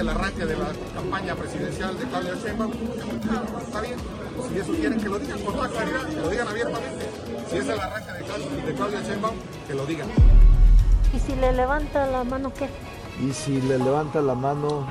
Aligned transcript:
El 0.00 0.08
arranque 0.08 0.46
de 0.46 0.56
la 0.56 0.72
campaña 0.94 1.34
presidencial 1.34 1.98
de 1.98 2.04
Claudia 2.06 2.34
Sheinbaum. 2.42 2.72
Está 3.62 3.80
bien, 3.82 3.96
si 4.50 4.58
eso 4.58 4.72
quieren 4.72 4.98
que 4.98 5.08
lo 5.08 5.18
digan 5.18 5.38
con 5.40 5.54
toda 5.54 5.68
claridad, 5.68 6.06
que 6.08 6.16
lo 6.16 6.30
digan 6.30 6.48
abiertamente. 6.48 7.06
Si 7.50 7.56
es 7.58 7.68
el 7.68 7.80
arranque 7.80 8.12
de 8.12 8.24
Claudia, 8.24 8.64
de 8.64 8.74
Claudia 8.74 9.02
Sheinbaum, 9.02 9.34
que 9.68 9.74
lo 9.74 9.86
digan. 9.86 10.08
¿Y 11.14 11.18
si 11.18 11.36
le 11.36 11.52
levanta 11.52 12.06
la 12.06 12.24
mano 12.24 12.52
qué? 12.54 12.68
Y 13.22 13.32
si 13.34 13.60
le 13.60 13.78
levanta 13.78 14.22
la 14.22 14.34
mano, 14.34 14.86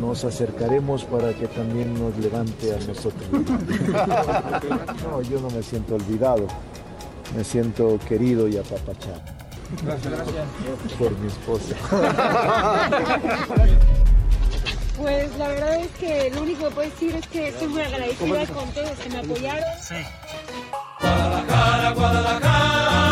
nos 0.00 0.24
acercaremos 0.24 1.04
para 1.04 1.32
que 1.32 1.46
también 1.46 1.94
nos 1.94 2.16
levante 2.18 2.74
a 2.74 2.78
nosotros. 2.78 3.24
No, 5.08 5.22
yo 5.22 5.40
no 5.40 5.48
me 5.50 5.62
siento 5.62 5.94
olvidado, 5.94 6.46
me 7.36 7.44
siento 7.44 7.98
querido 8.08 8.48
y 8.48 8.56
apapachado. 8.56 9.45
Gracias, 9.82 10.12
gracias. 10.12 10.46
Por 10.98 11.18
mi 11.18 11.26
esposa. 11.28 11.74
Pues 14.96 15.36
la 15.36 15.48
verdad 15.48 15.80
es 15.80 15.90
que 15.98 16.30
lo 16.34 16.42
único 16.42 16.68
que 16.68 16.74
puedo 16.74 16.88
decir 16.88 17.14
es 17.16 17.26
que 17.26 17.48
estoy 17.48 17.68
muy 17.68 17.82
agradecida 17.82 18.46
con 18.46 18.70
todos 18.70 18.88
los 18.88 18.98
que 18.98 19.10
me 19.10 19.18
apoyaron. 19.18 19.62
Guadalajara, 21.00 21.90
Guadalajara, 21.92 23.05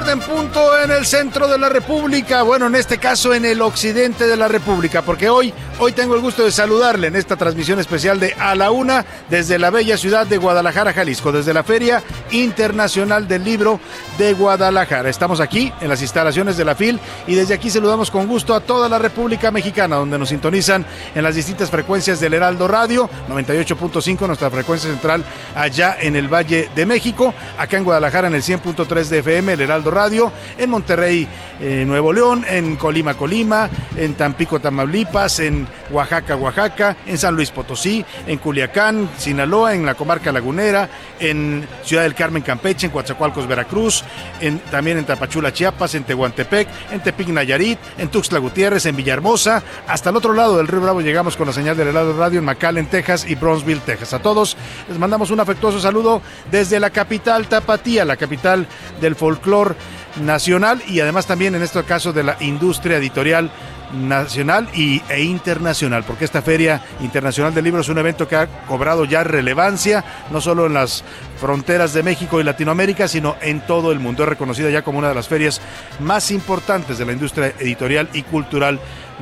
tarde 0.00 0.12
en 0.12 0.20
punto 0.20 0.78
en 0.78 0.90
el 0.92 1.04
centro 1.04 1.46
de 1.46 1.58
la 1.58 1.68
República, 1.68 2.42
bueno, 2.42 2.68
en 2.68 2.74
este 2.74 2.96
caso 2.96 3.34
en 3.34 3.44
el 3.44 3.60
occidente 3.60 4.26
de 4.26 4.36
la 4.36 4.48
República, 4.48 5.02
porque 5.02 5.28
hoy, 5.28 5.52
hoy 5.78 5.92
tengo 5.92 6.14
el 6.14 6.22
gusto 6.22 6.42
de 6.42 6.52
saludarle 6.52 7.08
en 7.08 7.16
esta 7.16 7.36
transmisión 7.36 7.78
especial 7.78 8.18
de 8.18 8.32
A 8.38 8.54
la 8.54 8.70
Una 8.70 9.04
desde 9.28 9.58
la 9.58 9.68
bella 9.68 9.98
ciudad 9.98 10.26
de 10.26 10.38
Guadalajara, 10.38 10.94
Jalisco, 10.94 11.32
desde 11.32 11.52
la 11.52 11.64
Feria 11.64 12.02
Internacional 12.30 13.28
del 13.28 13.44
Libro 13.44 13.78
de 14.16 14.32
Guadalajara. 14.32 15.10
Estamos 15.10 15.38
aquí 15.38 15.70
en 15.82 15.88
las 15.88 16.00
instalaciones 16.00 16.56
de 16.56 16.64
la 16.64 16.74
FIL 16.74 16.98
y 17.26 17.34
desde 17.34 17.52
aquí 17.52 17.68
saludamos 17.68 18.10
con 18.10 18.26
gusto 18.26 18.54
a 18.54 18.60
toda 18.60 18.88
la 18.88 18.98
República 18.98 19.50
Mexicana, 19.50 19.96
donde 19.96 20.18
nos 20.18 20.30
sintonizan 20.30 20.86
en 21.14 21.22
las 21.22 21.34
distintas 21.34 21.70
frecuencias 21.70 22.20
del 22.20 22.34
Heraldo 22.34 22.68
Radio, 22.68 23.10
98.5, 23.28 24.26
nuestra 24.26 24.50
frecuencia 24.50 24.88
central 24.88 25.24
allá 25.54 25.96
en 26.00 26.16
el 26.16 26.32
Valle 26.32 26.70
de 26.74 26.86
México, 26.86 27.34
acá 27.58 27.76
en 27.76 27.84
Guadalajara 27.84 28.28
en 28.28 28.34
el 28.34 28.42
100.3 28.42 29.04
de 29.08 29.18
FM, 29.18 29.52
el 29.52 29.60
Heraldo 29.60 29.89
Radio, 29.90 30.32
en 30.58 30.70
Monterrey, 30.70 31.28
eh, 31.60 31.84
Nuevo 31.86 32.12
León, 32.12 32.44
en 32.48 32.76
Colima, 32.76 33.14
Colima, 33.14 33.68
en 33.96 34.14
Tampico, 34.14 34.60
Tamaulipas, 34.60 35.40
en 35.40 35.66
Oaxaca, 35.90 36.36
Oaxaca, 36.36 36.96
en 37.06 37.18
San 37.18 37.34
Luis 37.34 37.50
Potosí, 37.50 38.04
en 38.26 38.38
Culiacán, 38.38 39.10
Sinaloa, 39.18 39.74
en 39.74 39.84
la 39.84 39.94
comarca 39.94 40.32
lagunera, 40.32 40.88
en 41.18 41.66
Ciudad 41.84 42.04
del 42.04 42.14
Carmen, 42.14 42.42
Campeche, 42.42 42.86
en 42.86 42.92
Coatzacoalcos, 42.92 43.46
Veracruz, 43.46 44.04
en, 44.40 44.58
también 44.70 44.98
en 44.98 45.04
Tapachula, 45.04 45.52
Chiapas, 45.52 45.94
en 45.94 46.04
Tehuantepec, 46.04 46.68
en 46.92 47.00
Tepic, 47.00 47.28
Nayarit, 47.28 47.78
en 47.98 48.08
Tuxtla 48.08 48.38
Gutiérrez, 48.38 48.86
en 48.86 48.96
Villahermosa, 48.96 49.62
hasta 49.86 50.10
el 50.10 50.16
otro 50.16 50.32
lado 50.32 50.56
del 50.56 50.68
Río 50.68 50.80
Bravo 50.80 51.00
llegamos 51.00 51.36
con 51.36 51.46
la 51.46 51.52
señal 51.52 51.76
del 51.76 51.88
Heraldo 51.88 52.16
Radio 52.16 52.38
en 52.38 52.44
McAllen, 52.44 52.86
Texas 52.86 53.26
y 53.28 53.34
Bronzeville, 53.34 53.80
Texas. 53.80 54.14
A 54.14 54.22
todos 54.22 54.56
les 54.88 54.98
mandamos 54.98 55.30
un 55.30 55.40
afectuoso 55.40 55.80
saludo 55.80 56.22
desde 56.50 56.80
la 56.80 56.90
capital 56.90 57.48
Tapatía, 57.48 58.04
la 58.04 58.16
capital 58.16 58.66
del 59.00 59.16
folclor 59.16 59.76
nacional 60.16 60.82
y 60.86 61.00
además 61.00 61.26
también 61.26 61.54
en 61.54 61.62
este 61.62 61.82
caso 61.84 62.12
de 62.12 62.22
la 62.22 62.36
industria 62.40 62.96
editorial 62.96 63.50
nacional 63.92 64.68
y, 64.74 65.02
e 65.08 65.22
internacional, 65.22 66.04
porque 66.04 66.24
esta 66.24 66.42
Feria 66.42 66.80
Internacional 67.00 67.54
del 67.54 67.64
Libro 67.64 67.80
es 67.80 67.88
un 67.88 67.98
evento 67.98 68.28
que 68.28 68.36
ha 68.36 68.46
cobrado 68.66 69.04
ya 69.04 69.24
relevancia, 69.24 70.04
no 70.30 70.40
solo 70.40 70.66
en 70.66 70.74
las 70.74 71.04
fronteras 71.40 71.92
de 71.94 72.02
México 72.02 72.40
y 72.40 72.44
Latinoamérica, 72.44 73.08
sino 73.08 73.36
en 73.40 73.62
todo 73.66 73.92
el 73.92 73.98
mundo. 73.98 74.22
Es 74.22 74.28
reconocida 74.28 74.70
ya 74.70 74.82
como 74.82 74.98
una 74.98 75.08
de 75.08 75.14
las 75.14 75.28
ferias 75.28 75.60
más 75.98 76.30
importantes 76.30 76.98
de 76.98 77.06
la 77.06 77.12
industria 77.12 77.54
editorial 77.58 78.08
y 78.12 78.22
cultural 78.22 78.78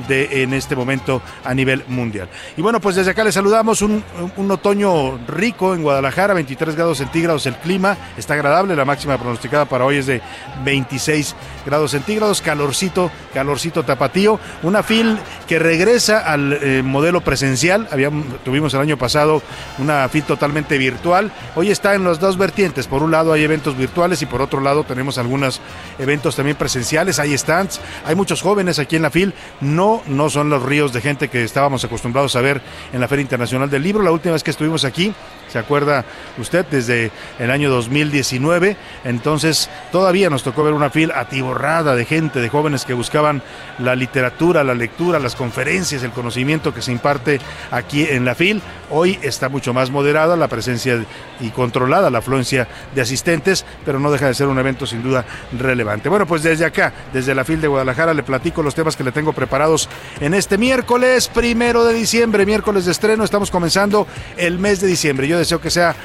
de 0.07 0.43
en 0.43 0.53
este 0.53 0.75
momento 0.75 1.21
a 1.43 1.53
nivel 1.53 1.83
mundial. 1.87 2.29
Y 2.55 2.61
bueno, 2.61 2.79
pues 2.79 2.95
desde 2.95 3.11
acá 3.11 3.23
les 3.23 3.33
saludamos. 3.33 3.81
Un, 3.81 4.03
otoño 4.49 5.19
rico 5.27 5.75
en 5.75 5.83
Guadalajara, 5.83 6.33
23 6.33 6.75
grados 6.75 6.97
centígrados. 6.97 7.45
El 7.45 7.55
clima, 7.55 7.97
está 8.17 8.33
agradable, 8.33 8.75
la 8.75 8.85
máxima 8.85 9.17
pronosticada 9.17 9.65
para 9.65 9.85
hoy 9.85 9.97
es 9.97 10.07
de 10.07 10.21
26 10.63 11.35
grados 11.65 11.91
centígrados, 11.91 12.41
calorcito, 12.41 13.11
calorcito 13.33 13.83
tapatío, 13.83 14.39
una 14.63 14.81
FIL 14.81 15.17
que 15.47 15.59
regresa 15.59 16.19
al 16.19 16.53
eh, 16.53 16.81
modelo 16.83 17.21
presencial, 17.21 17.87
habíamos, 17.91 18.25
tuvimos 18.43 18.73
el 18.73 18.81
año 18.81 18.97
pasado 18.97 19.43
una 19.77 20.07
FIL 20.09 20.23
totalmente 20.23 20.77
virtual, 20.77 21.31
hoy 21.55 21.69
está 21.69 21.93
en 21.93 22.03
las 22.09 22.19
dos 22.19 22.37
vertientes, 22.37 22.87
por 22.87 23.03
un 23.03 23.11
lado 23.11 23.33
hay 23.33 23.43
eventos 23.43 23.77
virtuales 23.77 24.21
y 24.23 24.25
por 24.25 24.41
otro 24.41 24.61
lado 24.61 24.83
tenemos 24.83 25.19
algunos 25.19 25.61
eventos 25.99 26.35
también 26.35 26.57
presenciales, 26.57 27.19
hay 27.19 27.37
stands, 27.37 27.79
hay 28.03 28.15
muchos 28.15 28.41
jóvenes 28.41 28.79
aquí 28.79 28.95
en 28.95 29.03
la 29.03 29.11
FIL, 29.11 29.33
no, 29.61 30.01
no 30.07 30.31
son 30.31 30.49
los 30.49 30.63
ríos 30.63 30.91
de 30.91 31.01
gente 31.01 31.27
que 31.27 31.43
estábamos 31.43 31.83
acostumbrados 31.83 32.35
a 32.35 32.41
ver 32.41 32.61
en 32.91 32.99
la 32.99 33.07
Feria 33.07 33.21
Internacional 33.21 33.69
del 33.69 33.83
Libro, 33.83 34.01
la 34.01 34.11
última 34.11 34.33
vez 34.33 34.43
que 34.43 34.49
estuvimos 34.49 34.85
aquí, 34.85 35.13
se 35.49 35.59
acuerda 35.59 36.05
usted, 36.37 36.65
desde 36.69 37.11
el 37.39 37.51
año 37.51 37.69
2019, 37.69 38.77
entonces 39.03 39.69
todavía 39.91 40.29
nos 40.29 40.43
tocó 40.43 40.63
ver 40.63 40.73
una 40.73 40.89
FIL 40.89 41.11
atiborrada 41.11 41.95
de 41.95 42.05
gente, 42.05 42.39
de 42.39 42.49
jóvenes 42.49 42.85
que 42.85 42.93
buscaban 42.93 43.41
la 43.79 43.95
literatura, 43.95 44.63
la 44.63 44.75
lectura, 44.75 45.19
las 45.19 45.35
conferencias, 45.35 46.03
el 46.03 46.11
conocimiento 46.11 46.73
que 46.73 46.81
se 46.81 46.91
imparte 46.91 47.39
aquí 47.71 48.05
en 48.09 48.25
la 48.25 48.35
FIL. 48.35 48.61
Hoy 48.91 49.19
está 49.21 49.49
mucho 49.49 49.73
más 49.73 49.89
moderada 49.89 50.35
la 50.35 50.47
presencia 50.47 51.03
y 51.39 51.49
controlada 51.49 52.09
la 52.09 52.19
afluencia 52.19 52.67
de 52.93 53.01
asistentes, 53.01 53.65
pero 53.85 53.99
no 53.99 54.11
deja 54.11 54.27
de 54.27 54.33
ser 54.33 54.47
un 54.47 54.59
evento 54.59 54.85
sin 54.85 55.03
duda 55.03 55.25
relevante. 55.57 56.09
Bueno, 56.09 56.25
pues 56.25 56.43
desde 56.43 56.65
acá, 56.65 56.93
desde 57.13 57.35
la 57.35 57.43
FIL 57.43 57.61
de 57.61 57.67
Guadalajara, 57.67 58.13
le 58.13 58.23
platico 58.23 58.61
los 58.61 58.75
temas 58.75 58.95
que 58.95 59.03
le 59.03 59.11
tengo 59.11 59.33
preparados 59.33 59.89
en 60.19 60.33
este 60.33 60.57
miércoles 60.57 61.27
primero 61.27 61.85
de 61.85 61.93
diciembre, 61.93 62.45
miércoles 62.45 62.85
de 62.85 62.91
estreno. 62.91 63.23
Estamos 63.23 63.51
comenzando 63.51 64.07
el 64.37 64.59
mes 64.59 64.81
de 64.81 64.87
diciembre. 64.87 65.27
Yo 65.27 65.38
deseo 65.39 65.59
que 65.59 65.69
sea 65.69 65.95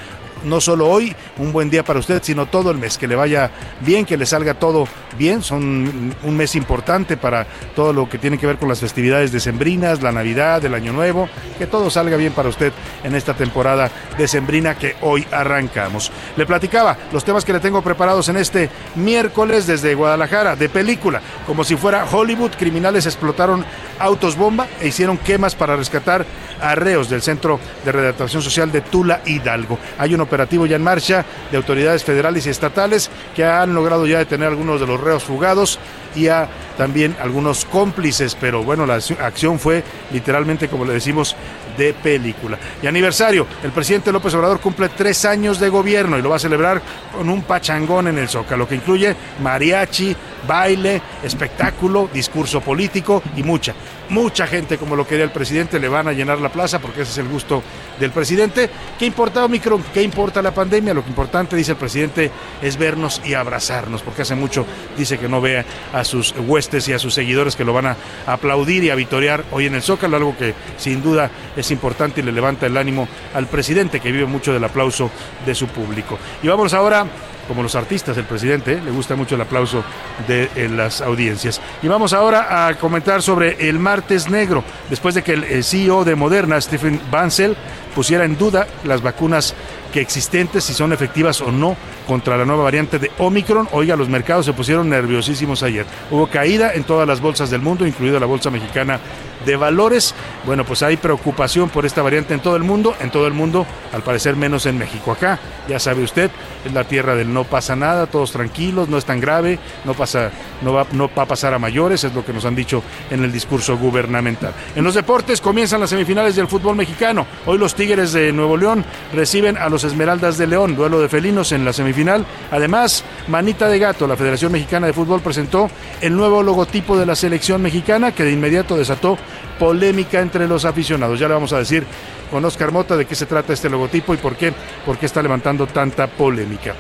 no 0.45 0.61
solo 0.61 0.89
hoy, 0.89 1.15
un 1.39 1.53
buen 1.53 1.71
día 1.71 1.85
para 1.85 1.99
usted, 1.99 2.23
sino 2.23 2.47
todo 2.47 2.71
el 2.71 2.79
mes, 2.79 2.99
que 2.99 3.09
le 3.09 3.17
vaya 3.17 3.51
bien, 3.81 4.05
que 4.05 4.17
le 4.17 4.27
salga 4.27 4.55
todo 4.55 4.87
bien. 5.19 5.43
Son 5.43 6.15
un 6.23 6.37
mes 6.37 6.55
importante 6.55 7.17
para 7.17 7.47
todo 7.75 7.93
lo 7.93 8.09
que 8.09 8.19
tiene 8.19 8.39
que 8.39 8.47
ver 8.47 8.57
con 8.57 8.69
las 8.69 8.81
festividades 8.81 9.33
decembrinas, 9.33 10.03
la 10.03 10.13
Navidad, 10.13 10.65
el 10.65 10.75
Año 10.75 10.93
Nuevo, 10.93 11.29
que 11.59 11.67
todo 11.67 11.91
salga 11.91 12.17
bien 12.17 12.33
para 12.33 12.49
usted 12.49 12.73
en 13.03 13.15
esta 13.15 13.35
temporada 13.35 13.91
decembrina 14.17 14.77
que 14.77 14.97
hoy 15.01 15.27
arrancamos. 15.31 16.13
Le 16.37 16.47
platicaba 16.47 16.97
los 17.13 17.25
temas 17.25 17.45
que 17.45 17.53
le 17.53 17.61
tengo 17.61 17.83
preparados 17.83 18.29
en 18.29 18.37
este 18.37 18.71
miércoles 18.95 19.67
desde 19.67 19.95
Guadalajara, 19.95 20.57
de 20.57 20.69
película, 20.69 21.21
como 21.47 21.65
si 21.65 21.77
fuera 21.77 22.07
Hollywood, 22.11 22.53
criminales 22.59 23.07
explotaron 23.07 23.65
autos 23.99 24.37
bomba 24.37 24.67
e 24.81 24.89
hicieron 24.89 25.19
quemas 25.19 25.55
para 25.55 25.77
rescatar 25.77 26.25
arreos 26.61 27.09
del 27.09 27.23
Centro 27.23 27.61
de 27.85 27.93
Redactación 27.93 28.43
Social 28.43 28.73
de 28.73 28.81
Tula 28.81 29.21
Hidalgo. 29.25 29.79
Hay 29.99 30.15
operativo 30.35 30.67
ya 30.67 30.77
en 30.77 30.83
marcha 30.83 31.25
de 31.51 31.57
autoridades 31.57 32.03
federales 32.03 32.47
y 32.47 32.51
estatales 32.51 33.09
que 33.37 33.45
han 33.45 33.73
logrado 33.73 34.05
ya 34.07 34.19
detener 34.19 34.49
algunos 34.49 34.81
de 34.81 34.87
los 34.87 35.01
reos 35.01 35.23
fugados 35.23 35.79
y 36.17 36.27
a 36.29 36.49
también 36.77 37.17
algunos 37.21 37.65
cómplices, 37.65 38.37
pero 38.41 38.65
bueno, 38.65 38.85
la 38.85 38.95
acción 38.95 39.59
fue 39.61 39.85
literalmente, 40.13 40.69
como 40.69 40.85
le 40.85 40.93
decimos, 40.93 41.37
de 41.77 41.93
película. 41.95 42.59
Y 42.83 42.87
aniversario, 42.87 43.47
el 43.63 43.73
presidente 43.73 44.13
López 44.13 44.35
Obrador 44.35 44.61
cumple 44.61 44.89
tres 44.91 45.25
años 45.25 45.59
de 45.59 45.69
gobierno 45.69 46.19
y 46.19 46.23
lo 46.23 46.31
va 46.31 46.37
a 46.37 46.41
celebrar 46.41 46.81
con 47.13 47.29
un 47.29 47.43
pachangón 47.43 48.09
en 48.09 48.19
el 48.19 48.29
Zócalo, 48.29 48.69
que 48.69 48.75
incluye 48.75 49.15
mariachi, 49.43 50.15
baile, 50.47 51.01
espectáculo, 51.23 52.09
discurso 52.13 52.61
político 52.61 53.23
y 53.37 53.43
mucha, 53.43 53.75
mucha 54.11 54.47
gente 54.47 54.79
como 54.79 54.97
lo 54.97 55.07
quería 55.07 55.25
el 55.25 55.31
presidente, 55.31 55.79
le 55.79 55.89
van 55.89 56.09
a 56.09 56.13
llenar 56.13 56.41
la 56.41 56.51
plaza 56.51 56.79
porque 56.79 57.03
ese 57.03 57.13
es 57.13 57.19
el 57.19 57.29
gusto 57.29 57.63
del 57.99 58.11
presidente. 58.11 58.69
¿Qué 58.99 59.07
importa 59.07 59.45
Omicron? 59.45 59.83
¿Qué 59.93 60.03
importa 60.03 60.43
la 60.43 60.53
pandemia? 60.53 60.95
Lo 60.95 61.05
importante, 61.07 61.57
dice 61.57 61.73
el 61.73 61.79
presidente, 61.79 62.31
es 62.63 62.77
vernos 62.77 63.21
y 63.25 63.35
abrazarnos, 63.35 64.03
porque 64.03 64.23
hace 64.23 64.35
mucho 64.35 64.67
dice 64.97 65.19
que 65.19 65.29
no 65.29 65.41
vea 65.41 65.65
a 65.93 66.05
sus 66.05 66.35
huestes 66.47 66.89
y 66.89 66.93
a 66.93 66.99
sus 66.99 67.15
seguidores 67.15 67.57
que 67.57 67.65
lo 67.65 67.73
van 67.73 67.87
a 67.87 67.97
aplaudir 68.27 68.85
y 68.85 68.91
a 68.91 68.95
vitorear 68.95 69.45
hoy 69.51 69.67
en 69.67 69.75
el 69.75 69.83
Zócalo, 69.83 70.17
algo 70.17 70.37
que 70.37 70.55
sin 70.77 71.03
duda 71.03 71.31
es 71.57 71.64
importante 71.71 72.21
y 72.21 72.25
le 72.25 72.33
levanta 72.33 72.67
el 72.67 72.77
ánimo 72.77 73.09
al 73.35 73.47
presidente 73.47 74.01
que 74.01 74.13
vive 74.13 74.27
mucho 74.27 74.53
del 74.53 74.65
aplauso 74.65 75.11
de 75.45 75.55
su 75.55 75.67
público. 75.69 76.19
Y 76.43 76.49
vamos 76.49 76.75
ahora 76.75 77.07
como 77.47 77.63
los 77.63 77.75
artistas, 77.75 78.17
el 78.17 78.25
presidente, 78.25 78.81
le 78.81 78.91
gusta 78.91 79.17
mucho 79.17 79.35
el 79.35 79.41
aplauso 79.41 79.85
de 80.27 80.69
las 80.69 81.01
audiencias. 81.01 81.61
Y 81.83 81.89
vamos 81.89 82.13
ahora 82.13 82.67
a 82.67 82.75
comentar 82.75 83.23
sobre 83.23 83.69
el 83.69 83.79
martes 83.79 84.31
negro, 84.31 84.65
después 84.91 85.15
de 85.15 85.23
que 85.23 85.33
el 85.33 85.65
CEO 85.65 86.05
de 86.05 86.15
Moderna, 86.15 86.61
Stephen 86.61 87.01
Bancel, 87.11 87.57
pusiera 87.95 88.25
en 88.25 88.37
duda 88.37 88.67
las 88.85 89.03
vacunas 89.03 89.55
que 89.93 90.01
existentes, 90.01 90.65
si 90.65 90.75
son 90.75 90.93
efectivas 90.93 91.41
o 91.41 91.53
no 91.53 91.77
contra 92.09 92.37
la 92.37 92.45
nueva 92.45 92.65
variante 92.65 92.99
de 92.99 93.11
Omicron. 93.19 93.69
Oiga, 93.71 93.95
los 93.95 94.09
mercados 94.09 94.47
se 94.47 94.53
pusieron 94.53 94.89
nerviosísimos 94.89 95.63
ayer. 95.63 95.87
Hubo 96.11 96.27
caída 96.27 96.75
en 96.75 96.83
todas 96.83 97.07
las 97.07 97.21
bolsas 97.21 97.51
del 97.51 97.61
mundo, 97.61 97.87
incluida 97.87 98.19
la 98.19 98.27
bolsa 98.27 98.51
mexicana 98.51 98.99
de 99.45 99.57
valores. 99.57 100.15
Bueno, 100.45 100.65
pues 100.65 100.83
hay 100.83 100.97
preocupación 100.97 101.69
por 101.69 101.87
esta 101.87 102.03
variante 102.03 102.35
en 102.35 102.41
todo 102.41 102.57
el 102.57 102.63
mundo, 102.63 102.95
en 103.01 103.11
todo 103.11 103.27
el 103.27 103.33
mundo, 103.33 103.67
al 103.93 104.03
parecer 104.03 104.37
menos 104.37 104.67
en 104.67 104.79
México. 104.79 105.13
Acá, 105.13 105.39
ya 105.69 105.79
sabe 105.79 106.03
usted, 106.03 106.31
es 106.65 106.73
la 106.73 106.85
tierra 106.85 107.15
del 107.15 107.33
no 107.33 107.45
pasa 107.45 107.77
nada, 107.77 108.07
todos 108.07 108.33
tranquilos, 108.33 108.89
no 108.89 108.99
es 108.99 109.05
tan 109.05 109.21
grave, 109.21 109.59
no 109.85 109.95
pasa, 109.95 110.31
no 110.63 110.73
va, 110.73 110.87
no 110.93 111.11
va 111.17 111.23
a 111.23 111.27
pasar 111.27 111.55
a 111.55 111.59
mayores, 111.59 112.05
es 112.05 112.15
lo 112.15 112.25
que 112.25 112.33
nos 112.33 112.45
han 112.45 112.55
dicho 112.55 112.83
en 113.11 113.25
el 113.25 113.33
discurso 113.33 113.77
gubernamental. 113.77 114.53
En 114.75 114.85
los 114.85 114.95
deportes 114.95 115.41
comienzan 115.41 115.81
las 115.81 115.91
semifinales 115.91 116.37
del 116.37 116.49
fútbol 116.49 116.77
mexicano. 116.77 117.27
Hoy 117.47 117.59
los 117.59 117.75
Tigres 117.75 118.13
de 118.13 118.33
Nuevo 118.33 118.57
León 118.57 118.85
reciben 119.13 119.57
a 119.57 119.69
los 119.69 119.85
Esmeraldas 119.85 120.39
de 120.39 120.47
León, 120.47 120.77
duelo 120.77 121.01
de 121.01 121.09
felinos 121.09 121.53
en 121.53 121.65
la 121.65 121.73
semifinal. 121.73 122.25
Además, 122.51 123.05
Manita 123.29 123.69
de 123.69 123.79
Gato, 123.79 124.07
la 124.07 124.17
Federación 124.17 124.53
Mexicana 124.53 124.87
de 124.87 124.93
Fútbol 124.93 125.21
presentó 125.21 125.71
el 126.01 126.17
nuevo 126.17 126.43
logotipo 126.43 126.97
de 126.97 127.07
la 127.07 127.17
selección 127.17 127.63
mexicana 127.63 128.13
que 128.13 128.25
de 128.25 128.33
inmediato 128.33 128.77
desató 128.77 129.19
polémica 129.59 130.21
entre 130.21 130.47
los 130.49 130.65
aficionados. 130.65 131.19
Ya 131.19 131.29
le 131.29 131.35
vamos 131.35 131.53
a 131.53 131.59
decir 131.59 131.87
con 132.31 132.45
Oscar 132.45 132.73
Mota 132.73 132.97
de 132.97 133.07
qué 133.07 133.15
se 133.15 133.27
trata 133.27 133.53
este 133.53 133.71
logotipo 133.71 134.15
y 134.15 134.17
por 134.17 134.37
qué, 134.37 134.53
por 134.85 134.99
qué 134.99 135.07
está 135.07 135.23
levantando 135.23 135.67
tanta 135.67 136.07
polémica. 136.07 136.75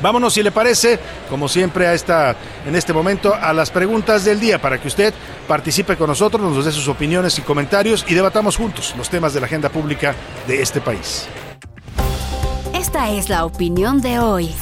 Vámonos, 0.00 0.34
si 0.34 0.42
le 0.42 0.50
parece, 0.50 0.98
como 1.30 1.48
siempre, 1.48 1.86
a 1.86 1.94
esta, 1.94 2.34
en 2.66 2.74
este 2.74 2.92
momento, 2.92 3.34
a 3.34 3.52
las 3.52 3.70
preguntas 3.70 4.24
del 4.24 4.40
día 4.40 4.60
para 4.60 4.80
que 4.80 4.88
usted 4.88 5.14
participe 5.46 5.96
con 5.96 6.08
nosotros, 6.08 6.42
nos 6.42 6.64
dé 6.64 6.72
sus 6.72 6.88
opiniones 6.88 7.38
y 7.38 7.42
comentarios 7.42 8.04
y 8.08 8.14
debatamos 8.14 8.56
juntos 8.56 8.94
los 8.96 9.08
temas 9.08 9.32
de 9.32 9.40
la 9.40 9.46
agenda 9.46 9.68
pública 9.68 10.14
de 10.48 10.60
este 10.60 10.80
país. 10.80 11.28
Esta 12.74 13.10
es 13.10 13.28
la 13.28 13.44
opinión 13.44 14.00
de 14.00 14.18
hoy. 14.18 14.52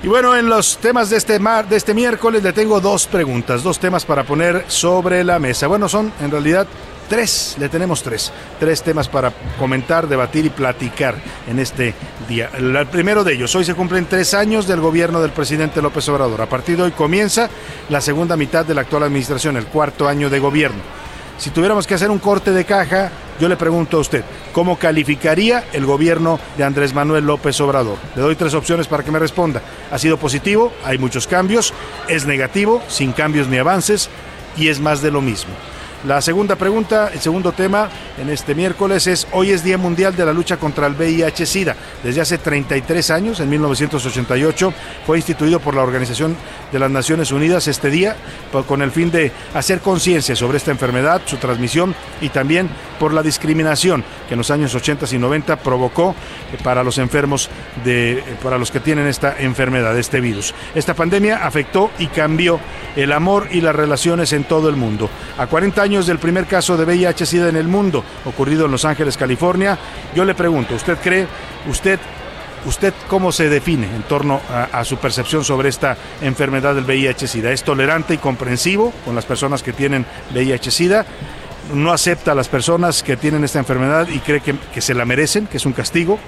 Y 0.00 0.06
bueno, 0.06 0.36
en 0.36 0.48
los 0.48 0.78
temas 0.78 1.10
de 1.10 1.16
este, 1.16 1.40
mar, 1.40 1.68
de 1.68 1.76
este 1.76 1.92
miércoles 1.92 2.40
le 2.42 2.52
tengo 2.52 2.80
dos 2.80 3.08
preguntas, 3.08 3.64
dos 3.64 3.80
temas 3.80 4.04
para 4.04 4.22
poner 4.22 4.64
sobre 4.68 5.24
la 5.24 5.40
mesa. 5.40 5.66
Bueno, 5.66 5.88
son 5.88 6.12
en 6.20 6.30
realidad 6.30 6.68
tres, 7.08 7.56
le 7.58 7.68
tenemos 7.68 8.04
tres, 8.04 8.32
tres 8.60 8.80
temas 8.82 9.08
para 9.08 9.32
comentar, 9.58 10.06
debatir 10.06 10.46
y 10.46 10.50
platicar 10.50 11.16
en 11.48 11.58
este 11.58 11.94
día. 12.28 12.48
El 12.56 12.86
primero 12.86 13.24
de 13.24 13.34
ellos, 13.34 13.52
hoy 13.56 13.64
se 13.64 13.74
cumplen 13.74 14.06
tres 14.06 14.34
años 14.34 14.68
del 14.68 14.80
gobierno 14.80 15.20
del 15.20 15.32
presidente 15.32 15.82
López 15.82 16.08
Obrador. 16.08 16.42
A 16.42 16.48
partir 16.48 16.76
de 16.76 16.84
hoy 16.84 16.92
comienza 16.92 17.50
la 17.88 18.00
segunda 18.00 18.36
mitad 18.36 18.64
de 18.64 18.74
la 18.74 18.82
actual 18.82 19.02
administración, 19.02 19.56
el 19.56 19.66
cuarto 19.66 20.06
año 20.06 20.30
de 20.30 20.38
gobierno. 20.38 21.07
Si 21.38 21.50
tuviéramos 21.50 21.86
que 21.86 21.94
hacer 21.94 22.10
un 22.10 22.18
corte 22.18 22.50
de 22.50 22.64
caja, 22.64 23.12
yo 23.38 23.48
le 23.48 23.56
pregunto 23.56 23.96
a 23.96 24.00
usted, 24.00 24.24
¿cómo 24.52 24.76
calificaría 24.76 25.64
el 25.72 25.86
gobierno 25.86 26.40
de 26.56 26.64
Andrés 26.64 26.92
Manuel 26.92 27.24
López 27.26 27.60
Obrador? 27.60 27.96
Le 28.16 28.22
doy 28.22 28.34
tres 28.34 28.54
opciones 28.54 28.88
para 28.88 29.04
que 29.04 29.12
me 29.12 29.20
responda. 29.20 29.62
¿Ha 29.92 29.98
sido 29.98 30.16
positivo? 30.16 30.72
¿Hay 30.84 30.98
muchos 30.98 31.28
cambios? 31.28 31.72
¿Es 32.08 32.26
negativo? 32.26 32.82
¿Sin 32.88 33.12
cambios 33.12 33.46
ni 33.46 33.56
avances? 33.58 34.10
¿Y 34.56 34.66
es 34.66 34.80
más 34.80 35.00
de 35.00 35.12
lo 35.12 35.20
mismo? 35.20 35.54
La 36.06 36.22
segunda 36.22 36.54
pregunta, 36.54 37.10
el 37.12 37.18
segundo 37.18 37.50
tema 37.50 37.88
en 38.18 38.30
este 38.30 38.54
miércoles 38.54 39.08
es, 39.08 39.26
hoy 39.32 39.50
es 39.50 39.64
Día 39.64 39.76
Mundial 39.76 40.14
de 40.14 40.24
la 40.24 40.32
Lucha 40.32 40.56
contra 40.56 40.86
el 40.86 40.94
VIH-Sida. 40.94 41.74
Desde 42.04 42.20
hace 42.20 42.38
33 42.38 43.10
años, 43.10 43.40
en 43.40 43.50
1988, 43.50 44.72
fue 45.04 45.16
instituido 45.18 45.58
por 45.58 45.74
la 45.74 45.82
Organización 45.82 46.36
de 46.70 46.78
las 46.78 46.90
Naciones 46.90 47.32
Unidas 47.32 47.66
este 47.66 47.90
día 47.90 48.14
con 48.68 48.82
el 48.82 48.92
fin 48.92 49.10
de 49.10 49.32
hacer 49.54 49.80
conciencia 49.80 50.36
sobre 50.36 50.58
esta 50.58 50.70
enfermedad, 50.70 51.22
su 51.26 51.36
transmisión 51.36 51.96
y 52.20 52.28
también 52.28 52.68
por 53.00 53.12
la 53.12 53.22
discriminación 53.22 54.04
que 54.28 54.34
en 54.34 54.38
los 54.38 54.50
años 54.50 54.74
80 54.74 55.06
y 55.10 55.18
90 55.18 55.56
provocó 55.56 56.14
eh, 56.52 56.58
para 56.62 56.84
los 56.84 56.98
enfermos, 56.98 57.48
de, 57.84 58.18
eh, 58.18 58.24
para 58.42 58.58
los 58.58 58.70
que 58.70 58.80
tienen 58.80 59.06
esta 59.06 59.36
enfermedad, 59.38 59.98
este 59.98 60.20
virus. 60.20 60.54
Esta 60.74 60.94
pandemia 60.94 61.44
afectó 61.44 61.90
y 61.98 62.06
cambió 62.08 62.60
el 62.96 63.12
amor 63.12 63.48
y 63.50 63.60
las 63.60 63.74
relaciones 63.74 64.32
en 64.32 64.44
todo 64.44 64.68
el 64.68 64.76
mundo. 64.76 65.08
A 65.38 65.46
40 65.46 65.80
años 65.80 65.87
del 65.88 66.18
primer 66.18 66.46
caso 66.46 66.76
de 66.76 66.84
VIH-Sida 66.84 67.48
en 67.48 67.56
el 67.56 67.66
mundo, 67.66 68.04
ocurrido 68.26 68.66
en 68.66 68.70
Los 68.70 68.84
Ángeles, 68.84 69.16
California, 69.16 69.78
yo 70.14 70.24
le 70.24 70.34
pregunto, 70.34 70.74
¿usted 70.74 70.98
cree, 71.02 71.26
usted 71.68 71.98
¿Usted 72.66 72.92
cómo 73.06 73.30
se 73.30 73.48
define 73.48 73.86
en 73.86 74.02
torno 74.02 74.40
a, 74.50 74.64
a, 74.80 74.84
su 74.84 74.96
percepción 74.96 75.44
sobre 75.44 75.68
esta 75.68 75.96
enfermedad 76.20 76.74
del 76.74 76.84
VIH-Sida? 76.84 77.52
¿Es 77.52 77.62
tolerante 77.62 78.14
y 78.14 78.18
comprensivo 78.18 78.92
con 79.04 79.14
las 79.14 79.24
personas 79.24 79.62
que 79.62 79.72
tienen 79.72 80.04
VIH-Sida? 80.34 81.06
¿No 81.72 81.92
acepta 81.92 82.32
a 82.32 82.34
las 82.34 82.48
personas 82.48 83.04
que 83.04 83.16
tienen 83.16 83.44
esta 83.44 83.60
enfermedad 83.60 84.08
y 84.08 84.18
cree 84.18 84.40
que, 84.40 84.56
que 84.74 84.80
se 84.80 84.92
la 84.92 85.04
merecen, 85.04 85.46
que 85.46 85.58
es 85.58 85.66
un 85.66 85.72
castigo? 85.72 86.18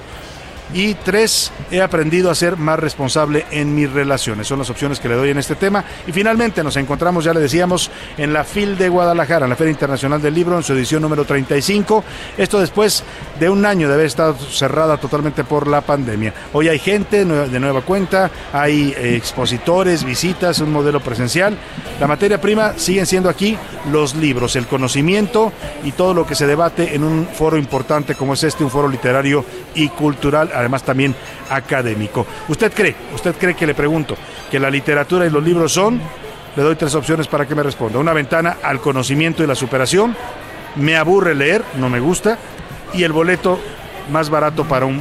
Y 0.73 0.95
tres, 0.95 1.51
he 1.71 1.83
aprendido 1.83 2.31
a 2.31 2.35
ser 2.35 2.57
más 2.57 2.79
responsable 2.79 3.45
en 3.51 3.75
mis 3.75 3.91
relaciones. 3.91 4.47
Son 4.47 4.61
las 4.61 4.71
opciones 4.71 5.01
que 5.01 5.09
le 5.09 5.17
doy 5.17 5.31
en 5.31 5.39
este 5.39 5.57
tema. 5.57 5.85
Y 6.07 6.13
finalmente 6.13 6.63
nos 6.63 6.77
encontramos, 6.77 7.25
ya 7.25 7.35
le 7.35 7.41
decíamos, 7.41 7.91
en 8.17 8.33
la 8.33 8.45
FIL 8.45 8.79
de 8.79 8.89
Guadalajara, 8.89 9.47
en 9.47 9.51
la 9.51 9.57
Feria 9.57 9.73
Internacional 9.73 10.23
del 10.23 10.35
Libro, 10.35 10.57
en 10.57 10.63
su 10.63 10.73
edición 10.73 11.03
número 11.03 11.25
35. 11.25 12.05
Esto 12.39 12.61
después 12.61 13.03
de 13.41 13.51
un 13.51 13.67
año 13.67 13.89
de 13.89 13.95
haber 13.95 14.07
estado 14.07 14.37
cerrada 14.37 14.97
totalmente 14.99 15.43
por 15.43 15.67
la 15.67 15.81
pandemia. 15.81 16.33
Hoy 16.53 16.69
hay 16.69 16.79
gente 16.79 17.25
de 17.25 17.61
nueva 17.61 17.83
cuenta, 17.83 18.31
hay 18.53 18.95
eh, 18.97 19.17
expositores, 19.17 20.05
visitas, 20.05 20.61
un 20.61 20.71
modelo 20.73 21.01
presencial. 21.01 21.57
La 21.99 22.07
materia 22.07 22.41
prima 22.41 22.75
siguen 22.77 23.07
siendo 23.07 23.29
aquí 23.29 23.59
los 23.91 24.15
libros, 24.15 24.55
el 24.55 24.67
conocimiento 24.67 25.53
y 25.85 25.93
todo 25.93 26.15
lo 26.15 26.27
que 26.27 26.35
se 26.35 26.47
debate 26.47 26.95
en 26.95 27.03
un 27.03 27.27
foro 27.27 27.57
importante 27.57 28.15
como 28.15 28.35
es 28.35 28.45
este, 28.45 28.63
un 28.63 28.71
foro 28.71 28.89
literario 28.89 29.45
y 29.75 29.89
cultural 29.89 30.51
además 30.61 30.83
también 30.83 31.15
académico. 31.49 32.27
¿Usted 32.49 32.73
cree, 32.73 32.95
usted 33.15 33.35
cree 33.37 33.55
que 33.55 33.67
le 33.67 33.75
pregunto, 33.75 34.17
que 34.51 34.61
la 34.61 34.71
literatura 34.71 35.27
y 35.27 35.31
los 35.31 35.43
libros 35.43 35.73
son, 35.73 36.01
le 36.57 36.63
doy 36.63 36.77
tres 36.77 36.95
opciones 36.95 37.27
para 37.27 37.47
que 37.47 37.55
me 37.55 37.63
responda, 37.63 37.99
una 37.99 38.13
ventana 38.13 38.57
al 38.63 38.81
conocimiento 38.81 39.43
y 39.43 39.47
la 39.47 39.55
superación, 39.55 40.17
me 40.77 40.97
aburre 40.97 41.35
leer, 41.35 41.65
no 41.77 41.89
me 41.89 42.01
gusta, 42.01 42.39
y 42.93 43.03
el 43.03 43.13
boleto 43.13 43.59
más 44.11 44.31
barato 44.31 44.65
para 44.65 44.87
un 44.87 45.01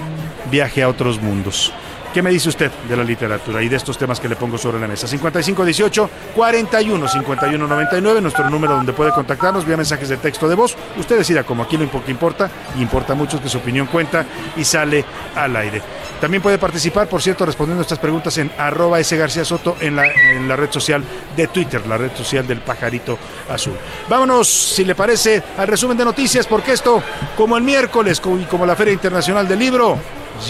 viaje 0.51 0.83
a 0.83 0.89
otros 0.89 1.21
mundos. 1.21 1.73
¿Qué 2.13 2.23
me 2.23 2.31
dice 2.31 2.49
usted 2.49 2.71
de 2.87 2.97
la 2.97 3.03
literatura 3.03 3.61
y 3.61 3.69
de 3.69 3.75
estos 3.75 3.95
temas 3.95 4.19
que 4.19 4.27
le 4.27 4.35
pongo 4.35 4.57
sobre 4.57 4.79
la 4.79 4.87
mesa? 4.87 5.07
5518 5.07 6.09
41 6.35 7.07
51 7.07 7.67
99, 7.67 8.21
nuestro 8.21 8.49
número 8.49 8.73
donde 8.73 8.93
puede 8.93 9.11
contactarnos 9.11 9.63
vía 9.63 9.77
mensajes 9.77 10.09
de 10.09 10.17
texto 10.17 10.49
de 10.49 10.55
voz. 10.55 10.75
Usted 10.97 11.19
decida 11.19 11.43
como 11.43 11.61
aquí 11.61 11.77
lo 11.77 12.03
que 12.03 12.09
importa, 12.09 12.49
importa 12.79 13.13
mucho 13.13 13.39
que 13.39 13.47
su 13.47 13.59
opinión 13.59 13.85
cuenta 13.85 14.25
y 14.57 14.63
sale 14.63 15.05
al 15.35 15.55
aire. 15.55 15.83
También 16.19 16.41
puede 16.41 16.57
participar, 16.57 17.07
por 17.07 17.21
cierto, 17.21 17.45
respondiendo 17.45 17.83
estas 17.83 17.99
preguntas 17.99 18.35
en 18.39 18.51
arroba 18.57 18.99
S. 18.99 19.45
Soto 19.45 19.77
en 19.79 19.95
la 19.95 20.55
red 20.55 20.71
social 20.71 21.03
de 21.37 21.47
Twitter, 21.47 21.85
la 21.85 21.97
red 21.97 22.11
social 22.15 22.47
del 22.47 22.61
pajarito 22.61 23.19
azul. 23.49 23.75
Vámonos, 24.09 24.47
si 24.47 24.83
le 24.83 24.95
parece, 24.95 25.43
al 25.57 25.67
resumen 25.67 25.95
de 25.95 26.05
noticias, 26.05 26.47
porque 26.47 26.71
esto, 26.73 27.03
como 27.37 27.55
el 27.55 27.63
miércoles 27.63 28.19
y 28.41 28.45
como 28.45 28.65
la 28.65 28.75
Feria 28.75 28.93
Internacional 28.93 29.47
del 29.47 29.59
Libro, 29.59 29.97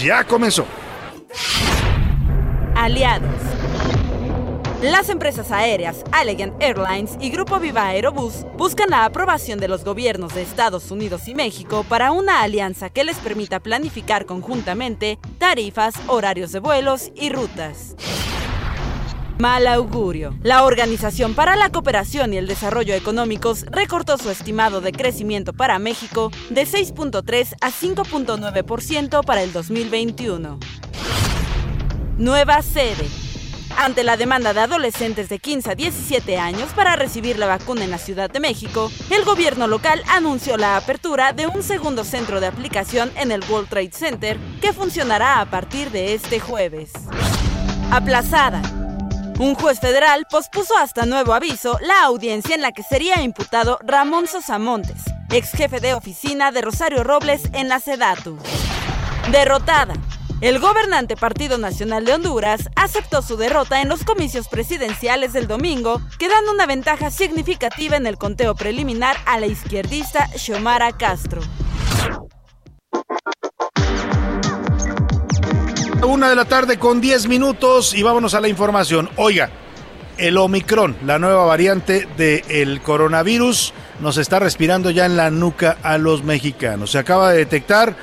ya 0.01 0.23
comenzó. 0.23 0.65
Aliados. 2.75 3.41
Las 4.81 5.09
empresas 5.09 5.51
aéreas 5.51 6.03
Allegiant 6.13 6.53
Airlines 6.61 7.17
y 7.19 7.29
Grupo 7.29 7.59
Viva 7.59 7.87
Aerobús 7.87 8.45
buscan 8.57 8.89
la 8.89 9.03
aprobación 9.03 9.59
de 9.59 9.67
los 9.67 9.83
gobiernos 9.83 10.33
de 10.33 10.41
Estados 10.41 10.89
Unidos 10.89 11.27
y 11.27 11.35
México 11.35 11.85
para 11.89 12.11
una 12.11 12.41
alianza 12.41 12.89
que 12.89 13.03
les 13.03 13.17
permita 13.17 13.59
planificar 13.59 14.25
conjuntamente 14.25 15.19
tarifas, 15.37 15.95
horarios 16.07 16.53
de 16.53 16.59
vuelos 16.59 17.11
y 17.15 17.29
rutas. 17.29 17.95
Mal 19.39 19.67
augurio. 19.67 20.35
La 20.43 20.65
Organización 20.65 21.33
para 21.33 21.55
la 21.55 21.69
Cooperación 21.69 22.33
y 22.33 22.37
el 22.37 22.45
Desarrollo 22.45 22.93
Económicos 22.93 23.65
recortó 23.71 24.17
su 24.17 24.29
estimado 24.29 24.81
de 24.81 24.91
crecimiento 24.91 25.53
para 25.53 25.79
México 25.79 26.29
de 26.49 26.67
6.3 26.67 27.55
a 27.61 27.71
5.9% 27.71 29.23
para 29.23 29.41
el 29.41 29.53
2021. 29.53 30.59
Nueva 32.17 32.61
sede. 32.61 33.07
Ante 33.77 34.03
la 34.03 34.17
demanda 34.17 34.53
de 34.53 34.59
adolescentes 34.59 35.29
de 35.29 35.39
15 35.39 35.71
a 35.71 35.75
17 35.75 36.37
años 36.37 36.71
para 36.75 36.97
recibir 36.97 37.39
la 37.39 37.45
vacuna 37.47 37.85
en 37.85 37.91
la 37.91 37.97
Ciudad 37.97 38.29
de 38.29 38.41
México, 38.41 38.91
el 39.09 39.23
gobierno 39.23 39.67
local 39.67 40.03
anunció 40.09 40.57
la 40.57 40.75
apertura 40.75 41.31
de 41.31 41.47
un 41.47 41.63
segundo 41.63 42.03
centro 42.03 42.41
de 42.41 42.47
aplicación 42.47 43.09
en 43.15 43.31
el 43.31 43.41
World 43.49 43.69
Trade 43.69 43.93
Center 43.93 44.37
que 44.59 44.73
funcionará 44.73 45.39
a 45.39 45.49
partir 45.49 45.91
de 45.91 46.13
este 46.13 46.41
jueves. 46.41 46.91
Aplazada. 47.89 48.88
Un 49.39 49.55
juez 49.55 49.79
federal 49.79 50.27
pospuso 50.29 50.77
hasta 50.77 51.05
nuevo 51.05 51.33
aviso 51.33 51.79
la 51.79 52.03
audiencia 52.03 52.55
en 52.55 52.61
la 52.61 52.73
que 52.73 52.83
sería 52.83 53.21
imputado 53.21 53.79
Ramón 53.83 54.27
Sosamontes, 54.27 55.01
ex 55.31 55.51
jefe 55.51 55.79
de 55.79 55.93
oficina 55.93 56.51
de 56.51 56.61
Rosario 56.61 57.05
Robles 57.05 57.43
en 57.53 57.69
la 57.69 57.79
Sedatu. 57.79 58.37
Derrotada. 59.31 59.93
El 60.41 60.59
gobernante 60.59 61.15
Partido 61.15 61.57
Nacional 61.57 62.03
de 62.03 62.15
Honduras 62.15 62.69
aceptó 62.75 63.21
su 63.21 63.37
derrota 63.37 63.81
en 63.81 63.87
los 63.87 64.03
comicios 64.03 64.49
presidenciales 64.49 65.31
del 65.31 65.47
domingo, 65.47 66.01
quedando 66.17 66.51
una 66.51 66.65
ventaja 66.65 67.09
significativa 67.09 67.95
en 67.95 68.07
el 68.07 68.17
conteo 68.17 68.55
preliminar 68.55 69.15
a 69.25 69.39
la 69.39 69.47
izquierdista 69.47 70.27
Xiomara 70.35 70.91
Castro. 70.97 71.41
Una 76.07 76.29
de 76.29 76.35
la 76.35 76.45
tarde 76.45 76.79
con 76.79 77.01
10 77.01 77.27
minutos 77.27 77.93
y 77.93 78.03
vámonos 78.03 78.33
a 78.33 78.41
la 78.41 78.47
información. 78.47 79.09
Oiga, 79.17 79.49
el 80.17 80.37
Omicron, 80.37 80.95
la 81.05 81.19
nueva 81.19 81.45
variante 81.45 82.07
del 82.17 82.81
coronavirus, 82.81 83.73
nos 83.99 84.17
está 84.17 84.39
respirando 84.39 84.91
ya 84.91 85.05
en 85.05 85.17
la 85.17 85.29
nuca 85.29 85.77
a 85.83 85.97
los 85.97 86.23
mexicanos. 86.23 86.91
Se 86.91 86.99
acaba 86.99 87.31
de 87.31 87.39
detectar 87.39 87.95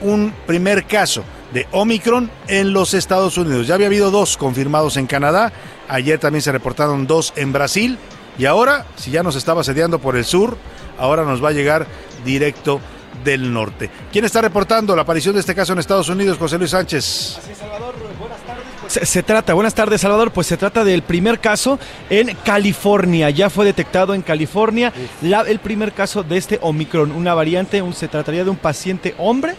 un 0.00 0.32
primer 0.46 0.86
caso 0.86 1.22
de 1.52 1.68
Omicron 1.70 2.30
en 2.48 2.72
los 2.72 2.94
Estados 2.94 3.36
Unidos. 3.36 3.66
Ya 3.66 3.74
había 3.74 3.88
habido 3.88 4.10
dos 4.10 4.36
confirmados 4.36 4.96
en 4.96 5.06
Canadá, 5.06 5.52
ayer 5.88 6.18
también 6.18 6.42
se 6.42 6.50
reportaron 6.50 7.06
dos 7.06 7.34
en 7.36 7.52
Brasil 7.52 7.98
y 8.38 8.46
ahora, 8.46 8.86
si 8.96 9.10
ya 9.10 9.22
nos 9.22 9.36
estaba 9.36 9.62
sediando 9.62 9.98
por 9.98 10.16
el 10.16 10.24
sur, 10.24 10.56
ahora 10.98 11.24
nos 11.24 11.44
va 11.44 11.50
a 11.50 11.52
llegar 11.52 11.86
directo 12.24 12.80
del 13.24 13.52
norte. 13.52 13.90
¿Quién 14.12 14.24
está 14.24 14.40
reportando 14.40 14.94
la 14.94 15.02
aparición 15.02 15.34
de 15.34 15.40
este 15.40 15.54
caso 15.54 15.72
en 15.72 15.78
Estados 15.78 16.08
Unidos, 16.08 16.38
José 16.38 16.58
Luis 16.58 16.70
Sánchez? 16.70 17.38
Así 17.38 17.54
Salvador, 17.54 17.94
buenas 18.18 18.40
tardes. 18.42 18.64
Se, 18.86 19.06
se, 19.06 19.22
trata, 19.22 19.54
buenas 19.54 19.74
tardes 19.74 20.02
Salvador, 20.02 20.30
pues 20.30 20.46
se 20.46 20.56
trata 20.56 20.84
del 20.84 21.02
primer 21.02 21.40
caso 21.40 21.78
en 22.10 22.36
California, 22.44 23.30
ya 23.30 23.48
fue 23.48 23.64
detectado 23.64 24.14
en 24.14 24.20
California 24.20 24.92
la, 25.22 25.40
el 25.40 25.58
primer 25.58 25.92
caso 25.92 26.22
de 26.22 26.36
este 26.36 26.58
Omicron, 26.60 27.10
una 27.10 27.32
variante, 27.32 27.80
un, 27.80 27.94
se 27.94 28.08
trataría 28.08 28.44
de 28.44 28.50
un 28.50 28.56
paciente 28.56 29.14
hombre 29.18 29.56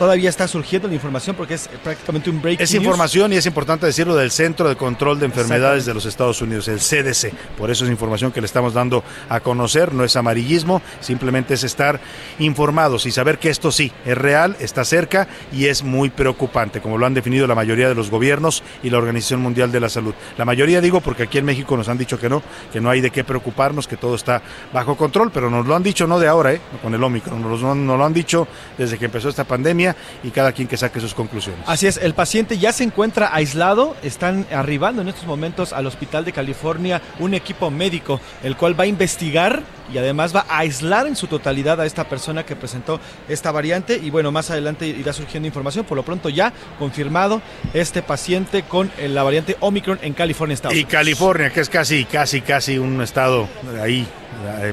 todavía 0.00 0.30
está 0.30 0.48
surgiendo 0.48 0.88
la 0.88 0.94
información 0.94 1.36
porque 1.36 1.52
es 1.52 1.68
prácticamente 1.84 2.30
un 2.30 2.40
break. 2.40 2.58
Es 2.58 2.72
news. 2.72 2.82
información 2.82 3.34
y 3.34 3.36
es 3.36 3.44
importante 3.44 3.84
decirlo 3.84 4.16
del 4.16 4.30
Centro 4.30 4.66
de 4.66 4.74
Control 4.74 5.20
de 5.20 5.26
Enfermedades 5.26 5.84
de 5.84 5.92
los 5.92 6.06
Estados 6.06 6.40
Unidos, 6.40 6.68
el 6.68 6.78
CDC. 6.78 7.34
Por 7.58 7.70
eso 7.70 7.84
es 7.84 7.90
información 7.90 8.32
que 8.32 8.40
le 8.40 8.46
estamos 8.46 8.72
dando 8.72 9.04
a 9.28 9.40
conocer, 9.40 9.92
no 9.92 10.02
es 10.02 10.16
amarillismo, 10.16 10.80
simplemente 11.00 11.52
es 11.52 11.64
estar 11.64 12.00
informados 12.38 13.04
y 13.04 13.10
saber 13.10 13.38
que 13.38 13.50
esto 13.50 13.70
sí 13.70 13.92
es 14.06 14.16
real, 14.16 14.56
está 14.58 14.86
cerca 14.86 15.28
y 15.52 15.66
es 15.66 15.82
muy 15.82 16.08
preocupante, 16.08 16.80
como 16.80 16.96
lo 16.96 17.04
han 17.04 17.12
definido 17.12 17.46
la 17.46 17.54
mayoría 17.54 17.86
de 17.86 17.94
los 17.94 18.10
gobiernos 18.10 18.62
y 18.82 18.88
la 18.88 18.96
Organización 18.96 19.42
Mundial 19.42 19.70
de 19.70 19.80
la 19.80 19.90
Salud. 19.90 20.14
La 20.38 20.46
mayoría 20.46 20.80
digo 20.80 21.02
porque 21.02 21.24
aquí 21.24 21.36
en 21.36 21.44
México 21.44 21.76
nos 21.76 21.90
han 21.90 21.98
dicho 21.98 22.18
que 22.18 22.30
no, 22.30 22.42
que 22.72 22.80
no 22.80 22.88
hay 22.88 23.02
de 23.02 23.10
qué 23.10 23.22
preocuparnos, 23.22 23.86
que 23.86 23.98
todo 23.98 24.14
está 24.14 24.40
bajo 24.72 24.96
control, 24.96 25.30
pero 25.30 25.50
nos 25.50 25.66
lo 25.66 25.76
han 25.76 25.82
dicho 25.82 26.06
no 26.06 26.18
de 26.18 26.26
ahora, 26.26 26.54
¿eh? 26.54 26.60
con 26.80 26.94
el 26.94 27.04
Omicron, 27.04 27.42
nos, 27.42 27.60
nos 27.60 27.98
lo 27.98 28.02
han 28.02 28.14
dicho 28.14 28.48
desde 28.78 28.96
que 28.96 29.04
empezó 29.04 29.28
esta 29.28 29.44
pandemia 29.44 29.89
y 30.22 30.30
cada 30.30 30.52
quien 30.52 30.68
que 30.68 30.76
saque 30.76 31.00
sus 31.00 31.14
conclusiones. 31.14 31.62
Así 31.66 31.86
es, 31.86 31.96
el 31.96 32.14
paciente 32.14 32.58
ya 32.58 32.72
se 32.72 32.84
encuentra 32.84 33.34
aislado, 33.34 33.96
están 34.02 34.46
arribando 34.52 35.02
en 35.02 35.08
estos 35.08 35.26
momentos 35.26 35.72
al 35.72 35.86
Hospital 35.86 36.24
de 36.24 36.32
California 36.32 37.00
un 37.18 37.34
equipo 37.34 37.70
médico, 37.70 38.20
el 38.42 38.56
cual 38.56 38.78
va 38.78 38.84
a 38.84 38.86
investigar 38.86 39.62
y 39.92 39.98
además 39.98 40.34
va 40.34 40.46
a 40.48 40.58
aislar 40.58 41.06
en 41.06 41.16
su 41.16 41.26
totalidad 41.26 41.80
a 41.80 41.86
esta 41.86 42.08
persona 42.08 42.44
que 42.44 42.56
presentó 42.56 43.00
esta 43.28 43.50
variante 43.50 43.98
y 44.02 44.10
bueno, 44.10 44.30
más 44.30 44.50
adelante 44.50 44.86
irá 44.86 45.12
surgiendo 45.12 45.46
información, 45.46 45.84
por 45.84 45.96
lo 45.96 46.04
pronto 46.04 46.28
ya 46.28 46.52
confirmado 46.78 47.42
este 47.74 48.02
paciente 48.02 48.62
con 48.62 48.90
la 48.98 49.22
variante 49.22 49.56
Omicron 49.60 49.98
en 50.02 50.12
California, 50.12 50.54
Estados 50.54 50.76
Y 50.76 50.84
California, 50.84 51.50
que 51.50 51.60
es 51.60 51.68
casi, 51.68 52.04
casi, 52.04 52.40
casi 52.40 52.78
un 52.78 53.02
estado 53.02 53.48
ahí 53.82 54.00
eh, 54.02 54.19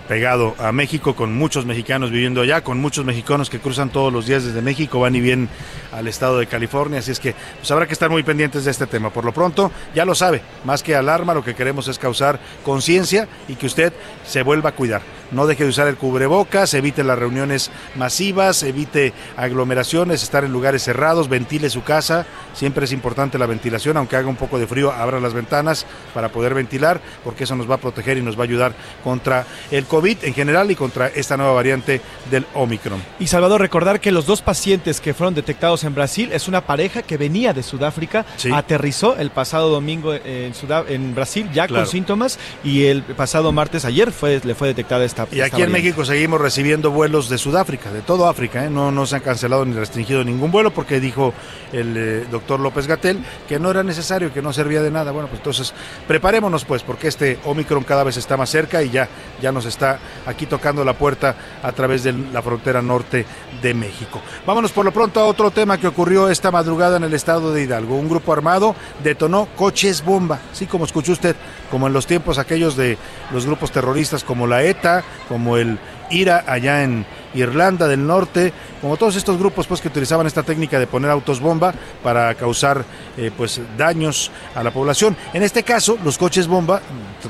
pegado 0.08 0.56
a 0.60 0.72
México, 0.72 1.16
con 1.16 1.36
muchos 1.36 1.66
mexicanos 1.66 2.12
viviendo 2.12 2.42
allá, 2.42 2.62
con 2.62 2.80
muchos 2.80 3.06
mexicanos 3.06 3.50
que 3.50 3.60
cruzan 3.60 3.90
todos 3.90 4.12
los 4.14 4.26
días 4.26 4.44
desde 4.44 4.62
México, 4.62 5.00
van 5.00 5.16
y 5.16 5.22
vienen 5.22 5.50
al 5.92 6.08
estado 6.08 6.40
de 6.40 6.48
California, 6.48 7.00
así 7.00 7.12
es 7.12 7.20
que 7.20 7.36
pues 7.58 7.70
habrá 7.72 7.88
que 7.88 7.94
estar 7.94 8.10
muy 8.10 8.24
pendientes 8.24 8.66
de 8.66 8.72
este 8.72 8.88
tema. 8.88 9.10
Por 9.10 9.26
lo 9.26 9.34
pronto, 9.34 9.72
ya 9.96 10.06
lo 10.06 10.16
sabe, 10.16 10.42
más 10.64 10.84
que 10.84 10.96
alarma, 10.96 11.34
lo 11.34 11.44
que 11.44 11.56
queremos 11.56 11.88
es 11.88 12.00
causar 12.00 12.40
conciencia 12.64 13.28
y 13.48 13.56
que 13.56 13.66
usted 13.66 13.94
se 14.26 14.44
vuelva 14.44 14.70
a 14.70 14.74
cuidar. 14.74 15.02
No 15.32 15.46
deje 15.46 15.64
de 15.64 15.70
usar 15.72 15.90
el 15.90 15.98
cubrebocas, 15.98 16.74
evite 16.74 17.04
las 17.04 17.20
reuniones 17.20 17.70
masivas, 17.96 18.64
evite 18.64 19.12
aglomeraciones, 19.36 20.24
estar 20.24 20.46
en 20.46 20.54
lugares 20.54 20.84
cerrados, 20.84 21.28
ventile 21.28 21.70
su 21.70 21.84
casa. 21.84 22.26
Siempre 22.54 22.86
es 22.86 22.94
importante 22.94 23.38
la 23.38 23.46
ventilación, 23.46 23.98
aunque 23.98 24.16
haga 24.16 24.30
un 24.30 24.38
poco 24.38 24.58
de 24.58 24.68
frío, 24.68 24.94
abra 24.94 25.20
las 25.20 25.34
ventanas 25.34 25.86
para 26.14 26.30
poder 26.30 26.54
ventilar, 26.54 27.02
porque 27.26 27.44
eso 27.44 27.58
nos 27.58 27.70
va 27.70 27.76
a 27.76 27.80
proteger 27.80 28.18
y 28.18 28.22
nos 28.22 28.38
va 28.38 28.44
a 28.44 28.46
ayudar 28.46 28.74
contra 29.04 29.46
el 29.72 29.86
COVID 29.86 30.18
en 30.24 30.34
general 30.34 30.72
y 30.72 30.76
contra 30.76 31.08
esta 31.08 31.38
nueva 31.38 31.54
variante 31.54 32.02
del 32.32 32.46
Omicron. 32.54 33.02
Y 33.20 33.28
Salvador, 33.28 33.62
recordar 33.62 34.00
que 34.00 34.12
los 34.12 34.26
dos 34.26 34.42
pacientes 34.42 35.02
que 35.02 35.14
fueron 35.14 35.34
detectados 35.36 35.84
en 35.84 35.94
Brasil 35.94 36.30
es 36.32 36.48
una 36.48 36.62
pareja 36.62 37.02
que 37.02 37.18
venía 37.18 37.54
de 37.54 37.64
Sudáfrica, 37.64 38.26
sí. 38.38 38.50
aterrizó 38.54 39.18
el 39.18 39.32
pasado 39.32 39.70
domingo 39.70 40.14
en, 40.14 41.16
Brasil 41.16 41.50
ya 41.54 41.68
claro. 41.68 41.84
con 41.84 41.92
síntomas 41.92 42.40
y 42.64 42.86
el 42.86 43.04
pasado 43.04 43.52
martes 43.52 43.86
ayer 43.86 44.12
fue, 44.12 44.42
le 44.44 44.56
fue 44.56 44.68
detectada 44.70 45.06
esta 45.06 45.28
y 45.32 45.42
aquí 45.42 45.62
en 45.62 45.72
México 45.72 46.06
seguimos 46.06 46.40
recibiendo 46.40 46.92
vuelos 46.92 47.30
de 47.30 47.38
Sudáfrica, 47.38 47.92
de 47.92 48.02
todo 48.02 48.28
África. 48.28 48.66
¿eh? 48.66 48.70
No, 48.70 48.92
no 48.92 49.06
se 49.06 49.16
han 49.16 49.22
cancelado 49.22 49.66
ni 49.66 49.74
restringido 49.74 50.24
ningún 50.24 50.52
vuelo 50.52 50.72
porque 50.72 51.00
dijo 51.00 51.34
el 51.74 51.98
eh, 51.98 52.26
doctor 52.30 52.60
López 52.60 52.88
Gatel 52.88 53.20
que 53.48 53.60
no 53.60 53.72
era 53.72 53.84
necesario, 53.84 54.34
que 54.34 54.42
no 54.42 54.54
servía 54.54 54.82
de 54.82 54.92
nada. 54.92 55.12
Bueno, 55.12 55.28
pues 55.28 55.40
entonces 55.40 55.74
preparémonos 56.08 56.66
pues 56.66 56.84
porque 56.84 57.08
este 57.08 57.40
Omicron 57.46 57.84
cada 57.84 58.04
vez 58.04 58.18
está 58.18 58.38
más 58.38 58.50
cerca 58.50 58.84
y 58.84 58.90
ya, 58.90 59.08
ya 59.42 59.47
nos 59.52 59.66
está 59.66 60.00
aquí 60.26 60.46
tocando 60.46 60.84
la 60.84 60.94
puerta 60.94 61.36
a 61.64 61.72
través 61.72 62.04
de 62.04 62.14
la 62.14 62.42
frontera 62.42 62.82
norte 62.82 63.26
de 63.62 63.74
México. 63.74 64.22
Vámonos 64.46 64.72
por 64.72 64.86
lo 64.86 64.92
pronto 64.92 65.20
a 65.20 65.26
otro 65.26 65.52
tema 65.52 65.78
que 65.78 65.88
ocurrió 65.88 66.30
esta 66.30 66.52
madrugada 66.52 66.98
en 66.98 67.04
el 67.04 67.14
estado 67.14 67.54
de 67.54 67.64
Hidalgo. 67.64 67.96
Un 67.96 68.10
grupo 68.10 68.34
armado 68.34 68.76
detonó 69.04 69.48
coches 69.56 70.04
bomba, 70.04 70.40
así 70.52 70.66
como 70.66 70.86
escuchó 70.86 71.12
usted, 71.12 71.36
como 71.72 71.88
en 71.88 71.94
los 71.94 72.08
tiempos 72.08 72.38
aquellos 72.38 72.76
de 72.76 72.98
los 73.32 73.46
grupos 73.46 73.72
terroristas 73.72 74.24
como 74.24 74.48
la 74.48 74.64
ETA, 74.64 75.04
como 75.28 75.58
el 75.58 75.80
IRA 76.10 76.44
allá 76.48 76.84
en 76.84 77.06
Irlanda 77.40 77.88
del 77.88 78.06
Norte, 78.06 78.54
como 78.82 78.98
todos 78.98 79.16
estos 79.16 79.38
grupos 79.38 79.68
pues 79.68 79.82
que 79.82 79.88
utilizaban 79.88 80.28
esta 80.28 80.44
técnica 80.44 80.80
de 80.80 80.88
poner 80.88 81.12
autos 81.12 81.40
bomba 81.40 81.74
para 82.04 82.34
causar 82.36 82.84
eh, 83.18 83.32
pues 83.36 83.62
daños 83.78 84.32
a 84.56 84.64
la 84.64 84.72
población. 84.72 85.16
En 85.34 85.44
este 85.44 85.64
caso, 85.64 85.98
los 86.04 86.18
coches 86.18 86.48
bomba 86.48 86.82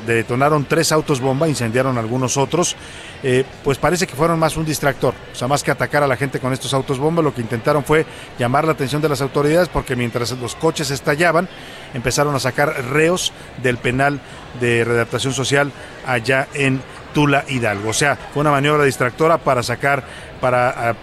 detonaron 0.06 0.66
tres 0.66 0.92
autos 0.92 1.20
bomba, 1.20 1.48
incendiaron 1.48 1.98
algunos 1.98 2.38
otros, 2.38 2.76
eh, 3.24 3.44
pues 3.64 3.78
parece 3.78 4.06
que 4.06 4.16
fueron 4.16 4.40
más 4.40 4.58
un 4.58 4.66
distractor, 4.66 5.14
o 5.32 5.36
sea, 5.36 5.48
más 5.48 5.64
que 5.64 5.72
atacar 5.72 6.04
a 6.04 6.08
la 6.08 6.18
gente 6.18 6.40
con 6.40 6.54
estos 6.54 6.74
autos 6.74 7.00
bomba, 7.00 7.22
lo 7.22 7.34
que 7.34 7.42
intentaron 7.42 7.84
fue 7.84 8.06
llamar 8.38 8.66
la 8.66 8.74
atención 8.74 9.02
de 9.02 9.10
las 9.10 9.22
autoridades 9.22 9.70
porque 9.70 9.96
mientras 9.96 10.32
los 10.32 10.56
coches 10.56 10.92
estallaban, 10.92 11.50
empezaron 11.94 12.36
a 12.36 12.40
sacar 12.40 12.86
reos 12.92 13.32
del 13.62 13.78
penal 13.78 14.20
de 14.60 14.84
redactación 14.84 15.34
social 15.34 15.72
allá 16.06 16.48
en 16.54 16.82
Tula 17.18 17.46
Hidalgo. 17.48 17.90
O 17.90 17.94
sea, 17.94 18.16
fue 18.16 18.42
una 18.42 18.52
maniobra 18.52 18.84
distractora 18.84 19.40
para 19.40 19.64
sacar 19.64 20.04
para 20.40 20.96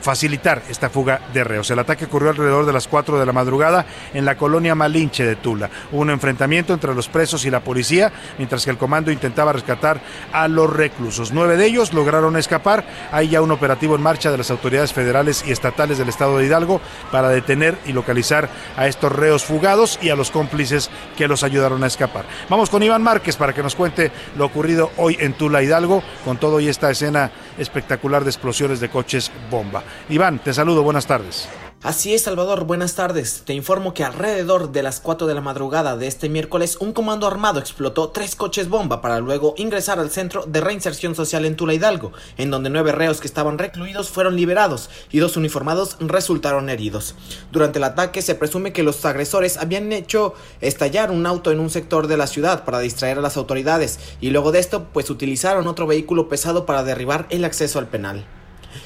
facilitar 0.00 0.62
esta 0.68 0.90
fuga 0.90 1.20
de 1.32 1.44
reos. 1.44 1.70
El 1.70 1.78
ataque 1.78 2.06
ocurrió 2.06 2.30
alrededor 2.30 2.66
de 2.66 2.72
las 2.72 2.88
4 2.88 3.18
de 3.18 3.26
la 3.26 3.32
madrugada 3.32 3.86
en 4.14 4.24
la 4.24 4.36
colonia 4.36 4.74
Malinche 4.74 5.24
de 5.24 5.36
Tula. 5.36 5.70
Hubo 5.92 6.00
un 6.00 6.10
enfrentamiento 6.10 6.72
entre 6.72 6.94
los 6.94 7.08
presos 7.08 7.44
y 7.44 7.50
la 7.50 7.60
policía, 7.60 8.12
mientras 8.38 8.64
que 8.64 8.70
el 8.70 8.78
comando 8.78 9.10
intentaba 9.10 9.52
rescatar 9.52 10.00
a 10.32 10.48
los 10.48 10.72
reclusos. 10.72 11.32
Nueve 11.32 11.56
de 11.56 11.66
ellos 11.66 11.92
lograron 11.92 12.36
escapar. 12.36 12.84
Hay 13.12 13.28
ya 13.28 13.42
un 13.42 13.50
operativo 13.50 13.94
en 13.96 14.02
marcha 14.02 14.30
de 14.30 14.38
las 14.38 14.50
autoridades 14.50 14.92
federales 14.92 15.44
y 15.46 15.52
estatales 15.52 15.98
del 15.98 16.08
estado 16.08 16.38
de 16.38 16.46
Hidalgo 16.46 16.80
para 17.10 17.28
detener 17.28 17.78
y 17.86 17.92
localizar 17.92 18.48
a 18.76 18.86
estos 18.86 19.12
reos 19.12 19.44
fugados 19.44 19.98
y 20.02 20.10
a 20.10 20.16
los 20.16 20.30
cómplices 20.30 20.90
que 21.16 21.28
los 21.28 21.42
ayudaron 21.42 21.82
a 21.84 21.86
escapar. 21.86 22.24
Vamos 22.48 22.70
con 22.70 22.82
Iván 22.82 23.02
Márquez 23.02 23.36
para 23.36 23.52
que 23.52 23.62
nos 23.62 23.74
cuente 23.74 24.10
lo 24.36 24.46
ocurrido 24.46 24.90
hoy 24.96 25.16
en 25.20 25.34
Tula 25.34 25.62
Hidalgo, 25.62 26.02
con 26.24 26.38
todo 26.38 26.60
y 26.60 26.68
esta 26.68 26.90
escena 26.90 27.30
espectacular 27.58 28.24
de 28.24 28.30
explosiones 28.30 28.75
de 28.80 28.88
coches 28.88 29.30
bomba. 29.50 29.82
Iván, 30.08 30.38
te 30.38 30.52
saludo, 30.52 30.82
buenas 30.82 31.06
tardes. 31.06 31.48
Así 31.86 32.14
es, 32.14 32.22
Salvador, 32.22 32.64
buenas 32.64 32.96
tardes. 32.96 33.42
Te 33.44 33.52
informo 33.52 33.94
que 33.94 34.02
alrededor 34.02 34.72
de 34.72 34.82
las 34.82 34.98
4 34.98 35.26
de 35.28 35.34
la 35.34 35.40
madrugada 35.40 35.96
de 35.96 36.08
este 36.08 36.28
miércoles, 36.28 36.78
un 36.80 36.92
comando 36.92 37.28
armado 37.28 37.60
explotó 37.60 38.08
tres 38.08 38.34
coches 38.34 38.68
bomba 38.68 39.00
para 39.00 39.20
luego 39.20 39.54
ingresar 39.56 40.00
al 40.00 40.10
centro 40.10 40.46
de 40.46 40.60
reinserción 40.60 41.14
social 41.14 41.44
en 41.44 41.54
Tula 41.54 41.74
Hidalgo, 41.74 42.12
en 42.38 42.50
donde 42.50 42.70
nueve 42.70 42.90
reos 42.90 43.20
que 43.20 43.28
estaban 43.28 43.58
recluidos 43.58 44.08
fueron 44.08 44.34
liberados 44.34 44.90
y 45.12 45.18
dos 45.18 45.36
uniformados 45.36 45.96
resultaron 46.00 46.70
heridos. 46.70 47.14
Durante 47.52 47.78
el 47.78 47.84
ataque 47.84 48.20
se 48.20 48.34
presume 48.34 48.72
que 48.72 48.82
los 48.82 49.04
agresores 49.04 49.56
habían 49.56 49.92
hecho 49.92 50.34
estallar 50.60 51.12
un 51.12 51.24
auto 51.24 51.52
en 51.52 51.60
un 51.60 51.70
sector 51.70 52.08
de 52.08 52.16
la 52.16 52.26
ciudad 52.26 52.64
para 52.64 52.80
distraer 52.80 53.18
a 53.18 53.22
las 53.22 53.36
autoridades 53.36 54.00
y 54.20 54.30
luego 54.30 54.50
de 54.50 54.58
esto 54.58 54.88
pues 54.92 55.08
utilizaron 55.08 55.68
otro 55.68 55.86
vehículo 55.86 56.28
pesado 56.28 56.66
para 56.66 56.82
derribar 56.82 57.26
el 57.30 57.44
acceso 57.44 57.78
al 57.78 57.86
penal. 57.86 58.26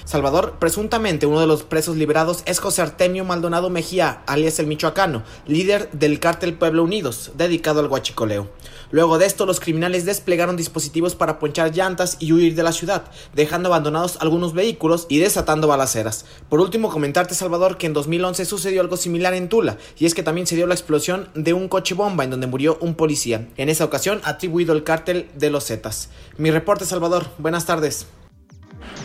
Salvador, 0.05 0.57
presuntamente 0.59 1.27
uno 1.27 1.41
de 1.41 1.47
los 1.47 1.63
presos 1.63 1.97
liberados 1.97 2.43
es 2.47 2.59
José 2.59 2.83
Artemio 2.83 3.25
Maldonado 3.25 3.71
Mejía, 3.71 4.23
alias 4.27 4.59
el 4.59 4.67
Michoacano, 4.67 5.23
líder 5.47 5.91
del 5.93 6.21
cártel 6.21 6.55
Pueblo 6.55 6.85
Unidos, 6.85 7.33
dedicado 7.37 7.81
al 7.81 7.89
guachicoleo. 7.89 8.49
Luego 8.93 9.19
de 9.19 9.27
esto, 9.27 9.47
los 9.47 9.61
criminales 9.61 10.05
desplegaron 10.05 10.57
dispositivos 10.57 11.15
para 11.15 11.39
ponchar 11.39 11.73
llantas 11.73 12.17
y 12.19 12.33
huir 12.33 12.57
de 12.57 12.65
la 12.65 12.73
ciudad, 12.73 13.05
dejando 13.35 13.69
abandonados 13.69 14.19
algunos 14.21 14.53
vehículos 14.53 15.07
y 15.09 15.19
desatando 15.19 15.69
balaceras. 15.69 16.25
Por 16.49 16.61
último, 16.61 16.91
comentarte, 16.91 17.35
Salvador, 17.35 17.79
que 17.79 17.87
en 17.87 17.93
2011 17.93 18.45
sucedió 18.45 18.81
algo 18.81 18.97
similar 18.97 19.35
en 19.35 19.49
Tula, 19.49 19.79
y 19.97 20.07
es 20.07 20.15
que 20.15 20.25
también 20.25 20.47
se 20.47 20.57
dio 20.57 20.67
la 20.67 20.75
explosión 20.75 21.29
de 21.35 21.53
un 21.53 21.69
coche 21.69 21.95
bomba 21.95 22.25
en 22.25 22.31
donde 22.31 22.49
murió 22.49 22.79
un 22.81 22.95
policía, 22.95 23.49
en 23.57 23.69
esa 23.69 23.85
ocasión 23.85 24.21
atribuido 24.25 24.73
al 24.73 24.85
cártel 24.85 25.29
de 25.37 25.51
los 25.51 25.67
Zetas. 25.67 26.09
Mi 26.37 26.51
reporte, 26.51 26.85
Salvador. 26.85 27.27
Buenas 27.39 27.67
tardes. 27.67 28.07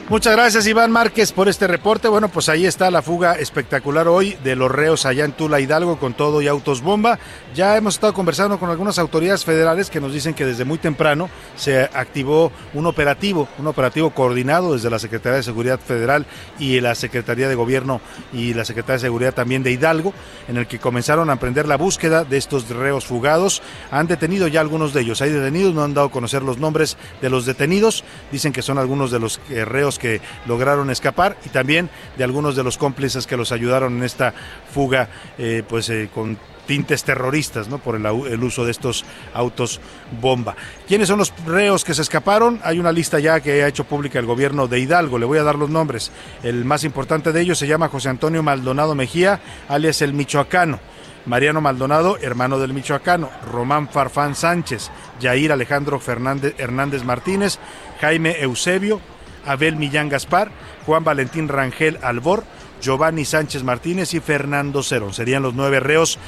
Muchas 0.07 0.33
gracias 0.33 0.67
Iván 0.67 0.91
Márquez 0.91 1.31
por 1.31 1.49
este 1.49 1.65
reporte. 1.65 2.07
Bueno, 2.07 2.29
pues 2.29 2.47
ahí 2.47 2.67
está 2.67 2.91
la 2.91 3.01
fuga 3.01 3.33
espectacular 3.33 4.07
hoy 4.07 4.37
de 4.43 4.55
los 4.55 4.69
reos 4.69 5.07
allá 5.07 5.25
en 5.25 5.31
Tula 5.31 5.59
Hidalgo 5.59 5.97
con 5.97 6.13
todo 6.13 6.43
y 6.43 6.47
autos 6.47 6.83
bomba. 6.83 7.17
Ya 7.55 7.75
hemos 7.75 7.95
estado 7.95 8.13
conversando 8.13 8.59
con 8.59 8.69
algunas 8.69 8.99
autoridades 8.99 9.43
federales 9.43 9.89
que 9.89 9.99
nos 9.99 10.13
dicen 10.13 10.35
que 10.35 10.45
desde 10.45 10.63
muy 10.63 10.77
temprano 10.77 11.27
se 11.55 11.79
activó 11.81 12.51
un 12.75 12.85
operativo, 12.85 13.47
un 13.57 13.65
operativo 13.65 14.11
coordinado 14.11 14.73
desde 14.73 14.91
la 14.91 14.99
Secretaría 14.99 15.37
de 15.37 15.43
Seguridad 15.43 15.79
Federal 15.79 16.27
y 16.59 16.79
la 16.81 16.93
Secretaría 16.93 17.49
de 17.49 17.55
Gobierno 17.55 17.99
y 18.31 18.53
la 18.53 18.63
Secretaría 18.63 18.97
de 18.97 19.07
Seguridad 19.07 19.33
también 19.33 19.63
de 19.63 19.71
Hidalgo, 19.71 20.13
en 20.47 20.57
el 20.57 20.67
que 20.67 20.77
comenzaron 20.77 21.31
a 21.31 21.33
emprender 21.33 21.67
la 21.67 21.77
búsqueda 21.77 22.23
de 22.25 22.37
estos 22.37 22.69
reos 22.69 23.07
fugados. 23.07 23.63
Han 23.89 24.05
detenido 24.05 24.47
ya 24.47 24.61
algunos 24.61 24.93
de 24.93 25.01
ellos. 25.01 25.23
Hay 25.23 25.31
detenidos, 25.31 25.73
no 25.73 25.83
han 25.83 25.95
dado 25.95 26.07
a 26.07 26.11
conocer 26.11 26.43
los 26.43 26.59
nombres 26.59 26.95
de 27.23 27.31
los 27.31 27.47
detenidos. 27.47 28.03
Dicen 28.31 28.53
que 28.53 28.61
son 28.61 28.77
algunos 28.77 29.09
de 29.09 29.19
los 29.19 29.39
eh, 29.49 29.65
reos 29.75 29.99
que 29.99 30.21
lograron 30.47 30.89
escapar 30.89 31.35
y 31.45 31.49
también 31.49 31.89
de 32.17 32.23
algunos 32.23 32.55
de 32.55 32.63
los 32.63 32.77
cómplices 32.77 33.27
que 33.27 33.35
los 33.35 33.51
ayudaron 33.51 33.97
en 33.97 34.03
esta 34.03 34.33
fuga 34.73 35.09
eh, 35.37 35.63
pues 35.67 35.89
eh, 35.89 36.09
con 36.13 36.37
tintes 36.65 37.03
terroristas, 37.03 37.67
¿no? 37.67 37.77
Por 37.77 37.95
el, 37.95 38.43
uso 38.43 38.65
de 38.65 38.71
estos 38.71 39.05
autos 39.33 39.79
bomba. 40.21 40.55
¿Quiénes 40.87 41.07
son 41.07 41.19
los 41.19 41.33
reos 41.45 41.83
que 41.83 41.93
se 41.93 42.01
escaparon? 42.01 42.59
Hay 42.63 42.79
una 42.79 42.91
lista 42.91 43.19
ya 43.19 43.39
que 43.39 43.63
ha 43.63 43.67
hecho 43.67 43.83
pública 43.83 44.19
el 44.19 44.25
gobierno 44.25 44.67
de 44.67 44.79
Hidalgo. 44.79 45.19
Le 45.19 45.25
voy 45.25 45.37
a 45.37 45.43
dar 45.43 45.57
los 45.57 45.69
nombres. 45.69 46.11
El 46.41 46.65
más 46.65 46.83
importante 46.83 47.31
de 47.31 47.41
ellos 47.41 47.59
se 47.59 47.67
llama 47.67 47.89
José 47.89 48.09
Antonio 48.09 48.43
Maldonado 48.43 48.95
Mejía, 48.95 49.39
alias 49.67 50.01
el 50.01 50.13
Michoacano. 50.13 50.79
Mariano 51.25 51.59
Maldonado, 51.59 52.17
hermano 52.21 52.59
del 52.59 52.73
Michoacano, 52.73 53.31
Román 53.51 53.89
Farfán 53.89 54.35
Sánchez, 54.35 54.91
Yair 55.19 55.51
Alejandro 55.51 55.99
Fernández, 55.99 56.53
Hernández 56.59 57.03
Martínez, 57.03 57.57
Jaime 57.99 58.35
Eusebio, 58.41 59.01
Abel 59.45 59.75
Millán 59.75 60.09
Gaspar, 60.09 60.51
Juan 60.85 61.03
Valentín 61.03 61.47
Rangel 61.47 61.99
Albor, 62.01 62.43
Giovanni 62.81 63.25
Sánchez 63.25 63.63
Martínez 63.63 64.13
y 64.13 64.19
Fernando 64.19 64.83
Cerón. 64.83 65.13
Serían 65.13 65.43
los 65.43 65.53
nueve 65.53 65.79
reos, 65.79 66.19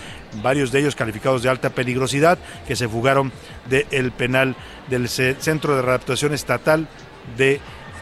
varios 0.42 0.72
de 0.72 0.80
ellos 0.80 0.96
calificados 0.96 1.44
de 1.44 1.50
alta 1.50 1.70
peligrosidad, 1.70 2.38
que 2.68 2.76
se 2.76 2.88
fugaron 2.88 3.32
del 3.70 4.12
penal 4.12 4.56
del 4.90 5.10
Centro 5.10 5.76
de 5.76 5.82
Readaptación 5.82 6.34
Estatal 6.34 6.88
de 7.38 7.60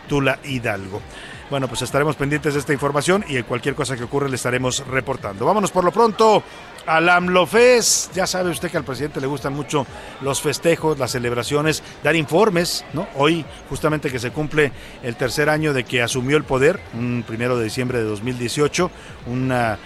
Tula 0.07 0.39
Hidalgo. 0.43 1.01
Bueno, 1.49 1.67
pues 1.67 1.83
estaremos 1.83 2.15
pendientes 2.15 2.53
de 2.53 2.59
esta 2.59 2.73
información 2.73 3.23
y 3.27 3.37
en 3.37 3.43
cualquier 3.43 3.75
cosa 3.75 3.95
que 3.95 4.03
ocurra 4.03 4.27
le 4.27 4.35
estaremos 4.35 4.85
reportando. 4.87 5.45
Vámonos 5.45 5.71
por 5.71 5.83
lo 5.83 5.91
pronto 5.91 6.43
al 6.85 7.09
AMLOFES. 7.09 8.11
Ya 8.13 8.27
sabe 8.27 8.49
usted 8.49 8.69
que 8.69 8.77
al 8.77 8.83
presidente 8.83 9.21
le 9.21 9.27
gustan 9.27 9.53
mucho 9.53 9.85
los 10.21 10.41
festejos, 10.41 10.99
las 10.99 11.11
celebraciones, 11.11 11.83
dar 12.03 12.15
informes, 12.15 12.85
¿no? 12.93 13.07
Hoy, 13.15 13.45
justamente 13.69 14.11
que 14.11 14.19
se 14.19 14.31
cumple 14.31 14.71
el 15.03 15.15
tercer 15.15 15.49
año 15.49 15.73
de 15.73 15.83
que 15.83 16.01
asumió 16.01 16.37
el 16.37 16.43
poder, 16.43 16.79
un 16.93 17.23
primero 17.25 17.57
de 17.57 17.65
diciembre 17.65 17.99
de 17.99 18.05
2018, 18.05 18.91
una 19.27 19.77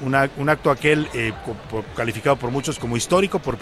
un 0.00 0.48
acto 0.48 0.70
aquel 0.70 1.08
eh, 1.14 1.32
calificado 1.96 2.36
por 2.36 2.50
muchos 2.50 2.78
como 2.78 2.96
histórico, 2.96 3.38
por, 3.38 3.56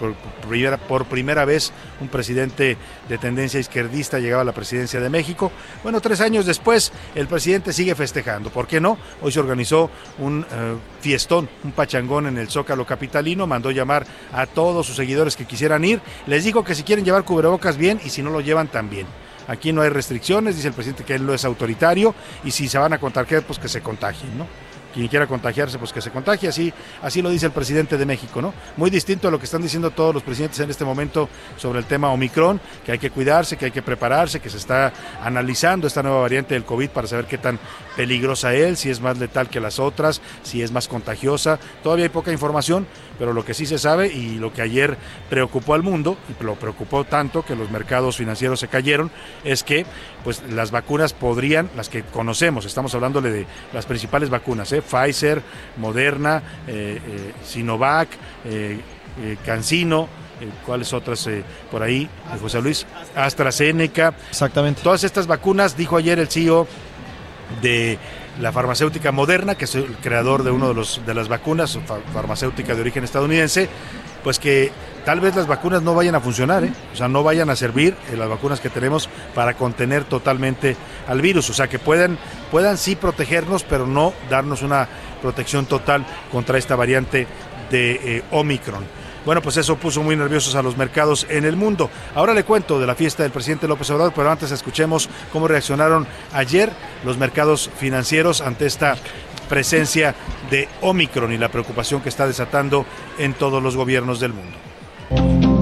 primera, 0.47 0.77
por 0.77 1.05
primera 1.05 1.45
vez 1.45 1.71
un 1.99 2.07
presidente 2.07 2.77
de 3.07 3.17
tendencia 3.17 3.59
izquierdista 3.59 4.19
llegaba 4.19 4.41
a 4.41 4.45
la 4.45 4.51
presidencia 4.51 4.99
de 4.99 5.09
México. 5.09 5.51
Bueno, 5.83 6.01
tres 6.01 6.21
años 6.21 6.45
después 6.45 6.91
el 7.15 7.27
presidente 7.27 7.73
sigue 7.73 7.95
festejando, 7.95 8.49
¿por 8.49 8.67
qué 8.67 8.79
no? 8.79 8.97
Hoy 9.21 9.31
se 9.31 9.39
organizó 9.39 9.89
un 10.19 10.45
eh, 10.51 10.75
fiestón, 11.01 11.49
un 11.63 11.71
pachangón 11.71 12.27
en 12.27 12.37
el 12.37 12.49
Zócalo 12.49 12.85
Capitalino, 12.85 13.47
mandó 13.47 13.71
llamar 13.71 14.05
a 14.33 14.45
todos 14.45 14.85
sus 14.85 14.95
seguidores 14.95 15.35
que 15.35 15.45
quisieran 15.45 15.83
ir, 15.85 16.01
les 16.27 16.43
dijo 16.43 16.63
que 16.63 16.75
si 16.75 16.83
quieren 16.83 17.05
llevar 17.05 17.23
cubrebocas 17.23 17.77
bien 17.77 17.99
y 18.03 18.09
si 18.09 18.21
no 18.21 18.29
lo 18.29 18.41
llevan 18.41 18.67
también. 18.67 19.07
Aquí 19.47 19.73
no 19.73 19.81
hay 19.81 19.89
restricciones, 19.89 20.55
dice 20.55 20.69
el 20.69 20.73
presidente 20.73 21.03
que 21.03 21.15
él 21.15 21.25
no 21.25 21.33
es 21.33 21.43
autoritario 21.43 22.13
y 22.43 22.51
si 22.51 22.69
se 22.69 22.77
van 22.77 22.93
a 22.93 22.99
contagiar, 22.99 23.43
pues 23.43 23.59
que 23.59 23.67
se 23.67 23.81
contagien, 23.81 24.37
¿no? 24.37 24.47
Quien 24.93 25.07
quiera 25.07 25.27
contagiarse, 25.27 25.77
pues 25.77 25.93
que 25.93 26.01
se 26.01 26.11
contagie, 26.11 26.49
así, 26.49 26.73
así 27.01 27.21
lo 27.21 27.29
dice 27.29 27.45
el 27.45 27.51
presidente 27.51 27.97
de 27.97 28.05
México, 28.05 28.41
¿no? 28.41 28.53
Muy 28.77 28.89
distinto 28.89 29.27
a 29.27 29.31
lo 29.31 29.39
que 29.39 29.45
están 29.45 29.61
diciendo 29.61 29.91
todos 29.91 30.13
los 30.13 30.23
presidentes 30.23 30.59
en 30.59 30.69
este 30.69 30.85
momento 30.85 31.29
sobre 31.57 31.79
el 31.79 31.85
tema 31.85 32.11
Omicron, 32.11 32.59
que 32.85 32.93
hay 32.93 32.99
que 32.99 33.09
cuidarse, 33.09 33.57
que 33.57 33.65
hay 33.65 33.71
que 33.71 33.81
prepararse, 33.81 34.39
que 34.39 34.49
se 34.49 34.57
está 34.57 34.91
analizando 35.23 35.87
esta 35.87 36.03
nueva 36.03 36.21
variante 36.21 36.53
del 36.53 36.65
COVID 36.65 36.89
para 36.89 37.07
saber 37.07 37.25
qué 37.25 37.37
tan 37.37 37.59
peligrosa 37.95 38.53
es, 38.53 38.79
si 38.79 38.89
es 38.89 39.01
más 39.01 39.17
letal 39.17 39.49
que 39.49 39.59
las 39.59 39.79
otras, 39.79 40.21
si 40.43 40.61
es 40.61 40.71
más 40.71 40.87
contagiosa. 40.87 41.59
Todavía 41.83 42.05
hay 42.05 42.09
poca 42.09 42.31
información, 42.31 42.87
pero 43.19 43.33
lo 43.33 43.45
que 43.45 43.53
sí 43.53 43.65
se 43.65 43.77
sabe 43.77 44.07
y 44.07 44.37
lo 44.37 44.53
que 44.53 44.61
ayer 44.61 44.97
preocupó 45.29 45.73
al 45.73 45.83
mundo, 45.83 46.17
y 46.29 46.43
lo 46.43 46.55
preocupó 46.55 47.03
tanto 47.03 47.43
que 47.43 47.55
los 47.55 47.69
mercados 47.71 48.17
financieros 48.17 48.59
se 48.59 48.67
cayeron, 48.67 49.11
es 49.43 49.63
que 49.63 49.85
pues 50.23 50.41
las 50.49 50.71
vacunas 50.71 51.13
podrían, 51.13 51.69
las 51.75 51.89
que 51.89 52.03
conocemos, 52.03 52.65
estamos 52.65 52.93
hablándole 52.95 53.31
de 53.31 53.47
las 53.73 53.85
principales 53.85 54.29
vacunas, 54.29 54.71
¿eh? 54.71 54.81
Pfizer, 54.81 55.41
Moderna, 55.77 56.41
eh, 56.67 56.99
eh, 57.05 57.33
Sinovac, 57.45 58.09
Cancino, 59.45 60.07
¿cuáles 60.65 60.93
otras 60.93 61.29
por 61.69 61.83
ahí, 61.83 62.09
José 62.41 62.61
Luis? 62.61 62.87
AstraZeneca. 63.15 64.13
Exactamente. 64.29 64.81
Todas 64.81 65.03
estas 65.03 65.27
vacunas, 65.27 65.77
dijo 65.77 65.97
ayer 65.97 66.17
el 66.17 66.27
CEO 66.27 66.67
de 67.61 67.97
la 68.39 68.51
farmacéutica 68.51 69.11
Moderna, 69.11 69.55
que 69.55 69.65
es 69.65 69.75
el 69.75 69.95
creador 69.97 70.43
de 70.43 70.51
uno 70.51 70.69
de, 70.69 70.73
los, 70.73 71.01
de 71.05 71.13
las 71.13 71.27
vacunas, 71.27 71.77
farmacéutica 72.13 72.75
de 72.75 72.81
origen 72.81 73.03
estadounidense, 73.03 73.69
pues 74.23 74.39
que 74.39 74.71
tal 75.05 75.19
vez 75.19 75.35
las 75.35 75.47
vacunas 75.47 75.81
no 75.81 75.95
vayan 75.95 76.15
a 76.15 76.19
funcionar, 76.19 76.63
¿eh? 76.63 76.73
o 76.93 76.95
sea, 76.95 77.07
no 77.07 77.23
vayan 77.23 77.49
a 77.49 77.55
servir 77.55 77.95
eh, 78.11 78.17
las 78.17 78.29
vacunas 78.29 78.59
que 78.59 78.69
tenemos 78.69 79.09
para 79.33 79.55
contener 79.55 80.03
totalmente 80.03 80.75
al 81.07 81.21
virus, 81.21 81.49
o 81.49 81.53
sea, 81.53 81.67
que 81.67 81.79
puedan, 81.79 82.17
puedan 82.51 82.77
sí 82.77 82.95
protegernos, 82.95 83.63
pero 83.63 83.87
no 83.87 84.13
darnos 84.29 84.61
una 84.61 84.87
protección 85.21 85.65
total 85.65 86.05
contra 86.31 86.57
esta 86.57 86.75
variante 86.75 87.27
de 87.69 88.17
eh, 88.17 88.23
Omicron. 88.31 89.00
Bueno, 89.25 89.41
pues 89.41 89.57
eso 89.57 89.75
puso 89.75 90.01
muy 90.01 90.15
nerviosos 90.15 90.55
a 90.55 90.61
los 90.61 90.77
mercados 90.77 91.27
en 91.29 91.45
el 91.45 91.55
mundo. 91.55 91.89
Ahora 92.15 92.33
le 92.33 92.43
cuento 92.43 92.79
de 92.79 92.87
la 92.87 92.95
fiesta 92.95 93.23
del 93.23 93.31
presidente 93.31 93.67
López 93.67 93.89
Obrador, 93.91 94.13
pero 94.15 94.31
antes 94.31 94.51
escuchemos 94.51 95.09
cómo 95.31 95.47
reaccionaron 95.47 96.07
ayer 96.33 96.71
los 97.05 97.17
mercados 97.17 97.69
financieros 97.77 98.41
ante 98.41 98.65
esta 98.65 98.95
presencia 99.47 100.15
de 100.49 100.67
Omicron 100.81 101.33
y 101.33 101.37
la 101.37 101.49
preocupación 101.49 102.01
que 102.01 102.09
está 102.09 102.25
desatando 102.25 102.85
en 103.19 103.33
todos 103.33 103.61
los 103.61 103.75
gobiernos 103.75 104.19
del 104.19 104.33
mundo. 104.33 104.57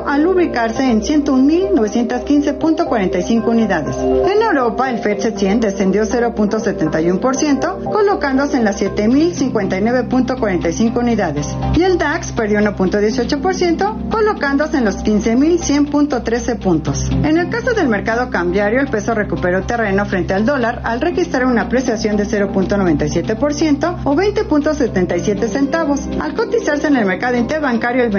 al 0.07 0.27
ubicarse 0.27 0.91
en 0.91 1.01
101.915.45 1.01 3.47
unidades. 3.47 3.97
En 3.97 4.43
Europa, 4.43 4.91
el 4.91 4.99
FTSE 4.99 5.37
100 5.37 5.61
descendió 5.61 6.03
0.71%, 6.03 7.85
colocándose 7.85 8.57
en 8.59 8.65
las 8.65 8.83
7.059.45 8.83 10.99
unidades. 10.99 11.47
Y 11.75 11.83
el 11.83 11.99
DAX 11.99 12.33
perdió 12.33 12.59
1.18%, 12.61 14.09
colocándose 14.11 14.79
en 14.79 14.85
los 14.85 15.05
15.100.13 15.05 16.59
puntos. 16.59 17.09
En 17.11 17.39
el 17.39 17.49
caso 17.49 17.73
del 17.73 17.87
mercado 17.89 18.31
cambiario, 18.31 18.81
el 18.81 18.89
peso 18.89 19.15
recuperó 19.15 19.63
terreno 19.63 20.05
frente 20.07 20.35
al 20.35 20.45
dólar 20.45 20.83
al 20.85 21.01
registrar 21.01 21.47
una 21.47 21.63
apreciación 21.63 22.17
de 22.17 22.25
0.97% 22.25 24.01
o 24.05 24.15
20.77 24.15 25.49
centavos, 25.49 26.03
al 26.21 26.35
cotizarse 26.35 26.89
en 26.89 26.97
el 26.97 27.07
mercado 27.07 27.37
interbancario 27.37 28.05
el 28.05 28.11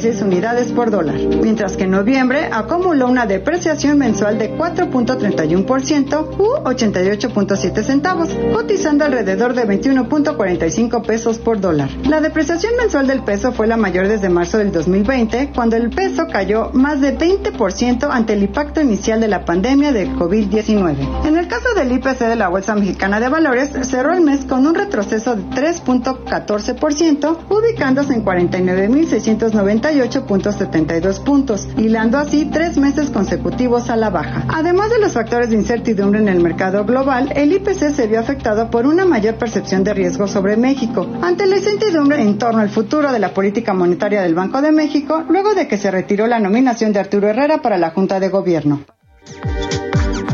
21.46 0.00 0.22
unidades 0.22 0.72
por 0.72 0.90
dólar, 0.90 1.16
mientras 1.42 1.76
que 1.76 1.84
en 1.84 1.90
noviembre 1.90 2.48
acumuló 2.50 3.08
una 3.08 3.26
depreciación 3.26 3.98
mensual 3.98 4.38
de 4.38 4.56
4.31% 4.56 6.38
u 6.38 6.64
88.7 6.64 7.82
centavos, 7.82 8.30
cotizando 8.52 9.04
alrededor 9.04 9.54
de 9.54 9.66
21.45 9.66 11.02
pesos 11.04 11.38
por 11.38 11.60
dólar. 11.60 11.90
La 12.08 12.20
depreciación 12.20 12.76
mensual 12.76 13.06
del 13.06 13.22
peso 13.22 13.52
fue 13.52 13.66
la 13.66 13.76
mayor 13.76 14.08
desde 14.08 14.28
marzo 14.28 14.58
del 14.58 14.72
2020, 14.72 15.52
cuando 15.54 15.76
el 15.76 15.90
peso 15.90 16.26
cayó 16.30 16.70
más 16.72 17.00
de 17.00 17.16
20% 17.16 18.08
ante 18.10 18.32
el 18.32 18.42
impacto 18.42 18.80
inicial 18.80 19.20
de 19.20 19.28
la 19.28 19.44
pandemia 19.44 19.92
del 19.92 20.14
COVID-19. 20.14 21.26
En 21.26 21.36
el 21.36 21.48
caso 21.48 21.74
del 21.74 21.92
IPC 21.92 22.18
de 22.20 22.36
la 22.36 22.48
Bolsa 22.48 22.74
Mexicana 22.74 23.20
de 23.20 23.28
Valores, 23.28 23.70
cerró 23.82 24.14
el 24.14 24.22
mes 24.22 24.44
con 24.44 24.66
un 24.66 24.74
retroceso 24.74 25.36
de 25.36 25.42
3.14%, 25.42 27.38
ubicándose 27.48 28.14
en 28.14 28.22
49.698.72 29.90 31.22
puntos, 31.24 31.68
hilando 31.76 32.18
así 32.18 32.46
tres 32.46 32.76
meses 32.76 33.10
consecutivos 33.10 33.90
a 33.90 33.96
la 33.96 34.10
baja. 34.10 34.44
Además 34.48 34.90
de 34.90 34.98
los 34.98 35.12
factores 35.12 35.50
de 35.50 35.56
incertidumbre 35.56 36.20
en 36.20 36.28
el 36.28 36.40
mercado 36.40 36.84
global, 36.84 37.32
el 37.34 37.52
IPC 37.52 37.94
se 37.94 38.06
vio 38.06 38.20
afectado 38.20 38.70
por 38.70 38.86
una 38.86 39.04
mayor 39.04 39.36
percepción 39.36 39.84
de 39.84 39.94
riesgo 39.94 40.26
sobre 40.26 40.56
México, 40.56 41.06
ante 41.22 41.46
la 41.46 41.56
incertidumbre 41.56 42.22
en 42.22 42.38
torno 42.38 42.60
al 42.60 42.70
futuro 42.70 43.12
de 43.12 43.18
la 43.18 43.34
política 43.34 43.74
monetaria 43.74 44.22
del 44.22 44.34
Banco 44.34 44.62
de 44.62 44.72
México, 44.72 45.24
luego 45.28 45.54
de 45.54 45.66
que 45.68 45.78
se 45.78 45.90
retiró 45.90 46.26
la 46.26 46.38
nominación 46.38 46.92
de 46.92 47.00
Arturo 47.00 47.28
Herrera 47.28 47.58
para 47.62 47.78
la 47.78 47.90
Junta 47.90 48.20
de 48.20 48.28
Gobierno. 48.28 48.80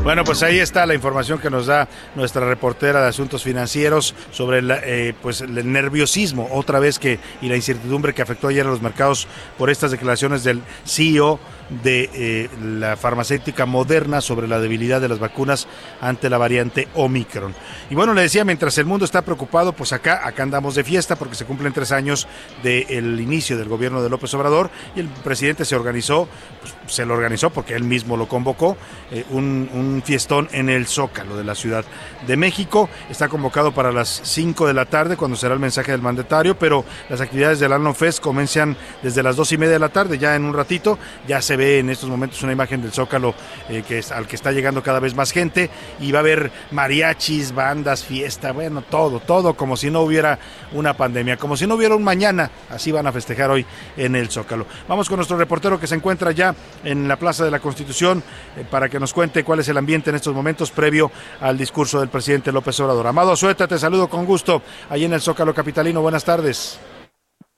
Bueno, 0.06 0.22
pues 0.22 0.44
ahí 0.44 0.60
está 0.60 0.86
la 0.86 0.94
información 0.94 1.40
que 1.40 1.50
nos 1.50 1.66
da 1.66 1.88
nuestra 2.14 2.46
reportera 2.46 3.02
de 3.02 3.08
Asuntos 3.08 3.42
Financieros 3.42 4.14
sobre 4.30 4.60
eh, 4.84 5.14
pues 5.20 5.40
el 5.40 5.72
nerviosismo 5.72 6.48
otra 6.52 6.78
vez 6.78 7.00
que 7.00 7.18
y 7.42 7.48
la 7.48 7.56
incertidumbre 7.56 8.14
que 8.14 8.22
afectó 8.22 8.46
ayer 8.46 8.64
a 8.64 8.70
los 8.70 8.80
mercados 8.80 9.26
por 9.58 9.68
estas 9.68 9.90
declaraciones 9.90 10.44
del 10.44 10.62
CEO 10.84 11.40
de 11.68 12.10
eh, 12.14 12.48
la 12.62 12.96
farmacéutica 12.96 13.66
moderna 13.66 14.20
sobre 14.20 14.48
la 14.48 14.60
debilidad 14.60 15.00
de 15.00 15.08
las 15.08 15.18
vacunas 15.18 15.66
ante 16.00 16.30
la 16.30 16.38
variante 16.38 16.88
Omicron. 16.94 17.54
Y 17.90 17.94
bueno, 17.94 18.14
le 18.14 18.22
decía, 18.22 18.44
mientras 18.44 18.78
el 18.78 18.86
mundo 18.86 19.04
está 19.04 19.22
preocupado, 19.22 19.72
pues 19.72 19.92
acá, 19.92 20.26
acá 20.26 20.42
andamos 20.42 20.74
de 20.74 20.84
fiesta 20.84 21.16
porque 21.16 21.34
se 21.34 21.44
cumplen 21.44 21.72
tres 21.72 21.92
años 21.92 22.28
del 22.62 23.20
inicio 23.20 23.56
del 23.56 23.68
gobierno 23.68 24.02
de 24.02 24.10
López 24.10 24.32
Obrador 24.34 24.70
y 24.94 25.00
el 25.00 25.08
presidente 25.08 25.64
se 25.64 25.76
organizó, 25.76 26.28
pues, 26.60 26.94
se 26.94 27.04
lo 27.04 27.14
organizó 27.14 27.50
porque 27.50 27.74
él 27.74 27.84
mismo 27.84 28.16
lo 28.16 28.28
convocó, 28.28 28.76
eh, 29.10 29.24
un, 29.30 30.02
fiestón 30.04 30.48
en 30.52 30.68
el 30.68 30.86
Zócalo 30.86 31.36
de 31.36 31.44
la 31.44 31.54
Ciudad 31.54 31.84
de 32.26 32.36
México. 32.36 32.88
Está 33.10 33.28
convocado 33.28 33.72
para 33.72 33.92
las 33.92 34.20
5 34.24 34.66
de 34.66 34.74
la 34.74 34.84
tarde 34.84 35.16
cuando 35.16 35.36
será 35.36 35.54
el 35.54 35.60
mensaje 35.60 35.92
del 35.92 36.02
mandatario, 36.02 36.58
pero 36.58 36.84
las 37.08 37.20
actividades 37.20 37.58
del 37.58 37.72
Alno 37.72 37.94
Fest 37.94 38.20
comienzan 38.20 38.76
desde 39.02 39.22
las 39.22 39.36
dos 39.36 39.52
y 39.52 39.58
media 39.58 39.74
de 39.74 39.78
la 39.78 39.88
tarde, 39.88 40.18
ya 40.18 40.36
en 40.36 40.44
un 40.44 40.54
ratito, 40.54 40.98
ya 41.26 41.42
se 41.42 41.55
ve 41.56 41.78
en 41.78 41.90
estos 41.90 42.08
momentos 42.08 42.42
una 42.42 42.52
imagen 42.52 42.82
del 42.82 42.92
Zócalo 42.92 43.34
eh, 43.68 43.82
que 43.86 44.02
al 44.14 44.26
que 44.26 44.36
está 44.36 44.52
llegando 44.52 44.82
cada 44.82 45.00
vez 45.00 45.14
más 45.14 45.32
gente 45.32 45.70
y 46.00 46.12
va 46.12 46.18
a 46.18 46.20
haber 46.20 46.50
mariachis, 46.70 47.54
bandas, 47.54 48.04
fiesta, 48.04 48.52
bueno, 48.52 48.82
todo, 48.82 49.20
todo 49.20 49.54
como 49.54 49.76
si 49.76 49.90
no 49.90 50.02
hubiera 50.02 50.38
una 50.72 50.94
pandemia, 50.94 51.36
como 51.36 51.56
si 51.56 51.66
no 51.66 51.74
hubiera 51.74 51.94
un 51.94 52.04
mañana, 52.04 52.50
así 52.70 52.92
van 52.92 53.06
a 53.06 53.12
festejar 53.12 53.50
hoy 53.50 53.64
en 53.96 54.16
el 54.16 54.30
Zócalo. 54.30 54.66
Vamos 54.88 55.08
con 55.08 55.16
nuestro 55.16 55.36
reportero 55.36 55.80
que 55.80 55.86
se 55.86 55.94
encuentra 55.94 56.32
ya 56.32 56.54
en 56.84 57.08
la 57.08 57.16
Plaza 57.16 57.44
de 57.44 57.50
la 57.50 57.60
Constitución 57.60 58.22
eh, 58.56 58.64
para 58.70 58.88
que 58.88 59.00
nos 59.00 59.12
cuente 59.12 59.44
cuál 59.44 59.60
es 59.60 59.68
el 59.68 59.78
ambiente 59.78 60.10
en 60.10 60.16
estos 60.16 60.34
momentos 60.34 60.70
previo 60.70 61.10
al 61.40 61.56
discurso 61.56 62.00
del 62.00 62.08
presidente 62.08 62.52
López 62.52 62.78
Obrador. 62.80 63.06
Amado 63.06 63.36
Sueta, 63.36 63.66
te 63.66 63.78
saludo 63.78 64.08
con 64.08 64.24
gusto 64.24 64.62
ahí 64.90 65.04
en 65.04 65.12
el 65.12 65.20
Zócalo 65.20 65.54
Capitalino. 65.54 66.00
Buenas 66.02 66.24
tardes. 66.24 66.78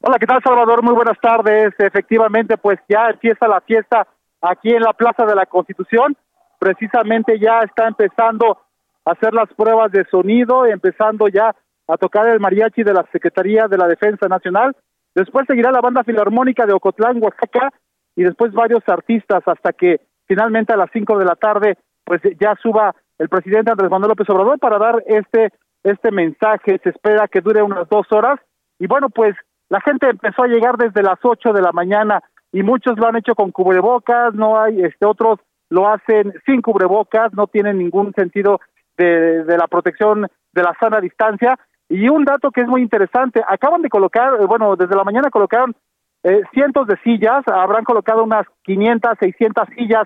Hola, 0.08 0.18
¿qué 0.18 0.24
tal 0.24 0.42
Salvador? 0.42 0.82
Muy 0.82 0.94
buenas 0.94 1.20
tardes. 1.20 1.74
Efectivamente, 1.78 2.56
pues 2.56 2.78
ya 2.88 3.10
empieza 3.10 3.46
la 3.46 3.60
fiesta 3.60 4.08
aquí 4.40 4.70
en 4.70 4.80
la 4.80 4.94
Plaza 4.94 5.26
de 5.26 5.34
la 5.34 5.44
Constitución. 5.44 6.16
Precisamente 6.58 7.38
ya 7.38 7.58
está 7.58 7.86
empezando 7.86 8.56
a 9.04 9.10
hacer 9.10 9.34
las 9.34 9.52
pruebas 9.52 9.92
de 9.92 10.06
sonido, 10.06 10.64
empezando 10.64 11.28
ya 11.28 11.54
a 11.86 11.96
tocar 11.98 12.26
el 12.26 12.40
mariachi 12.40 12.84
de 12.84 12.94
la 12.94 13.04
Secretaría 13.12 13.68
de 13.68 13.76
la 13.76 13.86
Defensa 13.86 14.28
Nacional. 14.28 14.74
Después 15.14 15.44
seguirá 15.46 15.70
la 15.70 15.82
banda 15.82 16.02
filarmónica 16.04 16.64
de 16.64 16.72
Ocotlán, 16.72 17.22
Oaxaca, 17.22 17.70
y 18.16 18.22
después 18.22 18.54
varios 18.54 18.82
artistas 18.86 19.42
hasta 19.44 19.74
que 19.74 20.00
finalmente 20.26 20.72
a 20.72 20.78
las 20.78 20.88
cinco 20.90 21.18
de 21.18 21.26
la 21.26 21.36
tarde 21.36 21.76
pues 22.04 22.22
ya 22.40 22.54
suba 22.62 22.94
el 23.18 23.28
presidente 23.28 23.72
Andrés 23.72 23.90
Manuel 23.90 24.08
López 24.08 24.30
Obrador 24.30 24.58
para 24.58 24.78
dar 24.78 25.04
este 25.06 25.52
este 25.82 26.10
mensaje. 26.10 26.80
Se 26.82 26.88
espera 26.88 27.28
que 27.28 27.42
dure 27.42 27.60
unas 27.60 27.86
dos 27.90 28.10
horas 28.10 28.40
y 28.78 28.86
bueno 28.86 29.10
pues 29.10 29.36
la 29.68 29.80
gente 29.80 30.08
empezó 30.08 30.44
a 30.44 30.48
llegar 30.48 30.76
desde 30.76 31.02
las 31.02 31.18
ocho 31.22 31.52
de 31.52 31.62
la 31.62 31.72
mañana 31.72 32.22
y 32.52 32.62
muchos 32.62 32.98
lo 32.98 33.06
han 33.06 33.16
hecho 33.16 33.34
con 33.34 33.52
cubrebocas, 33.52 34.34
no 34.34 34.60
hay 34.60 34.82
este 34.82 35.04
otros 35.04 35.38
lo 35.70 35.88
hacen 35.88 36.32
sin 36.46 36.62
cubrebocas, 36.62 37.32
no 37.34 37.46
tienen 37.46 37.78
ningún 37.78 38.12
sentido 38.14 38.60
de, 38.96 39.44
de 39.44 39.58
la 39.58 39.66
protección 39.66 40.26
de 40.52 40.62
la 40.62 40.74
sana 40.80 41.00
distancia. 41.00 41.58
Y 41.90 42.08
un 42.08 42.24
dato 42.24 42.50
que 42.50 42.62
es 42.62 42.68
muy 42.68 42.82
interesante, 42.82 43.42
acaban 43.46 43.82
de 43.82 43.88
colocar, 43.88 44.40
eh, 44.40 44.46
bueno, 44.46 44.76
desde 44.76 44.96
la 44.96 45.04
mañana 45.04 45.30
colocaron 45.30 45.74
eh, 46.22 46.42
cientos 46.52 46.86
de 46.86 46.96
sillas, 47.04 47.46
habrán 47.46 47.84
colocado 47.84 48.24
unas 48.24 48.46
500, 48.64 49.18
600 49.20 49.68
sillas 49.76 50.04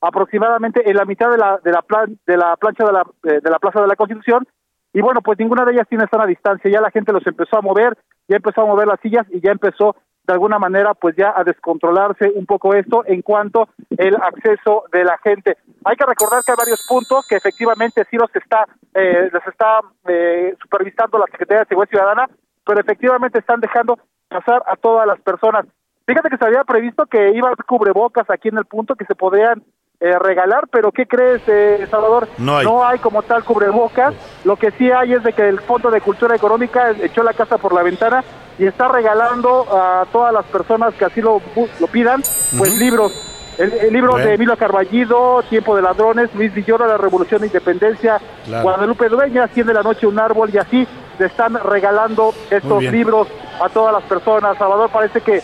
aproximadamente 0.00 0.88
en 0.88 0.96
la 0.96 1.04
mitad 1.04 1.30
de 1.30 1.38
la 1.38 1.58
de 1.62 1.70
la, 1.70 1.82
plan, 1.82 2.18
de 2.26 2.36
la 2.36 2.56
plancha 2.56 2.84
de 2.84 2.92
la, 2.92 3.06
eh, 3.24 3.40
de 3.42 3.50
la 3.50 3.58
Plaza 3.58 3.80
de 3.80 3.86
la 3.86 3.96
Constitución 3.96 4.46
y 4.92 5.00
bueno, 5.00 5.22
pues 5.22 5.38
ninguna 5.38 5.64
de 5.64 5.72
ellas 5.72 5.88
tiene 5.88 6.06
sana 6.10 6.26
distancia, 6.26 6.70
ya 6.70 6.80
la 6.80 6.90
gente 6.90 7.12
los 7.12 7.26
empezó 7.26 7.56
a 7.56 7.62
mover, 7.62 7.96
ya 8.28 8.36
empezó 8.36 8.62
a 8.62 8.66
mover 8.66 8.86
las 8.86 9.00
sillas 9.00 9.26
y 9.30 9.40
ya 9.40 9.52
empezó 9.52 9.96
de 10.24 10.32
alguna 10.32 10.58
manera 10.58 10.94
pues 10.94 11.16
ya 11.16 11.32
a 11.36 11.42
descontrolarse 11.44 12.30
un 12.34 12.46
poco 12.46 12.74
esto 12.74 13.02
en 13.06 13.22
cuanto 13.22 13.68
el 13.90 14.14
acceso 14.16 14.84
de 14.92 15.04
la 15.04 15.18
gente. 15.18 15.56
Hay 15.84 15.96
que 15.96 16.06
recordar 16.06 16.42
que 16.44 16.52
hay 16.52 16.56
varios 16.56 16.86
puntos 16.88 17.26
que 17.26 17.36
efectivamente 17.36 18.04
sí 18.08 18.16
los 18.16 18.34
está 18.34 18.66
eh, 18.94 19.30
los 19.32 19.46
está 19.46 19.80
eh, 20.06 20.54
supervisando 20.62 21.18
la 21.18 21.26
Secretaría 21.26 21.60
de 21.60 21.68
Seguridad 21.68 21.90
Ciudadana, 21.90 22.30
pero 22.64 22.80
efectivamente 22.80 23.38
están 23.38 23.60
dejando 23.60 23.98
pasar 24.28 24.62
a 24.66 24.76
todas 24.76 25.06
las 25.06 25.20
personas. 25.20 25.66
Fíjate 26.06 26.30
que 26.30 26.36
se 26.36 26.46
había 26.46 26.64
previsto 26.64 27.06
que 27.06 27.32
iba 27.32 27.50
a 27.50 27.56
cubrebocas 27.64 28.28
aquí 28.30 28.48
en 28.48 28.58
el 28.58 28.64
punto 28.64 28.94
que 28.94 29.04
se 29.04 29.14
podrían 29.14 29.62
eh, 30.04 30.18
regalar, 30.18 30.66
pero 30.68 30.90
¿qué 30.90 31.06
crees, 31.06 31.40
eh, 31.46 31.86
Salvador? 31.88 32.26
No 32.38 32.56
hay. 32.58 32.66
no 32.66 32.84
hay 32.84 32.98
como 32.98 33.22
tal 33.22 33.44
cubrebocas. 33.44 34.14
Lo 34.44 34.56
que 34.56 34.72
sí 34.72 34.90
hay 34.90 35.12
es 35.12 35.22
de 35.22 35.32
que 35.32 35.48
el 35.48 35.60
Fondo 35.60 35.90
de 35.92 36.00
Cultura 36.00 36.34
Económica 36.34 36.90
echó 37.00 37.22
la 37.22 37.32
casa 37.32 37.56
por 37.56 37.72
la 37.72 37.82
ventana 37.84 38.24
y 38.58 38.66
está 38.66 38.88
regalando 38.88 39.64
a 39.70 40.04
todas 40.10 40.32
las 40.34 40.44
personas 40.46 40.92
que 40.94 41.04
así 41.04 41.20
lo, 41.22 41.40
lo 41.78 41.86
pidan, 41.86 42.20
pues 42.58 42.76
libros. 42.78 43.12
El, 43.58 43.70
el 43.74 43.92
libro 43.92 44.12
Bueno. 44.12 44.26
de 44.26 44.34
Emilio 44.34 44.56
Carballido, 44.56 45.42
Tiempo 45.48 45.76
de 45.76 45.82
Ladrones, 45.82 46.34
Luis 46.34 46.52
Villoro, 46.54 46.86
La 46.86 46.96
Revolución 46.96 47.42
de 47.42 47.48
Independencia, 47.48 48.18
Claro. 48.46 48.62
Guadalupe 48.64 49.08
Dueña, 49.10 49.46
Cien 49.48 49.66
de 49.66 49.74
la 49.74 49.82
Noche, 49.82 50.06
un 50.06 50.18
árbol, 50.18 50.50
y 50.52 50.58
así 50.58 50.88
le 51.18 51.26
están 51.26 51.54
regalando 51.62 52.32
estos 52.50 52.82
libros 52.82 53.28
a 53.62 53.68
todas 53.68 53.92
las 53.92 54.02
personas. 54.04 54.56
Salvador, 54.56 54.88
parece 54.90 55.20
que 55.20 55.42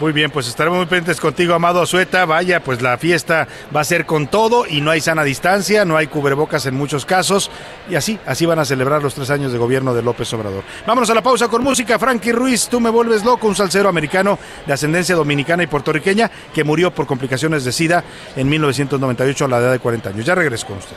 Muy 0.00 0.12
bien, 0.12 0.30
pues 0.30 0.48
estaremos 0.48 0.78
muy 0.78 0.86
pendientes 0.86 1.20
contigo, 1.20 1.54
Amado 1.54 1.80
Azueta. 1.80 2.24
Vaya, 2.24 2.60
pues 2.60 2.82
la 2.82 2.98
fiesta 2.98 3.46
va 3.74 3.80
a 3.80 3.84
ser 3.84 4.06
con 4.06 4.26
todo 4.26 4.66
y 4.66 4.80
no 4.80 4.90
hay 4.90 5.00
sana 5.00 5.22
distancia, 5.22 5.84
no 5.84 5.96
hay 5.96 6.08
cubrebocas 6.08 6.66
en 6.66 6.74
muchos 6.74 7.06
casos. 7.06 7.48
Y 7.88 7.94
así, 7.94 8.18
así 8.26 8.44
van 8.44 8.58
a 8.58 8.64
celebrar 8.64 9.02
los 9.02 9.14
tres 9.14 9.30
años 9.30 9.52
de 9.52 9.58
gobierno 9.58 9.94
de 9.94 10.02
López 10.02 10.32
Obrador. 10.32 10.64
Vámonos 10.84 11.10
a 11.10 11.14
la 11.14 11.22
pausa 11.22 11.46
con 11.46 11.62
música. 11.62 11.96
Frankie 11.98 12.32
Ruiz, 12.32 12.68
tú 12.68 12.80
me 12.80 12.90
vuelves 12.90 13.24
loco, 13.24 13.46
un 13.46 13.54
salsero 13.54 13.88
americano 13.88 14.38
de 14.66 14.72
ascendencia 14.72 15.14
dominicana 15.14 15.62
y 15.62 15.68
puertorriqueña 15.68 16.28
que 16.52 16.64
murió 16.64 16.92
por 16.92 17.06
complicaciones 17.06 17.64
de 17.64 17.70
SIDA 17.70 18.02
en 18.34 18.48
1998 18.48 19.44
a 19.44 19.48
la 19.48 19.58
edad 19.58 19.72
de 19.72 19.78
40 19.78 20.08
años. 20.08 20.26
Ya 20.26 20.34
regreso 20.34 20.66
con 20.66 20.78
usted. 20.78 20.96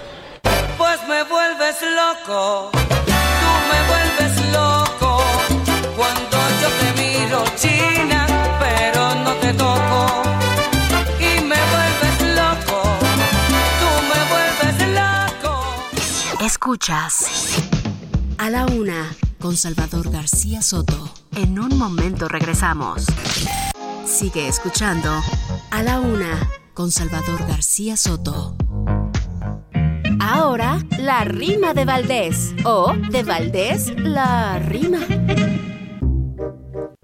Pues 0.75 0.99
me 1.07 1.23
vuelves 1.23 1.75
loco, 1.95 2.71
Escuchas 16.47 17.27
a 18.37 18.49
la 18.49 18.65
una 18.67 19.13
con 19.37 19.57
Salvador 19.57 20.09
García 20.09 20.61
Soto. 20.61 21.09
En 21.35 21.59
un 21.59 21.77
momento 21.77 22.29
regresamos. 22.29 23.05
Sigue 24.05 24.47
escuchando 24.47 25.09
a 25.71 25.83
la 25.83 25.99
una 25.99 26.49
con 26.73 26.89
Salvador 26.89 27.45
García 27.49 27.97
Soto. 27.97 28.55
Ahora, 30.21 30.79
la 30.97 31.25
rima 31.25 31.73
de 31.73 31.83
Valdés. 31.83 32.55
O 32.63 32.93
de 32.93 33.23
Valdés, 33.23 33.93
la 33.99 34.57
rima. 34.59 34.99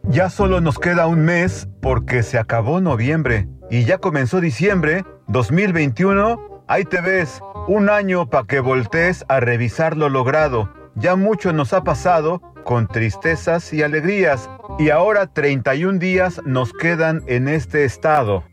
Ya 0.03 0.29
solo 0.29 0.61
nos 0.61 0.79
queda 0.79 1.05
un 1.05 1.19
mes 1.19 1.67
porque 1.81 2.23
se 2.23 2.39
acabó 2.39 2.79
noviembre 2.79 3.49
y 3.69 3.83
ya 3.83 3.97
comenzó 3.97 4.39
diciembre 4.39 5.03
2021. 5.27 6.63
Ahí 6.69 6.85
te 6.85 7.01
ves, 7.01 7.41
un 7.67 7.89
año 7.89 8.29
para 8.29 8.45
que 8.45 8.59
voltees 8.59 9.25
a 9.27 9.39
revisar 9.39 9.97
lo 9.97 10.09
logrado. 10.09 10.73
Ya 10.95 11.15
mucho 11.15 11.53
nos 11.53 11.73
ha 11.73 11.83
pasado 11.83 12.41
con 12.63 12.87
tristezas 12.87 13.73
y 13.73 13.83
alegrías 13.83 14.49
y 14.79 14.89
ahora 14.89 15.27
31 15.27 15.99
días 15.99 16.41
nos 16.45 16.73
quedan 16.73 17.23
en 17.27 17.47
este 17.47 17.85
estado. 17.85 18.43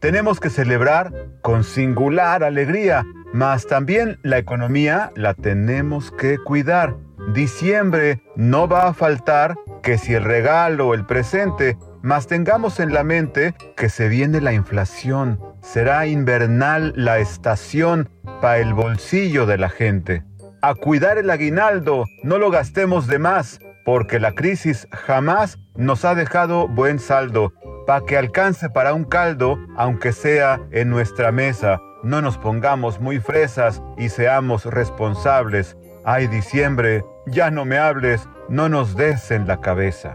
Tenemos 0.00 0.40
que 0.40 0.50
celebrar 0.50 1.12
con 1.42 1.64
singular 1.64 2.44
alegría, 2.44 3.04
mas 3.32 3.66
también 3.66 4.18
la 4.22 4.38
economía 4.38 5.12
la 5.16 5.34
tenemos 5.34 6.12
que 6.12 6.38
cuidar. 6.38 6.96
Diciembre 7.32 8.22
no 8.36 8.68
va 8.68 8.88
a 8.88 8.94
faltar 8.94 9.56
que 9.82 9.98
si 9.98 10.14
el 10.14 10.24
regalo 10.24 10.88
o 10.88 10.94
el 10.94 11.04
presente, 11.04 11.76
mas 12.02 12.26
tengamos 12.26 12.80
en 12.80 12.94
la 12.94 13.02
mente 13.02 13.54
que 13.76 13.88
se 13.88 14.08
viene 14.08 14.40
la 14.40 14.52
inflación. 14.52 15.40
Será 15.60 16.06
invernal 16.06 16.92
la 16.96 17.18
estación 17.18 18.08
para 18.40 18.58
el 18.58 18.74
bolsillo 18.74 19.46
de 19.46 19.58
la 19.58 19.68
gente. 19.68 20.22
A 20.62 20.74
cuidar 20.74 21.18
el 21.18 21.30
aguinaldo, 21.30 22.04
no 22.22 22.38
lo 22.38 22.50
gastemos 22.50 23.06
de 23.06 23.18
más, 23.18 23.60
porque 23.84 24.18
la 24.18 24.32
crisis 24.32 24.88
jamás 24.92 25.58
nos 25.76 26.04
ha 26.04 26.14
dejado 26.14 26.68
buen 26.68 26.98
saldo. 26.98 27.52
Pa' 27.86 28.04
que 28.04 28.16
alcance 28.16 28.68
para 28.68 28.92
un 28.92 29.04
caldo, 29.04 29.58
aunque 29.76 30.12
sea 30.12 30.60
en 30.72 30.90
nuestra 30.90 31.32
mesa. 31.32 31.80
No 32.02 32.20
nos 32.20 32.38
pongamos 32.38 33.00
muy 33.00 33.18
fresas 33.18 33.82
y 33.96 34.08
seamos 34.08 34.64
responsables. 34.64 35.76
Ay, 36.04 36.26
diciembre, 36.26 37.04
ya 37.26 37.50
no 37.50 37.64
me 37.64 37.78
hables, 37.78 38.28
no 38.48 38.68
nos 38.68 38.94
des 38.94 39.30
en 39.30 39.46
la 39.46 39.60
cabeza. 39.60 40.14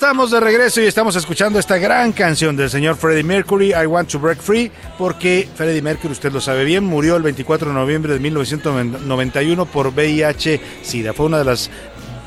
Estamos 0.00 0.30
de 0.30 0.40
regreso 0.40 0.80
y 0.80 0.86
estamos 0.86 1.14
escuchando 1.14 1.58
esta 1.58 1.76
gran 1.76 2.12
canción 2.12 2.56
del 2.56 2.70
señor 2.70 2.96
Freddie 2.96 3.22
Mercury, 3.22 3.74
I 3.74 3.84
Want 3.84 4.10
to 4.10 4.18
Break 4.18 4.40
Free, 4.40 4.72
porque 4.96 5.46
Freddie 5.54 5.82
Mercury, 5.82 6.12
usted 6.12 6.32
lo 6.32 6.40
sabe 6.40 6.64
bien, 6.64 6.84
murió 6.84 7.16
el 7.16 7.22
24 7.22 7.68
de 7.68 7.74
noviembre 7.74 8.14
de 8.14 8.18
1991 8.18 9.66
por 9.66 9.88
VIH-Sida. 9.88 11.12
Fue 11.12 11.26
una 11.26 11.36
de 11.36 11.44
las 11.44 11.70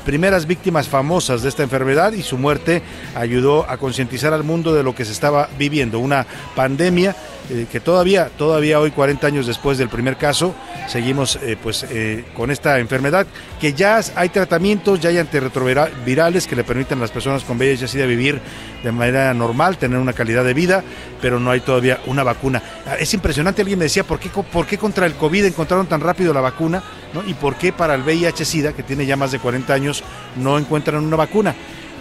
primeras 0.04 0.46
víctimas 0.46 0.88
famosas 0.88 1.42
de 1.42 1.48
esta 1.48 1.64
enfermedad 1.64 2.12
y 2.12 2.22
su 2.22 2.38
muerte 2.38 2.80
ayudó 3.16 3.68
a 3.68 3.76
concientizar 3.76 4.32
al 4.32 4.44
mundo 4.44 4.72
de 4.72 4.84
lo 4.84 4.94
que 4.94 5.04
se 5.04 5.10
estaba 5.10 5.48
viviendo, 5.58 5.98
una 5.98 6.28
pandemia 6.54 7.16
eh, 7.50 7.66
que 7.70 7.80
todavía, 7.80 8.30
todavía 8.38 8.80
hoy 8.80 8.90
40 8.90 9.26
años 9.26 9.46
después 9.46 9.76
del 9.76 9.88
primer 9.88 10.16
caso, 10.16 10.54
seguimos 10.88 11.36
eh, 11.42 11.56
pues 11.62 11.86
eh, 11.90 12.24
con 12.34 12.50
esta 12.50 12.78
enfermedad 12.78 13.26
que 13.60 13.74
ya 13.74 14.00
hay 14.16 14.30
tratamientos, 14.30 15.00
ya 15.00 15.10
hay 15.10 15.18
antirretrovirales 15.18 16.46
que 16.46 16.56
le 16.56 16.64
permiten 16.64 16.98
a 16.98 17.02
las 17.02 17.10
personas 17.10 17.44
con 17.44 17.58
VIH-Sida 17.58 18.06
vivir 18.06 18.40
de 18.82 18.92
manera 18.92 19.32
normal, 19.34 19.76
tener 19.76 19.98
una 19.98 20.12
calidad 20.12 20.44
de 20.44 20.54
vida, 20.54 20.82
pero 21.20 21.38
no 21.38 21.50
hay 21.50 21.60
todavía 21.60 22.00
una 22.06 22.22
vacuna. 22.22 22.62
Ah, 22.86 22.96
Es 22.98 23.12
impresionante, 23.12 23.62
alguien 23.62 23.78
me 23.78 23.86
decía, 23.86 24.04
¿por 24.04 24.18
qué, 24.18 24.28
por 24.30 24.66
qué 24.66 24.78
contra 24.78 25.04
el 25.04 25.14
COVID 25.14 25.44
encontraron 25.44 25.86
tan 25.86 26.00
rápido 26.00 26.32
la 26.32 26.40
vacuna? 26.40 26.82
¿Y 27.26 27.34
por 27.34 27.54
qué 27.56 27.72
para 27.72 27.94
el 27.94 28.02
VIH-Sida, 28.02 28.72
que 28.72 28.82
tiene 28.82 29.06
ya 29.06 29.16
más 29.16 29.32
de 29.32 29.38
40 29.38 29.72
años, 29.72 30.02
no 30.36 30.58
encuentran 30.58 31.04
una 31.04 31.16
vacuna? 31.16 31.54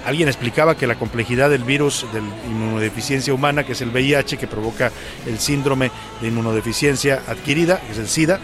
Alguien 0.06 0.28
explicaba 0.28 0.76
que 0.76 0.88
la 0.88 0.96
complejidad 0.96 1.50
del 1.50 1.64
virus 1.64 2.06
de 2.12 2.20
inmunodeficiencia 2.50 3.34
humana, 3.34 3.64
que 3.64 3.72
es 3.72 3.82
el 3.82 3.90
VIH, 3.90 4.38
que 4.38 4.48
provoca 4.48 4.92
el 5.26 5.40
síndrome 5.40 5.92
de 6.22 6.28
inmunodeficiencia 6.28 7.22
adquirida, 7.28 7.80
que 7.80 7.94
es 7.94 7.98
el 7.98 8.08
SIDA, 8.08 8.40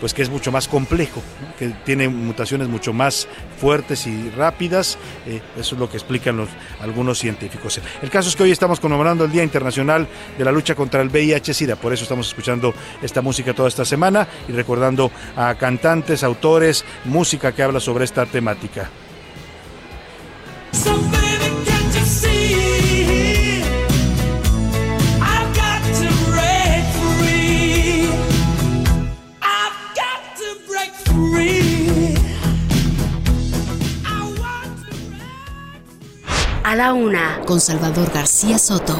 pues 0.00 0.14
que 0.14 0.22
es 0.22 0.30
mucho 0.30 0.52
más 0.52 0.68
complejo, 0.68 1.22
que 1.58 1.68
tiene 1.84 2.08
mutaciones 2.08 2.68
mucho 2.68 2.92
más 2.92 3.28
fuertes 3.60 4.06
y 4.06 4.30
rápidas. 4.30 4.98
eh, 5.26 5.40
eso 5.56 5.74
es 5.74 5.80
lo 5.80 5.88
que 5.88 5.96
explican 5.96 6.36
los, 6.36 6.48
algunos 6.80 7.18
científicos. 7.18 7.80
El 8.02 8.10
caso 8.10 8.28
es 8.28 8.36
que 8.36 8.42
hoy 8.42 8.50
estamos 8.50 8.80
conmemorando 8.80 9.24
el 9.24 9.32
Día 9.32 9.42
Internacional 9.42 10.06
de 10.36 10.44
la 10.44 10.52
Lucha 10.52 10.74
contra 10.74 11.00
el 11.02 11.08
VIH-Sida, 11.08 11.76
por 11.76 11.92
eso 11.92 12.02
estamos 12.02 12.28
escuchando 12.28 12.74
esta 13.02 13.22
música 13.22 13.54
toda 13.54 13.68
esta 13.68 13.84
semana 13.84 14.26
y 14.48 14.52
recordando 14.52 15.10
a 15.36 15.54
cantantes, 15.54 16.22
autores, 16.22 16.84
música 17.04 17.52
que 17.52 17.62
habla 17.62 17.80
sobre 17.80 18.04
esta 18.04 18.26
temática. 18.26 18.90
Una, 36.92 37.40
con 37.46 37.60
Salvador 37.60 38.10
García 38.12 38.58
Soto. 38.58 38.96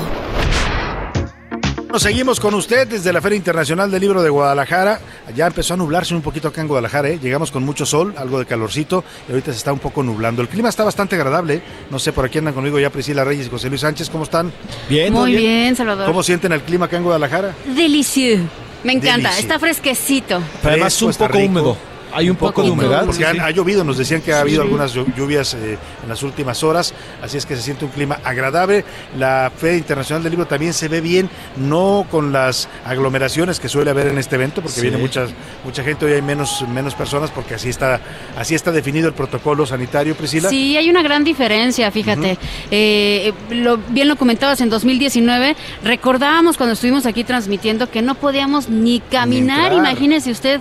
Nos 1.90 2.02
seguimos 2.02 2.40
con 2.40 2.52
usted 2.54 2.86
desde 2.86 3.12
la 3.12 3.20
Feria 3.22 3.36
Internacional 3.36 3.90
del 3.90 4.00
Libro 4.00 4.22
de 4.22 4.28
Guadalajara. 4.28 5.00
Ya 5.34 5.46
empezó 5.46 5.74
a 5.74 5.76
nublarse 5.76 6.14
un 6.14 6.20
poquito 6.20 6.48
acá 6.48 6.60
en 6.60 6.68
Guadalajara, 6.68 7.08
¿eh? 7.10 7.18
llegamos 7.22 7.50
con 7.50 7.64
mucho 7.64 7.86
sol, 7.86 8.12
algo 8.18 8.38
de 8.38 8.44
calorcito 8.44 9.04
y 9.28 9.32
ahorita 9.32 9.52
se 9.52 9.58
está 9.58 9.72
un 9.72 9.78
poco 9.78 10.02
nublando. 10.02 10.42
El 10.42 10.48
clima 10.48 10.68
está 10.68 10.84
bastante 10.84 11.14
agradable. 11.16 11.54
¿eh? 11.54 11.62
No 11.90 11.98
sé, 11.98 12.12
por 12.12 12.24
aquí 12.24 12.38
andan 12.38 12.54
conmigo 12.54 12.78
ya 12.78 12.90
Priscila 12.90 13.24
Reyes 13.24 13.46
y 13.46 13.50
José 13.50 13.68
Luis 13.68 13.80
Sánchez, 13.80 14.10
¿cómo 14.10 14.24
están? 14.24 14.52
Bien, 14.88 15.12
Muy 15.12 15.36
bien, 15.36 15.74
Salvador. 15.76 16.06
¿Cómo 16.06 16.22
sienten 16.22 16.52
el 16.52 16.62
clima 16.62 16.86
acá 16.86 16.96
en 16.96 17.04
Guadalajara? 17.04 17.54
Delicioso. 17.74 18.42
Me 18.84 18.92
encanta, 18.92 19.38
está 19.38 19.58
fresquecito. 19.58 20.40
Pero 20.60 20.72
además 20.74 20.96
Fresco, 20.96 21.24
un 21.24 21.28
poco 21.30 21.38
húmedo. 21.38 21.76
Hay 22.12 22.30
un 22.30 22.36
poco 22.36 22.62
de 22.62 22.70
humedad. 22.70 23.04
Porque 23.04 23.18
sí, 23.18 23.24
han- 23.24 23.40
ha 23.40 23.50
llovido, 23.50 23.84
nos 23.84 23.98
decían 23.98 24.20
que 24.22 24.32
ha 24.32 24.40
habido 24.40 24.62
Sí. 24.62 24.66
algunas 24.66 24.94
llu- 24.96 25.14
lluvias 25.16 25.54
eh, 25.54 25.76
en 26.02 26.08
las 26.08 26.22
últimas 26.22 26.62
horas, 26.62 26.94
así 27.22 27.36
es 27.36 27.44
que 27.46 27.56
se 27.56 27.62
siente 27.62 27.84
un 27.84 27.90
clima 27.90 28.18
agradable. 28.24 28.84
La 29.18 29.50
Feria 29.56 29.76
Internacional 29.78 30.22
del 30.22 30.30
Libro 30.32 30.46
también 30.46 30.72
se 30.72 30.88
ve 30.88 31.00
bien, 31.00 31.28
no 31.56 32.06
con 32.10 32.32
las 32.32 32.68
aglomeraciones 32.84 33.60
que 33.60 33.68
suele 33.68 33.90
haber 33.90 34.06
en 34.08 34.18
este 34.18 34.36
evento, 34.36 34.60
porque 34.62 34.76
Sí. 34.76 34.82
viene 34.82 34.96
mucha, 34.98 35.26
mucha 35.64 35.82
gente, 35.82 36.06
hoy 36.06 36.12
hay 36.12 36.22
menos, 36.22 36.64
menos 36.68 36.94
personas, 36.94 37.30
porque 37.30 37.54
así 37.54 37.68
está, 37.68 38.00
así 38.38 38.54
está 38.54 38.72
definido 38.72 39.08
el 39.08 39.14
protocolo 39.14 39.66
sanitario, 39.66 40.14
Priscila. 40.14 40.48
Sí, 40.48 40.76
hay 40.76 40.88
una 40.90 41.02
gran 41.02 41.24
diferencia, 41.24 41.90
fíjate. 41.90 42.38
Eh, 42.70 43.32
lo, 43.50 43.78
bien 43.78 44.08
lo 44.08 44.16
comentabas 44.16 44.60
en 44.60 44.70
2019, 44.70 45.56
recordábamos 45.82 46.56
cuando 46.56 46.74
estuvimos 46.74 47.06
aquí 47.06 47.24
transmitiendo 47.24 47.90
que 47.90 48.02
no 48.02 48.14
podíamos 48.14 48.68
ni 48.68 49.00
caminar, 49.00 49.72
imagínese 49.72 50.30
usted, 50.30 50.60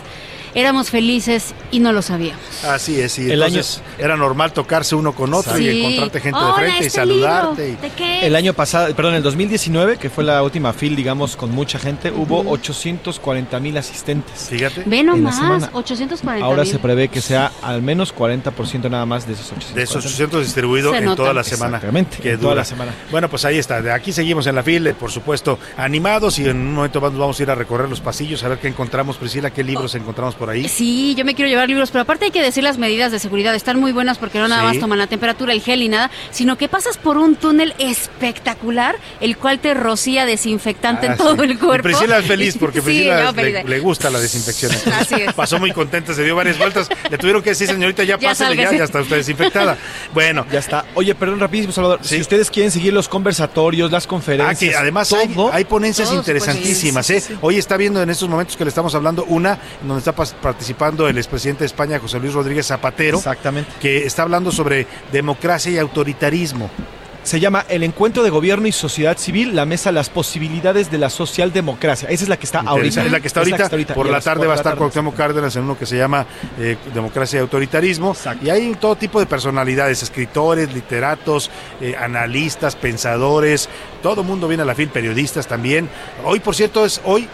éramos 0.55 0.89
felices 0.89 1.53
y 1.69 1.79
no 1.79 1.93
lo 1.93 2.01
sabíamos. 2.01 2.41
Así 2.67 2.99
es, 2.99 3.19
y 3.19 3.23
El 3.29 3.33
entonces 3.43 3.81
era 3.99 4.15
normal 4.17 4.53
tocarse 4.53 4.95
uno 4.95 5.13
con 5.13 5.33
otro 5.33 5.59
y 5.59 5.79
encontrarte 5.81 6.19
gente 6.21 6.39
de 6.39 6.53
frente 6.53 6.75
y 6.83 6.87
este 6.87 6.89
saludarte. 6.89 7.69
y- 7.69 7.75
¿De 7.75 7.89
qué? 7.89 8.25
El 8.25 8.35
año 8.35 8.53
pasado, 8.53 8.93
perdón, 8.95 9.15
el 9.15 9.21
2019, 9.23 9.97
que 9.97 10.09
fue 10.09 10.23
la 10.23 10.41
última 10.41 10.73
fil, 10.73 10.95
digamos, 10.95 11.35
con 11.35 11.51
mucha 11.51 11.77
gente, 11.77 12.09
hubo 12.11 12.43
840 12.49 13.59
mil 13.59 13.77
asistentes. 13.77 14.47
Fíjate. 14.49 14.83
Ve 14.85 15.03
nomás, 15.03 15.35
semana. 15.35 15.69
840 15.73 16.45
Ahora 16.45 16.65
se 16.65 16.79
prevé 16.79 17.09
que 17.09 17.21
sea 17.21 17.51
al 17.61 17.81
menos 17.81 18.13
40% 18.15 18.89
nada 18.89 19.05
más 19.05 19.27
de 19.27 19.33
esos 19.33 19.47
840. 19.51 19.75
De 19.75 19.83
esos 19.83 20.05
800 20.05 20.43
distribuidos 20.45 20.91
Se 20.93 20.97
en 20.99 21.05
nota. 21.05 21.15
toda 21.17 21.33
la 21.33 21.43
semana. 21.43 21.77
Exactamente, 21.77 22.17
que 22.17 22.31
en 22.31 22.37
toda 22.39 22.51
dura. 22.51 22.61
la 22.61 22.65
semana. 22.65 22.93
Bueno, 23.11 23.29
pues 23.29 23.43
ahí 23.45 23.57
está. 23.57 23.81
De 23.81 23.91
aquí 23.91 24.11
seguimos 24.13 24.47
en 24.47 24.55
la 24.55 24.63
fila, 24.63 24.93
por 24.93 25.11
supuesto, 25.11 25.59
animados 25.77 26.39
y 26.39 26.47
en 26.47 26.57
un 26.57 26.73
momento 26.75 27.01
más 27.01 27.11
nos 27.11 27.19
vamos 27.19 27.39
a 27.39 27.43
ir 27.43 27.51
a 27.51 27.55
recorrer 27.55 27.89
los 27.89 27.99
pasillos 27.99 28.43
a 28.43 28.47
ver 28.47 28.59
qué 28.59 28.67
encontramos, 28.67 29.17
Priscila, 29.17 29.51
qué 29.51 29.63
libros 29.63 29.93
encontramos 29.95 30.35
por 30.35 30.44
ahí. 30.49 30.67
Sí, 30.69 31.15
yo 31.15 31.25
me 31.25 31.35
quiero 31.35 31.49
llevar 31.49 31.67
libros, 31.69 31.91
pero 31.91 32.03
aparte 32.03 32.25
hay 32.25 32.31
que 32.31 32.41
decir 32.41 32.63
las 32.63 32.77
medidas 32.77 33.11
de 33.11 33.19
seguridad. 33.19 33.53
Están 33.55 33.79
muy 33.79 33.91
buenas 33.91 34.17
porque 34.17 34.39
no 34.39 34.47
nada 34.47 34.61
Sí. 34.61 34.67
más 34.67 34.79
toman 34.79 34.97
la 34.99 35.07
temperatura, 35.07 35.53
el 35.53 35.61
gel 35.61 35.81
y 35.81 35.89
nada, 35.89 36.09
sino 36.31 36.57
que 36.57 36.67
pasas 36.67 36.97
por 36.97 37.17
un 37.17 37.35
túnel 37.35 37.73
espectacular, 37.79 38.95
el 39.19 39.37
cual 39.37 39.59
te 39.59 39.73
rocía 39.73 40.25
desinfectante 40.25 41.07
Ah, 41.07 41.11
en 41.11 41.17
todo 41.17 41.35
sí. 41.35 41.41
el 41.43 41.51
Y 41.51 41.57
cuerpo. 41.57 41.83
Priscila 41.83 42.19
es 42.19 42.25
feliz 42.25 42.57
porque 42.59 42.79
Sí, 42.79 42.85
Priscila 42.85 43.31
no, 43.31 43.41
le, 43.69 43.79
gusta 43.79 44.09
la 44.09 44.19
desinfección. 44.19 44.71
Así 44.99 45.15
es. 45.15 45.33
Pasó 45.33 45.59
muy 45.59 45.71
contenta, 45.71 46.13
se 46.13 46.23
dio 46.23 46.35
varias 46.35 46.57
vueltas. 46.57 46.87
Le 47.09 47.17
tuvieron 47.17 47.41
que 47.41 47.49
decir, 47.51 47.67
señorita, 47.67 48.03
ya, 48.03 48.17
Ya 48.19 48.29
pásale, 48.29 48.55
ya, 48.55 48.71
ya 48.71 48.83
está 48.85 49.01
usted 49.01 49.17
desinfectada. 49.17 49.77
Bueno, 50.13 50.45
Ya 50.51 50.59
está. 50.59 50.85
Oye, 50.95 51.13
perdón, 51.15 51.39
rapidísimo, 51.39 51.73
Salvador. 51.73 51.99
Si 52.01 52.19
ustedes 52.19 52.49
quieren 52.49 52.71
seguir 52.71 52.93
los 52.93 53.07
conversatorios, 53.09 53.91
las 53.91 54.05
Ah, 54.05 54.07
conferencias, 54.07 54.59
que 54.71 54.75
además 54.77 55.11
hay, 55.13 55.27
todo, 55.29 55.51
hay 55.51 55.65
ponencias 55.65 56.07
puede 56.07 56.19
interesantísimas. 56.19 57.09
¿eh? 57.09 57.19
Sí, 57.19 57.27
sí, 57.27 57.33
sí. 57.33 57.39
Hoy 57.41 57.57
está 57.57 57.75
viendo 57.77 58.01
en 58.01 58.09
estos 58.09 58.29
momentos 58.29 58.55
que 58.55 58.63
le 58.63 58.69
estamos 58.69 58.93
hablando 58.95 59.25
una 59.25 59.57
en 59.81 59.87
donde 59.87 59.99
está 59.99 60.13
participando 60.41 61.07
el 61.07 61.17
expresidente 61.17 61.59
de 61.61 61.67
España, 61.67 61.99
José 61.99 62.19
Luis 62.19 62.33
Rodríguez 62.33 62.67
Zapatero, 62.67 63.17
Exactamente. 63.17 63.71
que 63.79 64.05
está 64.05 64.23
hablando 64.23 64.51
sobre 64.51 64.87
democracia 65.11 65.71
y 65.71 65.77
autoritarismo. 65.77 66.69
Se 67.23 67.39
llama 67.39 67.65
El 67.69 67.81
Encuentro 67.81 68.21
de 68.21 68.29
Gobierno 68.29 68.67
y 68.67 68.71
Sociedad 68.71 69.17
Civil, 69.17 69.55
la 69.55 69.65
mesa 69.65 69.91
Las 69.91 70.11
Posibilidades 70.11 70.91
de 70.91 70.99
la 70.99 71.09
Socialdemocracia. 71.09 72.07
Esa 72.07 72.23
es 72.23 72.29
la 72.29 72.37
que 72.37 72.45
está 72.45 72.59
ahorita. 72.59 73.03
Es 73.03 73.11
la 73.11 73.19
que 73.19 73.27
está 73.27 73.39
ahorita. 73.39 73.95
Por 73.95 74.05
Y 74.05 74.09
a 74.09 74.11
la 74.11 74.17
las 74.17 74.23
tarde 74.23 74.45
va 74.45 74.53
a 74.53 74.55
la 74.57 74.61
estar. 74.61 74.75
Cuauhtémoc 74.75 75.15
Cárdenas 75.15 75.55
en 75.55 75.63
uno 75.63 75.75
que 75.75 75.87
se 75.87 75.97
llama 75.97 76.23
eh, 76.59 76.77
Democracia 76.93 77.37
y 77.37 77.41
Autoritarismo. 77.41 78.11
Exacto. 78.11 78.45
Y 78.45 78.51
hay 78.51 78.75
todo 78.75 78.95
tipo 78.95 79.19
de 79.19 79.25
personalidades, 79.25 80.03
escritores, 80.03 80.71
literatos, 80.71 81.49
eh, 81.81 81.95
analistas, 81.99 82.75
pensadores. 82.75 83.69
Todo 84.03 84.21
el 84.21 84.27
mundo 84.27 84.47
viene 84.47 84.61
a 84.61 84.67
la 84.67 84.75
fil, 84.75 84.89
periodistas 84.89 85.47
también. 85.47 85.89
Hoy, 86.23 86.39
por 86.39 86.53
cierto, 86.53 86.85
es 86.85 87.01
hoy. 87.05 87.27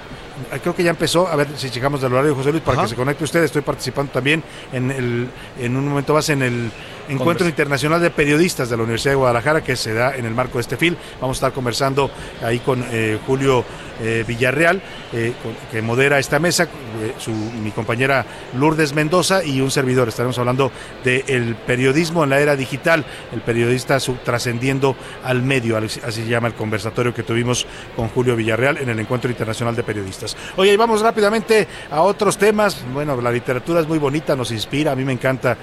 Eh, 0.51 0.59
Creo 0.61 0.75
que 0.75 0.83
ya 0.83 0.91
empezó, 0.91 1.27
a 1.27 1.35
ver 1.35 1.47
si 1.55 1.69
llegamos 1.69 2.01
del 2.01 2.13
horario, 2.13 2.35
José 2.35 2.51
Luis, 2.51 2.63
para 2.63 2.77
Ajá. 2.79 2.83
que 2.85 2.89
se 2.89 2.95
conecte 2.95 3.23
usted. 3.23 3.43
Estoy 3.43 3.61
participando 3.61 4.11
también 4.11 4.43
en, 4.71 4.91
el, 4.91 5.27
en 5.59 5.75
un 5.75 5.87
momento 5.87 6.13
más 6.13 6.29
en 6.29 6.41
el 6.41 6.71
Encuentro. 7.09 7.47
Internacional 7.47 7.99
de 8.01 8.09
Periodistas 8.09 8.69
de 8.69 8.77
la 8.77 8.83
Universidad 8.83 9.11
de 9.11 9.17
Guadalajara, 9.17 9.63
que 9.63 9.75
se 9.75 9.93
da 9.93 10.15
en 10.15 10.25
el 10.25 10.33
marco 10.33 10.57
de 10.57 10.61
este 10.61 10.77
FIL. 10.77 10.97
Vamos 11.19 11.37
a 11.37 11.39
estar 11.39 11.51
conversando 11.51 12.09
ahí 12.41 12.59
con 12.59 12.85
eh, 12.91 13.19
Julio 13.25 13.65
eh, 14.01 14.23
Villarreal, 14.27 14.81
eh, 15.13 15.33
que 15.71 15.81
modera 15.81 16.19
esta 16.19 16.39
mesa, 16.39 16.63
eh, 16.63 17.13
mi 17.61 17.71
compañera 17.71 18.25
Lourdes 18.57 18.93
Mendoza 18.93 19.43
y 19.43 19.61
un 19.61 19.71
servidor. 19.71 20.07
Estaremos 20.07 20.37
hablando 20.39 20.71
del 21.03 21.55
periodismo 21.55 22.23
en 22.23 22.31
la 22.31 22.39
era 22.39 22.55
digital, 22.55 23.05
el 23.31 23.41
periodista 23.41 23.97
trascendiendo 24.23 24.95
al 25.23 25.43
medio, 25.43 25.77
así 25.77 25.99
se 25.99 26.27
llama 26.27 26.47
el 26.47 26.55
conversatorio 26.55 27.13
que 27.13 27.23
tuvimos 27.23 27.65
con 27.95 28.09
Julio 28.09 28.35
Villarreal 28.35 28.77
en 28.77 28.89
el 28.89 28.99
Encuentro 28.99 29.29
Internacional 29.29 29.75
de 29.75 29.83
Periodistas. 29.83 30.35
Oye, 30.57 30.73
y 30.73 30.77
vamos 30.77 31.01
rápidamente 31.01 31.67
a 31.89 32.01
otros 32.01 32.37
temas. 32.37 32.83
Bueno, 32.93 33.19
la 33.21 33.31
literatura 33.31 33.81
es 33.81 33.87
muy 33.87 33.99
bonita, 33.99 34.35
nos 34.35 34.51
inspira, 34.51 34.91
a 34.91 34.95
mí 34.95 35.05
me 35.05 35.13
encanta, 35.13 35.57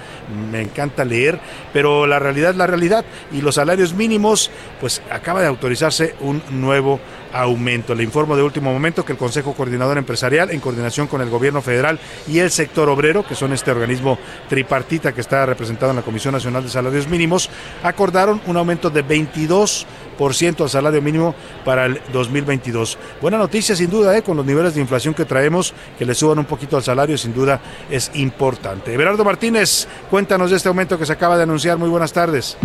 me 0.51 0.61
encanta 0.61 1.03
leer, 1.03 1.39
pero 1.73 2.07
la 2.07 2.19
realidad 2.19 2.51
es 2.51 2.57
la 2.57 2.67
realidad 2.67 3.05
y 3.31 3.41
los 3.41 3.55
salarios 3.55 3.93
mínimos, 3.93 4.49
pues 4.79 5.01
acaba 5.11 5.41
de 5.41 5.47
autorizarse 5.47 6.15
un 6.21 6.41
nuevo 6.51 6.99
aumento. 7.33 7.95
Le 7.95 8.03
informo 8.03 8.35
de 8.35 8.43
último 8.43 8.71
momento 8.71 9.05
que 9.05 9.13
el 9.13 9.17
Consejo 9.17 9.53
Coordinador 9.53 9.97
Empresarial, 9.97 10.51
en 10.51 10.59
coordinación 10.59 11.07
con 11.07 11.21
el 11.21 11.29
Gobierno 11.29 11.61
Federal 11.61 11.99
y 12.27 12.39
el 12.39 12.49
sector 12.51 12.89
obrero, 12.89 13.25
que 13.25 13.35
son 13.35 13.53
este 13.53 13.71
organismo 13.71 14.17
tripartita 14.47 15.13
que 15.13 15.21
está 15.21 15.45
representado 15.45 15.91
en 15.91 15.97
la 15.97 16.01
Comisión 16.01 16.33
Nacional 16.33 16.63
de 16.63 16.69
Salarios 16.69 17.07
Mínimos, 17.07 17.49
acordaron 17.83 18.41
un 18.47 18.57
aumento 18.57 18.89
de 18.89 19.05
22% 19.05 20.61
al 20.61 20.69
salario 20.69 21.01
mínimo 21.01 21.35
para 21.63 21.85
el 21.85 22.01
2022. 22.11 22.97
Buena 23.21 23.37
noticia, 23.37 23.75
sin 23.75 23.89
duda, 23.89 24.17
¿eh? 24.17 24.21
con 24.21 24.37
los 24.37 24.45
niveles 24.45 24.75
de 24.75 24.81
inflación 24.81 25.13
que 25.13 25.25
traemos, 25.25 25.73
que 25.97 26.05
le 26.05 26.13
suban 26.13 26.39
un 26.39 26.45
poquito 26.45 26.75
al 26.75 26.83
salario, 26.83 27.17
sin 27.17 27.33
duda 27.33 27.59
es 27.89 28.11
importante. 28.15 28.93
Everardo 28.93 29.23
Martínez, 29.23 29.87
cuéntanos 30.09 30.51
de 30.51 30.57
este 30.57 30.69
aumento 30.69 30.97
que 30.97 31.05
se 31.05 31.13
acaba 31.13 31.37
de 31.37 31.43
anunciar. 31.43 31.77
Muy 31.77 31.89
buenas 31.89 32.13
tardes. 32.13 32.57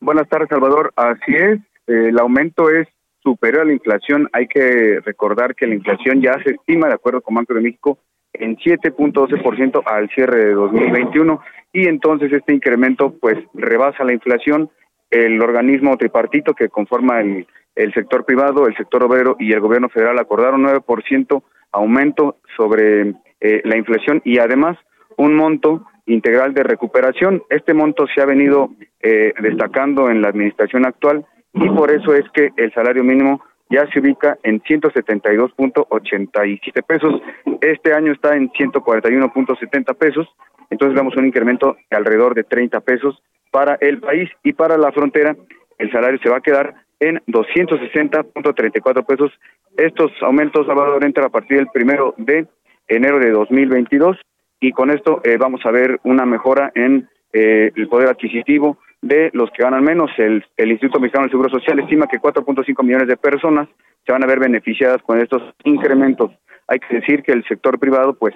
Buenas 0.00 0.28
tardes, 0.28 0.48
Salvador. 0.48 0.92
Así 0.96 1.34
es, 1.34 1.58
el 1.86 2.18
aumento 2.18 2.70
es 2.70 2.86
superior 3.26 3.62
a 3.62 3.64
la 3.64 3.72
inflación. 3.72 4.28
Hay 4.32 4.46
que 4.46 5.00
recordar 5.04 5.56
que 5.56 5.66
la 5.66 5.74
inflación 5.74 6.22
ya 6.22 6.34
se 6.44 6.52
estima, 6.52 6.86
de 6.86 6.94
acuerdo 6.94 7.20
con 7.20 7.34
Banco 7.34 7.54
de 7.54 7.60
México, 7.60 7.98
en 8.32 8.56
7.12% 8.56 9.82
al 9.84 10.08
cierre 10.10 10.44
de 10.44 10.52
2021 10.52 11.40
y 11.72 11.88
entonces 11.88 12.32
este 12.32 12.52
incremento 12.52 13.14
pues 13.20 13.36
rebasa 13.54 14.04
la 14.04 14.12
inflación. 14.12 14.70
El 15.10 15.40
organismo 15.42 15.96
tripartito 15.96 16.54
que 16.54 16.68
conforma 16.68 17.20
el, 17.20 17.46
el 17.74 17.92
sector 17.94 18.24
privado, 18.24 18.66
el 18.66 18.76
sector 18.76 19.02
obrero 19.02 19.36
y 19.38 19.52
el 19.52 19.60
gobierno 19.60 19.88
federal 19.88 20.18
acordaron 20.18 20.64
9% 20.64 21.42
aumento 21.72 22.36
sobre 22.56 23.14
eh, 23.40 23.62
la 23.64 23.76
inflación 23.76 24.22
y 24.24 24.38
además 24.38 24.76
un 25.16 25.34
monto 25.34 25.84
integral 26.06 26.54
de 26.54 26.62
recuperación. 26.62 27.42
Este 27.50 27.74
monto 27.74 28.06
se 28.14 28.20
ha 28.22 28.26
venido 28.26 28.70
eh, 29.00 29.32
destacando 29.40 30.10
en 30.10 30.22
la 30.22 30.28
administración 30.28 30.86
actual 30.86 31.26
y 31.56 31.68
por 31.70 31.90
eso 31.90 32.14
es 32.14 32.24
que 32.30 32.50
el 32.56 32.72
salario 32.72 33.02
mínimo 33.02 33.42
ya 33.70 33.86
se 33.92 34.00
ubica 34.00 34.38
en 34.42 34.60
172.87 34.62 36.82
pesos. 36.86 37.20
Este 37.60 37.92
año 37.92 38.12
está 38.12 38.34
en 38.36 38.50
141.70 38.50 39.94
pesos, 39.96 40.26
entonces 40.70 40.96
damos 40.96 41.16
un 41.16 41.26
incremento 41.26 41.76
de 41.90 41.96
alrededor 41.96 42.34
de 42.34 42.44
30 42.44 42.80
pesos 42.80 43.20
para 43.50 43.76
el 43.80 43.98
país 44.00 44.30
y 44.42 44.52
para 44.52 44.76
la 44.76 44.92
frontera 44.92 45.34
el 45.78 45.90
salario 45.90 46.18
se 46.22 46.28
va 46.30 46.36
a 46.38 46.42
quedar 46.42 46.74
en 47.00 47.20
260.34 47.26 49.06
pesos. 49.06 49.32
Estos 49.76 50.10
aumentos, 50.22 50.66
Salvador, 50.66 51.04
entran 51.04 51.26
a 51.26 51.30
partir 51.30 51.58
del 51.58 51.66
primero 51.68 52.14
de 52.16 52.46
enero 52.88 53.18
de 53.18 53.30
2022 53.30 54.16
y 54.60 54.72
con 54.72 54.90
esto 54.90 55.20
eh, 55.24 55.36
vamos 55.38 55.60
a 55.64 55.70
ver 55.70 56.00
una 56.04 56.24
mejora 56.24 56.72
en 56.74 57.08
eh, 57.32 57.72
el 57.74 57.88
poder 57.88 58.08
adquisitivo 58.08 58.78
de 59.02 59.30
los 59.32 59.50
que 59.50 59.62
ganan 59.62 59.84
menos. 59.84 60.10
El, 60.18 60.44
el 60.56 60.70
Instituto 60.70 61.00
Mexicano 61.00 61.24
del 61.24 61.30
Seguro 61.30 61.50
Social 61.50 61.78
estima 61.80 62.06
que 62.06 62.18
4.5 62.18 62.82
millones 62.82 63.08
de 63.08 63.16
personas 63.16 63.68
se 64.04 64.12
van 64.12 64.24
a 64.24 64.26
ver 64.26 64.38
beneficiadas 64.38 65.02
con 65.02 65.20
estos 65.20 65.42
incrementos. 65.64 66.30
Hay 66.68 66.78
que 66.78 66.96
decir 66.96 67.22
que 67.22 67.32
el 67.32 67.44
sector 67.44 67.78
privado, 67.78 68.14
pues, 68.14 68.34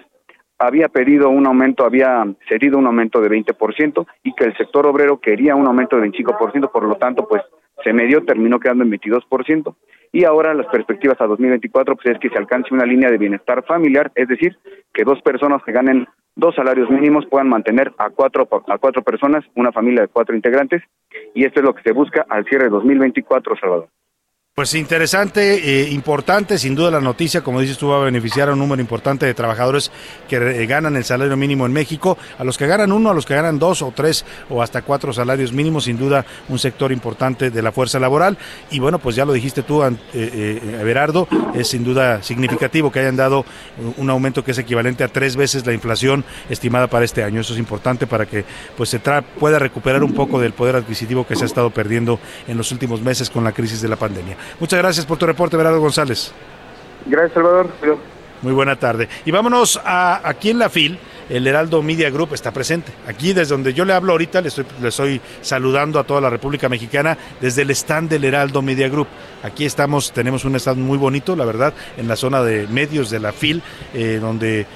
había 0.59 0.89
pedido 0.89 1.31
un 1.31 1.47
aumento, 1.47 1.85
había 1.85 2.25
cedido 2.49 2.79
un 2.79 2.87
aumento 2.87 3.21
de 3.21 3.31
20% 3.31 4.07
y 4.23 4.35
que 4.35 4.45
el 4.45 4.57
sector 4.57 4.87
obrero 4.87 5.19
quería 5.19 5.57
un 5.57 5.67
aumento 5.67 5.97
de 5.97 6.09
25%, 6.09 6.71
por 6.71 6.85
lo 6.85 6.97
tanto, 6.97 7.27
pues, 7.27 7.43
se 7.83 7.93
medió, 7.93 8.25
terminó 8.25 8.61
quedando 8.61 8.85
en 8.85 8.91
22%. 8.91 9.75
Y 10.13 10.25
ahora 10.25 10.55
las 10.55 10.67
perspectivas 10.67 11.21
a 11.21 11.27
2024 11.27 11.97
pues 11.97 12.15
es 12.15 12.19
que 12.21 12.31
se 12.31 12.39
alcance 12.39 12.75
una 12.75 12.85
línea 12.85 13.11
de 13.11 13.19
bienestar 13.19 13.65
familiar, 13.65 14.11
es 14.15 14.29
decir, 14.29 14.59
que 14.93 15.05
dos 15.05 15.23
personas 15.23 15.63
que 15.63 15.73
ganen 15.73 16.07
dos 16.37 16.55
salarios 16.55 16.91
mínimos 16.91 17.27
puedan 17.27 17.49
mantener 17.49 17.93
a 17.99 18.11
cuatro, 18.11 18.49
a 18.69 18.79
cuatro 18.79 19.03
personas, 19.03 19.45
una 19.55 19.73
familia 19.73 20.03
de 20.03 20.09
cuatro 20.09 20.35
integrantes, 20.35 20.83
y 21.35 21.45
esto 21.45 21.61
es 21.61 21.67
lo 21.67 21.75
que 21.75 21.83
se 21.83 21.93
busca 21.93 22.27
al 22.29 22.45
cierre 22.45 22.65
de 22.65 22.71
2024, 22.71 23.57
Salvador. 23.57 23.89
Pues 24.61 24.75
interesante, 24.75 25.55
eh, 25.55 25.89
importante, 25.89 26.59
sin 26.59 26.75
duda 26.75 26.91
la 26.91 27.01
noticia, 27.01 27.41
como 27.41 27.63
dices 27.63 27.79
tú, 27.79 27.89
va 27.89 27.97
a 27.97 28.05
beneficiar 28.05 28.51
a 28.51 28.53
un 28.53 28.59
número 28.59 28.83
importante 28.83 29.25
de 29.25 29.33
trabajadores 29.33 29.91
que 30.29 30.37
eh, 30.37 30.67
ganan 30.67 30.97
el 30.97 31.05
salario 31.05 31.35
mínimo 31.35 31.65
en 31.65 31.73
México, 31.73 32.19
a 32.39 32.45
los 32.45 32.59
que 32.59 32.67
ganan 32.67 32.93
uno, 32.93 33.09
a 33.09 33.15
los 33.15 33.25
que 33.25 33.35
ganan 33.35 33.59
dos 33.59 33.81
o 33.81 33.91
tres 33.97 34.27
o 34.51 34.63
hasta 34.63 34.83
cuatro 34.83 35.15
salarios 35.15 35.55
mínimos, 35.55 35.85
sin 35.85 35.97
duda 35.97 36.27
un 36.51 36.59
sector 36.59 36.93
importante 36.93 37.51
de 37.51 37.63
la 37.63 37.73
fuerza 37.73 37.99
laboral. 37.99 38.37
Y 38.71 38.81
bueno, 38.81 38.99
pues 38.99 39.17
ya 39.17 39.25
lo 39.25 39.33
dijiste 39.33 39.63
tú, 39.63 39.83
eh, 39.83 39.97
eh, 40.13 41.25
es 41.55 41.69
sin 41.69 41.83
duda 41.83 42.23
significativo 42.23 42.93
que 42.93 43.01
hayan 43.01 43.17
dado 43.17 43.47
un 43.97 44.11
aumento 44.11 44.45
que 44.45 44.51
es 44.51 44.59
equivalente 44.59 45.05
a 45.05 45.09
tres 45.09 45.37
veces 45.37 45.65
la 45.65 45.73
inflación 45.73 46.23
estimada 46.51 46.87
para 46.87 47.07
este 47.07 47.25
año. 47.25 47.41
Eso 47.41 47.55
es 47.55 47.59
importante 47.59 48.07
para 48.07 48.27
que 48.27 48.45
pues 48.77 48.91
se 48.91 49.03
tra- 49.03 49.25
pueda 49.25 49.59
recuperar 49.59 50.05
un 50.05 50.13
poco 50.13 50.39
del 50.39 50.53
poder 50.53 50.77
adquisitivo 50.77 51.27
que 51.27 51.35
se 51.35 51.45
ha 51.45 51.47
estado 51.47 51.71
perdiendo 51.71 52.21
en 52.47 52.59
los 52.59 52.71
últimos 52.73 53.01
meses 53.01 53.31
con 53.31 53.43
la 53.43 53.53
crisis 53.53 53.81
de 53.81 53.89
la 53.89 53.97
pandemia. 53.97 54.37
Muchas 54.59 54.79
gracias 54.79 55.07
por 55.07 55.19
tu 55.19 55.27
reporte, 55.27 55.57
Everardo 55.57 55.81
González. 55.81 56.33
Gracias, 57.07 57.35
Salvador. 57.35 57.69
Muy 58.43 58.53
buena 58.53 58.77
tarde. 58.77 59.09
Y 59.25 59.31
vámonos 59.31 59.81
a 59.85 60.27
aquí 60.27 60.51
en 60.51 60.59
la 60.59 60.71
FIL. 60.71 60.99
El 61.29 61.47
Heraldo 61.47 61.81
Media 61.81 62.11
Group 62.11 62.35
está 62.35 62.51
presente. 62.51 62.91
Aquí 63.07 63.33
desde 63.33 63.55
donde 63.55 63.73
yo 63.73 63.85
le 63.85 63.93
hablo 63.93 64.13
ahorita, 64.13 64.41
le 64.41 64.49
estoy, 64.49 64.67
le 64.83 64.89
estoy 64.89 65.21
saludando 65.43 66.01
a 66.01 66.05
toda 66.05 66.21
la 66.21 66.29
República 66.29 66.69
Mexicana 66.69 67.17
desde 67.41 67.63
el 67.63 67.71
stand 67.71 68.11
del 68.11 68.25
Heraldo 68.25 68.63
Media 68.63 68.89
Group. 68.89 69.07
Aquí 69.45 69.65
estamos, 69.65 70.11
tenemos 70.11 70.45
un 70.45 70.57
stand 70.57 70.79
muy 70.79 70.99
bonito, 70.99 71.37
la 71.37 71.45
verdad, 71.45 71.73
en 71.97 72.09
la 72.09 72.17
zona 72.17 72.43
de 72.43 72.67
medios 72.67 73.11
de 73.11 73.21
la 73.21 73.33
FIL, 73.33 73.63
eh, 73.95 74.19
donde 74.21 74.67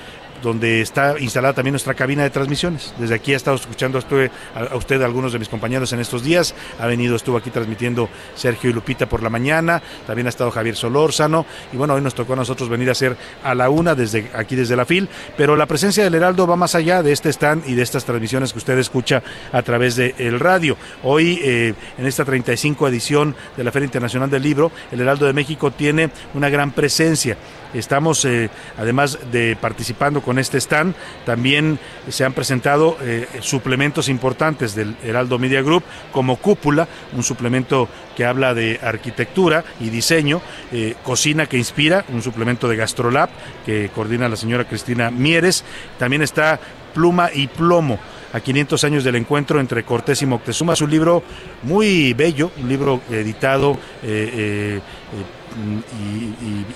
donde 0.44 0.82
está 0.82 1.18
instalada 1.18 1.54
también 1.54 1.72
nuestra 1.72 1.94
cabina 1.94 2.22
de 2.22 2.30
transmisiones. 2.30 2.94
Desde 2.98 3.14
aquí 3.14 3.32
he 3.32 3.34
estado 3.34 3.56
escuchando 3.56 3.98
a, 3.98 4.76
usted, 4.76 5.02
a 5.02 5.04
algunos 5.04 5.32
de 5.32 5.38
mis 5.38 5.48
compañeros 5.48 5.92
en 5.92 6.00
estos 6.00 6.22
días. 6.22 6.54
Ha 6.78 6.86
venido, 6.86 7.16
estuvo 7.16 7.36
aquí 7.36 7.50
transmitiendo 7.50 8.08
Sergio 8.36 8.70
y 8.70 8.72
Lupita 8.72 9.08
por 9.08 9.22
la 9.22 9.30
mañana. 9.30 9.82
También 10.06 10.26
ha 10.26 10.28
estado 10.28 10.50
Javier 10.50 10.76
Solórzano. 10.76 11.46
Y 11.72 11.76
bueno, 11.76 11.94
hoy 11.94 12.02
nos 12.02 12.14
tocó 12.14 12.34
a 12.34 12.36
nosotros 12.36 12.68
venir 12.68 12.90
a 12.90 12.92
hacer 12.92 13.16
a 13.42 13.54
la 13.54 13.70
una 13.70 13.94
desde 13.94 14.30
aquí 14.34 14.54
desde 14.54 14.76
la 14.76 14.84
FIL. 14.84 15.08
Pero 15.36 15.56
la 15.56 15.66
presencia 15.66 16.04
del 16.04 16.14
Heraldo 16.14 16.46
va 16.46 16.56
más 16.56 16.74
allá 16.74 17.02
de 17.02 17.12
este 17.12 17.30
stand 17.30 17.66
y 17.66 17.74
de 17.74 17.82
estas 17.82 18.04
transmisiones 18.04 18.52
que 18.52 18.58
usted 18.58 18.78
escucha 18.78 19.22
a 19.50 19.62
través 19.62 19.96
del 19.96 20.38
radio. 20.38 20.76
Hoy, 21.02 21.40
eh, 21.42 21.74
en 21.96 22.06
esta 22.06 22.24
35 22.24 22.86
edición 22.86 23.34
de 23.56 23.64
la 23.64 23.72
Feria 23.72 23.86
Internacional 23.86 24.28
del 24.28 24.42
Libro, 24.42 24.70
el 24.92 25.00
Heraldo 25.00 25.24
de 25.24 25.32
México 25.32 25.70
tiene 25.70 26.10
una 26.34 26.50
gran 26.50 26.72
presencia. 26.72 27.38
Estamos, 27.72 28.24
eh, 28.24 28.50
además 28.78 29.18
de 29.32 29.56
participando 29.60 30.22
con 30.22 30.33
este 30.38 30.58
stand, 30.58 30.94
también 31.24 31.78
se 32.08 32.24
han 32.24 32.32
presentado 32.32 32.96
eh, 33.00 33.26
suplementos 33.40 34.08
importantes 34.08 34.74
del 34.74 34.96
Heraldo 35.02 35.38
Media 35.38 35.62
Group, 35.62 35.84
como 36.12 36.36
Cúpula, 36.36 36.88
un 37.12 37.22
suplemento 37.22 37.88
que 38.16 38.24
habla 38.24 38.54
de 38.54 38.80
arquitectura 38.82 39.64
y 39.80 39.90
diseño, 39.90 40.40
eh, 40.72 40.94
Cocina 41.02 41.46
que 41.46 41.58
Inspira, 41.58 42.04
un 42.08 42.22
suplemento 42.22 42.68
de 42.68 42.76
Gastrolab 42.76 43.28
que 43.64 43.90
coordina 43.94 44.28
la 44.28 44.36
señora 44.36 44.64
Cristina 44.64 45.10
Mieres. 45.10 45.64
También 45.98 46.22
está 46.22 46.60
Pluma 46.94 47.30
y 47.32 47.48
Plomo 47.48 47.98
a 48.32 48.40
500 48.40 48.82
años 48.84 49.04
del 49.04 49.14
encuentro 49.14 49.60
entre 49.60 49.84
Cortés 49.84 50.22
y 50.22 50.26
Moctezuma. 50.26 50.72
Es 50.72 50.80
un 50.80 50.90
libro 50.90 51.22
muy 51.62 52.14
bello, 52.14 52.50
un 52.60 52.68
libro 52.68 53.00
editado 53.10 53.78
eh, 54.02 54.80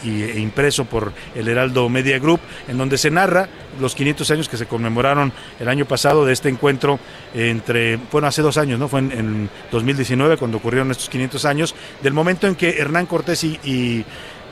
y, 0.05 0.23
e 0.23 0.41
impreso 0.41 0.85
por 0.85 1.13
el 1.35 1.49
Heraldo 1.49 1.89
Media 1.89 2.19
Group, 2.19 2.41
en 2.69 2.79
donde 2.79 2.99
se 2.99 3.11
narra 3.11 3.49
los 3.81 3.95
500 3.95 4.31
años 4.31 4.49
que 4.49 4.57
se 4.57 4.67
conmemoraron 4.67 5.33
el 5.61 5.69
año 5.69 5.85
pasado 5.85 6.25
de 6.25 6.33
este 6.33 6.49
encuentro 6.49 6.99
entre, 7.35 7.97
bueno, 8.11 8.29
hace 8.29 8.43
dos 8.43 8.57
años, 8.59 8.79
¿no? 8.79 8.89
Fue 8.89 9.01
en, 9.01 9.13
en 9.13 9.51
2019 9.71 10.37
cuando 10.37 10.59
ocurrieron 10.59 10.91
estos 10.91 11.09
500 11.09 11.45
años, 11.45 11.75
del 12.03 12.13
momento 12.13 12.47
en 12.47 12.55
que 12.55 12.79
Hernán 12.79 13.07
Cortés 13.07 13.45
y, 13.45 14.05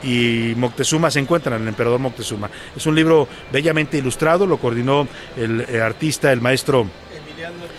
y 0.03 0.53
Moctezuma 0.55 1.09
se 1.11 1.19
encuentran, 1.19 1.61
el 1.61 1.67
emperador 1.67 1.99
Moctezuma. 1.99 2.49
Es 2.75 2.85
un 2.85 2.95
libro 2.95 3.27
bellamente 3.51 3.97
ilustrado, 3.97 4.45
lo 4.45 4.57
coordinó 4.57 5.07
el 5.35 5.61
eh, 5.61 5.81
artista, 5.81 6.31
el 6.31 6.41
maestro 6.41 6.87
Emiliano 7.15 7.76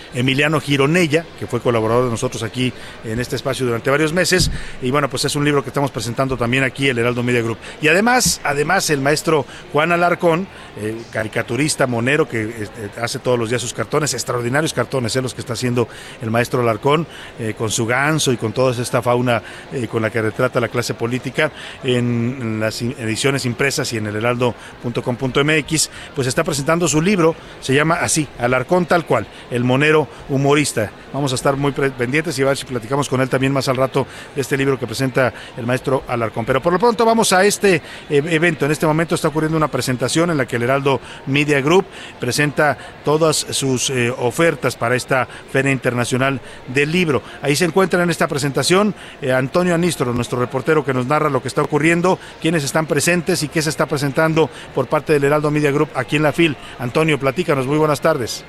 Gironella, 0.61 1.25
que 1.39 1.47
fue 1.47 1.61
colaborador 1.61 2.05
de 2.05 2.11
nosotros 2.11 2.43
aquí 2.43 2.73
en 3.05 3.21
este 3.21 3.37
espacio 3.37 3.67
durante 3.67 3.91
varios 3.91 4.13
meses. 4.13 4.51
Y 4.83 4.91
bueno, 4.91 5.09
pues 5.09 5.25
es 5.25 5.37
un 5.37 5.45
libro 5.45 5.63
que 5.63 5.71
estamos 5.71 5.91
presentando 5.91 6.37
también 6.37 6.65
aquí, 6.65 6.89
el 6.89 6.99
Heraldo 6.99 7.23
Media 7.23 7.43
Group. 7.43 7.59
Y 7.81 7.89
además, 7.89 8.41
además 8.45 8.91
el 8.91 9.01
maestro 9.01 9.45
Juan 9.73 9.93
Alarcón, 9.93 10.47
eh, 10.79 10.97
caricaturista, 11.13 11.87
monero, 11.87 12.29
que 12.29 12.43
eh, 12.43 12.69
hace 13.01 13.19
todos 13.19 13.39
los 13.39 13.51
días 13.51 13.63
sus 13.63 13.75
cartones, 13.75 14.15
extraordinarios 14.15 14.73
cartones, 14.73 15.15
eh, 15.17 15.23
los 15.23 15.35
que 15.35 15.41
está 15.41 15.55
haciendo 15.55 15.89
el 16.23 16.31
maestro 16.31 16.61
Alarcón, 16.61 17.07
eh, 17.39 17.55
con 17.57 17.71
su 17.71 17.87
ganso 17.87 18.33
y 18.33 18.37
con 18.37 18.53
toda 18.53 18.81
esta 18.81 19.03
fauna 19.03 19.43
eh, 19.73 19.89
con 19.89 20.03
la 20.03 20.11
que 20.11 20.23
retrata 20.23 20.61
la 20.61 20.69
clase 20.69 20.95
política 20.95 21.51
en, 21.83 22.39
en 22.41 22.61
las 22.61 22.81
ediciones 22.83 23.45
impresas 23.45 23.93
y 23.93 23.97
en 23.97 24.07
el 24.07 24.17
heraldo.com.mx, 24.17 25.91
pues 26.15 26.29
está 26.29 26.45
presentando 26.45 26.87
su 26.89 27.01
libro, 27.01 27.35
se 27.61 27.75
llama 27.75 27.97
así, 27.97 28.29
Alarcón 28.39 28.87
tal 28.87 29.07
cual, 29.07 29.27
el 29.51 29.65
monero 29.65 29.98
humorista. 30.29 30.91
Vamos 31.13 31.33
a 31.33 31.37
estar 31.37 31.57
muy 31.57 31.73
pendientes 31.73 32.39
y 32.39 32.43
a 32.43 32.47
ver 32.47 32.57
si 32.57 32.67
platicamos 32.67 33.09
con 33.09 33.21
él 33.23 33.29
también 33.31 33.53
más 33.53 33.67
al 33.69 33.77
rato 33.77 34.07
de 34.35 34.43
este 34.43 34.57
libro 34.59 34.79
que 34.79 34.87
presenta 34.87 35.33
el 35.57 35.65
maestro 35.65 36.05
Alarcón. 36.07 36.45
Pero 36.45 36.61
por 36.61 36.73
lo 36.73 36.79
pronto 36.79 37.07
vamos 37.07 37.33
a 37.33 37.45
este 37.45 37.77
eh, 37.77 37.81
evento. 38.11 38.67
En 38.67 38.73
este 38.73 38.87
momento 38.87 39.15
está 39.15 39.29
ocurriendo 39.29 39.57
una 39.57 39.69
presentación 39.69 40.31
en 40.31 40.37
la 40.37 40.47
que 40.47 40.57
el 40.57 40.63
Heraldo 40.63 41.01
Media 41.27 41.61
Group 41.63 41.87
presenta 42.21 42.77
todas 43.05 43.37
sus 43.51 43.89
eh, 43.91 44.11
ofertas 44.11 44.77
para 44.77 44.97
esta 44.97 45.27
Feria 45.51 45.73
Internacional 45.73 46.41
del 46.67 46.93
Libro. 46.93 47.23
Ahí 47.41 47.57
se 47.57 47.65
encuentra 47.65 48.03
en 48.03 48.11
esta 48.11 48.29
presentación 48.29 48.95
eh, 49.23 49.33
Antonio 49.33 49.75
Anistro, 49.75 50.13
nuestro 50.13 50.39
reportero 50.39 50.85
que 50.85 50.93
nos 50.93 51.07
narra 51.07 51.31
lo 51.31 51.41
que 51.41 51.49
está 51.49 51.63
ocurriendo, 51.63 52.19
quiénes 52.41 52.65
están 52.65 52.87
presentes 52.87 53.43
y 53.43 53.49
qué 53.49 53.63
se 53.63 53.71
está 53.71 53.87
presentando 53.87 54.51
por 54.75 54.89
parte 54.89 55.15
del 55.15 55.25
Heraldo 55.25 55.51
Media 55.51 55.71
Group 55.71 55.89
aquí 55.95 56.17
en 56.17 56.23
la 56.23 56.33
FIL. 56.33 56.57
Antonio, 56.79 57.19
platícanos, 57.19 57.67
muy 57.67 57.79
buenas 57.79 58.01
tardes. 58.01 58.45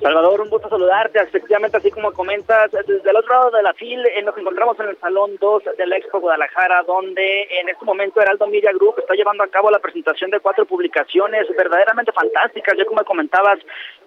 Salvador, 0.00 0.40
un 0.40 0.48
gusto 0.48 0.68
saludarte. 0.68 1.20
Efectivamente, 1.20 1.76
así 1.76 1.90
como 1.90 2.12
comentas, 2.12 2.70
desde 2.72 3.10
el 3.10 3.16
otro 3.16 3.34
lado 3.34 3.50
de 3.50 3.62
la 3.62 3.74
fil, 3.74 4.04
eh, 4.06 4.22
nos 4.22 4.36
encontramos 4.36 4.78
en 4.80 4.88
el 4.88 4.98
Salón 4.98 5.36
2 5.38 5.62
de 5.76 5.86
la 5.86 5.98
Expo 5.98 6.20
Guadalajara, 6.20 6.82
donde 6.84 7.42
en 7.60 7.68
este 7.68 7.84
momento 7.84 8.20
Heraldo 8.20 8.46
Media 8.46 8.72
Group 8.72 8.94
está 8.98 9.14
llevando 9.14 9.44
a 9.44 9.48
cabo 9.48 9.70
la 9.70 9.78
presentación 9.78 10.30
de 10.30 10.40
cuatro 10.40 10.64
publicaciones 10.64 11.46
verdaderamente 11.54 12.12
fantásticas. 12.12 12.78
Ya 12.78 12.86
como 12.86 13.04
comentabas, 13.04 13.58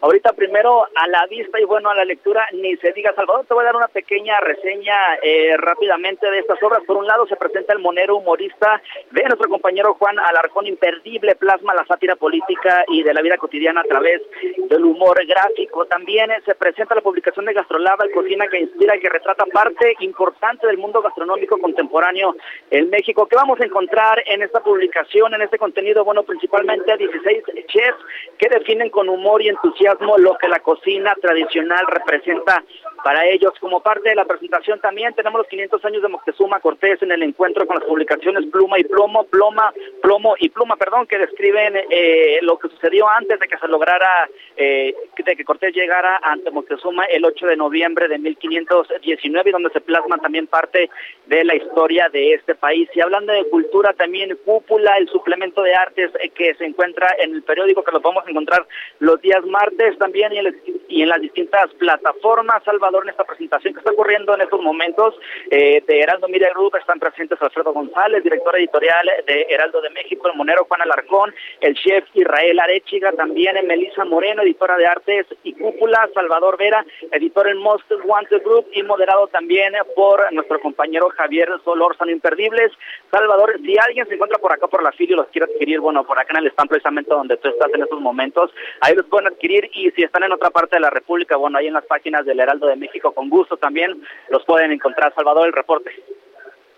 ahorita 0.03 0.33
primero 0.33 0.85
a 0.95 1.07
la 1.07 1.25
vista 1.27 1.61
y 1.61 1.63
bueno, 1.63 1.89
a 1.89 1.95
la 1.95 2.03
lectura, 2.03 2.45
ni 2.51 2.75
se 2.77 2.91
diga, 2.91 3.13
Salvador, 3.15 3.45
te 3.45 3.53
voy 3.53 3.63
a 3.63 3.67
dar 3.67 3.77
una 3.77 3.87
pequeña 3.87 4.37
reseña 4.41 4.95
eh, 5.21 5.55
rápidamente 5.55 6.29
de 6.29 6.39
estas 6.39 6.61
obras. 6.61 6.83
Por 6.85 6.97
un 6.97 7.07
lado 7.07 7.25
se 7.25 7.37
presenta 7.37 7.71
el 7.71 7.79
monero 7.79 8.17
humorista 8.17 8.81
de 9.11 9.23
nuestro 9.23 9.47
compañero 9.47 9.93
Juan 9.93 10.19
Alarcón, 10.19 10.67
imperdible, 10.67 11.35
plasma 11.35 11.73
la 11.73 11.85
sátira 11.85 12.17
política 12.17 12.83
y 12.89 13.01
de 13.01 13.13
la 13.13 13.21
vida 13.21 13.37
cotidiana 13.37 13.79
a 13.79 13.85
través 13.85 14.21
del 14.69 14.83
humor 14.83 15.25
gráfico. 15.25 15.85
También 15.85 16.31
eh, 16.31 16.41
se 16.45 16.55
presenta 16.55 16.95
la 16.95 17.01
publicación 17.01 17.45
de 17.45 17.53
Gastrolaba, 17.53 18.03
Cocina 18.13 18.47
que 18.47 18.59
inspira 18.59 18.97
y 18.97 18.99
que 18.99 19.09
retrata 19.09 19.45
parte 19.45 19.95
importante 20.01 20.67
del 20.67 20.79
mundo 20.79 21.01
gastronómico 21.01 21.57
contemporáneo 21.59 22.35
en 22.71 22.89
México. 22.89 23.25
¿Qué 23.25 23.37
vamos 23.37 23.57
a 23.61 23.65
encontrar 23.65 24.21
en 24.25 24.43
esta 24.43 24.59
publicación, 24.59 25.33
en 25.33 25.43
este 25.43 25.57
contenido? 25.57 26.03
Bueno, 26.03 26.23
principalmente 26.23 26.97
16 26.97 27.43
chefs 27.67 27.97
que 28.37 28.49
definen 28.49 28.89
con 28.89 29.07
humor 29.07 29.41
y 29.41 29.47
entusiasmo 29.47 29.92
lo 30.17 30.37
que 30.37 30.47
la 30.47 30.59
cocina 30.59 31.13
tradicional 31.21 31.85
representa 31.87 32.63
para 33.03 33.27
ellos. 33.27 33.53
Como 33.59 33.81
parte 33.81 34.09
de 34.09 34.15
la 34.15 34.25
presentación 34.25 34.79
también 34.79 35.13
tenemos 35.13 35.39
los 35.39 35.47
500 35.47 35.83
años 35.85 36.01
de 36.01 36.07
Moctezuma 36.07 36.59
Cortés 36.59 37.01
en 37.01 37.11
el 37.11 37.21
encuentro 37.23 37.67
con 37.67 37.77
las 37.77 37.85
publicaciones 37.85 38.45
Pluma 38.51 38.79
y 38.79 38.83
Plomo, 38.83 39.25
Ploma, 39.25 39.73
Plomo 40.01 40.35
y 40.39 40.49
Pluma, 40.49 40.75
perdón, 40.77 41.05
que 41.07 41.17
describen 41.17 41.75
eh, 41.89 42.39
lo 42.41 42.57
que 42.57 42.69
sucedió 42.69 43.07
antes 43.09 43.39
de 43.39 43.47
que 43.47 43.57
se 43.57 43.67
lograra, 43.67 44.29
eh, 44.55 44.95
de 45.17 45.35
que 45.35 45.43
Cortés 45.43 45.75
llegara 45.75 46.19
ante 46.23 46.51
Moctezuma 46.51 47.05
el 47.05 47.25
8 47.25 47.47
de 47.47 47.57
noviembre 47.57 48.07
de 48.07 48.17
1519 48.17 49.49
y 49.49 49.53
donde 49.53 49.69
se 49.71 49.81
plasma 49.81 50.17
también 50.17 50.47
parte 50.47 50.89
de 51.25 51.43
la 51.43 51.55
historia 51.55 52.09
de 52.09 52.33
este 52.33 52.55
país. 52.55 52.89
Y 52.95 53.01
hablando 53.01 53.33
de 53.33 53.49
cultura, 53.49 53.93
también 53.93 54.37
Cúpula, 54.45 54.97
el 54.97 55.09
suplemento 55.09 55.61
de 55.61 55.75
artes 55.75 56.11
eh, 56.19 56.29
que 56.29 56.55
se 56.55 56.65
encuentra 56.65 57.13
en 57.19 57.35
el 57.35 57.43
periódico, 57.43 57.83
que 57.83 57.91
lo 57.91 58.01
podemos 58.01 58.27
encontrar 58.27 58.65
los 58.99 59.21
días 59.21 59.45
martes 59.45 59.97
también 59.97 60.33
y 60.33 60.39
en, 60.39 60.61
y 60.87 61.01
en 61.01 61.09
las 61.09 61.21
distintas 61.21 61.73
plataformas. 61.75 62.63
Salvador, 62.63 62.92
en 63.01 63.09
esta 63.09 63.23
presentación 63.23 63.73
que 63.73 63.79
está 63.79 63.91
ocurriendo 63.91 64.35
en 64.35 64.41
estos 64.41 64.61
momentos 64.61 65.15
eh, 65.49 65.83
de 65.87 65.99
Heraldo 65.99 66.27
Media 66.27 66.49
Group 66.53 66.75
están 66.75 66.99
presentes 66.99 67.41
Alfredo 67.41 67.73
González, 67.73 68.23
director 68.23 68.55
editorial 68.57 69.09
de 69.25 69.47
Heraldo 69.49 69.81
de 69.81 69.89
México, 69.89 70.27
el 70.27 70.37
monero 70.37 70.65
Juan 70.65 70.81
Alarcón, 70.81 71.33
el 71.61 71.75
chef 71.75 72.05
Israel 72.13 72.59
Arechiga, 72.59 73.11
también 73.13 73.57
en 73.57 73.67
Melissa 73.67 74.05
Moreno, 74.05 74.43
editora 74.43 74.77
de 74.77 74.85
artes 74.85 75.25
y 75.43 75.53
cúpula, 75.53 76.09
Salvador 76.13 76.57
Vera, 76.57 76.85
editor 77.11 77.47
en 77.47 77.57
Most 77.57 77.91
Wanted 78.05 78.43
Group 78.43 78.67
y 78.73 78.83
moderado 78.83 79.27
también 79.27 79.73
por 79.95 80.31
nuestro 80.33 80.59
compañero 80.59 81.09
Javier 81.09 81.49
Solórzano 81.63 82.11
Imperdibles. 82.11 82.71
Salvador, 83.11 83.59
si 83.63 83.75
alguien 83.77 84.07
se 84.07 84.15
encuentra 84.15 84.39
por 84.39 84.51
acá 84.51 84.67
por 84.67 84.83
la 84.83 84.91
fila 84.91 85.13
y 85.13 85.15
los 85.15 85.27
quiere 85.27 85.51
adquirir, 85.51 85.79
bueno, 85.79 86.03
por 86.03 86.19
acá 86.19 86.33
en 86.37 86.45
el 86.45 86.51
stand 86.51 86.69
precisamente 86.69 87.13
donde 87.13 87.37
tú 87.37 87.49
estás 87.49 87.73
en 87.73 87.81
estos 87.81 87.99
momentos, 87.99 88.51
ahí 88.81 88.95
los 88.95 89.05
pueden 89.05 89.27
adquirir 89.27 89.69
y 89.73 89.91
si 89.91 90.03
están 90.03 90.23
en 90.23 90.31
otra 90.31 90.49
parte 90.49 90.75
de 90.75 90.81
la 90.81 90.89
República, 90.89 91.35
bueno, 91.35 91.57
ahí 91.57 91.67
en 91.67 91.73
las 91.73 91.85
páginas 91.85 92.25
del 92.25 92.39
Heraldo 92.39 92.67
de 92.67 92.75
México, 92.83 93.11
con 93.13 93.29
gusto 93.29 93.57
también 93.57 94.01
los 94.29 94.43
pueden 94.45 94.71
encontrar. 94.71 95.13
Salvador, 95.15 95.47
el 95.47 95.53
reporte. 95.53 95.91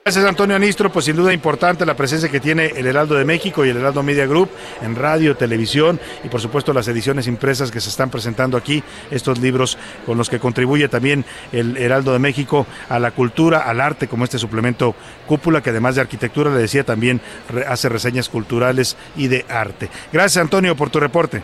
Gracias 0.07 0.23
Antonio 0.25 0.55
Anistro, 0.55 0.91
pues 0.91 1.05
sin 1.05 1.15
duda 1.15 1.33
importante 1.33 1.83
la 1.83 1.95
presencia 1.95 2.29
que 2.29 2.39
tiene 2.39 2.67
el 2.67 2.85
Heraldo 2.85 3.15
de 3.15 3.25
México 3.25 3.65
y 3.65 3.69
el 3.69 3.77
Heraldo 3.77 4.03
Media 4.03 4.27
Group 4.27 4.51
en 4.83 4.95
radio, 4.95 5.35
televisión 5.35 5.99
y 6.23 6.29
por 6.29 6.39
supuesto 6.41 6.73
las 6.73 6.87
ediciones 6.87 7.25
impresas 7.25 7.71
que 7.71 7.81
se 7.81 7.89
están 7.89 8.11
presentando 8.11 8.55
aquí, 8.55 8.83
estos 9.09 9.39
libros 9.39 9.79
con 10.05 10.15
los 10.15 10.29
que 10.29 10.37
contribuye 10.37 10.89
también 10.89 11.25
el 11.51 11.75
Heraldo 11.75 12.13
de 12.13 12.19
México 12.19 12.67
a 12.87 12.99
la 12.99 13.09
cultura, 13.09 13.67
al 13.67 13.81
arte, 13.81 14.07
como 14.07 14.25
este 14.25 14.37
suplemento 14.37 14.93
cúpula 15.25 15.63
que 15.63 15.71
además 15.71 15.95
de 15.95 16.01
arquitectura, 16.01 16.51
le 16.51 16.59
decía, 16.59 16.83
también 16.83 17.19
hace 17.67 17.89
reseñas 17.89 18.29
culturales 18.29 18.97
y 19.15 19.27
de 19.27 19.43
arte. 19.49 19.89
Gracias 20.13 20.39
Antonio 20.39 20.75
por 20.75 20.91
tu 20.91 20.99
reporte. 20.99 21.41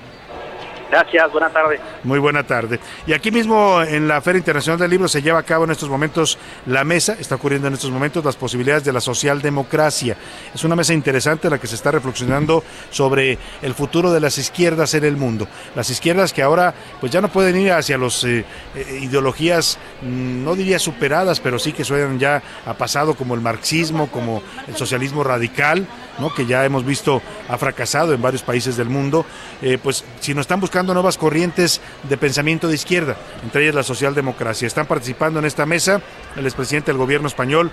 Gracias, 0.92 1.32
buena 1.32 1.50
tarde. 1.50 1.80
Muy 2.04 2.20
buena 2.20 2.44
tarde. 2.44 2.78
Y 3.08 3.14
aquí 3.14 3.32
mismo 3.32 3.82
en 3.82 4.10
la 4.10 4.20
Feria 4.20 4.40
Internacional 4.40 4.78
del 4.78 4.90
Libro 4.90 5.08
se 5.08 5.22
lleva 5.22 5.40
a 5.40 5.44
cabo 5.44 5.64
en 5.64 5.72
estos 5.72 5.88
momentos 5.88 6.38
la 6.66 6.84
mesa, 6.84 7.16
está 7.18 7.36
ocurriendo 7.36 7.70
en 7.70 7.76
estos 7.76 7.92
momentos 7.92 8.26
las 8.26 8.36
posibilidades 8.36 8.84
de 8.84 8.92
la 8.92 9.00
socialdemocracia. 9.00 10.18
Es 10.54 10.66
una 10.66 10.76
mesa 10.76 10.94
interesante 10.94 11.48
en 11.48 11.52
la 11.52 11.60
que 11.60 11.68
se 11.68 11.76
está 11.76 11.92
reflexionando 11.92 12.62
sobre 12.90 13.38
el 13.62 13.74
futuro 13.74 14.12
de 14.12 14.20
las 14.20 14.38
izquierdas 14.38 14.94
en 14.94 15.06
el 15.06 15.16
mundo. 15.16 15.48
Las 15.78 15.90
izquierdas 15.90 16.34
que 16.34 16.42
ahora 16.42 16.74
pues 17.00 17.10
ya 17.10 17.22
no 17.22 17.30
pueden 17.30 17.56
ir 17.56 17.72
hacia 17.72 17.98
las 17.98 18.26
eh, 18.26 18.44
eh, 18.76 19.00
ideologías, 19.02 19.80
mm, 20.02 20.44
no 20.44 20.56
diría 20.56 20.78
superadas, 20.78 21.40
pero 21.40 21.58
sí 21.58 21.72
que 21.72 21.86
suenan 21.86 22.20
ya 22.20 22.44
a 22.66 22.74
pasado 22.74 23.14
como 23.16 23.34
el 23.34 23.40
marxismo, 23.40 24.12
como 24.12 24.44
el 24.68 24.76
socialismo 24.76 25.24
radical, 25.24 25.88
que 26.36 26.46
ya 26.46 26.64
hemos 26.66 26.86
visto 26.86 27.22
ha 27.50 27.58
fracasado 27.58 28.14
en 28.14 28.22
varios 28.22 28.44
países 28.44 28.78
del 28.78 28.90
mundo. 28.90 29.26
Eh, 29.62 29.78
pues 29.82 30.04
si 30.20 30.34
nos 30.34 30.44
están 30.44 30.60
buscando 30.60 30.94
nuevas 30.94 31.18
corrientes 31.18 31.82
de 32.04 32.18
pensamiento 32.18 32.68
de 32.68 32.76
izquierda, 32.76 33.18
entre 33.44 33.64
ellas 33.64 33.76
la 33.76 33.84
socialdemocracia. 33.84 34.68
Están 34.68 34.86
participando 34.86 35.40
en 35.40 35.46
esta 35.46 35.66
mesa 35.66 36.02
el 36.36 36.46
expresidente 36.46 36.92
del 36.92 36.98
gobierno 36.98 37.28
español, 37.28 37.72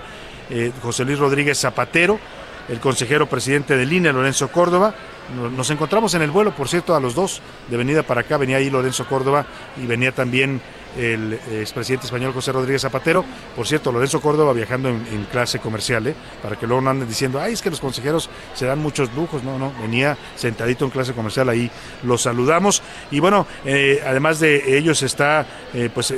eh, 0.49 0.71
José 0.81 1.05
Luis 1.05 1.19
Rodríguez 1.19 1.59
Zapatero, 1.59 2.19
el 2.69 2.79
consejero 2.79 3.27
presidente 3.27 3.75
del 3.77 3.91
INE, 3.91 4.13
Lorenzo 4.13 4.49
Córdoba. 4.49 4.93
Nos 5.55 5.69
encontramos 5.69 6.13
en 6.15 6.23
el 6.23 6.31
vuelo, 6.31 6.55
por 6.55 6.67
cierto, 6.67 6.95
a 6.95 6.99
los 6.99 7.13
dos, 7.13 7.41
de 7.69 7.77
venida 7.77 8.01
para 8.01 8.21
acá, 8.21 8.37
venía 8.37 8.57
ahí 8.57 8.69
Lorenzo 8.69 9.05
Córdoba 9.07 9.45
y 9.77 9.85
venía 9.85 10.11
también 10.11 10.59
el 10.97 11.33
expresidente 11.51 12.05
español 12.05 12.33
José 12.33 12.51
Rodríguez 12.51 12.81
Zapatero. 12.81 13.23
Por 13.55 13.67
cierto, 13.67 13.91
Lorenzo 13.91 14.21
Córdoba 14.21 14.53
viajando 14.53 14.89
en, 14.89 15.27
clase 15.31 15.59
comercial, 15.59 16.07
¿eh? 16.07 16.15
para 16.41 16.55
que 16.55 16.65
luego 16.65 16.81
no 16.81 16.89
anden 16.89 17.07
diciendo, 17.07 17.39
ay, 17.39 17.53
es 17.53 17.61
que 17.61 17.69
los 17.69 17.79
consejeros 17.79 18.29
se 18.55 18.65
dan 18.65 18.79
muchos 18.79 19.13
lujos. 19.13 19.43
No, 19.43 19.59
no, 19.59 19.73
venía 19.81 20.17
sentadito 20.35 20.85
en 20.85 20.91
clase 20.91 21.13
comercial, 21.13 21.49
ahí 21.49 21.69
los 22.03 22.23
saludamos. 22.23 22.81
Y 23.11 23.19
bueno, 23.19 23.45
eh, 23.65 24.01
además 24.05 24.39
de 24.39 24.77
ellos 24.77 25.03
está, 25.03 25.45
eh, 25.73 25.89
pues, 25.93 26.13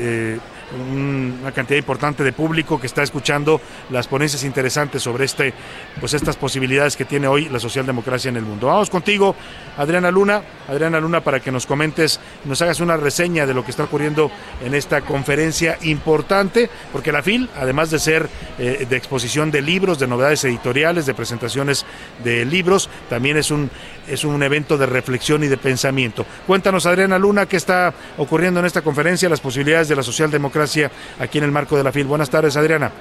una 0.92 1.52
cantidad 1.52 1.78
importante 1.78 2.24
de 2.24 2.34
público 2.34 2.80
que 2.80 2.88
está 2.88 3.04
escuchando 3.04 3.62
las 3.90 4.08
ponencias 4.08 4.44
interesantes 4.44 5.04
sobre 5.04 5.26
este, 5.26 5.54
pues 6.00 6.14
estas 6.14 6.38
posibilidades 6.38 6.96
que 6.96 7.06
tiene 7.06 7.28
hoy 7.28 7.50
la 7.50 7.60
socialdemocracia 7.60 8.30
en 8.30 8.38
el 8.38 8.44
mundo. 8.44 8.68
Vamos 8.68 8.90
contigo, 8.90 9.36
Adriana 9.78 10.12
Luna, 10.12 10.42
Adriana 10.68 11.00
Luna, 11.00 11.22
para 11.22 11.40
que 11.40 11.52
nos 11.52 11.66
comentes, 11.66 12.20
nos 12.46 12.62
hagas 12.62 12.80
una 12.80 12.98
reseña 12.98 13.46
de 13.46 13.54
lo 13.54 13.64
que 13.64 13.72
está 13.72 13.84
ocurriendo 13.84 14.32
en 14.64 14.74
esta 14.74 15.02
conferencia 15.02 15.78
importante, 15.82 16.70
porque 16.92 17.12
la 17.12 17.22
FIL, 17.22 17.50
además 17.58 17.92
de 17.92 18.00
ser 18.00 18.30
eh, 18.58 18.86
de 18.90 18.98
exposición 18.98 19.52
de 19.52 19.62
libros, 19.62 20.00
de 20.00 20.08
novedades 20.08 20.44
editoriales, 20.44 21.06
de 21.06 21.14
presentaciones 21.14 21.86
de 22.24 22.46
libros, 22.46 22.90
también 23.10 23.38
es 23.38 23.52
un 23.52 23.70
es 24.08 24.24
un 24.24 24.42
evento 24.44 24.78
de 24.78 24.86
reflexión 24.86 25.44
y 25.44 25.48
de 25.48 25.58
pensamiento. 25.58 26.26
Cuéntanos, 26.48 26.86
Adriana 26.86 27.18
Luna, 27.18 27.46
qué 27.46 27.58
está 27.58 27.94
ocurriendo 28.18 28.60
en 28.60 28.66
esta 28.66 28.82
conferencia, 28.82 29.30
las 29.30 29.42
posibilidades 29.42 29.90
de 29.90 29.96
la 29.96 30.04
socialdemocracia 30.04 30.90
aquí 31.20 31.38
en 31.38 31.46
el 31.46 31.52
marco 31.52 31.78
de 31.78 31.84
la 31.84 31.92
FIL. 31.92 32.08
Buenas 32.08 32.30
tardes, 32.30 32.58
Adriana. 32.58 32.92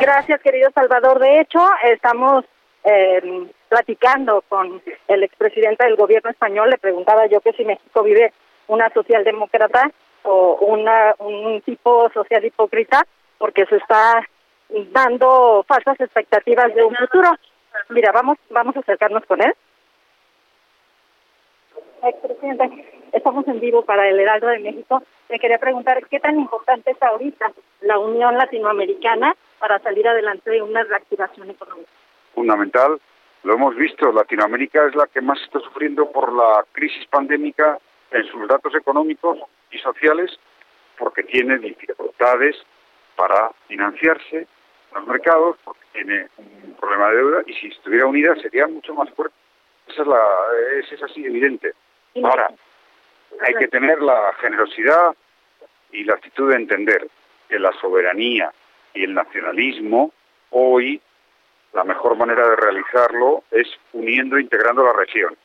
Gracias, 0.00 0.40
querido 0.42 0.70
Salvador. 0.74 1.18
De 1.18 1.40
hecho, 1.40 1.60
estamos 1.84 2.44
eh, 2.84 3.48
platicando 3.68 4.42
con 4.48 4.82
el 5.08 5.22
expresidente 5.22 5.84
del 5.84 5.96
gobierno 5.96 6.30
español. 6.30 6.70
Le 6.70 6.78
preguntaba 6.78 7.26
yo 7.26 7.40
que 7.40 7.52
si 7.52 7.64
México 7.64 8.02
vive 8.02 8.32
una 8.66 8.90
socialdemócrata 8.90 9.90
o 10.24 10.58
una, 10.60 11.14
un 11.18 11.60
tipo 11.62 12.10
social 12.12 12.44
hipócrita, 12.44 13.04
porque 13.38 13.64
se 13.66 13.76
está 13.76 14.22
dando 14.92 15.64
falsas 15.66 15.98
expectativas 16.00 16.74
de 16.74 16.84
un 16.84 16.94
futuro. 16.94 17.30
Mira, 17.90 18.12
vamos, 18.12 18.36
vamos 18.50 18.76
a 18.76 18.80
acercarnos 18.80 19.24
con 19.26 19.42
él. 19.42 19.54
Expresidente, 22.02 22.84
estamos 23.12 23.46
en 23.48 23.60
vivo 23.60 23.84
para 23.84 24.08
el 24.08 24.18
Heraldo 24.20 24.46
de 24.48 24.60
México. 24.60 25.02
Le 25.28 25.38
quería 25.38 25.58
preguntar 25.58 26.06
qué 26.06 26.20
tan 26.20 26.38
importante 26.38 26.92
es 26.92 27.02
ahorita 27.02 27.52
la 27.80 27.98
Unión 27.98 28.36
Latinoamericana 28.36 29.34
para 29.58 29.78
salir 29.80 30.06
adelante 30.06 30.50
de 30.50 30.62
una 30.62 30.84
reactivación 30.84 31.50
económica. 31.50 31.90
Fundamental, 32.34 33.00
lo 33.42 33.54
hemos 33.54 33.74
visto, 33.76 34.12
Latinoamérica 34.12 34.86
es 34.86 34.94
la 34.94 35.06
que 35.06 35.20
más 35.20 35.40
está 35.42 35.60
sufriendo 35.60 36.10
por 36.10 36.32
la 36.32 36.64
crisis 36.72 37.06
pandémica 37.06 37.78
en 38.10 38.24
sus 38.26 38.46
datos 38.48 38.74
económicos 38.74 39.38
y 39.70 39.78
sociales 39.78 40.38
porque 40.98 41.22
tiene 41.24 41.58
dificultades 41.58 42.56
para 43.16 43.50
financiarse 43.66 44.38
en 44.38 44.46
los 44.94 45.06
mercados, 45.06 45.56
porque 45.64 45.84
tiene 45.92 46.28
un 46.38 46.74
problema 46.74 47.10
de 47.10 47.16
deuda 47.16 47.42
y 47.46 47.52
si 47.54 47.68
estuviera 47.68 48.06
unida 48.06 48.34
sería 48.36 48.66
mucho 48.66 48.94
más 48.94 49.10
fuerte. 49.10 49.34
Esa 49.88 50.02
es, 50.02 50.08
la, 50.08 50.22
es 50.92 51.02
así 51.02 51.24
evidente. 51.24 51.72
Ahora, 52.24 52.50
hay 53.40 53.54
que 53.54 53.68
tener 53.68 54.00
la 54.00 54.32
generosidad 54.40 55.14
y 55.92 56.04
la 56.04 56.14
actitud 56.14 56.50
de 56.50 56.56
entender 56.56 57.08
que 57.48 57.58
la 57.58 57.72
soberanía 57.80 58.52
y 58.94 59.04
el 59.04 59.14
nacionalismo 59.14 60.12
hoy 60.50 61.00
la 61.72 61.84
mejor 61.84 62.16
manera 62.16 62.48
de 62.48 62.56
realizarlo 62.56 63.44
es 63.50 63.68
uniendo 63.92 64.36
e 64.36 64.42
integrando 64.42 64.84
las 64.84 64.96
regiones. 64.96 65.38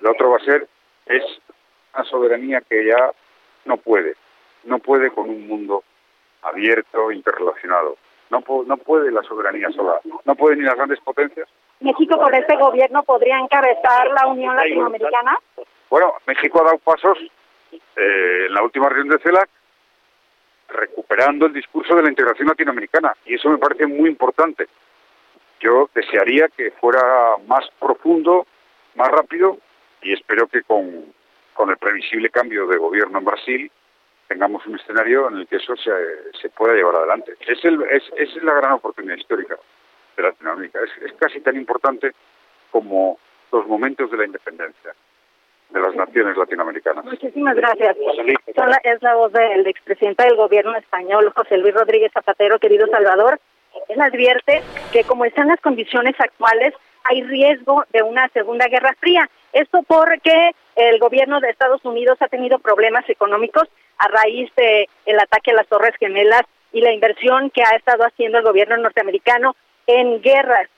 Lo 0.00 0.12
otro 0.12 0.30
va 0.30 0.36
a 0.36 0.44
ser 0.44 0.68
es 1.06 1.24
una 1.94 2.04
soberanía 2.04 2.60
que 2.60 2.86
ya 2.86 3.12
no 3.64 3.76
puede, 3.78 4.14
no 4.64 4.78
puede 4.78 5.10
con 5.10 5.28
un 5.28 5.48
mundo 5.48 5.82
abierto, 6.42 7.10
interrelacionado. 7.10 7.96
No, 8.30 8.44
no 8.66 8.76
puede 8.76 9.10
la 9.10 9.22
soberanía 9.22 9.70
sola, 9.70 10.00
no 10.24 10.34
pueden 10.34 10.58
ni 10.58 10.66
las 10.66 10.76
grandes 10.76 11.00
potencias. 11.00 11.48
México 11.80 12.18
con 12.18 12.34
este 12.34 12.56
gobierno 12.56 13.02
podría 13.02 13.38
encabezar 13.38 14.08
la 14.08 14.26
Unión 14.26 14.54
Latinoamericana. 14.54 15.38
Bueno, 15.90 16.14
México 16.26 16.60
ha 16.60 16.64
dado 16.64 16.78
pasos 16.78 17.18
eh, 17.72 18.46
en 18.46 18.54
la 18.54 18.62
última 18.62 18.88
reunión 18.88 19.16
de 19.16 19.22
CELAC 19.22 19.48
recuperando 20.68 21.46
el 21.46 21.54
discurso 21.54 21.94
de 21.94 22.02
la 22.02 22.10
integración 22.10 22.48
latinoamericana 22.48 23.14
y 23.24 23.34
eso 23.34 23.48
me 23.48 23.58
parece 23.58 23.86
muy 23.86 24.08
importante. 24.10 24.68
Yo 25.60 25.88
desearía 25.94 26.48
que 26.48 26.70
fuera 26.72 27.36
más 27.46 27.64
profundo, 27.80 28.46
más 28.94 29.08
rápido 29.08 29.58
y 30.02 30.12
espero 30.12 30.46
que 30.46 30.62
con, 30.62 31.12
con 31.54 31.70
el 31.70 31.78
previsible 31.78 32.28
cambio 32.28 32.66
de 32.66 32.76
gobierno 32.76 33.18
en 33.18 33.24
Brasil 33.24 33.72
tengamos 34.28 34.64
un 34.66 34.78
escenario 34.78 35.28
en 35.30 35.38
el 35.38 35.46
que 35.46 35.56
eso 35.56 35.74
se, 35.76 35.90
se 36.38 36.50
pueda 36.50 36.74
llevar 36.74 36.96
adelante. 36.96 37.32
Es, 37.40 37.64
el, 37.64 37.82
es, 37.90 38.02
es 38.16 38.42
la 38.42 38.52
gran 38.52 38.72
oportunidad 38.72 39.16
histórica 39.16 39.56
de 40.18 40.22
Latinoamérica. 40.22 40.80
Es, 40.80 41.10
es 41.10 41.12
casi 41.14 41.40
tan 41.40 41.56
importante 41.56 42.12
como 42.70 43.18
los 43.50 43.66
momentos 43.66 44.10
de 44.10 44.18
la 44.18 44.26
independencia 44.26 44.94
de 45.70 45.80
las 45.80 45.94
naciones 45.94 46.36
latinoamericanas. 46.36 47.04
Muchísimas 47.04 47.56
gracias. 47.56 47.96
Es 48.84 49.02
la 49.02 49.14
voz 49.14 49.32
del 49.32 49.66
expresidente 49.66 50.24
del 50.24 50.36
gobierno 50.36 50.76
español, 50.76 51.32
José 51.34 51.58
Luis 51.58 51.74
Rodríguez 51.74 52.12
Zapatero, 52.12 52.58
querido 52.58 52.86
Salvador. 52.88 53.38
Él 53.88 54.00
advierte 54.00 54.62
que 54.92 55.04
como 55.04 55.24
están 55.24 55.48
las 55.48 55.60
condiciones 55.60 56.14
actuales, 56.18 56.74
hay 57.04 57.22
riesgo 57.22 57.84
de 57.92 58.02
una 58.02 58.28
segunda 58.28 58.66
guerra 58.66 58.94
fría. 58.98 59.28
Esto 59.52 59.82
porque 59.86 60.52
el 60.76 60.98
gobierno 60.98 61.40
de 61.40 61.50
Estados 61.50 61.84
Unidos 61.84 62.18
ha 62.20 62.28
tenido 62.28 62.58
problemas 62.58 63.08
económicos 63.08 63.68
a 63.98 64.08
raíz 64.08 64.50
de 64.56 64.88
ataque 65.20 65.50
a 65.50 65.54
las 65.54 65.66
Torres 65.68 65.94
Gemelas 65.98 66.42
y 66.72 66.80
la 66.80 66.92
inversión 66.92 67.50
que 67.50 67.62
ha 67.62 67.76
estado 67.76 68.04
haciendo 68.04 68.38
el 68.38 68.44
gobierno 68.44 68.76
norteamericano 68.76 69.56
en 69.86 70.20
guerras. 70.20 70.68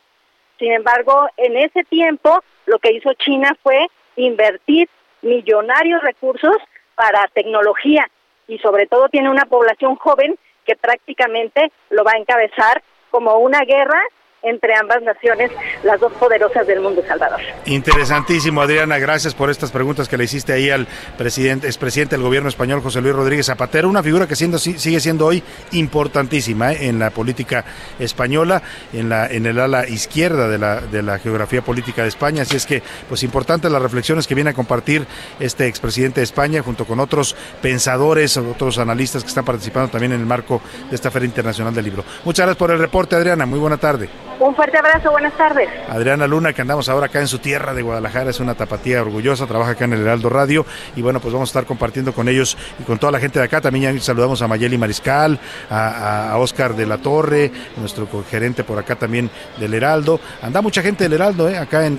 Sin 0.59 0.73
embargo, 0.73 1.29
en 1.37 1.57
ese 1.57 1.85
tiempo 1.85 2.43
lo 2.67 2.79
que 2.79 2.93
hizo 2.93 3.13
China 3.15 3.57
fue 3.63 3.87
invertir 4.25 4.89
millonarios 5.23 6.03
recursos 6.03 6.57
para 6.95 7.29
tecnología. 7.29 8.09
Y 8.49 8.59
sobre 8.59 8.87
todo 8.87 9.09
tiene 9.09 9.31
una 9.31 9.47
población 9.47 9.97
joven 9.97 10.39
que 10.65 10.77
prácticamente 10.77 11.73
lo 11.91 12.05
va 12.05 12.13
a 12.13 12.19
encabezar 12.19 12.83
como 13.11 13.39
una 13.39 13.61
guerra 13.65 14.01
entre 14.43 14.75
ambas 14.75 15.03
naciones, 15.03 15.51
las 15.83 16.01
dos 16.01 16.13
poderosas 16.15 16.67
del 16.67 16.81
mundo, 16.81 17.03
Salvador. 17.07 17.41
Interesantísimo, 17.67 18.63
Adriana. 18.63 18.99
Gracias 18.99 19.35
por 19.35 19.51
estas 19.51 19.71
preguntas 19.71 20.09
que 20.09 20.17
le 20.17 20.25
hiciste 20.25 20.53
ahí 20.53 20.71
al 20.71 20.87
presidente, 21.19 21.67
expresidente 21.67 22.17
del 22.17 22.25
gobierno 22.25 22.49
español, 22.49 22.81
José 22.81 23.01
Luis 23.01 23.15
Rodríguez 23.15 23.47
Zapatero, 23.47 23.89
una 23.89 24.03
figura 24.03 24.27
que 24.27 24.37
siendo, 24.37 24.59
sigue 24.59 25.01
siendo 25.01 25.27
hoy 25.27 25.43
importantísima 25.73 26.73
¿eh? 26.73 26.89
en 26.89 26.99
la 26.99 27.11
política 27.11 27.65
española, 27.99 28.63
en, 28.93 29.09
la, 29.09 29.27
en 29.27 29.47
el 29.47 29.59
ala 29.59 29.87
izquierda 29.87 30.49
de 30.49 30.59
la, 30.59 30.81
de 30.81 31.03
la 31.03 31.19
geografía 31.19 31.63
política 31.63 32.03
de 32.03 32.09
España. 32.09 32.43
Así 32.43 32.57
es 32.57 32.67
que, 32.67 32.83
pues, 33.09 33.23
importantes 33.23 33.71
las 33.71 33.83
reflexiones 33.83 34.27
que 34.27 34.35
viene 34.35 34.51
a 34.51 34.55
compartir 34.55 35.07
este 35.39 35.67
expresidente 35.67 36.21
de 36.21 36.25
España 36.25 36.63
junto 36.63 36.85
con 36.87 37.01
otros 37.01 37.37
pensadores, 37.61 38.37
otros 38.37 38.79
analistas 38.79 39.23
que 39.23 39.29
están 39.29 39.45
participando 39.45 39.91
también 39.91 40.13
en 40.13 40.21
el 40.21 40.27
marco 40.27 40.63
de 40.89 40.97
esta 40.97 41.11
Feria 41.11 41.27
Internacional 41.27 41.75
del 41.75 41.85
Libro. 41.85 42.05
Muchas 42.25 42.47
gracias 42.47 42.59
por 42.59 42.71
el 42.71 42.79
reporte, 42.79 43.17
Adriana. 43.17 43.47
Muy 43.47 43.59
buena 43.59 43.77
tarde. 43.77 44.09
Un 44.41 44.57
fuerte 44.57 44.79
abrazo, 44.79 45.11
buenas 45.11 45.37
tardes. 45.37 45.69
Adriana 45.91 46.27
Luna, 46.27 46.55
que 46.55 46.63
andamos 46.63 46.89
ahora 46.89 47.07
acá 47.07 47.21
en 47.21 47.29
su 47.29 47.41
tierra 47.41 47.75
de 47.75 47.83
Guadalajara, 47.83 48.31
es 48.31 48.41
una 48.41 48.55
tapatía 48.55 49.03
orgullosa, 49.03 49.47
trabaja 49.47 49.73
acá 49.73 49.85
en 49.85 49.93
el 49.93 50.01
Heraldo 50.01 50.31
Radio 50.31 50.65
y 50.97 51.03
bueno, 51.03 51.21
pues 51.21 51.35
vamos 51.35 51.51
a 51.51 51.51
estar 51.51 51.67
compartiendo 51.67 52.15
con 52.15 52.27
ellos 52.27 52.57
y 52.79 52.85
con 52.85 52.99
toda 52.99 53.13
la 53.13 53.21
gente 53.21 53.39
de 53.39 53.45
acá. 53.45 53.61
También 53.61 53.95
ya 53.95 54.01
saludamos 54.01 54.41
a 54.41 54.49
Mayeli 54.49 54.79
Mariscal, 54.79 55.39
a, 55.69 56.31
a 56.31 56.39
Oscar 56.39 56.75
de 56.75 56.87
la 56.87 56.97
Torre, 56.97 57.53
nuestro 57.77 58.09
gerente 58.31 58.65
por 58.65 58.79
acá 58.79 58.97
también 58.97 59.29
del 59.59 59.75
Heraldo. 59.75 60.19
Anda 60.41 60.63
mucha 60.63 60.81
gente 60.81 61.05
del 61.05 61.13
Heraldo, 61.13 61.47
¿eh? 61.51 61.59
acá 61.59 61.85
en, 61.85 61.99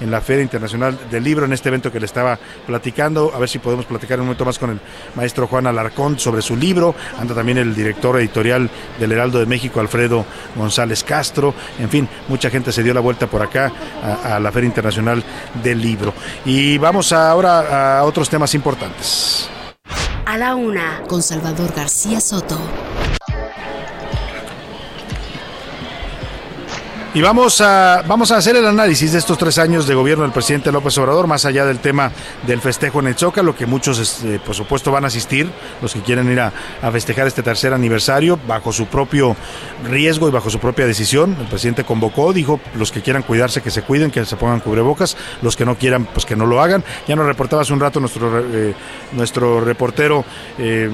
en, 0.00 0.10
la 0.10 0.22
Feria 0.22 0.42
Internacional 0.42 0.98
del 1.10 1.24
Libro, 1.24 1.44
en 1.44 1.52
este 1.52 1.68
evento 1.68 1.92
que 1.92 2.00
le 2.00 2.06
estaba 2.06 2.38
platicando. 2.66 3.32
A 3.34 3.38
ver 3.38 3.50
si 3.50 3.58
podemos 3.58 3.84
platicar 3.84 4.18
un 4.18 4.24
momento 4.24 4.46
más 4.46 4.58
con 4.58 4.70
el 4.70 4.80
maestro 5.14 5.46
Juan 5.46 5.66
Alarcón 5.66 6.18
sobre 6.18 6.40
su 6.40 6.56
libro. 6.56 6.94
Anda 7.18 7.34
también 7.34 7.58
el 7.58 7.74
director 7.74 8.18
editorial 8.18 8.70
del 8.98 9.12
Heraldo 9.12 9.40
de 9.40 9.46
México, 9.46 9.78
Alfredo 9.80 10.24
González 10.56 11.04
Castro. 11.04 11.54
En 11.78 11.88
fin, 11.88 12.08
mucha 12.28 12.50
gente 12.50 12.72
se 12.72 12.82
dio 12.82 12.94
la 12.94 13.00
vuelta 13.00 13.26
por 13.26 13.42
acá 13.42 13.72
a, 14.02 14.36
a 14.36 14.40
la 14.40 14.52
Feria 14.52 14.66
Internacional 14.66 15.22
del 15.62 15.80
Libro. 15.80 16.12
Y 16.44 16.78
vamos 16.78 17.12
ahora 17.12 17.98
a 17.98 18.04
otros 18.04 18.28
temas 18.28 18.54
importantes. 18.54 19.48
A 20.24 20.36
la 20.38 20.54
una, 20.54 21.02
con 21.08 21.22
Salvador 21.22 21.72
García 21.74 22.20
Soto. 22.20 22.58
Y 27.16 27.22
vamos 27.22 27.62
a, 27.62 28.04
vamos 28.06 28.30
a 28.30 28.36
hacer 28.36 28.56
el 28.56 28.66
análisis 28.66 29.12
de 29.12 29.18
estos 29.18 29.38
tres 29.38 29.56
años 29.56 29.86
de 29.86 29.94
gobierno 29.94 30.24
del 30.24 30.34
presidente 30.34 30.70
López 30.70 30.98
Obrador, 30.98 31.26
más 31.26 31.46
allá 31.46 31.64
del 31.64 31.78
tema 31.78 32.12
del 32.46 32.60
festejo 32.60 33.00
en 33.00 33.06
el 33.06 33.14
Zócalo, 33.14 33.56
que 33.56 33.64
muchos, 33.64 33.98
este, 33.98 34.38
por 34.38 34.54
supuesto, 34.54 34.92
van 34.92 35.04
a 35.04 35.06
asistir, 35.06 35.50
los 35.80 35.94
que 35.94 36.02
quieren 36.02 36.30
ir 36.30 36.40
a, 36.40 36.52
a, 36.82 36.90
festejar 36.90 37.26
este 37.26 37.42
tercer 37.42 37.72
aniversario, 37.72 38.38
bajo 38.46 38.70
su 38.70 38.84
propio 38.84 39.34
riesgo 39.88 40.28
y 40.28 40.30
bajo 40.30 40.50
su 40.50 40.58
propia 40.58 40.84
decisión. 40.86 41.34
El 41.40 41.46
presidente 41.46 41.84
convocó, 41.84 42.34
dijo, 42.34 42.60
los 42.74 42.92
que 42.92 43.00
quieran 43.00 43.22
cuidarse, 43.22 43.62
que 43.62 43.70
se 43.70 43.80
cuiden, 43.80 44.10
que 44.10 44.22
se 44.26 44.36
pongan 44.36 44.60
cubrebocas, 44.60 45.16
los 45.40 45.56
que 45.56 45.64
no 45.64 45.76
quieran, 45.76 46.04
pues 46.04 46.26
que 46.26 46.36
no 46.36 46.44
lo 46.44 46.60
hagan. 46.60 46.84
Ya 47.08 47.16
nos 47.16 47.24
reportaba 47.24 47.62
hace 47.62 47.72
un 47.72 47.80
rato 47.80 47.98
nuestro, 47.98 48.40
eh, 48.40 48.74
nuestro 49.14 49.62
reportero. 49.62 50.22
Eh, 50.58 50.90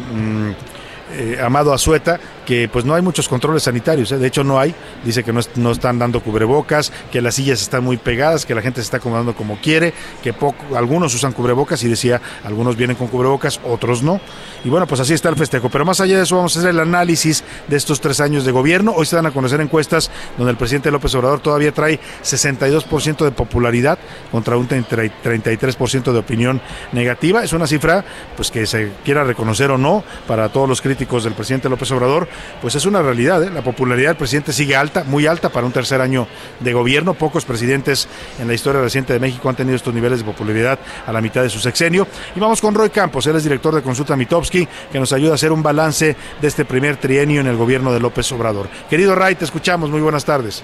eh, 1.15 1.39
Amado 1.43 1.75
Azueta, 1.75 2.19
que 2.47 2.69
pues 2.69 2.85
no 2.85 2.95
hay 2.95 3.03
muchos 3.03 3.29
controles 3.29 3.65
sanitarios, 3.65 4.13
¿eh? 4.13 4.19
de 4.19 4.27
hecho 4.27 4.45
no 4.45 4.59
hay, 4.59 4.75
dice 5.05 5.25
que 5.25 5.33
no, 5.33 5.41
no, 5.57 5.71
están 5.73 5.99
dando 5.99 6.21
cubrebocas, 6.23 6.93
que 7.11 7.21
las 7.21 7.35
sillas 7.35 7.63
están 7.63 7.85
muy 7.85 7.97
pegadas, 7.97 8.47
que 8.47 8.55
la 8.55 8.63
gente 8.63 8.81
se 8.81 8.87
está 8.87 8.97
acomodando 8.99 9.35
como 9.35 9.59
quiere, 9.61 9.95
que 10.23 10.33
poco, 10.33 10.77
algunos 10.77 11.15
usan 11.15 11.33
cubrebocas 11.33 11.83
y 11.85 11.89
decía, 11.89 12.21
algunos 12.45 12.77
vienen 12.77 12.97
con 12.97 13.09
cubrebocas, 13.09 13.61
otros 13.65 14.03
no. 14.03 14.21
Y 14.65 14.69
bueno, 14.69 14.87
pues 14.87 15.01
así 15.01 15.13
está 15.13 15.29
el 15.29 15.37
festejo. 15.37 15.69
Pero 15.69 15.85
más 15.85 16.01
allá 16.01 16.17
de 16.17 16.23
eso 16.23 16.37
vamos 16.37 16.57
a 16.57 16.61
hacer 16.61 16.71
el 16.71 16.81
análisis 16.81 17.43
de 17.69 17.77
estos 17.77 18.01
tres 18.01 18.21
años 18.21 18.45
de 18.45 18.53
gobierno. 18.53 18.93
Hoy 18.95 19.07
se 19.07 19.17
dan 19.17 19.27
a 19.27 19.31
conocer 19.31 19.61
encuestas 19.61 20.11
donde 20.37 20.53
el 20.53 20.57
presidente 20.57 20.91
López 20.91 21.15
Obrador 21.15 21.41
todavía 21.41 21.73
trae 21.73 21.99
62% 22.23 23.25
de 23.25 23.31
popularidad 23.33 23.99
contra 24.31 24.57
un 24.57 24.69
33% 24.69 26.13
de 26.13 26.19
opinión 26.19 26.61
negativa. 26.93 27.43
Es 27.43 27.53
una 27.53 27.67
cifra 27.67 28.05
pues 28.37 28.51
que 28.51 28.67
se 28.67 28.93
quiera 29.05 29.25
reconocer 29.25 29.71
o 29.71 29.79
no 29.79 30.05
para 30.27 30.49
todos 30.51 30.69
los 30.69 30.81
críticos 30.81 31.25
del 31.25 31.35
presidente 31.35 31.69
López 31.69 31.91
Obrador, 31.91 32.29
pues 32.61 32.75
es 32.75 32.87
una 32.87 33.03
realidad. 33.03 33.43
¿eh? 33.43 33.51
La 33.51 33.63
popularidad 33.63 34.11
del 34.11 34.17
presidente 34.17 34.53
sigue 34.53 34.77
alta, 34.77 35.05
muy 35.05 35.27
alta 35.27 35.49
para 35.51 35.67
un 35.67 35.73
tercer 35.73 36.01
año 36.01 36.27
de 36.61 36.73
gobierno. 36.73 37.15
Pocos 37.15 37.45
presidentes 37.45 38.09
en 38.39 38.49
la 38.49 38.55
historia 38.55 38.81
reciente 38.81 39.13
de 39.13 39.21
México 39.21 39.49
han 39.49 39.57
tenido 39.57 39.77
estos 39.77 39.95
niveles 39.95 40.21
de 40.21 40.25
popularidad 40.25 40.79
a 41.07 41.13
la 41.13 41.21
mitad 41.21 41.43
de 41.43 41.51
su 41.51 41.59
sexenio. 41.59 42.07
Y 42.35 42.41
vamos 42.41 42.61
con 42.61 42.75
Roy 42.75 42.91
Campos, 42.91 43.27
él 43.27 43.37
es 43.37 43.45
director 43.45 43.75
de 43.75 43.83
Consulta 43.83 44.17
Mitovsky, 44.17 44.69
que 44.91 44.99
nos 44.99 45.13
ayuda 45.13 45.33
a 45.33 45.35
hacer 45.35 45.53
un 45.53 45.63
balance 45.63 46.17
de 46.41 46.49
este 46.49 46.65
primer 46.65 46.97
trienio 46.97 47.41
en 47.41 47.47
el 47.47 47.57
gobierno 47.57 47.93
de 47.93 48.01
López 48.01 48.31
Obrador. 48.33 48.69
Querido 48.89 49.15
Ray, 49.15 49.35
te 49.35 49.45
escuchamos. 49.45 49.91
Muy 49.91 50.01
buenas 50.01 50.25
tardes. 50.25 50.63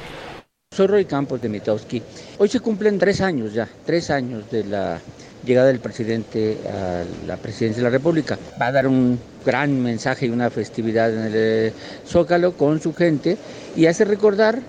Soy 0.70 0.86
Roy 0.86 1.04
Campos 1.06 1.40
de 1.40 1.48
Mitowski. 1.48 2.02
Hoy 2.38 2.48
se 2.48 2.60
cumplen 2.60 2.98
tres 2.98 3.20
años 3.20 3.52
ya, 3.52 3.68
tres 3.84 4.10
años 4.10 4.50
de 4.50 4.64
la 4.64 5.00
llegada 5.44 5.68
del 5.68 5.80
presidente 5.80 6.58
a 6.70 7.04
la 7.26 7.36
presidencia 7.36 7.82
de 7.82 7.84
la 7.84 7.90
República. 7.90 8.38
Va 8.60 8.66
a 8.66 8.72
dar 8.72 8.86
un 8.86 9.18
gran 9.48 9.82
mensaje 9.82 10.26
y 10.26 10.28
una 10.28 10.50
festividad 10.50 11.10
en 11.10 11.34
el 11.34 11.72
Zócalo 12.06 12.52
con 12.52 12.82
su 12.82 12.92
gente 12.92 13.38
y 13.74 13.86
hace 13.86 14.04
recordar 14.04 14.60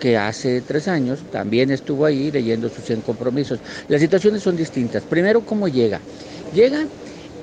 que 0.00 0.16
hace 0.16 0.62
tres 0.62 0.88
años 0.88 1.18
también 1.30 1.70
estuvo 1.70 2.06
ahí 2.06 2.30
leyendo 2.30 2.70
sus 2.70 2.82
100 2.82 3.02
compromisos. 3.02 3.60
Las 3.88 4.00
situaciones 4.00 4.42
son 4.42 4.56
distintas. 4.56 5.02
Primero, 5.02 5.42
¿cómo 5.42 5.68
llega? 5.68 6.00
Llega 6.54 6.86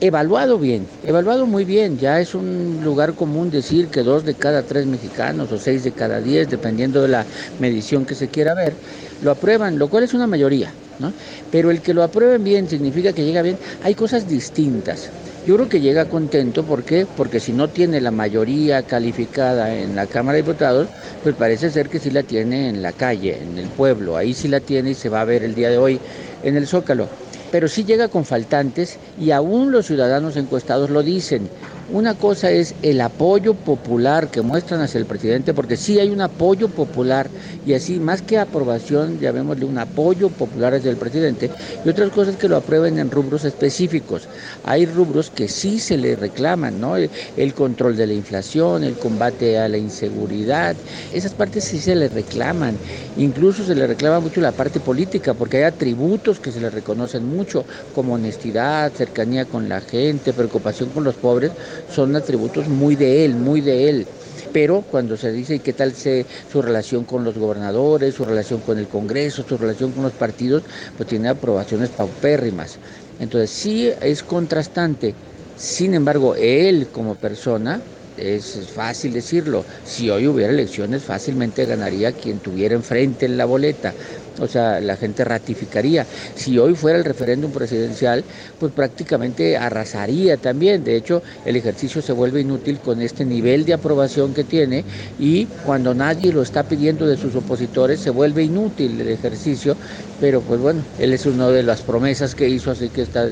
evaluado 0.01 0.57
bien, 0.57 0.87
evaluado 1.05 1.45
muy 1.45 1.63
bien. 1.63 1.99
Ya 1.99 2.19
es 2.19 2.33
un 2.33 2.81
lugar 2.83 3.13
común 3.13 3.51
decir 3.51 3.89
que 3.89 4.01
dos 4.01 4.25
de 4.25 4.33
cada 4.33 4.63
tres 4.63 4.87
mexicanos 4.87 5.51
o 5.51 5.59
seis 5.59 5.83
de 5.83 5.91
cada 5.91 6.19
diez, 6.19 6.49
dependiendo 6.49 7.03
de 7.03 7.09
la 7.09 7.23
medición 7.59 8.03
que 8.03 8.15
se 8.15 8.29
quiera 8.29 8.55
ver, 8.55 8.73
lo 9.21 9.29
aprueban, 9.29 9.77
lo 9.77 9.89
cual 9.89 10.05
es 10.05 10.15
una 10.15 10.25
mayoría. 10.25 10.71
¿no? 10.97 11.13
Pero 11.51 11.69
el 11.69 11.81
que 11.81 11.93
lo 11.93 12.01
aprueben 12.01 12.43
bien 12.43 12.67
significa 12.67 13.13
que 13.13 13.23
llega 13.23 13.43
bien. 13.43 13.59
Hay 13.83 13.93
cosas 13.93 14.27
distintas. 14.27 15.11
Yo 15.43 15.55
creo 15.55 15.69
que 15.69 15.79
llega 15.79 16.09
contento, 16.09 16.65
¿por 16.65 16.83
qué? 16.83 17.07
Porque 17.07 17.39
si 17.39 17.53
no 17.53 17.71
tiene 17.71 18.01
la 18.01 18.11
mayoría 18.11 18.85
calificada 18.85 19.73
en 19.75 19.95
la 19.95 20.07
Cámara 20.07 20.35
de 20.35 20.43
Diputados, 20.43 20.91
pues 21.21 21.35
parece 21.35 21.71
ser 21.71 21.89
que 21.89 21.99
sí 21.99 22.11
la 22.11 22.23
tiene 22.23 22.67
en 22.69 22.81
la 22.81 22.93
calle, 22.93 23.41
en 23.41 23.57
el 23.57 23.71
pueblo. 23.71 24.17
Ahí 24.17 24.33
sí 24.33 24.47
la 24.49 24.59
tiene 24.59 24.91
y 24.91 24.95
se 24.95 25.09
va 25.09 25.21
a 25.21 25.25
ver 25.25 25.43
el 25.43 25.55
día 25.55 25.69
de 25.69 25.77
hoy 25.77 26.01
en 26.41 26.55
el 26.57 26.67
Zócalo 26.67 27.09
pero 27.51 27.67
sí 27.67 27.83
llega 27.83 28.09
con 28.09 28.25
faltantes 28.25 28.99
y 29.15 29.31
aún 29.31 29.71
los 29.71 29.87
ciudadanos 29.87 30.35
encuestados 30.35 30.91
lo 30.91 31.01
dicen. 31.01 31.51
Una 31.91 32.13
cosa 32.19 32.51
es 32.51 32.75
el 32.83 33.01
apoyo 33.01 33.55
popular 33.55 34.29
que 34.29 34.43
muestran 34.43 34.79
hacia 34.81 34.99
el 34.99 35.07
presidente, 35.07 35.55
porque 35.55 35.75
sí 35.75 35.97
hay 35.99 36.11
un 36.11 36.21
apoyo 36.21 36.69
popular 36.69 37.31
y 37.63 37.73
así, 37.73 37.99
más 37.99 38.21
que 38.21 38.37
aprobación, 38.37 39.17
llamémosle 39.17 39.65
un 39.65 39.79
apoyo 39.79 40.29
popular 40.29 40.75
hacia 40.75 40.91
el 40.91 40.99
presidente, 40.99 41.51
y 41.83 41.89
otras 41.89 42.11
cosas 42.11 42.37
que 42.37 42.47
lo 42.47 42.57
aprueben 42.57 42.99
en 42.99 43.09
rubros 43.09 43.43
específicos. 43.43 44.29
Hay 44.61 44.85
rubros 44.85 45.31
que 45.31 45.47
sí 45.47 45.79
se 45.79 45.97
le 45.97 46.15
reclaman, 46.15 46.79
¿no? 46.79 46.95
El 46.95 47.53
control 47.55 47.95
de 47.97 48.05
la 48.05 48.13
inflación, 48.13 48.83
el 48.83 48.99
combate 48.99 49.57
a 49.57 49.67
la 49.67 49.79
inseguridad, 49.79 50.77
esas 51.09 51.33
partes 51.33 51.63
sí 51.63 51.79
se 51.79 51.95
le 51.95 52.07
reclaman. 52.07 52.81
Incluso 53.15 53.63
se 53.63 53.73
le 53.73 53.87
reclama 53.87 54.19
mucho 54.19 54.41
la 54.41 54.55
parte 54.55 54.79
política, 54.79 55.33
porque 55.33 55.57
hay 55.57 55.63
atributos 55.63 56.39
que 56.39 56.51
se 56.51 56.61
le 56.61 56.69
reconocen 56.69 57.25
mucho, 57.25 57.65
como 57.91 58.13
honestidad, 58.13 58.93
cercanía 58.93 59.47
con 59.47 59.67
la 59.67 59.81
gente, 59.81 60.35
preocupación 60.35 60.91
con 60.91 61.03
los 61.03 61.17
pobres 61.17 61.55
son 61.87 62.15
atributos 62.15 62.67
muy 62.67 62.95
de 62.95 63.25
él, 63.25 63.35
muy 63.35 63.61
de 63.61 63.89
él. 63.89 64.07
Pero 64.51 64.81
cuando 64.81 65.17
se 65.17 65.31
dice 65.31 65.61
qué 65.61 65.73
tal 65.73 65.93
se, 65.93 66.25
su 66.47 66.61
relación 66.61 67.05
con 67.05 67.23
los 67.23 67.37
gobernadores, 67.37 68.15
su 68.15 68.25
relación 68.25 68.61
con 68.61 68.77
el 68.77 68.87
Congreso, 68.87 69.43
su 69.47 69.57
relación 69.57 69.91
con 69.93 70.03
los 70.03 70.13
partidos, 70.13 70.63
pues 70.95 71.07
tiene 71.07 71.29
aprobaciones 71.29 71.91
paupérrimas. 71.91 72.79
Entonces 73.17 73.51
sí 73.51 73.91
es 74.01 74.23
contrastante. 74.23 75.17
Sin 75.55 75.93
embargo, 75.93 76.35
él 76.35 76.89
como 76.91 77.15
persona, 77.15 77.83
es 78.21 78.67
fácil 78.73 79.13
decirlo, 79.13 79.65
si 79.85 80.09
hoy 80.09 80.27
hubiera 80.27 80.51
elecciones 80.51 81.03
fácilmente 81.03 81.65
ganaría 81.65 82.11
quien 82.11 82.39
tuviera 82.39 82.75
enfrente 82.75 83.25
en 83.25 83.37
la 83.37 83.45
boleta 83.45 83.93
o 84.39 84.47
sea, 84.47 84.79
la 84.79 84.95
gente 84.95 85.23
ratificaría. 85.23 86.05
Si 86.35 86.57
hoy 86.57 86.75
fuera 86.75 86.97
el 86.97 87.05
referéndum 87.05 87.51
presidencial, 87.51 88.23
pues 88.59 88.71
prácticamente 88.71 89.57
arrasaría 89.57 90.37
también. 90.37 90.83
De 90.83 90.95
hecho, 90.95 91.21
el 91.45 91.55
ejercicio 91.55 92.01
se 92.01 92.13
vuelve 92.13 92.41
inútil 92.41 92.79
con 92.79 93.01
este 93.01 93.25
nivel 93.25 93.65
de 93.65 93.73
aprobación 93.73 94.33
que 94.33 94.43
tiene 94.43 94.83
y 95.19 95.45
cuando 95.65 95.93
nadie 95.93 96.31
lo 96.31 96.41
está 96.41 96.63
pidiendo 96.63 97.05
de 97.05 97.17
sus 97.17 97.35
opositores, 97.35 97.99
se 97.99 98.09
vuelve 98.09 98.43
inútil 98.43 98.99
el 98.99 99.09
ejercicio. 99.09 99.75
Pero 100.19 100.41
pues 100.41 100.59
bueno, 100.59 100.81
él 100.99 101.13
es 101.13 101.25
una 101.25 101.47
de 101.49 101.63
las 101.63 101.81
promesas 101.81 102.35
que 102.35 102.49
hizo, 102.49 102.71
así 102.71 102.89
que 102.89 103.01
está 103.01 103.27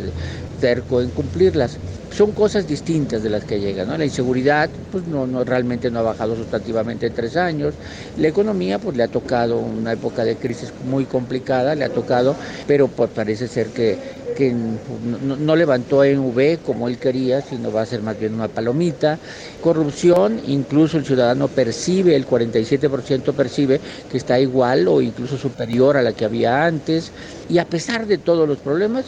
terco 0.62 1.02
en 1.02 1.10
cumplirlas 1.10 1.78
son 2.18 2.32
cosas 2.32 2.68
distintas 2.68 3.22
de 3.22 3.30
las 3.30 3.44
que 3.44 3.60
llegan. 3.60 3.90
¿no? 3.90 3.98
La 3.98 4.06
inseguridad, 4.06 4.72
pues 4.92 5.06
no, 5.06 5.28
no, 5.28 5.44
realmente 5.44 5.92
no 5.92 6.00
ha 6.00 6.02
bajado 6.02 6.36
sustantivamente 6.36 7.06
en 7.06 7.14
tres 7.14 7.38
años. 7.38 7.76
La 8.18 8.28
economía, 8.28 8.80
pues 8.80 8.98
le 8.98 9.04
ha 9.04 9.08
tocado 9.08 9.60
una 9.60 9.92
época 9.94 10.24
de 10.24 10.36
crisis 10.36 10.74
muy 10.90 11.06
complicada, 11.06 11.76
le 11.76 11.86
ha 11.86 11.90
tocado, 11.90 12.36
pero 12.66 12.88
pues 12.88 13.12
parece 13.12 13.48
ser 13.48 13.68
que, 13.68 14.00
que 14.36 14.52
no, 14.52 15.36
no 15.36 15.56
levantó 15.56 16.04
en 16.04 16.18
V 16.18 16.58
como 16.66 16.88
él 16.88 16.98
quería, 16.98 17.42
sino 17.42 17.72
va 17.72 17.84
a 17.84 17.86
ser 17.86 18.02
más 18.02 18.20
bien 18.20 18.34
una 18.34 18.48
palomita. 18.48 19.20
Corrupción, 19.62 20.42
incluso 20.48 20.98
el 20.98 21.06
ciudadano 21.06 21.48
percibe, 21.50 22.16
el 22.16 22.28
47% 22.28 23.32
percibe 23.34 23.80
que 24.10 24.18
está 24.18 24.40
igual 24.40 24.88
o 24.88 25.02
incluso 25.02 25.38
superior 25.38 25.98
a 25.98 26.02
la 26.02 26.14
que 26.14 26.26
había 26.26 26.66
antes. 26.66 27.12
Y 27.48 27.60
a 27.60 27.66
pesar 27.66 28.08
de 28.08 28.18
todos 28.18 28.48
los 28.48 28.58
problemas, 28.58 29.06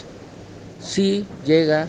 sí 0.80 1.26
llega 1.44 1.88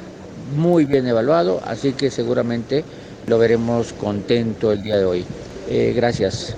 muy 0.51 0.85
bien 0.85 1.07
evaluado, 1.07 1.61
así 1.65 1.93
que 1.93 2.11
seguramente 2.11 2.85
lo 3.27 3.39
veremos 3.39 3.93
contento 3.93 4.73
el 4.73 4.83
día 4.83 4.97
de 4.99 5.05
hoy. 5.05 5.25
Eh, 5.69 5.93
gracias. 5.95 6.57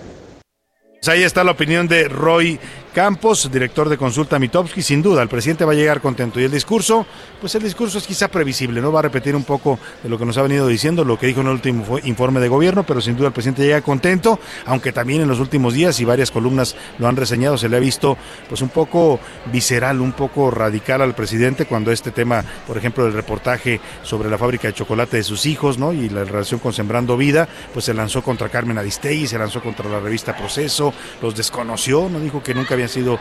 Pues 1.02 1.08
ahí 1.08 1.22
está 1.24 1.42
la 1.42 1.50
opinión 1.50 1.88
de 1.88 2.08
Roy 2.08 2.58
Campos, 2.92 3.50
director 3.50 3.88
de 3.88 3.96
consulta 3.96 4.38
Mitowski, 4.38 4.82
sin 4.82 5.00
duda, 5.00 5.22
el 5.22 5.28
presidente 5.28 5.64
va 5.64 5.72
a 5.72 5.74
llegar 5.74 6.02
contento. 6.02 6.38
Y 6.38 6.44
el 6.44 6.50
discurso, 6.50 7.06
pues 7.40 7.54
el 7.54 7.62
discurso 7.62 7.96
es 7.96 8.06
quizá 8.06 8.28
previsible, 8.28 8.82
¿no? 8.82 8.92
Va 8.92 8.98
a 8.98 9.02
repetir 9.02 9.34
un 9.34 9.44
poco 9.44 9.78
de 10.02 10.10
lo 10.10 10.18
que 10.18 10.26
nos 10.26 10.36
ha 10.36 10.42
venido 10.42 10.66
diciendo, 10.68 11.02
lo 11.02 11.18
que 11.18 11.26
dijo 11.26 11.40
en 11.40 11.46
el 11.46 11.54
último 11.54 11.98
informe 12.04 12.38
de 12.38 12.48
gobierno, 12.48 12.84
pero 12.84 13.00
sin 13.00 13.16
duda 13.16 13.28
el 13.28 13.32
presidente 13.32 13.62
llega 13.62 13.80
contento, 13.80 14.38
aunque 14.66 14.92
también 14.92 15.22
en 15.22 15.28
los 15.28 15.40
últimos 15.40 15.72
días 15.72 15.98
y 16.00 16.04
varias 16.04 16.30
columnas 16.30 16.76
lo 16.98 17.08
han 17.08 17.16
reseñado, 17.16 17.56
se 17.56 17.70
le 17.70 17.78
ha 17.78 17.80
visto 17.80 18.18
pues 18.48 18.60
un 18.60 18.68
poco 18.68 19.18
visceral, 19.50 20.02
un 20.02 20.12
poco 20.12 20.50
radical 20.50 21.00
al 21.00 21.14
presidente 21.14 21.64
cuando 21.64 21.92
este 21.92 22.10
tema, 22.10 22.44
por 22.66 22.76
ejemplo, 22.76 23.04
del 23.04 23.14
reportaje 23.14 23.80
sobre 24.02 24.28
la 24.28 24.36
fábrica 24.36 24.68
de 24.68 24.74
chocolate 24.74 25.16
de 25.16 25.22
sus 25.22 25.46
hijos, 25.46 25.78
¿no? 25.78 25.94
Y 25.94 26.10
la 26.10 26.24
relación 26.24 26.60
con 26.60 26.74
Sembrando 26.74 27.16
Vida, 27.16 27.48
pues 27.72 27.86
se 27.86 27.94
lanzó 27.94 28.22
contra 28.22 28.50
Carmen 28.50 28.76
Aristegui, 28.76 29.26
se 29.26 29.38
lanzó 29.38 29.62
contra 29.62 29.88
la 29.88 29.98
revista 29.98 30.36
Proceso, 30.36 30.92
los 31.22 31.34
desconoció, 31.34 32.10
no 32.10 32.20
dijo 32.20 32.42
que 32.42 32.52
nunca 32.54 32.74
había 32.74 32.81
han 32.82 32.88
sido 32.88 33.18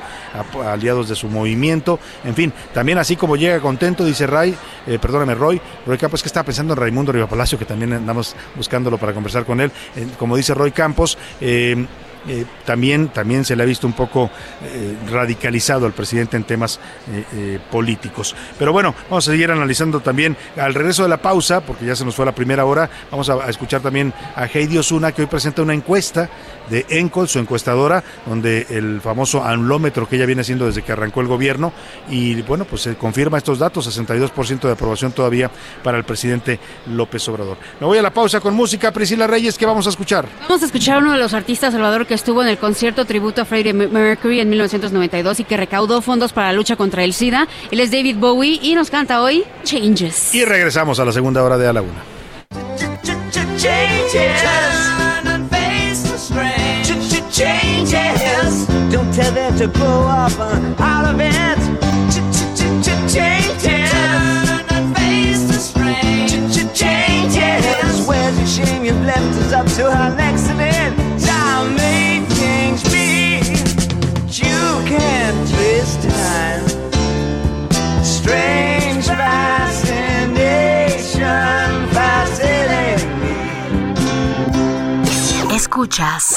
aliados 0.66 1.10
de 1.10 1.16
su 1.16 1.28
movimiento. 1.28 2.00
En 2.24 2.36
fin, 2.36 2.54
también 2.74 2.98
así 2.98 3.16
como 3.16 3.36
llega 3.36 3.60
contento, 3.60 4.06
dice 4.06 4.28
Ray, 4.28 4.56
eh, 4.88 5.00
perdóname 5.00 5.36
Roy, 5.36 5.62
Roy 5.86 5.98
Campos 5.98 6.22
que 6.22 6.28
está 6.28 6.44
pensando 6.44 6.74
en 6.74 6.80
Raimundo 6.80 7.12
Riva 7.12 7.28
Palacio, 7.28 7.58
que 7.58 7.66
también 7.66 7.94
andamos 7.94 8.36
buscándolo 8.56 8.98
para 8.98 9.14
conversar 9.14 9.46
con 9.46 9.60
él. 9.62 9.72
Eh, 9.96 10.08
como 10.18 10.36
dice 10.36 10.54
Roy 10.54 10.72
Campos, 10.72 11.18
eh, 11.40 11.86
eh, 12.28 12.46
también, 12.66 13.10
también 13.10 13.44
se 13.46 13.56
le 13.56 13.64
ha 13.64 13.66
visto 13.66 13.88
un 13.88 13.94
poco 13.94 14.30
eh, 14.64 14.96
radicalizado 15.10 15.86
al 15.88 15.94
presidente 15.94 16.38
en 16.38 16.44
temas 16.44 16.80
eh, 17.34 17.60
políticos. 17.72 18.36
Pero 18.60 18.72
bueno, 18.72 18.94
vamos 19.10 19.28
a 19.28 19.32
seguir 19.32 19.50
analizando 19.52 20.02
también 20.02 20.38
al 20.58 20.74
regreso 20.74 21.04
de 21.04 21.10
la 21.10 21.18
pausa, 21.18 21.62
porque 21.62 21.86
ya 21.86 21.96
se 21.96 22.06
nos 22.06 22.16
fue 22.16 22.26
la 22.26 22.36
primera 22.36 22.66
hora, 22.66 22.90
vamos 23.10 23.30
a, 23.30 23.50
escuchar 23.50 23.82
también 23.82 24.14
a 24.36 24.46
Heidi 24.46 24.78
Osuna, 24.78 25.12
que 25.12 25.24
hoy 25.24 25.28
presenta 25.28 25.62
una 25.62 25.74
encuesta 25.74 26.30
de 26.70 26.86
Encol, 26.90 27.28
su 27.28 27.40
encuestadora, 27.40 28.04
donde 28.26 28.68
el 28.70 29.02
famoso 29.02 29.44
anlómetro 29.44 30.08
que 30.08 30.16
ella 30.16 30.26
viene 30.26 30.42
haciendo 30.42 30.68
desde 30.68 30.84
que 30.84 30.92
arrancó 30.92 31.22
el 31.22 31.28
gobierno, 31.28 31.74
y 32.10 32.42
bueno, 32.44 32.66
pues 32.66 32.84
se 32.84 32.96
confirma 32.96 33.40
estos 33.40 33.58
datos, 33.58 33.88
62% 33.88 34.62
de 34.62 34.72
aprobación 34.72 35.12
todavía 35.12 35.50
para 35.84 35.98
el 35.98 36.04
presidente 36.04 36.60
López 36.88 37.28
Obrador. 37.30 37.58
Me 37.80 37.88
voy 37.88 37.98
a 37.98 38.02
la 38.02 38.14
pausa 38.14 38.40
con 38.40 38.54
música, 38.54 38.92
Priscila 38.92 39.26
Reyes, 39.26 39.58
¿qué 39.58 39.66
vamos 39.66 39.88
a 39.88 39.90
escuchar? 39.90 40.28
Vamos 40.42 40.62
a 40.62 40.66
escuchar 40.66 41.00
uno 41.00 41.14
de 41.14 41.18
los 41.18 41.34
artistas, 41.34 41.74
Salvador, 41.74 42.06
que 42.12 42.16
estuvo 42.16 42.42
en 42.42 42.50
el 42.50 42.58
concierto 42.58 43.06
tributo 43.06 43.42
a 43.42 43.46
Freddie 43.46 43.72
Mercury 43.72 44.42
en 44.42 44.50
1992 44.50 45.40
y 45.40 45.44
que 45.46 45.56
recaudó 45.56 46.02
fondos 46.02 46.34
para 46.34 46.48
la 46.48 46.54
lucha 46.54 46.76
contra 46.76 47.06
el 47.06 47.14
SIDA. 47.14 47.48
Él 47.72 47.80
es 47.80 47.90
David 47.90 48.18
Bowie 48.18 48.60
y 48.62 48.76
nos 48.76 48.90
canta 48.90 49.22
hoy 49.22 49.46
Changes. 49.64 50.36
Y 50.36 50.44
regresamos 50.44 51.00
a 51.00 51.06
la 51.06 51.14
segunda 51.14 51.42
hora 51.42 51.58
de 51.58 51.70
A 51.70 51.72
la 51.72 51.82
Una. 51.82 52.04
Don't 69.82 70.21
Escuchas 85.72 86.36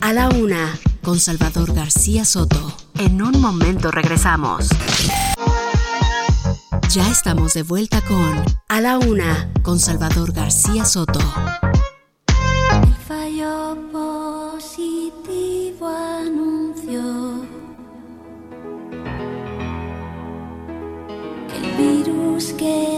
a 0.00 0.14
la 0.14 0.30
una 0.30 0.78
con 1.02 1.20
Salvador 1.20 1.74
García 1.74 2.24
Soto. 2.24 2.74
En 2.94 3.20
un 3.20 3.38
momento 3.38 3.90
regresamos. 3.90 4.70
Ya 6.88 7.06
estamos 7.10 7.52
de 7.52 7.64
vuelta 7.64 8.00
con 8.00 8.42
A 8.70 8.80
la 8.80 8.96
una 8.96 9.52
con 9.62 9.78
Salvador 9.78 10.32
García 10.32 10.86
Soto. 10.86 11.20
El 12.82 12.94
fallo 13.06 13.76
positivo 13.92 15.86
anunció 15.86 17.02
el 21.54 21.76
virus 21.76 22.54
que 22.54 22.93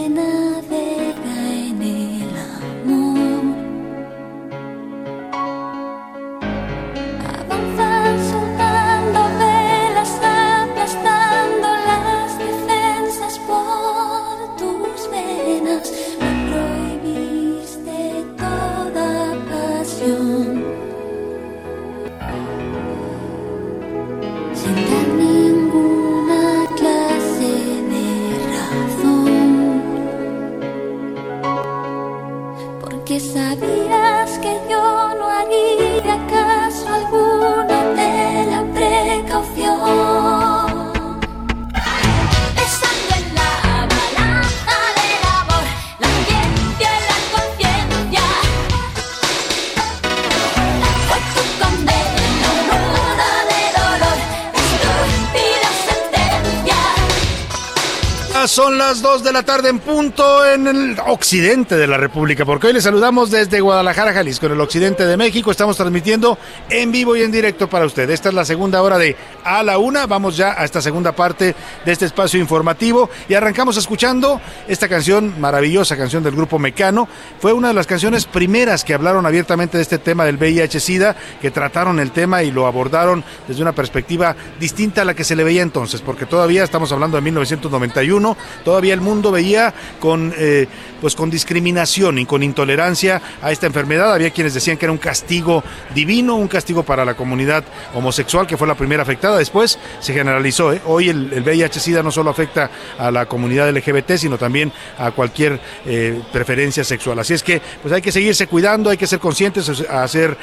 Las 58.77 59.01
2 59.01 59.23
de 59.23 59.33
la 59.33 59.41
tarde 59.41 59.69
en 59.69 59.79
punto 59.79 60.45
en 60.45 60.67
el 60.67 60.97
occidente 61.07 61.75
de 61.77 61.87
la 61.87 61.97
República, 61.97 62.45
porque 62.45 62.67
hoy 62.67 62.73
les 62.73 62.83
saludamos 62.83 63.31
desde 63.31 63.59
Guadalajara, 63.59 64.13
Jalisco, 64.13 64.45
en 64.45 64.51
el 64.51 64.61
occidente 64.61 65.07
de 65.07 65.17
México. 65.17 65.49
Estamos 65.49 65.75
transmitiendo 65.75 66.37
en 66.69 66.91
vivo 66.91 67.15
y 67.15 67.23
en 67.23 67.31
directo 67.31 67.67
para 67.67 67.87
usted. 67.87 68.07
Esta 68.11 68.29
es 68.29 68.35
la 68.35 68.45
segunda 68.45 68.83
hora 68.83 68.99
de 68.99 69.15
A 69.43 69.63
la 69.63 69.79
Una. 69.79 70.05
Vamos 70.05 70.37
ya 70.37 70.53
a 70.55 70.63
esta 70.63 70.79
segunda 70.79 71.11
parte 71.11 71.55
de 71.85 71.91
este 71.91 72.05
espacio 72.05 72.39
informativo 72.39 73.09
y 73.27 73.33
arrancamos 73.33 73.77
escuchando 73.77 74.39
esta 74.67 74.87
canción, 74.87 75.41
maravillosa 75.41 75.97
canción 75.97 76.21
del 76.21 76.35
grupo 76.35 76.59
Mecano. 76.59 77.09
Fue 77.39 77.53
una 77.53 77.69
de 77.69 77.73
las 77.73 77.87
canciones 77.87 78.25
primeras 78.25 78.83
que 78.83 78.93
hablaron 78.93 79.25
abiertamente 79.25 79.77
de 79.77 79.83
este 79.83 79.97
tema 79.97 80.23
del 80.23 80.37
VIH-Sida, 80.37 81.15
que 81.41 81.49
trataron 81.49 81.99
el 81.99 82.11
tema 82.11 82.43
y 82.43 82.51
lo 82.51 82.67
abordaron 82.67 83.23
desde 83.47 83.63
una 83.63 83.73
perspectiva 83.73 84.35
distinta 84.59 85.01
a 85.01 85.05
la 85.05 85.15
que 85.15 85.23
se 85.23 85.35
le 85.35 85.43
veía 85.43 85.63
entonces, 85.63 86.01
porque 86.01 86.27
todavía 86.27 86.63
estamos 86.63 86.91
hablando 86.91 87.17
de 87.17 87.21
1991 87.21 88.37
todavía 88.67 88.93
el 88.93 88.99
mundo 88.99 89.31
veía 89.31 89.73
con, 89.97 90.33
eh, 90.37 90.67
pues 90.99 91.15
con 91.15 91.29
discriminación 91.29 92.19
y 92.19 92.25
con 92.25 92.43
intolerancia 92.43 93.21
a 93.41 93.53
esta 93.53 93.65
enfermedad. 93.65 94.13
Había 94.13 94.31
quienes 94.31 94.53
decían 94.53 94.75
que 94.75 94.83
era 94.83 94.91
un 94.91 94.97
castigo 94.97 95.63
divino, 95.95 96.35
un 96.35 96.49
castigo 96.49 96.83
para 96.83 97.05
la 97.05 97.13
comunidad 97.13 97.63
homosexual, 97.93 98.45
que 98.45 98.57
fue 98.57 98.67
la 98.67 98.75
primera 98.75 99.03
afectada. 99.03 99.37
Después 99.37 99.79
se 100.01 100.11
generalizó. 100.11 100.73
¿eh? 100.73 100.81
Hoy 100.85 101.07
el, 101.07 101.31
el 101.31 101.45
VIH-Sida 101.45 102.03
no 102.03 102.11
solo 102.11 102.29
afecta 102.29 102.69
a 102.99 103.09
la 103.09 103.25
comunidad 103.25 103.69
LGBT, 103.73 104.17
sino 104.17 104.37
también 104.37 104.73
a 104.97 105.11
cualquier 105.11 105.61
eh, 105.85 106.21
preferencia 106.33 106.83
sexual. 106.83 107.19
Así 107.19 107.35
es 107.35 107.43
que 107.43 107.61
pues 107.81 107.93
hay 107.93 108.01
que 108.01 108.11
seguirse 108.11 108.47
cuidando, 108.47 108.89
hay 108.89 108.97
que 108.97 109.07
ser 109.07 109.19
conscientes, 109.19 109.69
hacer 109.89 110.37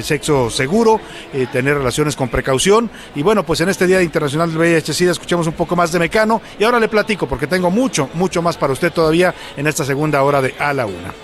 sexo 0.00 0.48
seguro, 0.48 0.98
tener 1.52 1.76
relaciones 1.76 2.16
con 2.16 2.30
precaución. 2.30 2.88
Y 3.14 3.22
bueno, 3.22 3.44
pues 3.44 3.60
en 3.60 3.68
este 3.68 3.86
Día 3.86 4.00
Internacional 4.00 4.48
del 4.48 4.58
VIH-Sida 4.60 5.12
escuchamos 5.12 5.46
un 5.46 5.52
poco 5.52 5.76
más 5.76 5.92
de 5.92 5.98
Mecano 5.98 6.40
y 6.58 6.64
ahora 6.64 6.80
le 6.80 6.88
platico 6.88 7.26
porque 7.28 7.46
tengo 7.46 7.65
mucho, 7.70 8.08
mucho 8.14 8.42
más 8.42 8.56
para 8.56 8.72
usted 8.72 8.92
todavía 8.92 9.34
en 9.56 9.66
esta 9.66 9.84
segunda 9.84 10.22
hora 10.22 10.42
de 10.42 10.54
A 10.58 10.72
la 10.72 10.86
Una. 10.86 11.14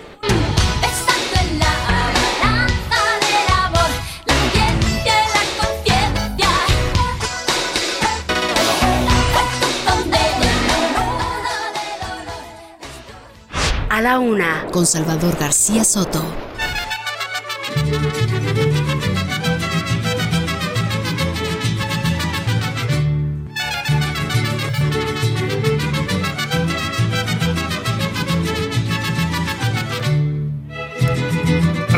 A 13.89 14.01
la 14.01 14.19
Una 14.19 14.67
con 14.73 14.87
Salvador 14.87 15.37
García 15.39 15.85
Soto. 15.85 16.25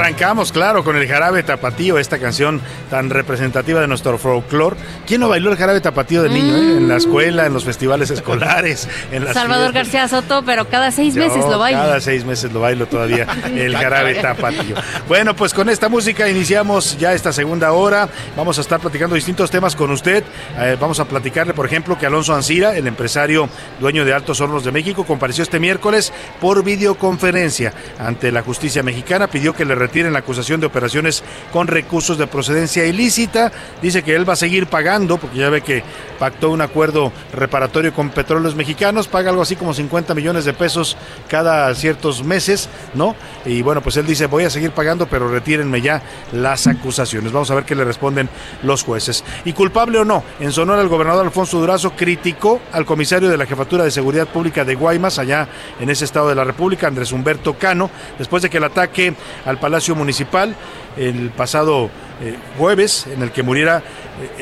Arrancamos, 0.04 0.52
claro, 0.52 0.84
con 0.84 0.96
el 0.96 1.08
jarabe 1.08 1.42
tapatío, 1.42 1.96
esta 1.96 2.18
canción 2.18 2.60
tan 2.90 3.08
representativa 3.08 3.80
de 3.80 3.88
nuestro 3.88 4.18
folclore. 4.18 4.76
¿Quién 5.06 5.22
no 5.22 5.30
bailó 5.30 5.50
el 5.50 5.56
jarabe 5.56 5.80
tapatío 5.80 6.22
de 6.22 6.28
niño? 6.28 6.54
eh? 6.54 6.76
En 6.76 6.88
la 6.88 6.96
escuela, 6.96 7.46
en 7.46 7.54
los 7.54 7.64
festivales 7.64 8.10
escolares, 8.10 8.86
en 9.10 9.24
las 9.24 9.32
Salvador 9.32 9.72
fiestas. 9.72 9.92
García 9.94 10.20
Soto, 10.20 10.42
pero 10.44 10.68
cada 10.68 10.90
seis 10.90 11.14
Yo 11.14 11.22
meses 11.22 11.46
lo 11.46 11.58
baila. 11.58 11.78
Cada 11.84 12.00
seis 12.02 12.22
meses 12.26 12.52
lo 12.52 12.60
bailo 12.60 12.84
todavía, 12.84 13.26
el 13.46 13.74
jarabe 13.74 14.16
tapatío. 14.16 14.76
Bueno, 15.08 15.34
pues 15.34 15.54
con 15.54 15.70
esta 15.70 15.88
música 15.88 16.28
iniciamos 16.28 16.98
ya 16.98 17.14
esta 17.14 17.32
segunda 17.32 17.72
hora. 17.72 18.06
Vamos 18.36 18.58
a 18.58 18.60
estar 18.60 18.80
platicando 18.80 19.14
distintos 19.14 19.50
temas 19.50 19.74
con 19.74 19.90
usted. 19.90 20.22
Eh, 20.58 20.76
vamos 20.78 21.00
a 21.00 21.06
platicarle, 21.06 21.54
por 21.54 21.64
ejemplo, 21.64 21.98
que 21.98 22.04
Alonso 22.04 22.34
Ancira, 22.34 22.76
el 22.76 22.86
empresario 22.86 23.48
dueño 23.80 24.04
de 24.04 24.12
Altos 24.12 24.38
Hornos 24.42 24.64
de 24.64 24.70
México, 24.70 25.04
compareció 25.06 25.42
este 25.42 25.58
miércoles 25.58 26.12
por 26.42 26.62
videoconferencia 26.62 27.72
ante 27.98 28.30
la 28.30 28.42
justicia 28.42 28.82
mexicana. 28.82 29.28
Pidió 29.28 29.54
que 29.54 29.64
le 29.64 29.74
retiren 29.94 30.12
la 30.12 30.18
acusación 30.18 30.58
de 30.58 30.66
operaciones 30.66 31.22
con 31.52 31.68
recursos 31.68 32.18
de 32.18 32.26
procedencia 32.26 32.84
ilícita. 32.84 33.52
Dice 33.80 34.02
que 34.02 34.16
él 34.16 34.28
va 34.28 34.32
a 34.32 34.36
seguir 34.36 34.66
pagando, 34.66 35.18
porque 35.18 35.38
ya 35.38 35.50
ve 35.50 35.60
que 35.60 35.84
pactó 36.18 36.50
un 36.50 36.62
acuerdo 36.62 37.12
reparatorio 37.32 37.94
con 37.94 38.10
petróleos 38.10 38.56
mexicanos, 38.56 39.06
paga 39.06 39.30
algo 39.30 39.42
así 39.42 39.54
como 39.54 39.72
50 39.72 40.12
millones 40.16 40.44
de 40.44 40.52
pesos 40.52 40.96
cada 41.28 41.72
ciertos 41.76 42.24
meses, 42.24 42.68
¿no? 42.94 43.14
Y 43.44 43.62
bueno, 43.62 43.82
pues 43.82 43.96
él 43.96 44.04
dice, 44.04 44.26
voy 44.26 44.42
a 44.42 44.50
seguir 44.50 44.72
pagando, 44.72 45.06
pero 45.06 45.28
retírenme 45.28 45.80
ya 45.80 46.02
las 46.32 46.66
acusaciones. 46.66 47.30
Vamos 47.30 47.52
a 47.52 47.54
ver 47.54 47.64
qué 47.64 47.76
le 47.76 47.84
responden 47.84 48.28
los 48.64 48.82
jueces. 48.82 49.22
Y 49.44 49.52
culpable 49.52 49.98
o 49.98 50.04
no, 50.04 50.24
en 50.40 50.50
Sonora 50.50 50.82
el 50.82 50.88
gobernador 50.88 51.24
Alfonso 51.24 51.60
Durazo 51.60 51.92
criticó 51.92 52.60
al 52.72 52.84
comisario 52.84 53.28
de 53.28 53.36
la 53.36 53.46
Jefatura 53.46 53.84
de 53.84 53.92
Seguridad 53.92 54.26
Pública 54.26 54.64
de 54.64 54.74
Guaymas, 54.74 55.20
allá 55.20 55.46
en 55.78 55.88
ese 55.88 56.04
estado 56.04 56.30
de 56.30 56.34
la 56.34 56.42
República, 56.42 56.88
Andrés 56.88 57.12
Humberto 57.12 57.54
Cano, 57.54 57.92
después 58.18 58.42
de 58.42 58.50
que 58.50 58.56
el 58.56 58.64
ataque 58.64 59.14
al 59.44 59.60
Palacio 59.60 59.83
Municipal 59.92 60.56
el 60.96 61.30
pasado 61.30 61.90
eh, 62.22 62.36
jueves 62.58 63.06
en 63.06 63.22
el 63.22 63.32
que 63.32 63.42
muriera 63.42 63.82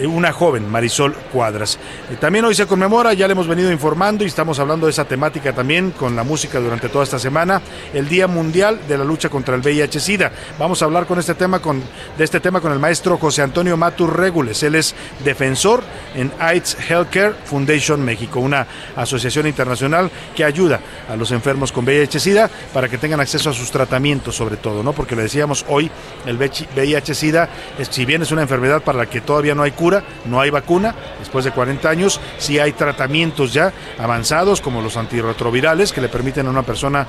una 0.06 0.32
joven, 0.32 0.70
Marisol 0.70 1.14
Cuadras. 1.32 1.78
Eh, 2.10 2.16
también 2.20 2.44
hoy 2.44 2.54
se 2.54 2.66
conmemora, 2.66 3.14
ya 3.14 3.26
le 3.26 3.32
hemos 3.32 3.46
venido 3.48 3.72
informando 3.72 4.22
y 4.24 4.26
estamos 4.26 4.58
hablando 4.58 4.86
de 4.86 4.90
esa 4.92 5.04
temática 5.04 5.52
también 5.54 5.92
con 5.92 6.14
la 6.14 6.24
música 6.24 6.60
durante 6.60 6.88
toda 6.88 7.04
esta 7.04 7.18
semana, 7.18 7.60
el 7.94 8.08
Día 8.08 8.26
Mundial 8.26 8.80
de 8.86 8.98
la 8.98 9.04
Lucha 9.04 9.28
contra 9.28 9.54
el 9.54 9.62
VIH-Sida. 9.62 10.30
Vamos 10.58 10.82
a 10.82 10.84
hablar 10.84 11.06
con 11.06 11.18
este 11.18 11.34
tema 11.34 11.60
con, 11.60 11.82
de 12.18 12.24
este 12.24 12.40
tema 12.40 12.60
con 12.60 12.72
el 12.72 12.78
maestro 12.78 13.16
José 13.18 13.42
Antonio 13.42 13.76
Matur 13.76 14.16
Regules. 14.18 14.62
Él 14.62 14.74
es 14.74 14.94
defensor 15.24 15.82
en 16.14 16.30
AIDS 16.38 16.76
Healthcare 16.88 17.34
Foundation 17.44 18.02
México, 18.04 18.40
una 18.40 18.66
asociación 18.96 19.46
internacional 19.46 20.10
que 20.36 20.44
ayuda 20.44 20.80
a 21.08 21.16
los 21.16 21.30
enfermos 21.32 21.72
con 21.72 21.84
VIH-Sida 21.86 22.50
para 22.74 22.88
que 22.88 22.98
tengan 22.98 23.20
acceso 23.20 23.50
a 23.50 23.54
sus 23.54 23.70
tratamientos 23.70 24.36
sobre 24.36 24.56
todo, 24.56 24.82
¿no? 24.82 24.92
Porque 24.92 25.16
le 25.16 25.22
decíamos 25.22 25.64
hoy, 25.68 25.90
el 26.26 26.36
VIH-Sida, 26.38 27.48
es- 27.78 27.88
si 27.88 28.04
bien 28.04 28.22
es 28.22 28.30
una 28.32 28.42
enfermedad 28.42 28.82
para 28.82 28.98
la 28.98 29.06
que 29.06 29.20
todavía 29.20 29.54
no 29.54 29.61
hay 29.62 29.72
cura, 29.72 30.02
no 30.24 30.40
hay 30.40 30.50
vacuna, 30.50 30.94
después 31.18 31.44
de 31.44 31.50
40 31.50 31.88
años, 31.88 32.20
sí 32.38 32.58
hay 32.58 32.72
tratamientos 32.72 33.52
ya 33.52 33.72
avanzados 33.98 34.60
como 34.60 34.82
los 34.82 34.96
antirretrovirales 34.96 35.92
que 35.92 36.00
le 36.00 36.08
permiten 36.08 36.46
a 36.46 36.50
una 36.50 36.62
persona 36.62 37.06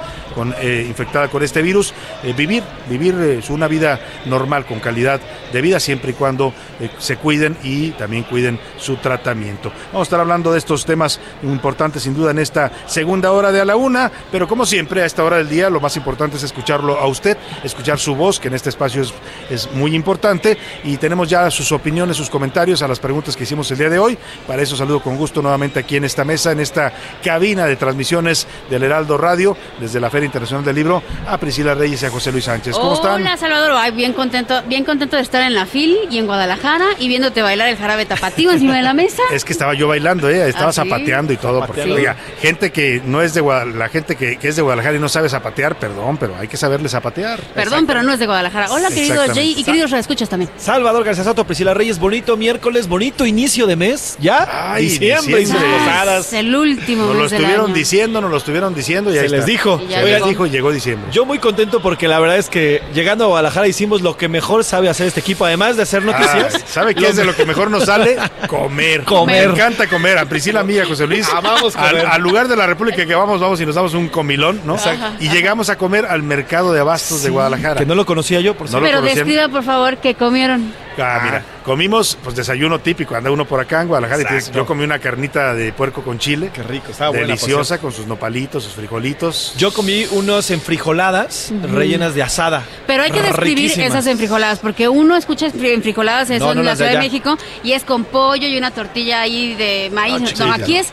eh, 0.59 0.85
infectada 0.87 1.27
con 1.27 1.43
este 1.43 1.61
virus 1.61 1.93
eh, 2.23 2.33
vivir, 2.33 2.63
vivir 2.89 3.15
eh, 3.19 3.41
una 3.49 3.67
vida 3.67 3.99
normal, 4.25 4.65
con 4.65 4.79
calidad 4.79 5.19
de 5.51 5.61
vida, 5.61 5.79
siempre 5.79 6.11
y 6.11 6.13
cuando 6.13 6.53
se 6.97 7.17
cuiden 7.17 7.57
y 7.63 7.91
también 7.91 8.23
cuiden 8.23 8.59
su 8.77 8.95
tratamiento. 8.97 9.71
Vamos 9.87 10.01
a 10.01 10.03
estar 10.03 10.19
hablando 10.19 10.51
de 10.51 10.57
estos 10.57 10.85
temas 10.85 11.19
importantes 11.43 12.03
sin 12.03 12.15
duda 12.15 12.31
en 12.31 12.39
esta 12.39 12.71
segunda 12.87 13.31
hora 13.31 13.51
de 13.51 13.61
a 13.61 13.65
la 13.65 13.75
una, 13.75 14.11
pero 14.31 14.47
como 14.47 14.65
siempre 14.65 15.01
a 15.01 15.05
esta 15.05 15.23
hora 15.23 15.37
del 15.37 15.49
día 15.49 15.69
lo 15.69 15.79
más 15.79 15.95
importante 15.97 16.37
es 16.37 16.43
escucharlo 16.43 16.97
a 16.97 17.07
usted, 17.07 17.37
escuchar 17.63 17.99
su 17.99 18.15
voz, 18.15 18.39
que 18.39 18.47
en 18.47 18.55
este 18.55 18.69
espacio 18.69 19.01
es, 19.01 19.13
es 19.49 19.71
muy 19.71 19.95
importante 19.95 20.57
y 20.83 20.97
tenemos 20.97 21.29
ya 21.29 21.49
sus 21.51 21.71
opiniones, 21.71 22.17
sus 22.17 22.29
comentarios 22.29 22.42
a 22.43 22.87
las 22.87 22.99
preguntas 22.99 23.35
que 23.37 23.43
hicimos 23.43 23.69
el 23.71 23.77
día 23.77 23.89
de 23.89 23.99
hoy. 23.99 24.17
Para 24.45 24.61
eso 24.61 24.75
saludo 24.75 25.01
con 25.01 25.15
gusto 25.17 25.41
nuevamente 25.41 25.79
aquí 25.79 25.95
en 25.95 26.03
esta 26.03 26.23
mesa, 26.23 26.51
en 26.51 26.59
esta 26.59 26.91
cabina 27.23 27.65
de 27.65 27.75
transmisiones 27.75 28.47
del 28.69 28.83
Heraldo 28.83 29.17
Radio, 29.17 29.55
desde 29.79 29.99
la 29.99 30.09
Feria 30.09 30.25
Internacional 30.25 30.65
del 30.65 30.75
Libro, 30.75 31.01
a 31.27 31.37
Priscila 31.37 31.73
Reyes 31.73 32.03
y 32.03 32.05
a 32.05 32.09
José 32.09 32.31
Luis 32.31 32.43
Sánchez. 32.45 32.75
¿Cómo 32.75 32.93
están? 32.93 33.21
Hola 33.21 33.37
Salvador, 33.37 33.71
Ay, 33.77 33.91
bien 33.91 34.13
contento, 34.13 34.61
bien 34.67 34.83
contento 34.83 35.15
de 35.15 35.21
estar 35.21 35.41
en 35.41 35.55
la 35.55 35.65
FIL 35.65 35.97
y 36.11 36.17
en 36.17 36.25
Guadalajara 36.25 36.85
y 36.99 37.07
viéndote 37.07 37.41
bailar 37.41 37.69
el 37.69 37.77
jarabe 37.77 38.05
tapatío 38.05 38.51
encima 38.51 38.75
de 38.75 38.83
la 38.83 38.93
mesa. 38.93 39.21
Es 39.31 39.45
que 39.45 39.53
estaba 39.53 39.73
yo 39.73 39.87
bailando, 39.87 40.29
¿eh? 40.29 40.49
estaba 40.49 40.69
¿Ah, 40.69 40.73
sí? 40.73 40.81
zapateando 40.81 41.33
y 41.33 41.37
todo. 41.37 41.59
Porque, 41.59 41.81
Zapateando. 41.81 41.95
oiga, 41.95 42.15
gente 42.41 42.71
que 42.71 43.01
no 43.05 43.21
es 43.21 43.33
de 43.33 43.41
Guadalajara, 43.41 43.77
la 43.77 43.89
gente 43.89 44.15
que, 44.15 44.37
que 44.37 44.49
es 44.49 44.55
de 44.55 44.61
Guadalajara 44.61 44.97
y 44.97 44.99
no 44.99 45.09
sabe 45.09 45.29
zapatear, 45.29 45.75
perdón, 45.79 46.17
pero 46.17 46.35
hay 46.37 46.47
que 46.47 46.57
saberle 46.57 46.89
zapatear. 46.89 47.39
Perdón, 47.55 47.85
pero 47.87 48.03
no 48.03 48.13
es 48.13 48.19
de 48.19 48.25
Guadalajara. 48.25 48.71
Hola 48.71 48.89
querido. 48.89 49.23
Jay 49.33 49.55
y 49.57 49.63
queridos 49.63 49.91
escuchas 49.93 50.27
también. 50.29 50.51
Salvador 50.57 51.03
García 51.03 51.23
Soto, 51.23 51.45
Priscila 51.45 51.73
Reyes, 51.73 51.99
bonito 51.99 52.32
miércoles, 52.37 52.87
bonito 52.87 53.25
inicio 53.25 53.67
de 53.67 53.75
mes, 53.75 54.15
¿ya? 54.19 54.47
Ay, 54.73 54.83
diciembre 54.85 55.41
y 55.41 55.45
sus 55.45 55.53
diciembre. 55.55 55.79
posadas. 55.85 56.27
Es 56.27 56.33
el 56.33 56.55
último 56.55 57.05
Nos 57.05 57.15
lo 57.15 57.23
del 57.23 57.33
estuvieron 57.33 57.65
año. 57.67 57.73
diciendo, 57.73 58.21
nos 58.21 58.31
lo 58.31 58.37
estuvieron 58.37 58.73
diciendo 58.75 59.09
y 59.11 59.13
Se 59.13 59.19
ahí 59.21 59.29
les 59.29 59.39
está. 59.41 59.45
dijo. 59.51 59.81
Y 59.83 59.87
ya 59.89 59.99
Se 59.99 60.05
les 60.05 60.13
llegó. 60.15 60.27
dijo 60.27 60.45
y 60.45 60.49
llegó 60.49 60.71
diciembre. 60.71 61.11
Yo 61.11 61.25
muy 61.25 61.39
contento 61.39 61.81
porque 61.81 62.07
la 62.07 62.19
verdad 62.19 62.37
es 62.37 62.49
que 62.49 62.81
llegando 62.93 63.25
a 63.25 63.27
Guadalajara 63.27 63.67
hicimos 63.67 64.01
lo 64.01 64.17
que 64.17 64.27
mejor 64.27 64.63
sabe 64.63 64.89
hacer 64.89 65.07
este 65.07 65.19
equipo, 65.19 65.45
además 65.45 65.77
de 65.77 65.83
hacer 65.83 66.03
noticias. 66.03 66.55
Ah, 66.55 66.59
¿Sabe 66.65 66.95
qué 66.95 67.07
es 67.07 67.15
de 67.15 67.25
lo 67.25 67.35
que 67.35 67.45
mejor 67.45 67.69
nos 67.71 67.85
sale? 67.85 68.17
Comer. 68.47 69.03
Comer. 69.03 69.47
Me 69.47 69.53
encanta 69.53 69.87
comer. 69.87 70.17
A 70.17 70.25
Priscila 70.25 70.63
mía, 70.63 70.85
José 70.87 71.07
Luis. 71.07 71.27
Amamos 71.29 71.75
al, 71.75 71.89
comer. 71.91 72.05
al 72.07 72.21
lugar 72.21 72.47
de 72.47 72.55
la 72.55 72.65
República 72.67 73.05
que 73.05 73.15
vamos, 73.15 73.39
vamos 73.39 73.59
y 73.61 73.65
nos 73.65 73.75
damos 73.75 73.93
un 73.93 74.07
comilón, 74.09 74.61
¿no? 74.65 74.75
Ajá. 74.75 75.13
Y 75.19 75.29
llegamos 75.29 75.69
a 75.69 75.77
comer 75.77 76.05
al 76.05 76.23
mercado 76.23 76.73
de 76.73 76.79
abastos 76.79 77.23
de 77.23 77.29
Guadalajara. 77.29 77.79
Que 77.79 77.85
no 77.85 77.95
lo 77.95 78.05
conocía 78.05 78.39
yo, 78.41 78.53
por 78.55 78.67
No 78.67 78.71
cierto. 78.71 78.85
lo 78.85 78.87
Pero 78.87 78.99
conocían. 79.01 79.25
describa 79.27 79.47
por 79.49 79.63
favor 79.63 79.97
que 79.97 80.15
comieron. 80.15 80.73
Ah, 80.99 81.21
mira, 81.23 81.43
comimos 81.63 82.17
pues 82.23 82.35
desayuno 82.35 82.79
típico, 82.79 83.15
anda 83.15 83.31
uno 83.31 83.45
por 83.45 83.59
acá 83.59 83.81
en 83.81 83.87
Guadalajara 83.87 84.37
y 84.39 84.51
yo 84.51 84.65
comí 84.65 84.83
una 84.83 84.99
carnita 84.99 85.53
de 85.53 85.71
puerco 85.73 86.01
con 86.03 86.19
chile, 86.19 86.51
Qué 86.53 86.63
rico, 86.63 86.91
estaba 86.91 87.11
deliciosa 87.11 87.77
con 87.79 87.91
sus 87.91 88.05
nopalitos, 88.07 88.63
sus 88.63 88.73
frijolitos. 88.73 89.53
Yo 89.57 89.73
comí 89.73 90.05
unos 90.11 90.51
enfrijoladas 90.51 91.51
rellenas 91.71 92.13
de 92.15 92.23
asada. 92.23 92.63
Pero 92.87 93.03
hay 93.03 93.11
que 93.11 93.21
describir 93.21 93.57
Riquísimas. 93.57 93.87
esas 93.89 94.07
enfrijoladas, 94.07 94.59
porque 94.59 94.87
uno 94.89 95.15
escucha 95.15 95.47
enfri- 95.47 95.73
enfrijoladas, 95.73 96.29
eso 96.29 96.45
No, 96.47 96.53
no 96.55 96.59
en 96.61 96.65
la 96.65 96.71
de 96.71 96.77
Ciudad 96.77 96.91
de. 96.91 96.97
México, 96.99 97.37
y 97.63 97.71
es 97.73 97.83
con 97.83 98.03
pollo 98.05 98.47
y 98.47 98.57
una 98.57 98.71
tortilla 98.71 99.21
ahí 99.21 99.55
de 99.55 99.89
maíz. 99.93 100.33
Ah, 100.39 100.45
No, 100.45 100.53
aquí 100.53 100.77
es 100.77 100.87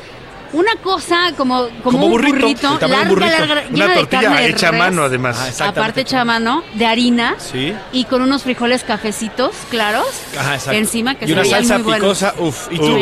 una 0.53 0.75
cosa 0.83 1.33
como, 1.37 1.69
como, 1.83 1.83
Como 1.83 2.07
un 2.07 2.13
burrito, 2.13 2.39
burrito, 2.41 2.89
larga, 2.89 3.09
burrito. 3.09 3.31
larga, 3.31 3.63
llena 3.71 3.85
Una 3.85 3.89
de 3.89 3.95
tortilla 3.95 4.23
carne 4.23 4.41
de 4.43 4.49
hecha 4.49 4.69
a 4.69 4.73
mano 4.73 5.03
además. 5.05 5.61
Ah, 5.61 5.69
aparte 5.69 6.01
hecha 6.03 6.21
a 6.21 6.25
mano, 6.25 6.65
de 6.75 6.87
harina, 6.87 7.37
Sí. 7.39 7.73
y 7.93 8.05
con 8.05 8.23
unos 8.23 8.43
frijoles 8.43 8.83
cafecitos 8.85 9.53
claros 9.71 10.07
Ajá, 10.39 10.55
exacto. 10.55 10.73
encima, 10.79 11.15
que 11.15 11.27
y 11.27 11.33
una 11.33 11.45
salsa 11.45 11.79
muy 11.79 11.95
picosa, 11.95 12.35
uf. 12.39 12.69
Y 12.71 12.79
tú. 12.79 12.99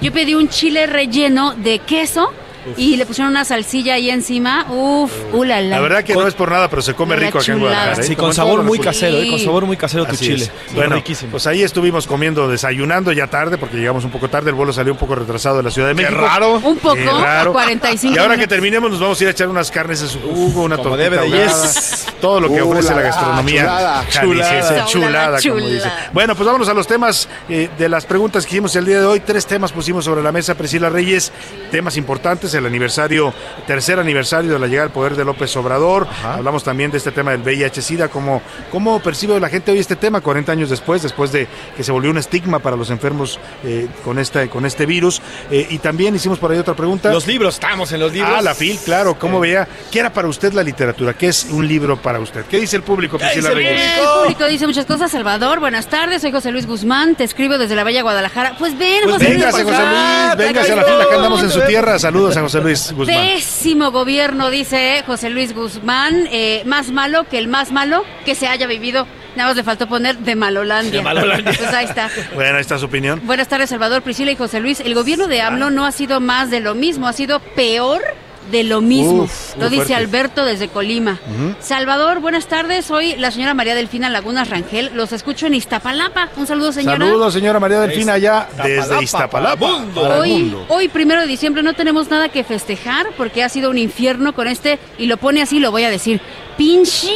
Yo 0.00 0.12
pedí 0.12 0.34
un 0.34 0.48
chile 0.48 0.86
relleno 0.86 1.54
de 1.54 1.78
queso 1.80 2.32
y 2.76 2.96
le 2.96 3.06
pusieron 3.06 3.30
una 3.32 3.44
salsilla 3.44 3.94
ahí 3.94 4.10
encima. 4.10 4.66
Uf, 4.70 5.10
ulala. 5.32 5.68
La 5.76 5.80
verdad 5.80 6.04
que 6.04 6.14
no 6.14 6.26
es 6.26 6.34
por 6.34 6.50
nada, 6.50 6.68
pero 6.68 6.82
se 6.82 6.94
come 6.94 7.16
rico 7.16 7.38
acá 7.38 7.52
en 7.52 7.58
chulada. 7.58 7.60
Guadalajara. 7.76 8.02
¿eh? 8.02 8.06
Sí, 8.06 8.14
Como 8.16 8.22
con 8.22 8.30
en 8.30 8.34
sabor 8.36 8.62
muy 8.62 8.78
casero, 8.78 9.20
Sí. 9.20 9.26
eh, 9.26 9.30
con 9.30 9.38
sabor 9.40 9.66
muy 9.66 9.76
casero 9.76 10.04
tu 10.06 10.12
Así 10.12 10.24
chile. 10.26 10.44
es. 10.68 10.74
Bueno, 10.74 10.96
riquísimo. 10.96 11.30
pues 11.30 11.46
ahí 11.46 11.62
estuvimos 11.62 12.06
comiendo, 12.06 12.48
desayunando 12.48 13.12
ya 13.12 13.26
tarde, 13.26 13.58
porque 13.58 13.76
llegamos 13.76 14.04
un 14.04 14.10
poco 14.10 14.28
tarde, 14.28 14.50
el 14.50 14.54
vuelo 14.54 14.72
salió 14.72 14.92
un 14.92 14.98
poco 14.98 15.14
retrasado 15.14 15.56
de 15.58 15.62
la 15.64 15.70
Ciudad 15.70 15.88
de 15.88 15.94
Qué 15.96 16.02
México. 16.02 16.20
raro. 16.20 16.54
Un 16.62 16.78
poco, 16.78 16.94
Qué 16.94 17.04
raro. 17.04 17.52
45 17.52 18.14
Y 18.14 18.18
ahora 18.18 18.36
que 18.36 18.46
terminemos 18.46 18.90
nos 18.90 19.00
vamos 19.00 19.20
a 19.20 19.24
ir 19.24 19.28
a 19.28 19.32
echar 19.32 19.48
unas 19.48 19.70
carnes 19.70 20.00
en 20.02 20.08
su 20.08 20.20
jugo, 20.20 20.62
una 20.62 20.76
debe 20.76 21.18
de, 21.18 21.30
yes. 21.30 22.06
todo 22.20 22.40
lo 22.40 22.48
que 22.52 22.62
Uh, 22.62 22.68
ofrece 22.70 22.90
la- 22.90 22.96
la 22.96 23.02
gastronomía 23.02 23.62
chulada. 23.62 24.04
jalisciense, 24.10 24.68
Chulada. 24.68 24.86
chulada, 24.86 25.26
como 25.40 25.40
Chulada. 25.40 25.68
dice. 25.74 25.88
Bueno, 26.12 26.34
pues 26.34 26.46
vámonos 26.46 26.68
a 26.68 26.74
los 26.74 26.86
temas 26.86 27.28
eh, 27.48 27.68
de 27.78 27.88
las 27.88 28.04
preguntas 28.06 28.44
que 28.44 28.50
hicimos 28.54 28.74
el 28.76 28.84
día 28.84 29.00
de 29.00 29.06
hoy. 29.06 29.20
Tres 29.20 29.46
temas 29.46 29.72
pusimos 29.72 30.04
sobre 30.04 30.22
la 30.22 30.30
mesa, 30.32 30.54
Priscila 30.54 30.88
Reyes, 30.90 31.32
temas 31.70 31.96
importantes, 31.96 32.51
el 32.54 32.66
aniversario, 32.66 33.32
tercer 33.66 33.98
aniversario 33.98 34.52
de 34.52 34.58
la 34.58 34.66
llegada 34.66 34.86
al 34.86 34.92
poder 34.92 35.16
de 35.16 35.24
López 35.24 35.56
Obrador. 35.56 36.06
Hablamos 36.24 36.64
también 36.64 36.90
de 36.90 36.98
este 36.98 37.12
tema 37.12 37.30
del 37.32 37.42
VIH-Sida, 37.42 38.08
cómo, 38.08 38.42
cómo 38.70 39.00
percibe 39.00 39.38
la 39.40 39.48
gente 39.48 39.72
hoy 39.72 39.78
este 39.78 39.96
tema 39.96 40.20
40 40.20 40.52
años 40.52 40.70
después, 40.70 41.02
después 41.02 41.32
de 41.32 41.46
que 41.76 41.82
se 41.84 41.92
volvió 41.92 42.10
un 42.10 42.18
estigma 42.18 42.58
para 42.58 42.76
los 42.76 42.90
enfermos 42.90 43.38
eh, 43.64 43.86
con, 44.04 44.18
esta, 44.18 44.46
con 44.48 44.66
este 44.66 44.86
virus. 44.86 45.22
Eh, 45.50 45.66
y 45.70 45.78
también 45.78 46.14
hicimos 46.14 46.38
por 46.38 46.50
ahí 46.52 46.58
otra 46.58 46.74
pregunta. 46.74 47.10
Los 47.12 47.26
libros, 47.26 47.54
estamos 47.54 47.92
en 47.92 48.00
los 48.00 48.12
libros. 48.12 48.32
Ah, 48.36 48.42
la 48.42 48.54
FIL, 48.54 48.78
claro. 48.84 49.18
¿Cómo 49.18 49.40
veía? 49.40 49.66
¿Qué 49.90 50.00
era 50.00 50.12
para 50.12 50.28
usted 50.28 50.52
la 50.52 50.62
literatura? 50.62 51.14
¿Qué 51.14 51.28
es 51.28 51.46
un 51.50 51.66
libro 51.66 51.96
para 51.96 52.20
usted. 52.20 52.44
¿Qué 52.46 52.58
dice 52.58 52.76
el 52.76 52.82
público, 52.82 53.18
Priscila 53.18 53.50
Reyes? 53.50 53.98
El 53.98 54.04
público 54.22 54.46
dice 54.46 54.66
muchas 54.66 54.86
cosas. 54.86 55.10
Salvador, 55.10 55.60
buenas 55.60 55.86
tardes. 55.86 56.22
Soy 56.22 56.32
José 56.32 56.50
Luis 56.50 56.66
Guzmán. 56.66 57.14
Te 57.14 57.24
escribo 57.24 57.58
desde 57.58 57.74
la 57.74 57.84
Bella 57.84 58.02
Guadalajara. 58.02 58.56
Pues 58.58 58.76
ven, 58.78 59.00
Pues 59.04 59.14
José 59.14 59.28
Luis. 59.28 59.38
véngase, 59.38 59.64
José 59.64 59.82
Luis, 59.82 60.36
véngase 60.36 60.72
a 60.72 60.76
la 60.76 60.84
fila 60.84 61.06
que 61.08 61.14
andamos 61.14 61.42
en 61.42 61.50
su 61.50 61.60
tierra. 61.62 61.98
Saludos 61.98 62.36
a 62.36 62.41
José 62.42 62.60
Luis 62.60 62.92
Guzmán. 62.92 63.16
Pésimo 63.16 63.90
gobierno, 63.90 64.50
dice 64.50 65.02
José 65.06 65.30
Luis 65.30 65.54
Guzmán. 65.54 66.26
Eh, 66.30 66.62
más 66.66 66.90
malo 66.90 67.24
que 67.24 67.38
el 67.38 67.48
más 67.48 67.72
malo 67.72 68.04
que 68.24 68.34
se 68.34 68.48
haya 68.48 68.66
vivido. 68.66 69.06
Nada 69.36 69.50
más 69.50 69.56
le 69.56 69.62
faltó 69.62 69.88
poner 69.88 70.18
de 70.18 70.34
Malolandia. 70.34 70.98
De 70.98 71.02
Malolandia. 71.02 71.52
Pues 71.56 71.72
ahí 71.72 71.86
está. 71.86 72.10
Bueno, 72.34 72.56
ahí 72.56 72.60
está 72.60 72.78
su 72.78 72.86
opinión. 72.86 73.20
Buenas 73.24 73.48
tardes, 73.48 73.70
Salvador, 73.70 74.02
Priscila 74.02 74.30
y 74.32 74.36
José 74.36 74.60
Luis. 74.60 74.80
El 74.80 74.94
gobierno 74.94 75.26
de 75.28 75.40
AMLO 75.40 75.70
no 75.70 75.86
ha 75.86 75.92
sido 75.92 76.20
más 76.20 76.50
de 76.50 76.60
lo 76.60 76.74
mismo, 76.74 77.06
ha 77.08 77.12
sido 77.12 77.40
peor 77.40 78.02
de 78.50 78.64
lo 78.64 78.80
mismo. 78.80 79.22
Uf, 79.24 79.56
lo 79.56 79.64
dice 79.70 79.76
fuerte. 79.86 79.94
Alberto 79.94 80.44
desde 80.44 80.68
Colima. 80.68 81.18
Salvador, 81.60 82.20
buenas 82.20 82.46
tardes. 82.46 82.84
Soy 82.86 83.14
la 83.16 83.30
señora 83.30 83.54
María 83.54 83.74
Delfina 83.74 84.10
Lagunas 84.10 84.48
Rangel. 84.50 84.90
Los 84.94 85.12
escucho 85.12 85.46
en 85.46 85.54
Iztapalapa. 85.54 86.28
Un 86.36 86.46
saludo, 86.46 86.72
señora. 86.72 86.98
Saludos, 87.06 87.32
señora 87.32 87.60
María 87.60 87.80
Delfina, 87.80 88.14
allá 88.14 88.48
desde 88.62 89.02
Iztapalapa. 89.02 89.84
para 89.94 90.14
el 90.16 90.20
Hoy, 90.20 90.32
mundo. 90.32 90.66
hoy, 90.68 90.88
primero 90.88 91.20
de 91.20 91.26
diciembre, 91.26 91.62
no 91.62 91.72
tenemos 91.74 92.10
nada 92.10 92.28
que 92.28 92.44
festejar 92.44 93.06
porque 93.16 93.42
ha 93.42 93.48
sido 93.48 93.70
un 93.70 93.78
infierno 93.78 94.34
con 94.34 94.46
este, 94.48 94.78
y 94.98 95.06
lo 95.06 95.16
pone 95.16 95.42
así, 95.42 95.58
lo 95.60 95.70
voy 95.70 95.84
a 95.84 95.90
decir, 95.90 96.20
pinche 96.56 97.10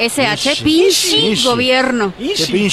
SH, 0.00 0.62
pinche 0.64 1.34
gobierno. 1.44 2.12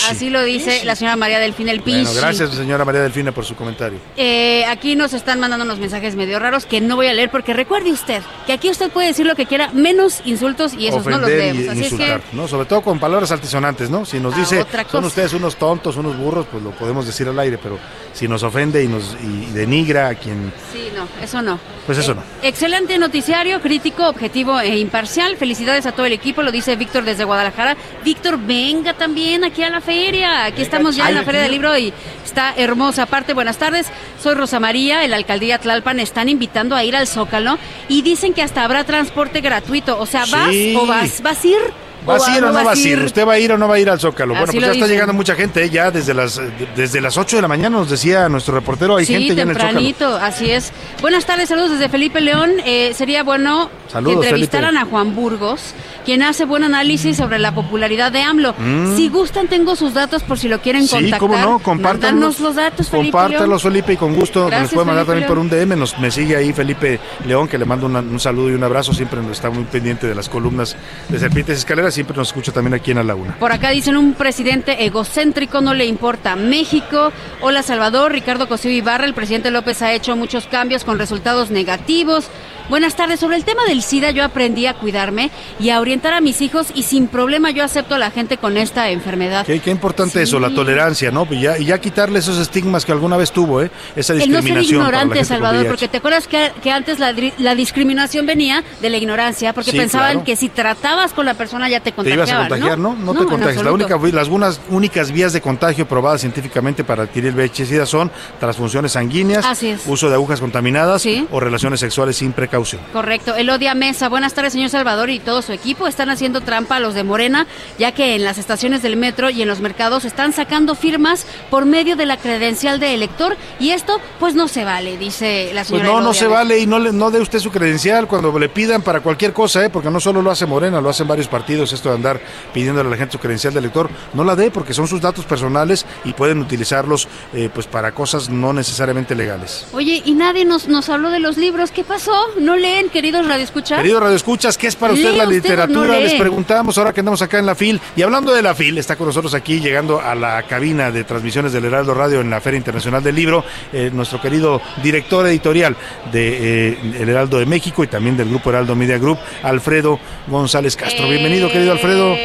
Así 0.09 0.29
lo 0.29 0.43
dice 0.43 0.85
la 0.85 0.95
señora 0.95 1.15
María 1.17 1.39
Delfina, 1.39 1.71
el 1.71 1.81
pinche. 1.81 2.03
Bueno, 2.05 2.21
gracias, 2.21 2.51
señora 2.55 2.85
María 2.85 3.01
Delfina, 3.01 3.31
por 3.33 3.43
su 3.45 3.55
comentario. 3.55 3.99
Eh, 4.15 4.63
aquí 4.65 4.95
nos 4.95 5.13
están 5.13 5.39
mandando 5.39 5.65
unos 5.65 5.79
mensajes 5.79 6.15
medio 6.15 6.39
raros 6.39 6.65
que 6.65 6.79
no 6.81 6.95
voy 6.95 7.07
a 7.07 7.13
leer 7.13 7.29
porque 7.29 7.53
recuerde 7.53 7.91
usted 7.91 8.21
que 8.45 8.53
aquí 8.53 8.69
usted 8.69 8.89
puede 8.91 9.07
decir 9.07 9.25
lo 9.25 9.35
que 9.35 9.45
quiera, 9.45 9.69
menos 9.73 10.21
insultos 10.25 10.73
y 10.73 10.87
esos 10.87 11.05
no 11.05 11.17
los 11.17 11.29
leemos. 11.29 11.67
Así 11.67 11.79
es 11.81 11.91
insultar, 11.91 12.21
que 12.21 12.35
¿no? 12.37 12.47
Sobre 12.47 12.65
todo 12.65 12.81
con 12.81 12.99
palabras 12.99 13.31
altisonantes, 13.31 13.89
¿no? 13.89 14.05
Si 14.05 14.19
nos 14.19 14.33
Ah, 14.33 14.37
dice, 14.39 14.65
son 14.89 15.03
ustedes 15.05 15.33
unos 15.33 15.55
tontos, 15.57 15.97
unos 15.97 16.17
burros, 16.17 16.45
pues 16.51 16.63
lo 16.63 16.71
podemos 16.71 17.05
decir 17.05 17.27
al 17.27 17.37
aire, 17.39 17.57
pero 17.61 17.77
si 18.13 18.27
nos 18.27 18.43
ofende 18.43 18.83
y 18.83 18.87
nos 18.87 19.15
y 19.21 19.51
denigra 19.53 20.09
a 20.09 20.15
quien, 20.15 20.53
sí, 20.71 20.89
no, 20.95 21.07
eso 21.23 21.41
no. 21.41 21.59
pues 21.85 21.97
eso 21.97 22.13
no. 22.13 22.23
Excelente 22.41 22.97
noticiario, 22.97 23.59
crítico, 23.61 24.07
objetivo 24.07 24.59
e 24.59 24.77
imparcial. 24.79 25.35
Felicidades 25.37 25.85
a 25.85 25.91
todo 25.91 26.05
el 26.05 26.13
equipo, 26.13 26.41
lo 26.43 26.51
dice 26.51 26.75
Víctor 26.75 27.03
desde 27.03 27.16
Guadalajara. 27.23 27.75
Víctor, 28.03 28.37
venga 28.39 28.93
también 28.93 29.43
aquí 29.43 29.63
a 29.63 29.69
la 29.69 29.81
feria. 29.81 30.45
Aquí 30.45 30.61
estamos 30.61 30.95
ya 30.95 31.09
en 31.09 31.15
la 31.15 31.23
Feria 31.23 31.41
del. 31.41 31.51
Libro 31.51 31.77
y 31.77 31.93
está 32.25 32.53
hermosa. 32.57 33.03
Aparte, 33.03 33.33
buenas 33.33 33.57
tardes. 33.57 33.87
Soy 34.21 34.35
Rosa 34.35 34.59
María, 34.59 35.03
en 35.03 35.11
la 35.11 35.17
alcaldía 35.17 35.57
Tlalpan 35.59 35.99
están 35.99 36.29
invitando 36.29 36.75
a 36.75 36.83
ir 36.83 36.95
al 36.95 37.07
Zócalo 37.07 37.57
y 37.89 38.01
dicen 38.01 38.33
que 38.33 38.41
hasta 38.41 38.63
habrá 38.63 38.83
transporte 38.83 39.41
gratuito. 39.41 39.99
O 39.99 40.05
sea, 40.05 40.25
¿vas 40.31 40.49
Sí. 40.51 40.75
o 40.79 40.85
vas? 40.85 41.21
¿Vas 41.21 41.43
a 41.43 41.47
ir? 41.47 41.57
¿Vas 42.05 42.27
a 42.27 42.37
ir 42.37 42.43
o 42.43 42.51
no 42.51 42.63
vas 42.63 42.77
a 42.77 42.87
ir? 42.87 42.99
¿Usted 42.99 43.27
va 43.27 43.33
a 43.33 43.39
ir 43.39 43.51
o 43.51 43.57
no 43.57 43.67
va 43.67 43.75
a 43.75 43.79
ir 43.79 43.89
al 43.89 43.99
Zócalo? 43.99 44.33
Bueno, 44.33 44.45
pues 44.45 44.55
ya 44.61 44.67
está 44.67 44.73
dicen. 44.75 44.89
llegando 44.89 45.13
mucha 45.13 45.35
gente, 45.35 45.63
¿eh? 45.63 45.69
ya 45.69 45.91
desde 45.91 46.13
las 46.13 46.37
de- 46.37 46.51
desde 46.75 47.01
las 47.01 47.17
8 47.17 47.35
de 47.35 47.41
la 47.41 47.47
mañana 47.47 47.77
nos 47.77 47.89
decía 47.89 48.29
nuestro 48.29 48.53
reportero, 48.55 48.95
hay 48.95 49.05
sí, 49.05 49.13
gente 49.13 49.35
ya 49.35 49.43
en 49.43 49.49
el 49.49 49.55
Zócalo. 49.57 50.17
así 50.21 50.49
es. 50.51 50.71
Buenas 51.01 51.25
tardes, 51.25 51.49
saludos 51.49 51.71
desde 51.71 51.89
Felipe 51.89 52.21
León. 52.21 52.51
Eh, 52.65 52.93
sería 52.93 53.23
bueno 53.23 53.69
Saludos, 53.91 54.21
que 54.21 54.27
entrevistaran 54.27 54.71
Felipe. 54.75 54.87
a 54.87 54.89
Juan 54.89 55.15
Burgos, 55.15 55.73
quien 56.05 56.23
hace 56.23 56.45
buen 56.45 56.63
análisis 56.63 57.17
sobre 57.17 57.39
la 57.39 57.53
popularidad 57.53 58.11
de 58.11 58.21
AMLO. 58.21 58.53
Mm. 58.57 58.95
Si 58.95 59.09
gustan, 59.09 59.47
tengo 59.47 59.75
sus 59.75 59.93
datos 59.93 60.23
por 60.23 60.37
si 60.39 60.47
lo 60.47 60.61
quieren 60.61 60.83
Sí, 60.83 60.89
contactar. 60.91 61.19
cómo 61.19 61.37
no, 61.37 61.59
compártanos. 61.59 62.39
Los 62.39 62.55
datos, 62.55 62.89
Felipe 62.89 63.11
Compártalos. 63.11 63.61
Felipe, 63.63 63.93
y 63.93 63.97
con 63.97 64.13
gusto 64.13 64.41
nos 64.41 64.49
Gracias, 64.51 64.73
puede 64.73 64.85
mandar 64.87 65.05
Felipe 65.05 65.27
también 65.27 65.49
por 65.49 65.59
un 65.59 65.67
DM. 65.69 65.75
Nos, 65.77 65.97
me 65.99 66.09
sigue 66.11 66.35
ahí 66.37 66.53
Felipe 66.53 66.99
León, 67.25 67.47
que 67.47 67.57
le 67.57 67.65
mando 67.65 67.85
una- 67.87 67.99
un 67.99 68.19
saludo 68.19 68.49
y 68.49 68.53
un 68.53 68.63
abrazo. 68.63 68.93
Siempre 68.93 69.21
nos 69.21 69.31
está 69.31 69.49
muy 69.49 69.63
pendiente 69.65 70.07
de 70.07 70.15
las 70.15 70.29
columnas 70.29 70.75
de 71.09 71.19
Serpientes 71.19 71.57
Escaleras. 71.57 71.86
Siempre 71.91 72.15
nos 72.17 72.27
escucha 72.29 72.51
también 72.51 72.73
aquí 72.73 72.91
en 72.91 72.97
La 72.97 73.03
Laguna. 73.03 73.35
Por 73.39 73.51
acá 73.51 73.69
dicen 73.71 73.97
un 73.97 74.13
presidente 74.13 74.85
egocéntrico, 74.85 75.61
no 75.61 75.73
le 75.73 75.85
importa 75.85 76.35
México. 76.35 77.11
Hola 77.41 77.63
Salvador, 77.63 78.11
Ricardo 78.11 78.47
Cosío 78.47 78.71
Ibarra, 78.71 79.05
el 79.05 79.13
presidente 79.13 79.51
López 79.51 79.81
ha 79.81 79.93
hecho 79.93 80.15
muchos 80.15 80.47
cambios 80.47 80.83
con 80.83 80.97
resultados 80.99 81.51
negativos. 81.51 82.29
Buenas 82.69 82.97
tardes, 82.97 83.21
sobre 83.21 83.37
el 83.37 83.45
tema 83.45 83.63
del 83.63 83.81
SIDA 83.81 84.11
yo 84.11 84.25
aprendí 84.25 84.65
a 84.65 84.73
cuidarme 84.73 85.31
y 85.57 85.69
a 85.69 85.79
orientar 85.79 86.13
a 86.13 86.19
mis 86.19 86.41
hijos 86.41 86.67
y 86.75 86.83
sin 86.83 87.07
problema 87.07 87.49
yo 87.49 87.63
acepto 87.63 87.95
a 87.95 87.97
la 87.97 88.11
gente 88.11 88.35
con 88.35 88.57
esta 88.57 88.89
enfermedad. 88.89 89.45
Qué, 89.45 89.61
qué 89.61 89.71
importante 89.71 90.17
Sí. 90.17 90.23
eso, 90.23 90.37
la 90.37 90.49
tolerancia, 90.49 91.09
¿no? 91.09 91.25
Y 91.31 91.39
ya, 91.65 91.77
quitarle 91.79 92.19
esos 92.19 92.37
estigmas 92.39 92.83
que 92.83 92.91
alguna 92.91 93.15
vez 93.15 93.31
tuvo, 93.31 93.61
¿eh? 93.61 93.71
Esa 93.95 94.11
El 94.13 94.19
no 94.19 94.25
ser 94.25 94.31
discriminación. 94.35 94.81
ignorante, 94.81 95.23
Salvador, 95.23 95.65
porque 95.67 95.87
te 95.87 95.97
acuerdas 95.97 96.27
que, 96.27 96.51
que 96.61 96.69
antes 96.69 96.99
la, 96.99 97.13
discriminación 97.55 98.25
venía 98.25 98.61
de 98.81 98.89
la 98.89 98.97
ignorancia, 98.97 99.53
porque 99.53 99.71
Sí, 99.71 99.77
pensaban 99.77 100.11
claro. 100.11 100.25
que 100.25 100.35
si 100.35 100.49
tratabas 100.49 101.13
con 101.13 101.25
la 101.25 101.35
persona 101.35 101.69
ya 101.69 101.76
te 101.79 101.91
Te 101.91 101.93
contagiaban, 101.93 102.27
ibas 102.27 102.31
a 102.31 102.47
contagiar, 102.49 102.77
¿no? 102.79 102.95
No, 102.95 103.13
te 103.13 103.25
contagias. 103.25 103.63
La 103.63 103.69
absoluto. 103.71 103.95
única, 103.95 104.17
las 104.17 104.27
unas 104.29 104.59
únicas 104.69 105.11
vías 105.11 105.33
de 105.33 105.41
contagio 105.41 105.87
probadas 105.87 106.21
científicamente 106.21 106.83
para 106.83 107.03
adquirir 107.03 107.33
VIH-Sida 107.33 107.85
son 107.85 108.11
transfusiones 108.39 108.91
sanguíneas, 108.93 109.45
Así 109.45 109.69
es. 109.69 109.81
uso 109.87 110.09
de 110.09 110.15
agujas 110.15 110.39
contaminadas 110.39 111.03
o 111.31 111.39
relaciones 111.39 111.79
sexuales 111.79 112.17
sin 112.17 112.33
precaución. 112.33 112.81
Correcto. 112.93 113.35
Elodia 113.35 113.73
Mesa, 113.75 114.09
buenas 114.09 114.33
tardes, 114.33 114.53
señor 114.53 114.69
Salvador 114.69 115.09
y 115.09 115.19
todo 115.19 115.41
su 115.41 115.53
equipo. 115.53 115.87
Están 115.87 116.09
haciendo 116.09 116.41
trampa 116.41 116.77
a 116.77 116.79
los 116.79 116.93
de 116.93 117.03
Morena, 117.03 117.47
ya 117.79 117.91
que 117.91 118.15
en 118.15 118.23
las 118.23 118.37
estaciones 118.37 118.81
del 118.81 118.97
metro 118.97 119.29
y 119.29 119.41
en 119.41 119.47
los 119.47 119.59
mercados 119.59 120.05
están 120.05 120.33
sacando 120.33 120.75
firmas 120.75 121.25
por 121.49 121.65
medio 121.65 121.95
de 121.95 122.05
la 122.05 122.17
credencial 122.17 122.79
de 122.79 122.93
elector 122.93 123.35
y 123.59 123.71
esto, 123.71 123.99
pues 124.19 124.35
no 124.35 124.47
se 124.47 124.63
vale, 124.63 124.97
dice 124.97 125.51
la 125.53 125.61
Pues 125.61 125.67
señora. 125.69 125.87
no, 125.87 125.93
no 125.95 125.99
Elodia 125.99 126.19
se 126.19 126.25
Mesa. 126.25 126.35
vale 126.37 126.59
y 126.59 126.67
no, 126.67 126.79
le, 126.79 126.91
no 126.91 127.11
dé 127.11 127.19
usted 127.19 127.39
su 127.39 127.51
credencial 127.51 128.07
cuando 128.07 128.37
le 128.37 128.49
pidan 128.49 128.81
para 128.81 129.01
cualquier 129.01 129.33
cosa, 129.33 129.65
¿eh? 129.65 129.69
porque 129.69 129.89
no 129.89 129.99
solo 129.99 130.21
lo 130.21 130.31
hace 130.31 130.45
Morena, 130.45 130.81
lo 130.81 130.89
hacen 130.89 131.07
varios 131.07 131.27
partidos, 131.27 131.66
esto 131.73 131.89
de 131.89 131.95
andar 131.95 132.19
pidiéndole 132.53 132.87
a 132.87 132.91
la 132.91 132.97
gente 132.97 133.13
su 133.13 133.19
credencial 133.19 133.53
de 133.53 133.59
elector. 133.59 133.89
No 134.13 134.23
la 134.23 134.35
dé 134.35 134.51
porque 134.51 134.73
son 134.73 134.87
sus 134.87 135.01
datos 135.01 135.25
personales 135.25 135.85
y 136.05 136.13
pueden 136.13 136.39
utilizarlos 136.39 137.07
eh, 137.33 137.49
pues 137.53 137.67
para 137.67 137.91
cosas 137.91 138.29
no 138.29 138.53
necesariamente 138.53 139.15
legales. 139.15 139.67
Oye, 139.73 140.01
y 140.05 140.13
nadie 140.13 140.45
nos, 140.45 140.67
nos 140.67 140.89
habló 140.89 141.09
de 141.09 141.19
los 141.19 141.37
libros. 141.37 141.71
¿Qué 141.71 141.83
pasó? 141.83 142.13
¿No 142.39 142.55
leen, 142.55 142.89
queridos 142.89 143.27
radioescuchas? 143.27 143.79
Querido 143.79 143.99
Radio 143.99 144.15
Escuchas, 144.15 144.57
¿qué 144.57 144.67
es 144.67 144.75
para 144.75 144.93
usted 144.93 145.11
¿Lee 145.11 145.17
la 145.17 145.25
literatura? 145.25 145.87
no? 145.87 145.99
Les 145.99 146.13
preguntamos 146.13 146.77
ahora 146.77 146.93
que 146.93 147.01
andamos 147.01 147.21
acá 147.21 147.39
en 147.39 147.45
la 147.45 147.55
FIL. 147.55 147.79
Y 147.95 148.01
hablando 148.01 148.33
de 148.33 148.41
la 148.41 148.55
FIL, 148.55 148.77
está 148.77 148.95
con 148.95 149.07
nosotros 149.07 149.33
aquí 149.33 149.59
llegando 149.59 149.99
a 149.99 150.15
la 150.15 150.43
cabina 150.43 150.91
de 150.91 151.03
transmisiones 151.03 151.53
del 151.53 151.65
Heraldo 151.65 151.93
Radio 151.93 152.21
en 152.21 152.29
la 152.29 152.41
Feria 152.41 152.57
Internacional 152.57 153.03
del 153.03 153.15
Libro, 153.15 153.43
eh, 153.73 153.89
nuestro 153.93 154.21
querido 154.21 154.61
director 154.83 155.25
editorial 155.27 155.75
de 156.11 156.71
eh, 156.71 156.77
El 156.99 157.09
Heraldo 157.09 157.39
de 157.39 157.45
México 157.45 157.83
y 157.83 157.87
también 157.87 158.17
del 158.17 158.29
Grupo 158.29 158.49
Heraldo 158.49 158.75
Media 158.75 158.97
Group, 158.97 159.17
Alfredo 159.43 159.99
González 160.27 160.75
Castro. 160.75 161.07
Bienvenido, 161.07 161.49
querido 161.57 161.73
Alfredo. 161.73 162.15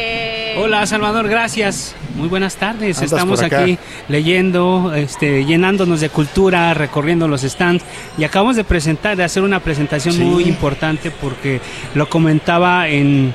Hola 0.57 0.85
Salvador, 0.85 1.27
gracias. 1.27 1.95
Muy 2.15 2.27
buenas 2.27 2.55
tardes. 2.57 2.97
Andas 2.97 3.11
Estamos 3.11 3.41
aquí 3.41 3.77
leyendo, 4.07 4.93
este, 4.95 5.45
llenándonos 5.45 5.99
de 5.99 6.09
cultura, 6.09 6.73
recorriendo 6.75 7.27
los 7.27 7.41
stands 7.41 7.83
y 8.17 8.23
acabamos 8.23 8.55
de 8.55 8.63
presentar, 8.63 9.17
de 9.17 9.23
hacer 9.23 9.41
una 9.41 9.59
presentación 9.61 10.13
Sí. 10.13 10.21
muy 10.23 10.43
importante 10.43 11.09
porque 11.09 11.59
lo 11.95 12.07
comentaba 12.07 12.87
en 12.87 13.33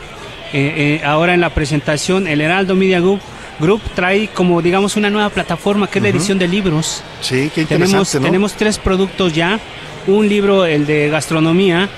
eh, 0.52 1.00
eh, 1.00 1.04
ahora 1.04 1.34
en 1.34 1.40
la 1.40 1.50
presentación 1.50 2.26
el 2.28 2.40
Heraldo 2.40 2.74
Media 2.76 3.00
Group. 3.00 3.20
Group 3.58 3.82
trae 3.96 4.28
como 4.28 4.62
digamos 4.62 4.96
una 4.96 5.10
nueva 5.10 5.28
plataforma 5.30 5.88
que 5.88 5.98
es 5.98 6.02
la 6.04 6.08
edición 6.10 6.38
de 6.38 6.46
libros. 6.46 7.02
Sí, 7.20 7.50
qué 7.52 7.64
Tenemos, 7.64 7.88
interesante, 7.90 8.20
¿no? 8.20 8.26
tenemos 8.26 8.52
tres 8.54 8.78
productos 8.78 9.34
ya. 9.34 9.58
Un 10.06 10.28
libro, 10.28 10.64
el 10.64 10.86
de 10.86 11.10
gastronomía, 11.10 11.88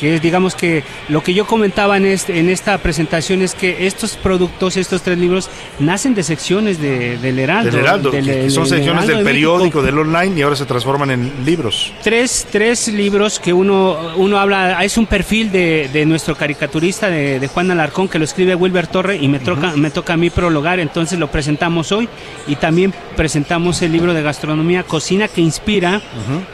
que 0.00 0.14
es, 0.16 0.22
digamos 0.22 0.54
que 0.54 0.82
lo 1.08 1.22
que 1.22 1.34
yo 1.34 1.46
comentaba 1.46 1.98
en, 1.98 2.06
este, 2.06 2.38
en 2.38 2.48
esta 2.48 2.78
presentación 2.78 3.42
es 3.42 3.54
que 3.54 3.86
estos 3.86 4.16
productos, 4.16 4.76
estos 4.78 5.02
tres 5.02 5.18
libros, 5.18 5.50
nacen 5.78 6.14
de 6.14 6.22
secciones 6.22 6.80
de, 6.80 7.18
del 7.18 7.38
Heraldo. 7.38 7.70
Del 7.70 7.80
Heraldo, 7.80 8.10
del- 8.10 8.24
que- 8.24 8.30
que 8.32 8.38
del- 8.38 8.50
son 8.50 8.66
secciones 8.66 9.04
Heraldo 9.04 9.16
del 9.16 9.24
de 9.24 9.30
periódico, 9.30 9.82
del 9.82 9.98
online 9.98 10.38
y 10.38 10.42
ahora 10.42 10.56
se 10.56 10.64
transforman 10.64 11.10
en 11.10 11.32
libros. 11.44 11.92
Tres, 12.02 12.46
tres 12.50 12.88
libros 12.88 13.38
que 13.38 13.52
uno, 13.52 14.12
uno 14.16 14.38
habla, 14.38 14.82
es 14.84 14.96
un 14.96 15.06
perfil 15.06 15.52
de, 15.52 15.90
de 15.92 16.06
nuestro 16.06 16.34
caricaturista, 16.34 17.08
de, 17.10 17.38
de 17.38 17.46
Juan 17.48 17.70
Alarcón, 17.70 18.08
que 18.08 18.18
lo 18.18 18.24
escribe 18.24 18.54
Wilber 18.54 18.86
Torre 18.86 19.16
y 19.16 19.28
me 19.28 19.38
toca, 19.38 19.76
me 19.76 19.90
toca 19.90 20.14
a 20.14 20.16
mí 20.16 20.30
prologar, 20.30 20.80
entonces 20.80 21.18
lo 21.18 21.30
presentamos 21.30 21.92
hoy 21.92 22.08
y 22.46 22.56
también 22.56 22.94
presentamos 23.16 23.82
el 23.82 23.92
libro 23.92 24.14
de 24.14 24.22
gastronomía 24.22 24.82
Cocina 24.82 25.28
que 25.28 25.40
Inspira, 25.42 26.00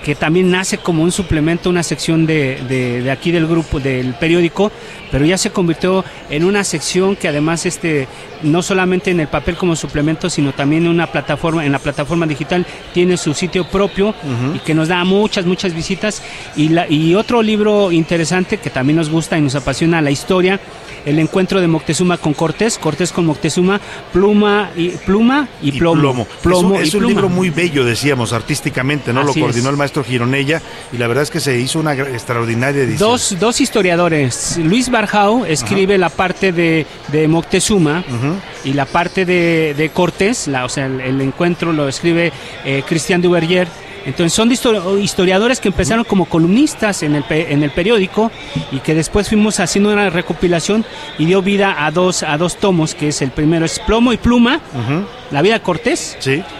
que 0.04 0.14
también 0.14 0.50
nace 0.50 0.78
como 0.78 1.02
un 1.02 1.12
suplemento, 1.12 1.70
una 1.70 1.82
sección 1.82 2.26
de, 2.26 2.60
de- 2.68 3.02
de 3.02 3.10
aquí 3.10 3.30
del 3.36 3.46
grupo, 3.46 3.80
del 3.80 4.14
periódico, 4.14 4.72
pero 5.10 5.24
ya 5.24 5.38
se 5.38 5.50
convirtió 5.50 6.04
en 6.30 6.44
una 6.44 6.64
sección 6.64 7.16
que 7.16 7.28
además 7.28 7.66
este 7.66 8.08
no 8.42 8.62
solamente 8.62 9.10
en 9.10 9.20
el 9.20 9.28
papel 9.28 9.56
como 9.56 9.76
suplemento, 9.76 10.28
sino 10.28 10.52
también 10.52 10.84
en 10.84 10.90
una 10.90 11.06
plataforma, 11.06 11.64
en 11.64 11.72
la 11.72 11.78
plataforma 11.78 12.26
digital 12.26 12.66
tiene 12.92 13.16
su 13.16 13.34
sitio 13.34 13.66
propio 13.68 14.14
y 14.54 14.58
que 14.60 14.74
nos 14.74 14.88
da 14.88 15.04
muchas, 15.04 15.46
muchas 15.46 15.74
visitas. 15.74 16.22
Y, 16.56 16.68
la, 16.68 16.88
y 16.88 17.14
otro 17.14 17.42
libro 17.42 17.92
interesante 17.92 18.58
que 18.58 18.70
también 18.70 18.96
nos 18.96 19.08
gusta 19.08 19.38
y 19.38 19.40
nos 19.40 19.54
apasiona 19.54 20.02
la 20.02 20.10
historia, 20.10 20.60
el 21.06 21.18
encuentro 21.18 21.60
de 21.60 21.68
Moctezuma 21.68 22.18
con 22.18 22.34
Cortés, 22.34 22.76
Cortés 22.76 23.12
con 23.12 23.24
Moctezuma, 23.24 23.80
pluma 24.12 24.70
y 24.76 24.88
pluma 24.90 25.48
y, 25.62 25.72
plomo. 25.72 26.26
Plomo. 26.42 26.74
es 26.74 26.80
un, 26.80 26.88
es 26.88 26.94
un 26.94 26.98
y 26.98 27.00
pluma. 27.00 27.08
libro 27.08 27.28
muy 27.30 27.50
bello, 27.50 27.84
decíamos, 27.84 28.32
artísticamente, 28.34 29.12
¿no? 29.12 29.20
Así 29.20 29.38
lo 29.38 29.46
coordinó 29.46 29.68
es. 29.68 29.72
el 29.72 29.76
maestro 29.78 30.04
Gironella 30.04 30.60
y 30.92 30.98
la 30.98 31.06
verdad 31.06 31.22
es 31.22 31.30
que 31.30 31.40
se 31.40 31.58
hizo 31.58 31.78
una 31.78 31.94
extraordinaria 31.94 32.82
edición. 32.82 33.08
Dos, 33.08 33.36
dos, 33.38 33.60
historiadores. 33.60 34.58
Luis 34.62 34.90
Barjau 34.90 35.44
escribe 35.46 35.96
la 35.96 36.10
parte 36.10 36.52
de, 36.52 36.86
de 37.08 37.28
Moctezuma 37.28 38.04
y 38.64 38.72
la 38.72 38.84
parte 38.84 39.24
de, 39.24 39.74
de 39.76 39.88
Cortés, 39.90 40.48
la, 40.48 40.64
o 40.64 40.68
sea, 40.68 40.86
el, 40.86 41.00
el 41.00 41.20
encuentro 41.20 41.72
lo 41.72 41.88
escribe 41.88 42.32
eh, 42.64 42.82
Cristian 42.86 43.22
Duverger. 43.22 43.68
Entonces 44.06 44.32
son 44.32 44.48
histo- 44.50 44.98
historiadores 45.02 45.60
que 45.60 45.68
empezaron 45.68 46.04
como 46.04 46.24
columnistas 46.26 47.02
en 47.02 47.16
el, 47.16 47.24
en 47.28 47.62
el 47.62 47.70
periódico 47.70 48.30
y 48.72 48.78
que 48.78 48.94
después 48.94 49.28
fuimos 49.28 49.60
haciendo 49.60 49.92
una 49.92 50.08
recopilación 50.10 50.84
y 51.18 51.26
dio 51.26 51.42
vida 51.42 51.84
a 51.84 51.90
dos, 51.90 52.22
a 52.22 52.38
dos 52.38 52.56
tomos, 52.56 52.94
que 52.94 53.08
es 53.08 53.20
el 53.22 53.30
primero 53.32 53.64
es 53.66 53.78
Plomo 53.80 54.12
y 54.12 54.16
Pluma, 54.16 54.60
la 55.30 55.42
vida 55.42 55.54
de 55.54 55.60
Cortés, 55.60 56.16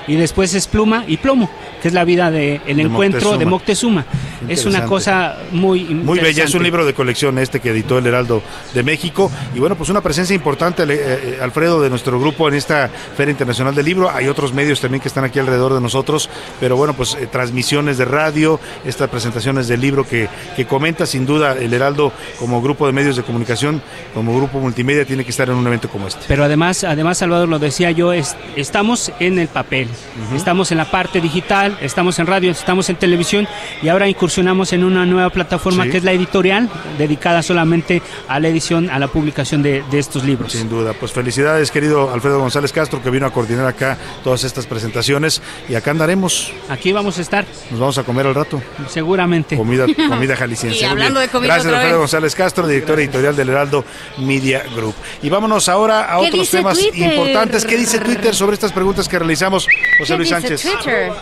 y 0.09 0.15
después 0.17 0.53
es 0.55 0.67
Pluma 0.67 1.05
y 1.07 1.17
Plomo, 1.19 1.49
que 1.81 1.89
es 1.89 1.95
la 1.95 2.05
vida 2.05 2.31
de 2.33 2.61
el 2.67 2.77
De 2.79 2.83
encuentro 2.83 3.31
de 3.39 3.47
Moctezuma. 3.47 4.05
Es 4.49 4.65
una 4.67 4.81
cosa 4.89 5.37
muy 5.53 5.81
Muy 5.85 6.19
bella, 6.19 6.45
es 6.45 6.55
un 6.55 6.63
libro 6.65 6.85
de 6.85 6.93
colección 6.95 7.39
este 7.39 7.61
que 7.61 7.71
editó 7.71 7.99
el 7.99 8.07
Heraldo 8.07 8.43
de 8.75 8.83
México. 8.83 9.31
Y 9.55 9.61
bueno, 9.61 9.77
pues 9.77 9.89
una 9.89 10.01
presencia 10.03 10.35
importante, 10.35 10.83
eh, 10.83 10.87
eh, 10.91 11.39
Alfredo, 11.41 11.81
de 11.81 11.89
nuestro 11.91 12.19
grupo 12.21 12.49
en 12.49 12.55
esta 12.55 12.89
Feria 13.17 13.31
Internacional 13.31 13.75
del 13.75 13.85
Libro. 13.87 14.11
Hay 14.11 14.29
otros 14.29 14.53
medios 14.53 14.81
también 14.81 15.01
que 15.01 15.09
están 15.09 15.25
aquí 15.25 15.39
alrededor 15.39 15.73
de 15.75 15.81
nosotros, 15.81 16.29
pero 16.61 16.77
bueno, 16.77 16.95
pues 16.95 17.15
eh, 17.15 17.27
transmisiones 17.37 17.99
de 17.99 18.07
radio, 18.07 18.59
estas 18.87 19.11
presentaciones 19.11 19.69
del 19.69 19.83
libro 19.83 20.07
que, 20.09 20.27
que 20.57 20.65
comenta, 20.65 21.05
sin 21.05 21.27
duda, 21.27 21.53
el 21.53 21.75
Heraldo 21.75 22.11
como 22.39 22.63
grupo 22.63 22.87
de 22.87 22.95
medios 22.95 23.15
de 23.17 23.23
comunicación, 23.25 23.83
como 24.15 24.35
grupo 24.35 24.59
multimedia, 24.59 25.05
tiene 25.05 25.23
que 25.23 25.31
estar 25.31 25.47
en 25.51 25.55
un 25.57 25.67
evento 25.67 25.91
como 25.91 26.09
este. 26.09 26.25
Pero 26.29 26.45
además, 26.45 26.83
además 26.83 27.19
Salvador 27.19 27.47
lo 27.47 27.59
decía 27.59 27.91
yo, 27.91 28.15
es, 28.15 28.37
estamos 28.57 29.13
en 29.21 29.39
el 29.39 29.49
papel, 29.49 29.87
estamos 30.35 30.73
en 30.73 30.79
la 30.79 30.91
parte 30.91 31.21
digital, 31.21 31.77
estamos 31.83 32.19
en 32.19 32.27
radio, 32.27 32.51
estamos 32.51 32.89
en 32.89 32.97
televisión 32.97 33.47
y 33.83 33.89
ahora 33.89 34.09
incursionamos 34.09 34.73
en 34.73 34.83
una 34.83 35.05
nueva 35.05 35.29
plataforma 35.29 35.85
Sí. 35.85 35.91
que 35.91 35.99
es 35.99 36.05
la 36.05 36.13
editorial, 36.13 36.71
dedicada 36.97 37.43
solamente 37.43 38.01
a 38.29 38.41
la 38.41 38.49
edición, 38.49 38.89
a 38.89 38.99
la 38.99 39.09
publicación 39.09 39.63
de, 39.63 39.85
de 39.91 39.99
estos 39.99 40.25
libros. 40.25 40.53
Sin 40.53 40.71
duda, 40.71 40.95
pues 40.99 41.13
felicidades 41.13 41.71
querido 41.71 42.11
Alfredo 42.15 42.39
González 42.39 42.73
Castro 42.73 43.03
que 43.03 43.11
vino 43.11 43.27
a 43.27 43.31
coordinar 43.31 43.67
acá 43.67 43.99
todas 44.25 44.43
estas 44.45 44.65
presentaciones 44.67 45.43
y 45.69 45.75
acá 45.75 45.91
andaremos. 45.91 46.53
Aquí 46.71 46.93
vamos 46.93 47.19
a 47.19 47.23
estar. 47.27 47.45
Nos 47.71 47.81
vamos 47.81 47.99
a 47.99 48.03
comer 48.05 48.27
al 48.27 48.35
rato. 48.35 48.61
Seguramente. 48.89 49.57
Comida, 49.57 49.87
comida 50.09 50.37
jalisciense. 50.37 50.81
Y 50.81 50.85
hablando 50.85 51.21
de 51.21 51.29
comida 51.29 51.55
Gracias 51.55 51.73
vez. 51.85 51.97
González 51.97 52.35
Castro, 52.35 52.67
director 52.67 52.99
editorial 52.99 53.37
del 53.37 53.49
Heraldo 53.51 53.85
Media 54.19 54.63
Group. 54.75 54.95
Y 55.23 55.29
vámonos 55.29 55.69
ahora 55.69 56.15
a 56.15 56.21
¿Qué 56.21 56.29
otros 56.29 56.51
temas 56.51 56.79
Twitter? 56.79 57.13
importantes. 57.13 57.65
¿Qué 57.65 57.77
dice 57.77 57.99
Twitter 57.99 58.35
sobre 58.35 58.55
estas 58.55 58.73
preguntas 58.73 59.09
que 59.09 59.19
realizamos, 59.19 59.67
José 59.99 60.17
Luis 60.17 60.29
Sánchez? 60.31 60.67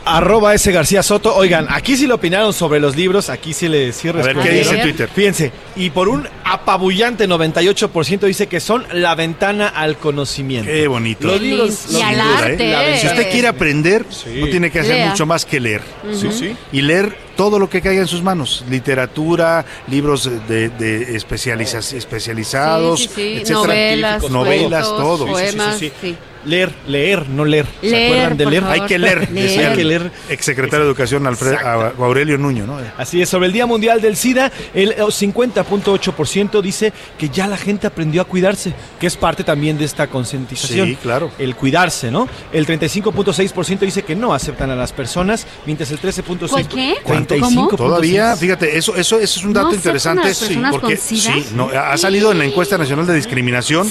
Arroba 0.05 0.55
S. 0.55 0.71
García 0.71 1.03
Soto. 1.03 1.35
Oigan, 1.35 1.67
aquí 1.71 1.97
sí 1.97 2.07
lo 2.07 2.17
opinaron 2.17 2.53
sobre 2.53 2.81
los 2.81 2.97
libros, 2.97 3.31
aquí 3.31 3.53
sí 3.53 3.69
le 3.69 3.93
sí 3.93 4.09
ver, 4.09 4.17
¿qué 4.17 4.23
respondieron. 4.33 4.59
dice 4.73 4.83
Twitter? 4.83 5.09
Fíjense, 5.15 5.53
y 5.77 5.91
por 5.91 6.09
un 6.09 6.29
apabullante 6.45 7.29
98% 7.29 8.21
dice 8.21 8.47
que 8.47 8.61
son 8.61 8.87
la 8.93 9.15
ventana 9.15 9.69
al 9.69 9.97
conocimiento. 9.97 10.71
Qué 10.71 10.87
bonito. 10.87 11.27
Los 11.27 11.41
libros. 11.41 11.75
Sin 11.75 12.01
los 12.01 12.11
duda, 12.11 12.49
libros, 12.49 12.61
¿eh? 12.61 12.99
Si 13.01 13.07
usted 13.07 13.31
quiere 13.31 13.49
aprender, 13.49 14.05
no 14.05 14.47
tiene 14.47 14.71
que 14.71 14.81
hacer 14.81 14.95
Lea. 14.97 15.11
mucho 15.11 15.27
más 15.27 15.45
que 15.45 15.61
leer. 15.61 15.83
Sí, 16.13 16.31
sí. 16.33 16.57
Y 16.73 16.83
leer 16.83 17.17
todo 17.37 17.59
lo 17.59 17.69
que 17.71 17.81
caiga 17.81 18.03
en 18.03 18.07
sus 18.09 18.23
manos. 18.23 18.65
Literatura, 18.69 19.65
libros 19.89 20.31
de, 20.49 20.69
de 20.69 21.17
especializa- 21.17 21.97
especializados, 21.97 23.01
Sí, 23.01 23.09
sí, 23.09 23.15
sí. 23.15 23.33
etcétera. 23.43 23.55
Novelas, 23.63 24.31
novelas, 24.31 24.89
cuentos, 24.89 25.19
todo. 25.19 25.27
poemas, 25.27 25.79
sí. 25.79 26.17
Leer, 26.45 26.73
leer, 26.87 27.29
no 27.29 27.45
leer. 27.45 27.67
¿Se 27.81 28.05
acuerdan 28.07 28.37
de 28.37 28.47
leer? 28.47 28.63
favor. 28.63 28.81
Hay 28.81 28.87
que 28.87 28.99
leer, 28.99 29.31
Leer. 29.31 29.49
decía 29.49 29.71
Hay 29.71 29.77
que 29.77 29.85
leer. 29.85 30.11
exsecretario 30.29 30.85
de 30.85 30.91
Educación 30.91 31.27
Alfredo, 31.27 31.57
a- 31.59 31.93
Aurelio 31.99 32.37
Nuño, 32.39 32.67
¿no? 32.67 32.79
Así 32.99 33.23
es, 33.23 33.29
sobre 33.29 33.47
el 33.47 33.53
Día 33.53 33.67
Mundial 33.67 34.01
del 34.01 34.17
SIDA, 34.17 34.51
el 34.75 34.95
50.8% 34.97 36.61
dice 36.63 36.93
que 37.19 37.29
ya 37.29 37.47
la 37.47 37.57
gente 37.57 37.87
aprendió 37.87 38.23
a 38.23 38.25
cuidarse, 38.25 38.73
que 39.01 39.07
es 39.07 39.17
parte 39.17 39.45
también 39.45 39.79
de 39.79 39.85
esta 39.85 40.07
concientización. 40.09 40.89
Sí, 40.89 40.97
claro. 40.97 41.31
El 41.39 41.55
cuidarse, 41.57 42.11
¿no? 42.11 42.29
El 42.53 42.67
35.6% 42.67 43.79
dice 43.81 44.03
que 44.03 44.15
no 44.15 44.35
aceptan 44.35 44.71
a 44.71 44.77
las 44.77 44.93
personas, 44.93 45.47
mientras 45.67 45.91
el 45.91 46.01
13.6%... 46.01 46.69
¿Qué? 46.69 46.95
35.6%. 47.07 47.77
Todavía, 47.77 48.37
fíjate, 48.37 48.77
eso, 48.77 48.95
eso, 48.97 49.19
eso 49.19 49.39
es 49.39 49.45
un 49.45 49.53
dato 49.53 49.69
¿No 49.69 49.75
interesante. 49.75 50.29
las 50.29 50.39
personas 50.39 50.73
porque 50.73 50.97
con 50.97 51.05
SIDA? 51.05 51.35
sí, 51.35 51.47
no, 51.55 51.69
ha 51.69 51.97
salido 51.97 52.33
en 52.33 52.39
la 52.39 52.45
encuesta 52.45 52.79
nacional 52.79 53.07
de 53.07 53.15
discriminación. 53.15 53.89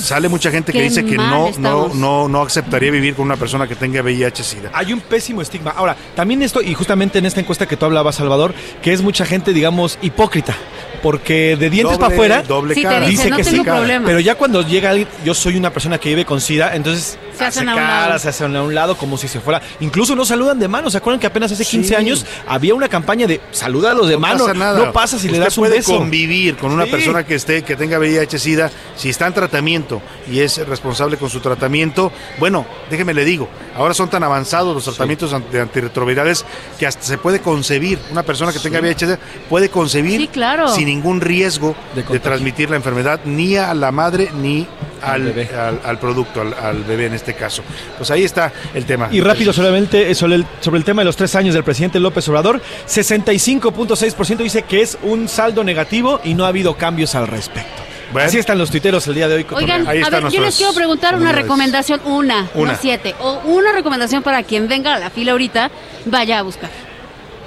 Sale 0.00 0.28
mucha 0.28 0.50
gente 0.50 0.72
que 0.72 0.78
Qué 0.78 0.84
dice 0.84 1.04
que 1.04 1.16
mal 1.16 1.30
no, 1.30 1.46
no, 1.86 1.94
no, 1.94 2.28
no 2.28 2.42
aceptaría 2.42 2.90
vivir 2.90 3.14
con 3.14 3.26
una 3.26 3.36
persona 3.36 3.68
que 3.68 3.76
tenga 3.76 4.02
VIH-Sida. 4.02 4.70
Hay 4.74 4.92
un 4.92 5.00
pésimo 5.00 5.40
estigma. 5.42 5.70
Ahora, 5.76 5.94
también 6.16 6.42
esto, 6.42 6.60
y 6.60 6.74
justamente 6.74 7.18
en 7.18 7.26
esta 7.26 7.40
encuesta 7.40 7.66
que 7.66 7.76
tú 7.76 7.84
hablabas, 7.86 8.16
Salvador, 8.16 8.54
que 8.82 8.92
es 8.92 9.02
mucha 9.02 9.24
gente, 9.24 9.52
digamos, 9.52 9.98
hipócrita. 10.02 10.54
Porque 11.02 11.56
de 11.56 11.70
dientes 11.70 11.96
Doble- 11.96 12.00
para 12.00 12.14
afuera 12.14 12.42
doble 12.42 12.74
Sí, 12.74 12.82
te 12.82 12.88
cara. 12.88 13.06
dice, 13.06 13.10
dice 13.24 13.30
"No 13.30 13.36
que 13.36 13.44
tengo 13.44 13.62
sí. 13.64 13.70
problema". 13.70 14.06
Pero 14.06 14.18
ya 14.20 14.34
cuando 14.34 14.62
llega 14.62 14.90
alguien, 14.90 15.06
yo 15.24 15.32
soy 15.32 15.56
una 15.56 15.70
persona 15.72 15.98
que 15.98 16.08
vive 16.08 16.24
con 16.24 16.40
SIDA, 16.40 16.74
entonces 16.74 17.16
Se 17.38 17.44
hace 17.44 17.58
hacen 17.60 17.68
a 17.68 17.74
un 17.76 17.80
lado. 17.82 18.18
se 18.18 18.28
hacen 18.28 18.56
a 18.56 18.62
un 18.62 18.74
lado 18.74 18.96
como 18.96 19.16
si 19.16 19.28
se 19.28 19.40
fuera. 19.40 19.60
Incluso 19.80 20.14
no 20.16 20.24
saludan 20.24 20.58
de 20.58 20.68
mano. 20.68 20.90
¿Se 20.90 20.98
acuerdan 20.98 21.20
que 21.20 21.26
apenas 21.26 21.52
hace 21.52 21.64
15 21.64 21.88
Sí. 21.88 21.94
años 21.94 22.26
había 22.46 22.74
una 22.74 22.88
campaña 22.88 23.26
de 23.26 23.40
saludar 23.50 23.92
a 23.92 23.94
los 23.94 24.08
de 24.08 24.14
No 24.14 24.20
mano? 24.20 24.38
pasa 24.44 24.54
nada. 24.54 24.78
No 24.86 24.92
pasa 24.92 25.18
si 25.18 25.26
le 25.28 25.34
Usted 25.34 25.44
das 25.44 25.58
un 25.58 25.62
puede 25.62 25.76
beso. 25.76 25.96
convivir 25.96 26.56
con 26.56 26.72
una 26.72 26.84
Sí. 26.84 26.90
persona 26.90 27.24
que 27.24 27.34
esté 27.34 27.62
que 27.62 27.76
tenga 27.76 27.98
VIH-Sida, 27.98 28.70
si 28.96 29.08
está 29.10 29.26
en 29.26 29.32
tratamiento 29.34 30.02
y 30.30 30.40
es 30.40 30.58
responsable 30.66 31.16
con 31.16 31.30
su 31.30 31.40
tratamiento, 31.40 32.12
bueno, 32.38 32.66
déjeme 32.90 33.14
le 33.14 33.24
digo, 33.24 33.48
ahora 33.76 33.94
son 33.94 34.08
tan 34.10 34.22
avanzados 34.22 34.74
los 34.74 34.84
tratamientos 34.84 35.34
de 35.52 35.60
antirretrovirales 35.60 36.44
que 36.78 36.86
hasta 36.86 37.02
se 37.02 37.18
puede 37.18 37.40
concebir, 37.40 37.98
una 38.10 38.22
persona 38.22 38.52
que 38.52 38.58
tenga 38.58 38.80
VIH-Sida 38.80 39.18
puede 39.48 39.68
concebir 39.68 40.20
Sí, 40.20 40.28
claro. 40.28 40.68
sin 40.68 40.86
ningún 40.86 41.20
riesgo 41.20 41.74
de, 41.94 42.18
transmitir 42.18 42.70
la 42.70 42.76
enfermedad 42.76 43.20
ni 43.24 43.56
a 43.56 43.72
la 43.74 43.92
madre 43.92 44.30
ni 44.34 44.66
al- 45.02 45.80
al 45.84 45.98
producto, 45.98 46.40
al, 46.40 46.54
al 46.54 46.82
bebé 46.84 47.06
en 47.06 47.14
este 47.14 47.27
caso. 47.34 47.62
Pues 47.96 48.10
ahí 48.10 48.24
está 48.24 48.52
el 48.74 48.84
tema. 48.84 49.08
Y 49.10 49.20
rápido 49.20 49.52
solamente 49.52 50.10
eh, 50.10 50.14
sobre 50.14 50.36
el, 50.36 50.46
sobre 50.60 50.78
el 50.78 50.84
tema 50.84 51.02
de 51.02 51.06
los 51.06 51.16
tres 51.16 51.34
años 51.34 51.54
del 51.54 51.64
presidente 51.64 52.00
López 52.00 52.28
Obrador, 52.28 52.60
65.6% 52.86 54.36
dice 54.38 54.62
que 54.62 54.82
es 54.82 54.98
un 55.02 55.28
saldo 55.28 55.64
negativo 55.64 56.20
y 56.24 56.34
no 56.34 56.44
ha 56.44 56.48
habido 56.48 56.76
cambios 56.76 57.14
al 57.14 57.26
respecto. 57.26 57.82
Así 58.14 58.38
están 58.38 58.56
los 58.58 58.70
tuiteros 58.70 59.06
el 59.06 59.14
día 59.14 59.28
de 59.28 59.34
hoy. 59.34 59.46
Oigan, 59.50 59.86
a 59.86 59.92
ver, 59.92 60.28
yo 60.30 60.40
les 60.40 60.56
quiero 60.56 60.72
preguntar 60.72 61.14
una 61.14 61.32
recomendación, 61.32 62.00
una, 62.06 62.48
Una. 62.54 62.72
no 62.72 62.78
siete, 62.80 63.14
o 63.20 63.40
una 63.44 63.72
recomendación 63.72 64.22
para 64.22 64.42
quien 64.42 64.66
venga 64.66 64.94
a 64.94 64.98
la 64.98 65.10
fila 65.10 65.32
ahorita, 65.32 65.70
vaya 66.06 66.38
a 66.38 66.42
buscar. 66.42 66.70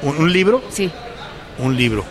¿Un, 0.04 0.18
un 0.18 0.32
libro? 0.32 0.64
Sí. 0.70 0.92
Un 1.58 1.76
libro. 1.76 2.06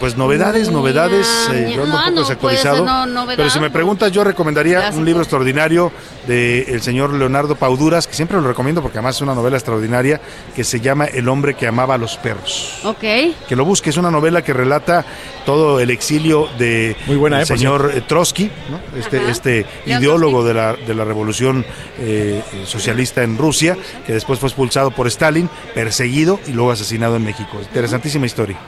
Pues 0.00 0.16
novedades, 0.16 0.70
novedades. 0.70 1.28
eh, 1.52 1.72
yo 1.74 1.84
ando 1.84 1.96
no, 1.96 1.98
un 1.98 2.14
poco 2.14 2.20
desactualizado. 2.20 3.06
no, 3.06 3.26
pero 3.26 3.48
si 3.50 3.60
me 3.60 3.70
preguntas, 3.70 4.10
yo 4.10 4.24
recomendaría 4.24 4.90
un 4.94 5.04
libro 5.04 5.22
extraordinario 5.22 5.92
del 6.26 6.82
señor 6.82 7.12
Leonardo 7.14 7.54
Pauduras, 7.56 8.06
que 8.06 8.14
siempre 8.14 8.40
lo 8.40 8.46
recomiendo 8.46 8.82
porque 8.82 8.98
además 8.98 9.16
es 9.16 9.22
una 9.22 9.34
novela 9.34 9.56
extraordinaria, 9.56 10.20
que 10.54 10.64
se 10.64 10.80
llama 10.80 11.06
El 11.06 11.28
hombre 11.28 11.54
que 11.54 11.66
amaba 11.66 11.94
a 11.94 11.98
los 11.98 12.16
perros. 12.16 12.80
Ok. 12.84 13.00
Que 13.48 13.56
lo 13.56 13.64
busque, 13.64 13.90
es 13.90 13.96
una 13.96 14.10
novela 14.10 14.42
que 14.42 14.52
relata 14.52 15.04
todo 15.46 15.80
el 15.80 15.90
exilio 15.90 16.48
de 16.58 16.96
buena, 17.06 17.36
el 17.38 17.42
eh, 17.44 17.46
señor 17.46 17.92
Trotsky, 18.06 18.50
¿no? 18.70 18.98
este, 18.98 19.18
Ajá. 19.18 19.30
este 19.30 19.66
ideólogo 19.86 20.44
de 20.44 20.54
la, 20.54 20.74
de 20.74 20.94
la 20.94 21.04
revolución 21.04 21.64
eh, 21.98 22.42
eh, 22.52 22.62
socialista 22.66 23.22
en 23.22 23.38
Rusia, 23.38 23.76
que 24.06 24.12
después 24.12 24.38
fue 24.38 24.48
expulsado 24.48 24.90
por 24.90 25.06
Stalin, 25.06 25.48
perseguido 25.74 26.40
y 26.46 26.52
luego 26.52 26.72
asesinado 26.72 27.16
en 27.16 27.24
México. 27.24 27.58
Interesantísima 27.60 28.26
historia. 28.26 28.58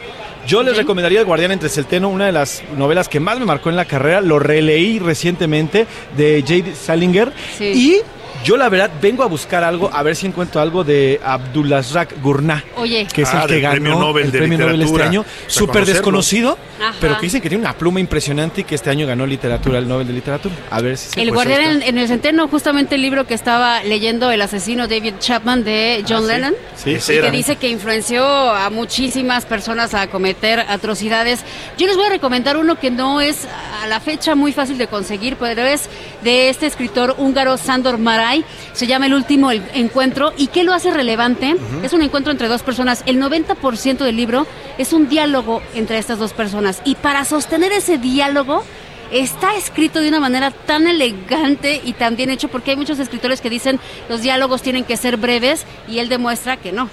Yo 0.50 0.64
les 0.64 0.76
recomendaría 0.76 1.20
El 1.20 1.26
Guardián 1.26 1.52
entre 1.52 1.68
Celteno, 1.68 2.08
una 2.08 2.26
de 2.26 2.32
las 2.32 2.64
novelas 2.76 3.08
que 3.08 3.20
más 3.20 3.38
me 3.38 3.44
marcó 3.44 3.70
en 3.70 3.76
la 3.76 3.84
carrera. 3.84 4.20
Lo 4.20 4.40
releí 4.40 4.98
recientemente 4.98 5.86
de 6.16 6.40
J.D. 6.40 6.74
Salinger. 6.74 7.32
Sí. 7.56 7.66
Y 7.66 7.96
yo, 8.44 8.56
la 8.56 8.68
verdad, 8.68 8.90
vengo 9.00 9.22
a 9.22 9.26
buscar 9.26 9.62
algo, 9.64 9.90
a 9.92 10.02
ver 10.02 10.16
si 10.16 10.26
encuentro 10.26 10.60
algo 10.60 10.82
de 10.84 11.20
Abdulazrak 11.22 12.20
Gurnah. 12.22 12.64
Oye. 12.76 13.06
Que 13.12 13.22
es 13.22 13.28
Ah, 13.34 13.42
el 13.42 13.48
que 13.48 13.52
del 13.54 13.62
ganó 13.62 13.74
Premio 13.74 13.98
Nobel 13.98 14.24
el 14.26 14.32
de 14.32 14.38
premio 14.38 14.58
Nobel 14.58 14.82
este 14.82 15.02
año. 15.02 15.24
Súper 15.46 15.84
desconocido, 15.86 16.58
Ajá. 16.80 16.94
pero 17.00 17.16
que 17.18 17.26
dicen 17.26 17.40
que 17.40 17.48
tiene 17.48 17.62
una 17.62 17.74
pluma 17.74 18.00
impresionante 18.00 18.62
y 18.62 18.64
que 18.64 18.74
este 18.74 18.90
año 18.90 19.06
ganó 19.06 19.26
literatura, 19.26 19.78
el 19.78 19.86
Nobel 19.88 20.06
de 20.06 20.12
Literatura. 20.14 20.54
A 20.70 20.80
ver 20.80 20.96
si 20.96 21.10
se 21.10 21.20
El 21.20 21.28
pues, 21.28 21.34
guardián 21.46 21.60
en, 21.76 21.82
en 21.82 21.98
el 21.98 22.08
centeno, 22.08 22.48
justamente 22.48 22.94
el 22.94 23.02
libro 23.02 23.26
que 23.26 23.34
estaba 23.34 23.82
leyendo 23.82 24.30
el 24.30 24.40
asesino 24.40 24.88
David 24.88 25.14
Chapman 25.20 25.64
de 25.64 26.04
John 26.08 26.24
Ah, 26.24 26.26
sí. 26.26 26.32
Lennon. 26.32 26.54
Sí, 26.76 26.90
y 26.92 27.00
sí, 27.00 27.12
que 27.12 27.18
era. 27.18 27.30
dice 27.30 27.56
que 27.56 27.68
influenció 27.68 28.24
a 28.26 28.70
muchísimas 28.70 29.44
personas 29.44 29.92
a 29.94 30.06
cometer 30.08 30.60
atrocidades. 30.60 31.40
Yo 31.76 31.86
les 31.86 31.96
voy 31.96 32.06
a 32.06 32.10
recomendar 32.10 32.56
uno 32.56 32.76
que 32.78 32.90
no 32.90 33.20
es 33.20 33.46
a 33.82 33.86
la 33.86 34.00
fecha 34.00 34.34
muy 34.34 34.52
fácil 34.52 34.78
de 34.78 34.86
conseguir, 34.86 35.36
pero 35.36 35.62
es 35.62 35.88
de 36.22 36.48
este 36.48 36.66
escritor 36.66 37.16
húngaro 37.18 37.56
Sándor 37.58 37.98
Maray. 37.98 38.29
Se 38.72 38.86
llama 38.86 39.06
El 39.06 39.14
último 39.14 39.50
el- 39.50 39.62
encuentro. 39.74 40.32
¿Y 40.36 40.48
qué 40.48 40.64
lo 40.64 40.72
hace 40.72 40.90
relevante? 40.90 41.56
Es 41.82 41.92
un 41.92 42.02
encuentro 42.02 42.32
entre 42.32 42.48
dos 42.48 42.62
personas. 42.62 43.02
El 43.06 43.18
90% 43.20 43.98
del 44.04 44.16
libro 44.16 44.46
es 44.78 44.92
un 44.92 45.08
diálogo 45.08 45.62
entre 45.74 45.98
estas 45.98 46.18
dos 46.18 46.32
personas. 46.32 46.80
Y 46.84 46.94
para 46.94 47.24
sostener 47.24 47.72
ese 47.72 47.98
diálogo, 47.98 48.64
está 49.12 49.56
escrito 49.56 50.00
de 50.00 50.08
una 50.08 50.20
manera 50.20 50.50
tan 50.52 50.86
elegante 50.86 51.80
y 51.84 51.92
tan 51.94 52.14
bien 52.16 52.30
hecho 52.30 52.48
porque 52.48 52.70
hay 52.70 52.76
muchos 52.76 52.98
escritores 53.00 53.40
que 53.40 53.50
dicen 53.50 53.80
los 54.08 54.22
diálogos 54.22 54.62
tienen 54.62 54.84
que 54.84 54.96
ser 54.96 55.16
breves 55.16 55.66
y 55.88 55.98
él 55.98 56.08
demuestra 56.08 56.56
que 56.56 56.70
no. 56.72 56.88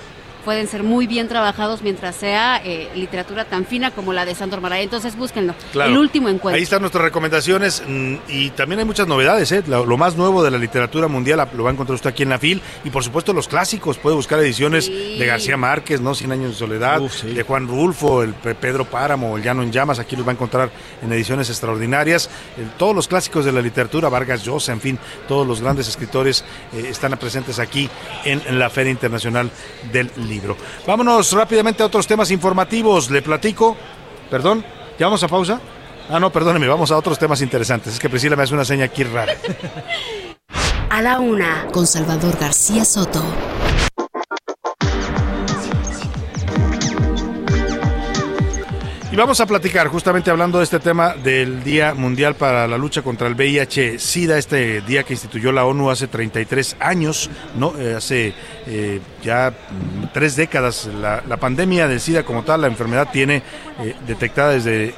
Pueden 0.46 0.68
ser 0.68 0.84
muy 0.84 1.08
bien 1.08 1.28
trabajados 1.28 1.82
mientras 1.82 2.16
sea 2.16 2.62
eh, 2.64 2.90
literatura 2.96 3.46
tan 3.46 3.66
fina 3.66 3.92
como 3.92 4.14
la 4.14 4.26
de 4.26 4.36
Sandor 4.36 4.62
Maray. 4.62 4.84
Entonces 4.84 5.16
búsquenlo. 5.16 5.54
Claro. 5.72 5.92
El 5.92 5.98
último 5.98 6.30
encuentro. 6.30 6.58
Ahí 6.58 6.64
están 6.64 6.82
nuestras 6.82 7.04
recomendaciones 7.04 7.84
mm, 7.86 8.16
y 8.28 8.50
también 8.52 8.80
hay 8.80 8.86
muchas 8.86 9.08
novedades. 9.08 9.52
¿eh? 9.52 9.64
Lo, 9.68 9.86
lo 9.86 9.98
más 9.98 10.16
nuevo 10.16 10.44
de 10.44 10.52
la 10.52 10.58
literatura 10.58 11.08
mundial 11.08 11.48
lo 11.56 11.64
va 11.64 11.70
a 11.70 11.74
encontrar 11.74 11.96
usted 11.96 12.10
aquí 12.10 12.24
en 12.24 12.30
la 12.30 12.40
FIL 12.40 12.62
y 12.84 12.90
por 12.90 13.04
supuesto 13.04 13.34
los 13.34 13.48
clásicos. 13.48 13.98
Puede 13.98 14.16
buscar 14.16 14.40
ediciones 14.40 14.88
de 14.90 15.26
García 15.26 15.58
Márquez, 15.58 16.02
¿no? 16.02 16.16
Cien 16.16 16.32
años 16.32 16.52
de 16.52 16.56
soledad, 16.58 17.02
de 17.02 17.44
Juan 17.44 17.68
Rulfo, 17.68 18.24
el 18.24 18.34
Pe- 18.34 18.56
Pedro 18.56 18.86
Páramo, 18.86 19.38
el 19.38 19.44
Llano 19.44 19.64
en 19.64 19.72
Llamas. 19.72 20.00
Aquí 20.00 20.16
los 20.16 20.26
va 20.26 20.32
a 20.32 20.34
encontrar 20.36 20.70
en 21.02 21.12
ediciones 21.12 21.50
extraordinarias. 21.50 22.30
El- 22.58 22.70
todos 22.78 22.96
los 22.96 23.08
clásicos 23.08 23.46
de 23.46 23.52
la 23.52 23.62
literatura, 23.62 24.10
Vargas 24.10 24.44
Llosa, 24.44 24.72
en 24.72 24.82
fin, 24.82 25.00
todos 25.28 25.46
los 25.48 25.62
grandes 25.62 25.88
escritores 25.88 26.44
eh, 26.74 26.88
están 26.90 27.12
presentes 27.18 27.60
aquí 27.60 27.90
en, 28.26 28.42
en 28.48 28.60
la 28.60 28.70
Feria 28.70 28.92
Internacional 28.92 29.50
del 29.92 30.12
Libro. 30.16 30.37
Vámonos 30.86 31.32
rápidamente 31.32 31.84
a 31.84 31.86
otros 31.86 32.08
temas 32.08 32.32
informativos. 32.32 33.10
Le 33.10 33.22
platico, 33.22 33.76
perdón, 34.30 34.66
¿ya 35.00 35.08
vamos 35.08 35.24
a 35.24 35.28
pausa? 35.28 35.60
Ah, 36.10 36.20
no, 36.20 36.32
perdóneme, 36.32 36.68
vamos 36.68 36.92
a 36.92 36.98
otros 36.98 37.20
temas 37.20 37.42
interesantes. 37.42 37.94
Es 37.94 38.00
que 38.00 38.10
Priscila 38.10 38.36
me 38.36 38.44
hace 38.44 38.54
una 38.54 38.66
seña 38.66 38.86
aquí 38.86 39.04
rara. 39.04 39.34
A 40.90 41.02
la 41.02 41.20
una, 41.20 41.68
con 41.74 41.86
Salvador 41.86 42.38
García 42.40 42.86
Soto. 42.86 43.22
Y 49.18 49.20
vamos 49.20 49.42
a 49.42 49.48
platicar 49.48 49.88
justamente 49.88 50.30
hablando 50.30 50.60
de 50.60 50.64
este 50.64 50.78
tema 50.78 51.16
del 51.16 51.64
Día 51.64 51.96
Mundial 51.96 52.36
para 52.36 52.68
la 52.68 52.78
Lucha 52.78 53.02
contra 53.02 53.28
el 53.28 53.34
VIH-Sida, 53.34 54.38
este 54.38 54.82
día 54.82 55.02
que 55.02 55.14
instituyó 55.14 55.52
la 55.52 55.66
ONU 55.66 55.90
hace 55.90 56.06
33 56.06 56.76
años, 56.80 57.28
¿no? 57.58 57.76
Eh, 57.80 57.96
hace 57.96 58.36
eh, 58.68 59.02
ya 59.24 59.52
tres 60.14 60.36
décadas. 60.36 60.88
La, 61.02 61.24
la 61.28 61.38
pandemia 61.38 61.88
del 61.88 62.00
SIDA 62.00 62.22
como 62.22 62.44
tal, 62.44 62.62
la 62.62 62.68
enfermedad 62.68 63.10
tiene 63.12 63.42
eh, 63.80 63.96
detectada 64.06 64.52
desde, 64.52 64.90
eh, 64.90 64.94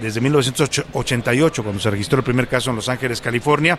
desde 0.00 0.20
1988, 0.20 1.62
cuando 1.62 1.80
se 1.80 1.90
registró 1.90 2.18
el 2.18 2.24
primer 2.24 2.48
caso 2.48 2.70
en 2.70 2.76
Los 2.76 2.88
Ángeles, 2.88 3.20
California. 3.20 3.78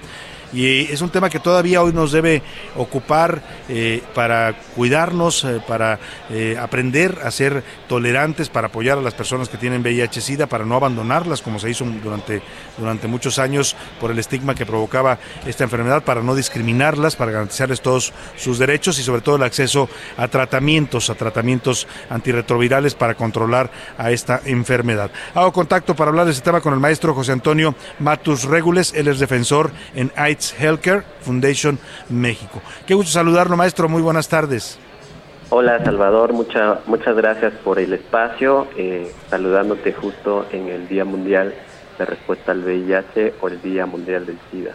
Y 0.53 0.91
es 0.91 1.01
un 1.01 1.09
tema 1.09 1.29
que 1.29 1.39
todavía 1.39 1.81
hoy 1.81 1.91
nos 1.91 2.13
debe 2.13 2.41
ocupar 2.77 3.41
eh, 3.67 4.01
para 4.13 4.53
cuidarnos, 4.75 5.43
eh, 5.43 5.61
para 5.67 5.99
eh, 6.29 6.57
aprender 6.59 7.19
a 7.23 7.31
ser 7.31 7.61
tolerantes, 7.89 8.49
para 8.49 8.67
apoyar 8.67 8.97
a 8.97 9.01
las 9.01 9.13
personas 9.13 9.49
que 9.49 9.57
tienen 9.57 9.83
VIH-Sida, 9.83 10.47
para 10.47 10.65
no 10.65 10.75
abandonarlas 10.75 11.41
como 11.41 11.59
se 11.59 11.69
hizo 11.69 11.83
durante, 11.83 12.41
durante 12.77 13.07
muchos 13.07 13.37
años 13.37 13.75
por 13.99 14.11
el 14.11 14.19
estigma 14.19 14.55
que 14.55 14.65
provocaba 14.65 15.19
esta 15.45 15.65
enfermedad, 15.65 16.03
para 16.03 16.21
no 16.21 16.35
discriminarlas, 16.35 17.17
para 17.17 17.31
garantizarles 17.31 17.81
todos 17.81 18.13
sus 18.37 18.57
derechos 18.57 18.97
y 18.99 19.03
sobre 19.03 19.21
todo 19.21 19.35
el 19.35 19.43
acceso 19.43 19.89
a 20.15 20.27
tratamientos, 20.29 21.09
a 21.09 21.15
tratamientos 21.15 21.85
antirretrovirales 22.09 22.95
para 22.95 23.15
controlar 23.15 23.69
a 23.97 24.11
esta 24.11 24.34
enfermedad. 24.45 25.11
Hago 25.33 25.51
contacto 25.51 25.95
para 25.95 26.09
hablar 26.09 26.25
de 26.25 26.31
este 26.31 26.43
tema 26.43 26.61
con 26.61 26.73
el 26.73 26.79
maestro 26.79 27.13
José 27.13 27.31
Antonio 27.31 27.75
Matus 27.99 28.45
Regules, 28.45 28.93
él 28.93 29.07
es 29.07 29.19
defensor 29.19 29.71
en 29.95 30.11
AIDS 30.15 30.55
Healthcare 30.59 31.03
Foundation 31.21 31.79
México. 32.09 32.61
Qué 32.85 32.93
gusto 32.93 33.11
saludarlo, 33.11 33.55
maestro, 33.57 33.89
muy 33.89 34.01
buenas 34.01 34.27
tardes. 34.27 34.79
Hola 35.49 35.83
Salvador, 35.83 36.33
mucha, 36.33 36.79
muchas 36.87 37.15
gracias 37.15 37.53
por 37.63 37.79
el 37.79 37.93
espacio, 37.93 38.67
eh, 38.75 39.11
saludándote 39.29 39.93
justo 39.93 40.47
en 40.51 40.69
el 40.69 40.87
Día 40.87 41.05
Mundial 41.05 41.53
de 41.97 42.05
Respuesta 42.05 42.51
al 42.51 42.63
VIH 42.63 43.35
o 43.39 43.47
el 43.47 43.61
Día 43.61 43.85
Mundial 43.85 44.25
del 44.25 44.39
SIDA. 44.51 44.73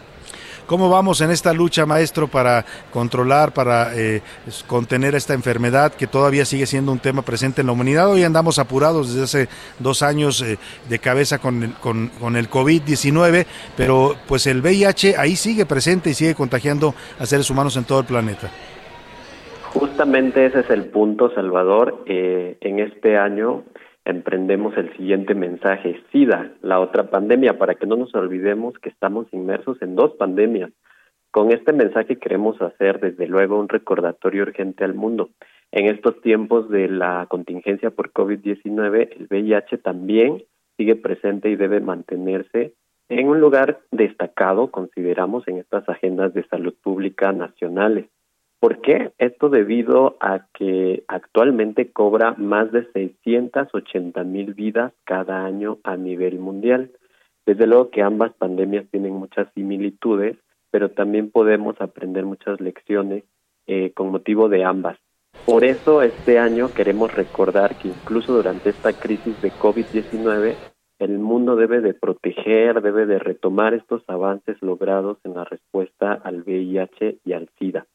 ¿Cómo 0.71 0.89
vamos 0.89 1.21
en 1.21 1.33
esta 1.33 1.53
lucha, 1.53 1.85
maestro, 1.85 2.29
para 2.29 2.65
controlar, 2.93 3.53
para 3.53 3.93
eh, 3.99 4.23
contener 4.69 5.17
esta 5.17 5.35
enfermedad 5.35 5.93
que 5.93 6.07
todavía 6.07 6.45
sigue 6.45 6.65
siendo 6.65 6.93
un 6.93 7.01
tema 7.01 7.23
presente 7.23 7.63
en 7.63 7.67
la 7.67 7.73
humanidad? 7.73 8.09
Hoy 8.09 8.23
andamos 8.23 8.61
apurados 8.61 9.09
desde 9.09 9.25
hace 9.25 9.49
dos 9.81 10.05
años 10.05 10.41
eh, 10.43 10.59
de 10.89 10.99
cabeza 11.01 11.41
con 11.41 11.65
el, 11.65 11.73
con, 11.73 12.07
con 12.21 12.37
el 12.37 12.49
COVID-19, 12.49 13.47
pero 13.77 14.15
pues 14.29 14.47
el 14.47 14.61
VIH 14.61 15.17
ahí 15.19 15.35
sigue 15.35 15.67
presente 15.67 16.11
y 16.11 16.15
sigue 16.15 16.37
contagiando 16.37 16.95
a 17.19 17.27
seres 17.27 17.51
humanos 17.51 17.77
en 17.77 17.83
todo 17.83 17.99
el 17.99 18.07
planeta. 18.07 18.49
Justamente 19.75 20.47
ese 20.47 20.61
es 20.61 20.71
el 20.71 20.85
punto, 20.85 21.35
Salvador. 21.35 22.05
Eh, 22.07 22.59
en 22.61 22.79
este 22.79 23.19
año 23.19 23.65
emprendemos 24.05 24.77
el 24.77 24.95
siguiente 24.97 25.35
mensaje, 25.35 26.03
SIDA, 26.11 26.53
la 26.63 26.81
otra 26.81 27.11
pandemia, 27.11 27.59
para 27.59 27.75
que 27.75 27.87
no 27.87 27.97
nos 27.97 28.15
olvidemos 28.15 28.79
que 28.79 28.89
estamos 28.89 29.27
inmersos 29.33 29.81
en 29.83 29.95
dos 29.95 30.13
pandemias. 30.13 30.71
Con 31.31 31.53
este 31.53 31.73
mensaje 31.73 32.19
queremos 32.19 32.61
hacer, 32.61 32.99
desde 33.01 33.27
luego, 33.27 33.59
un 33.59 33.69
recordatorio 33.69 34.43
urgente 34.43 34.85
al 34.85 34.95
mundo. 34.95 35.31
En 35.71 35.87
estos 35.87 36.21
tiempos 36.23 36.69
de 36.69 36.89
la 36.89 37.27
contingencia 37.29 37.91
por 37.91 38.13
COVID-19, 38.13 39.11
el 39.17 39.29
VIH 39.31 39.79
también 39.79 40.43
sigue 40.77 40.97
presente 40.97 41.51
y 41.51 41.57
debe 41.57 41.81
mantenerse 41.81 42.75
en 43.09 43.29
un 43.29 43.41
lugar 43.41 43.81
destacado, 43.91 44.71
consideramos, 44.71 45.47
en 45.47 45.59
estas 45.59 45.89
agendas 45.89 46.33
de 46.33 46.47
salud 46.49 46.75
pública 46.83 47.33
nacionales. 47.33 48.07
¿Por 48.61 48.82
qué? 48.82 49.12
Esto 49.16 49.49
debido 49.49 50.19
a 50.20 50.47
que 50.53 51.03
actualmente 51.09 51.91
cobra 51.93 52.35
más 52.37 52.70
de 52.70 52.87
680 52.93 54.23
mil 54.24 54.53
vidas 54.53 54.93
cada 55.05 55.47
año 55.47 55.78
a 55.82 55.97
nivel 55.97 56.39
mundial. 56.39 56.91
Desde 57.47 57.66
luego 57.66 57.89
que 57.89 58.03
ambas 58.03 58.35
pandemias 58.35 58.85
tienen 58.91 59.15
muchas 59.15 59.49
similitudes, 59.55 60.37
pero 60.70 60.91
también 60.91 61.31
podemos 61.31 61.81
aprender 61.81 62.27
muchas 62.27 62.61
lecciones 62.61 63.24
eh, 63.66 63.93
con 63.95 64.11
motivo 64.11 64.51
de 64.51 64.62
ambas. 64.62 64.99
Por 65.47 65.65
eso 65.65 66.03
este 66.03 66.39
año 66.39 66.70
queremos 66.74 67.15
recordar 67.15 67.77
que 67.78 67.89
incluso 67.89 68.35
durante 68.35 68.69
esta 68.69 68.93
crisis 68.93 69.41
de 69.41 69.51
COVID-19 69.53 70.55
el 70.99 71.19
mundo 71.19 71.57
debe 71.57 71.81
de 71.81 71.95
proteger, 71.95 72.82
debe 72.82 73.07
de 73.07 73.19
retomar 73.19 73.73
estos 73.73 74.03
avances 74.07 74.61
logrados 74.61 75.16
en 75.24 75.32
la 75.32 75.45
respuesta 75.45 76.12
al 76.12 76.43
VIH 76.43 77.20
y 77.24 77.32
al 77.32 77.49
SIDA. 77.59 77.87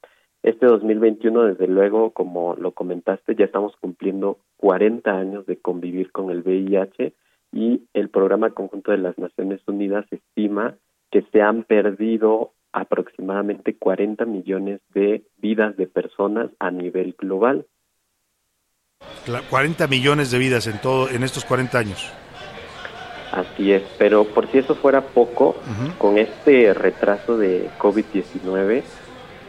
Este 0.45 0.67
2021, 0.67 1.41
desde 1.45 1.67
luego, 1.67 2.11
como 2.11 2.53
lo 2.55 2.72
comentaste, 2.73 3.34
ya 3.34 3.45
estamos 3.45 3.76
cumpliendo 3.81 4.38
40 4.57 5.09
años 5.11 5.47
de 5.47 5.57
convivir 5.57 6.11
con 6.11 6.30
el 6.30 6.41
VIH 6.43 7.13
y 7.51 7.81
el 7.95 8.09
Programa 8.09 8.51
Conjunto 8.51 8.91
de 8.91 8.99
las 8.99 9.17
Naciones 9.17 9.59
Unidas 9.65 10.05
estima 10.11 10.76
que 11.09 11.23
se 11.31 11.41
han 11.41 11.63
perdido 11.63 12.51
aproximadamente 12.73 13.76
40 13.76 14.26
millones 14.26 14.81
de 14.93 15.23
vidas 15.38 15.76
de 15.77 15.88
personas 15.88 16.51
a 16.59 16.69
nivel 16.69 17.15
global. 17.17 17.65
Cla- 19.26 19.41
40 19.49 19.88
millones 19.88 20.30
de 20.30 20.38
vidas 20.38 20.67
en 20.67 20.80
todo 20.80 21.09
en 21.09 21.23
estos 21.23 21.43
40 21.43 21.80
años. 21.80 22.13
Así 23.31 23.72
es, 23.72 23.81
pero 23.97 24.26
por 24.26 24.45
si 24.51 24.59
eso 24.59 24.76
fuera 24.76 25.01
poco, 25.01 25.55
con 25.97 26.19
este 26.19 26.72
retraso 26.76 27.35
de 27.35 27.67
COVID-19, 27.80 28.84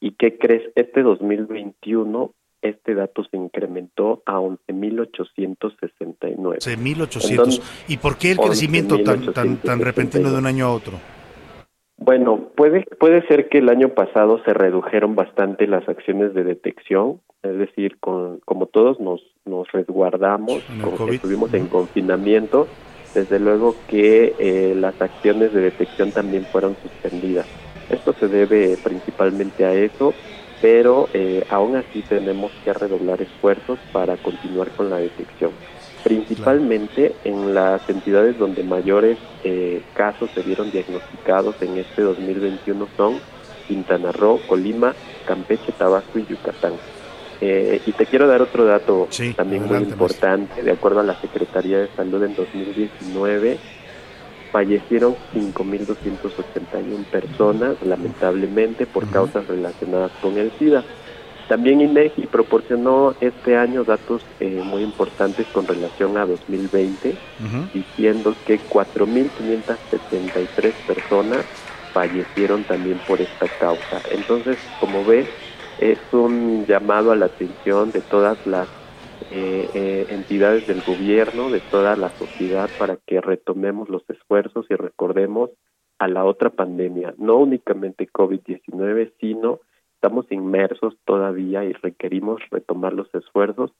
¿Y 0.00 0.10
qué 0.12 0.38
crees? 0.38 0.70
Este 0.74 1.02
2021 1.02 2.34
este 2.64 2.94
dato 2.94 3.22
se 3.24 3.36
incrementó 3.36 4.22
a 4.26 4.40
11.869. 4.40 6.58
11.800. 6.58 7.30
Entonces, 7.30 7.84
¿Y 7.88 7.96
por 7.98 8.16
qué 8.16 8.32
el 8.32 8.38
crecimiento 8.38 8.98
tan, 9.02 9.32
tan, 9.32 9.56
tan 9.58 9.80
repentino 9.80 10.32
de 10.32 10.38
un 10.38 10.46
año 10.46 10.66
a 10.66 10.72
otro? 10.72 10.94
Bueno, 11.96 12.50
puede, 12.56 12.84
puede 12.98 13.26
ser 13.28 13.48
que 13.48 13.58
el 13.58 13.68
año 13.68 13.90
pasado 13.90 14.42
se 14.44 14.52
redujeron 14.52 15.14
bastante 15.14 15.66
las 15.66 15.88
acciones 15.88 16.34
de 16.34 16.42
detección, 16.42 17.20
es 17.42 17.56
decir, 17.56 17.98
con, 17.98 18.40
como 18.44 18.66
todos 18.66 18.98
nos, 19.00 19.22
nos 19.44 19.70
resguardamos, 19.70 20.62
como 20.80 20.92
que 20.92 20.98
COVID. 20.98 21.14
estuvimos 21.14 21.54
en 21.54 21.68
confinamiento, 21.68 22.66
desde 23.14 23.38
luego 23.38 23.76
que 23.88 24.34
eh, 24.38 24.74
las 24.74 25.00
acciones 25.00 25.54
de 25.54 25.60
detección 25.60 26.10
también 26.10 26.44
fueron 26.46 26.76
suspendidas. 26.82 27.46
Esto 27.88 28.12
se 28.14 28.28
debe 28.28 28.76
principalmente 28.82 29.64
a 29.64 29.72
eso, 29.72 30.12
pero 30.60 31.08
eh, 31.12 31.44
aún 31.50 31.76
así 31.76 32.02
tenemos 32.02 32.52
que 32.64 32.72
redoblar 32.72 33.20
esfuerzos 33.22 33.78
para 33.92 34.16
continuar 34.16 34.70
con 34.70 34.90
la 34.90 34.98
detección. 34.98 35.52
Principalmente 36.02 37.14
en 37.24 37.54
las 37.54 37.88
entidades 37.88 38.38
donde 38.38 38.62
mayores 38.62 39.18
eh, 39.42 39.82
casos 39.94 40.30
se 40.34 40.42
vieron 40.42 40.70
diagnosticados 40.70 41.60
en 41.62 41.78
este 41.78 42.02
2021 42.02 42.88
son 42.96 43.18
Quintana 43.66 44.12
Roo, 44.12 44.40
Colima, 44.46 44.94
Campeche, 45.26 45.72
Tabasco 45.72 46.18
y 46.18 46.26
Yucatán. 46.26 46.74
Eh, 47.40 47.80
y 47.84 47.92
te 47.92 48.06
quiero 48.06 48.26
dar 48.28 48.42
otro 48.42 48.64
dato 48.64 49.08
también 49.36 49.66
muy 49.66 49.78
importante. 49.78 50.62
De 50.62 50.72
acuerdo 50.72 51.00
a 51.00 51.02
la 51.02 51.20
Secretaría 51.20 51.78
de 51.78 51.88
Salud 51.88 52.22
en 52.22 52.34
2019, 52.34 53.58
fallecieron 54.54 55.14
5.281 55.34 57.04
personas, 57.06 57.74
lamentablemente, 57.84 58.86
por 58.86 59.10
causas 59.10 59.48
relacionadas 59.48 60.12
con 60.22 60.38
el 60.38 60.52
SIDA. 60.52 60.84
También 61.48 61.80
INEGI 61.80 62.28
proporcionó 62.28 63.16
este 63.20 63.56
año 63.56 63.82
datos 63.82 64.22
eh, 64.38 64.62
muy 64.64 64.84
importantes 64.84 65.48
con 65.48 65.66
relación 65.66 66.16
a 66.16 66.24
2020, 66.24 67.16
diciendo 67.74 68.36
que 68.46 68.60
4.573 68.60 70.72
personas 70.86 71.44
fallecieron 71.92 72.62
también 72.62 73.00
por 73.08 73.20
esta 73.20 73.48
causa. 73.58 74.00
Entonces, 74.12 74.56
como 74.78 75.04
ves, 75.04 75.26
es 75.80 75.98
un 76.12 76.64
llamado 76.64 77.10
a 77.10 77.16
la 77.16 77.26
atención 77.26 77.90
de 77.90 78.02
todas 78.02 78.38
las 78.46 78.68
eh, 79.36 79.68
eh, 79.74 80.06
entidades 80.10 80.64
del 80.68 80.80
gobierno, 80.82 81.50
de 81.50 81.58
toda 81.58 81.96
la 81.96 82.08
sociedad, 82.10 82.70
para 82.78 82.98
que 83.04 83.20
retomemos 83.20 83.88
los 83.88 84.08
esfuerzos 84.08 84.64
y 84.70 84.74
recordemos 84.74 85.50
a 85.98 86.06
la 86.06 86.24
otra 86.24 86.50
pandemia, 86.50 87.14
no 87.18 87.38
únicamente 87.38 88.08
COVID-19, 88.08 89.12
sino 89.18 89.58
estamos 89.96 90.30
inmersos 90.30 90.94
todavía 91.04 91.64
y 91.64 91.72
requerimos 91.72 92.40
retomar 92.52 92.92
los 92.92 93.12
esfuerzos 93.12 93.72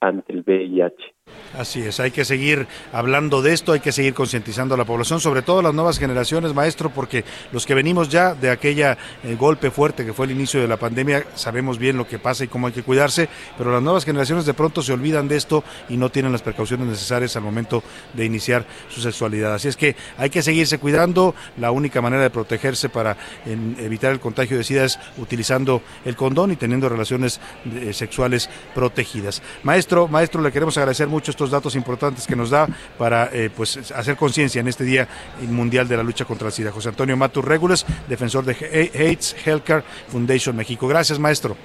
ante 0.00 0.32
el 0.32 0.44
VIH. 0.46 1.14
Así 1.58 1.82
es, 1.82 2.00
hay 2.00 2.10
que 2.10 2.24
seguir 2.24 2.66
hablando 2.94 3.42
de 3.42 3.52
esto, 3.52 3.72
hay 3.72 3.80
que 3.80 3.92
seguir 3.92 4.14
concientizando 4.14 4.74
a 4.74 4.78
la 4.78 4.86
población, 4.86 5.20
sobre 5.20 5.42
todo 5.42 5.60
las 5.60 5.74
nuevas 5.74 5.98
generaciones, 5.98 6.54
maestro, 6.54 6.88
porque 6.88 7.26
los 7.52 7.66
que 7.66 7.74
venimos 7.74 8.08
ya 8.08 8.34
de 8.34 8.50
aquella 8.50 8.96
eh, 9.22 9.36
golpe 9.38 9.70
fuerte 9.70 10.06
que 10.06 10.14
fue 10.14 10.24
el 10.24 10.32
inicio 10.32 10.62
de 10.62 10.68
la 10.68 10.78
pandemia, 10.78 11.26
sabemos 11.34 11.78
bien 11.78 11.98
lo 11.98 12.08
que 12.08 12.18
pasa 12.18 12.44
y 12.44 12.48
cómo 12.48 12.68
hay 12.68 12.72
que 12.72 12.82
cuidarse, 12.82 13.28
pero 13.58 13.70
las 13.70 13.82
nuevas 13.82 14.06
generaciones 14.06 14.46
de 14.46 14.54
pronto 14.54 14.82
se 14.82 14.94
olvidan 14.94 15.28
de 15.28 15.36
esto 15.36 15.62
y 15.90 15.98
no 15.98 16.10
tienen 16.10 16.32
las 16.32 16.40
precauciones 16.40 16.86
necesarias 16.86 17.36
al 17.36 17.42
momento 17.42 17.82
de 18.14 18.24
iniciar 18.24 18.64
su 18.88 19.02
sexualidad. 19.02 19.52
Así 19.52 19.68
es 19.68 19.76
que 19.76 19.94
hay 20.16 20.30
que 20.30 20.42
seguirse 20.42 20.78
cuidando, 20.78 21.34
la 21.58 21.70
única 21.70 22.00
manera 22.00 22.22
de 22.22 22.30
protegerse 22.30 22.88
para 22.88 23.18
evitar 23.44 24.10
el 24.10 24.20
contagio 24.20 24.56
de 24.56 24.64
SIDA 24.64 24.84
es 24.84 24.98
utilizando 25.18 25.82
el 26.06 26.16
condón 26.16 26.50
y 26.50 26.56
teniendo 26.56 26.88
relaciones 26.88 27.40
eh, 27.66 27.92
sexuales 27.92 28.48
protegidas. 28.74 29.42
Maestro, 29.64 30.08
maestro, 30.08 30.40
le 30.40 30.50
queremos 30.50 30.78
agradecer 30.78 31.08
mucho 31.12 31.30
estos 31.30 31.50
datos 31.50 31.76
importantes 31.76 32.26
que 32.26 32.34
nos 32.34 32.50
da 32.50 32.66
para 32.98 33.28
eh, 33.32 33.50
pues 33.54 33.92
hacer 33.92 34.16
conciencia 34.16 34.60
en 34.60 34.68
este 34.68 34.82
Día 34.84 35.06
Mundial 35.48 35.86
de 35.86 35.96
la 35.98 36.02
Lucha 36.02 36.24
contra 36.24 36.48
el 36.48 36.52
SIDA. 36.52 36.72
José 36.72 36.88
Antonio 36.88 37.16
Matus 37.16 37.44
Regules, 37.44 37.86
defensor 38.08 38.44
de 38.44 38.54
AIDS 38.94 39.36
Healthcare 39.44 39.84
Foundation 40.08 40.56
México. 40.56 40.88
Gracias, 40.88 41.18
maestro. 41.18 41.56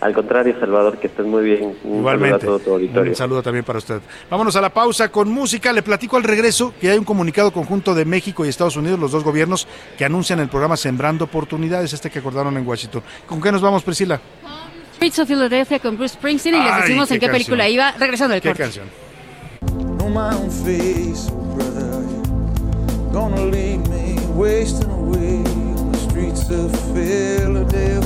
Al 0.00 0.12
contrario, 0.12 0.54
Salvador, 0.60 0.98
que 0.98 1.06
estés 1.06 1.24
muy 1.24 1.42
bien. 1.42 1.76
Un 1.84 2.00
Igualmente. 2.00 2.40
saludo 2.40 2.56
a 2.56 2.58
todo 2.58 2.64
tu 2.64 2.74
auditorio. 2.74 3.12
Un 3.12 3.16
saludo 3.16 3.42
también 3.42 3.64
para 3.64 3.78
usted. 3.78 4.00
Vámonos 4.28 4.54
a 4.54 4.60
la 4.60 4.68
pausa 4.68 5.08
con 5.10 5.30
música. 5.30 5.72
Le 5.72 5.82
platico 5.82 6.18
al 6.18 6.24
regreso 6.24 6.74
que 6.78 6.90
hay 6.90 6.98
un 6.98 7.04
comunicado 7.04 7.52
conjunto 7.52 7.94
de 7.94 8.04
México 8.04 8.44
y 8.44 8.50
Estados 8.50 8.76
Unidos, 8.76 8.98
los 8.98 9.12
dos 9.12 9.24
gobiernos, 9.24 9.66
que 9.96 10.04
anuncian 10.04 10.40
el 10.40 10.48
programa 10.48 10.76
Sembrando 10.76 11.24
Oportunidades, 11.24 11.94
este 11.94 12.10
que 12.10 12.18
acordaron 12.18 12.54
en 12.58 12.66
Washington. 12.66 13.02
¿Con 13.26 13.40
qué 13.40 13.50
nos 13.50 13.62
vamos, 13.62 13.82
Priscila? 13.82 14.20
Streets 14.96 15.18
of 15.18 15.28
Philadelphia 15.28 15.78
con 15.78 15.96
Bruce 15.96 16.14
Springsteen 16.14 16.54
y 16.56 16.58
les 16.62 16.72
Ay, 16.72 16.82
decimos 16.82 17.10
en 17.10 17.20
qué 17.20 17.26
qué 17.26 17.32
película 17.32 17.68
iba, 17.68 17.92
regresando 17.92 18.32
del 18.34 18.42
¿Qué 18.42 18.48
corte. 18.50 18.62
canción? 18.62 18.86
know 19.98 20.08
my 20.08 20.34
own 20.34 20.50
face, 20.50 21.30
brother. 21.54 22.02
You're 22.02 23.12
gonna 23.12 23.44
leave 23.46 23.86
me 23.88 24.16
wasting 24.34 24.90
away 24.90 25.38
on 25.76 25.92
the 25.92 25.98
streets 25.98 26.48
of 26.50 26.70
Philadelphia. 26.94 28.04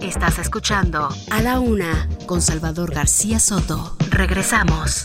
Estás 0.00 0.38
escuchando 0.38 1.08
A 1.30 1.42
la 1.42 1.60
Una 1.60 2.08
con 2.26 2.40
Salvador 2.42 2.92
García 2.94 3.38
Soto. 3.38 3.96
Regresamos. 4.10 5.04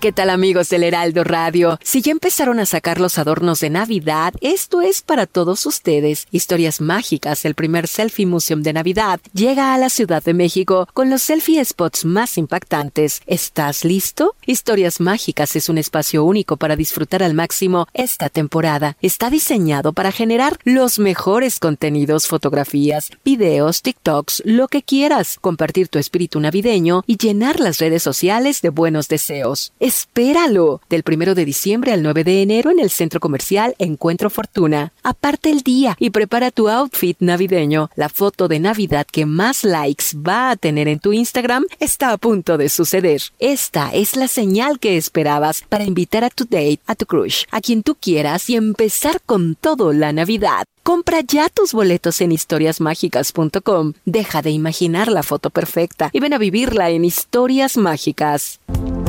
¿Qué 0.00 0.12
tal 0.12 0.30
amigos 0.30 0.70
del 0.70 0.84
Heraldo 0.84 1.24
Radio? 1.24 1.78
Si 1.82 2.00
ya 2.00 2.12
empezaron 2.12 2.58
a 2.58 2.64
sacar 2.64 2.98
los 2.98 3.18
adornos 3.18 3.60
de 3.60 3.68
Navidad, 3.68 4.32
esto 4.40 4.80
es 4.80 5.02
para 5.02 5.26
todos 5.26 5.66
ustedes. 5.66 6.26
Historias 6.30 6.80
Mágicas, 6.80 7.44
el 7.44 7.54
primer 7.54 7.86
Selfie 7.86 8.24
Museum 8.24 8.62
de 8.62 8.72
Navidad, 8.72 9.20
llega 9.34 9.74
a 9.74 9.78
la 9.78 9.90
Ciudad 9.90 10.22
de 10.22 10.32
México 10.32 10.88
con 10.94 11.10
los 11.10 11.20
selfie 11.20 11.62
spots 11.62 12.06
más 12.06 12.38
impactantes. 12.38 13.20
¿Estás 13.26 13.84
listo? 13.84 14.36
Historias 14.46 15.00
Mágicas 15.00 15.54
es 15.54 15.68
un 15.68 15.76
espacio 15.76 16.24
único 16.24 16.56
para 16.56 16.76
disfrutar 16.76 17.22
al 17.22 17.34
máximo 17.34 17.86
esta 17.92 18.30
temporada. 18.30 18.96
Está 19.02 19.28
diseñado 19.28 19.92
para 19.92 20.12
generar 20.12 20.56
los 20.64 20.98
mejores 20.98 21.58
contenidos, 21.58 22.26
fotografías, 22.26 23.10
videos, 23.22 23.82
TikToks, 23.82 24.44
lo 24.46 24.68
que 24.68 24.82
quieras, 24.82 25.36
compartir 25.38 25.88
tu 25.88 25.98
espíritu 25.98 26.40
navideño 26.40 27.04
y 27.06 27.18
llenar 27.18 27.60
las 27.60 27.76
redes 27.76 28.02
sociales 28.02 28.62
de 28.62 28.70
buenos 28.70 29.06
deseos. 29.08 29.74
Espéralo. 29.90 30.80
Del 30.88 31.02
primero 31.02 31.34
de 31.34 31.44
diciembre 31.44 31.90
al 31.90 32.04
9 32.04 32.22
de 32.22 32.42
enero 32.42 32.70
en 32.70 32.78
el 32.78 32.90
centro 32.90 33.18
comercial 33.18 33.74
Encuentro 33.80 34.30
Fortuna. 34.30 34.92
Aparte 35.02 35.50
el 35.50 35.62
día 35.62 35.96
y 35.98 36.10
prepara 36.10 36.52
tu 36.52 36.68
outfit 36.68 37.16
navideño. 37.18 37.90
La 37.96 38.08
foto 38.08 38.46
de 38.46 38.60
Navidad 38.60 39.04
que 39.10 39.26
más 39.26 39.64
likes 39.64 40.16
va 40.16 40.52
a 40.52 40.56
tener 40.56 40.86
en 40.86 41.00
tu 41.00 41.12
Instagram 41.12 41.64
está 41.80 42.12
a 42.12 42.18
punto 42.18 42.56
de 42.56 42.68
suceder. 42.68 43.20
Esta 43.40 43.90
es 43.92 44.14
la 44.14 44.28
señal 44.28 44.78
que 44.78 44.96
esperabas 44.96 45.64
para 45.68 45.82
invitar 45.82 46.22
a 46.22 46.30
tu 46.30 46.44
date, 46.44 46.78
a 46.86 46.94
tu 46.94 47.06
crush, 47.06 47.46
a 47.50 47.60
quien 47.60 47.82
tú 47.82 47.96
quieras 47.96 48.48
y 48.48 48.54
empezar 48.54 49.20
con 49.26 49.56
todo 49.56 49.92
la 49.92 50.12
Navidad. 50.12 50.66
Compra 50.84 51.20
ya 51.26 51.48
tus 51.48 51.72
boletos 51.72 52.20
en 52.20 52.30
historiasmágicas.com. 52.30 53.94
Deja 54.04 54.40
de 54.40 54.50
imaginar 54.50 55.08
la 55.10 55.24
foto 55.24 55.50
perfecta 55.50 56.10
y 56.12 56.20
ven 56.20 56.32
a 56.32 56.38
vivirla 56.38 56.90
en 56.90 57.04
Historias 57.04 57.76
Mágicas. 57.76 58.60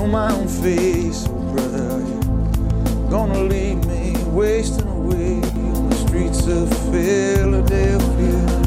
Know 0.02 0.07
my 0.07 0.34
own 0.34 0.48
face, 0.48 1.28
oh, 1.30 1.53
brother. 1.53 1.99
You're 2.90 3.10
gonna 3.11 3.44
leave 3.44 3.86
me 3.86 4.15
wasting 4.30 4.88
away 4.88 5.36
on 5.36 5.90
the 5.90 5.95
streets 5.95 6.48
of 6.48 6.69
Philadelphia. 6.91 8.61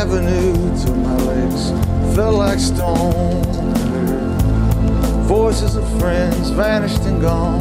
Avenue 0.00 0.49
legs 1.68 2.16
felt 2.16 2.36
like 2.36 2.58
stone. 2.58 3.42
Voices 5.24 5.76
of 5.76 6.00
friends 6.00 6.50
vanished 6.50 7.02
and 7.02 7.20
gone. 7.20 7.60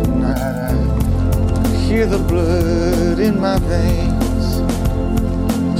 At 0.00 0.08
night 0.08 0.38
I 0.38 1.76
hear 1.76 2.06
the 2.06 2.18
blood 2.18 3.18
in 3.18 3.40
my 3.40 3.58
veins. 3.60 4.60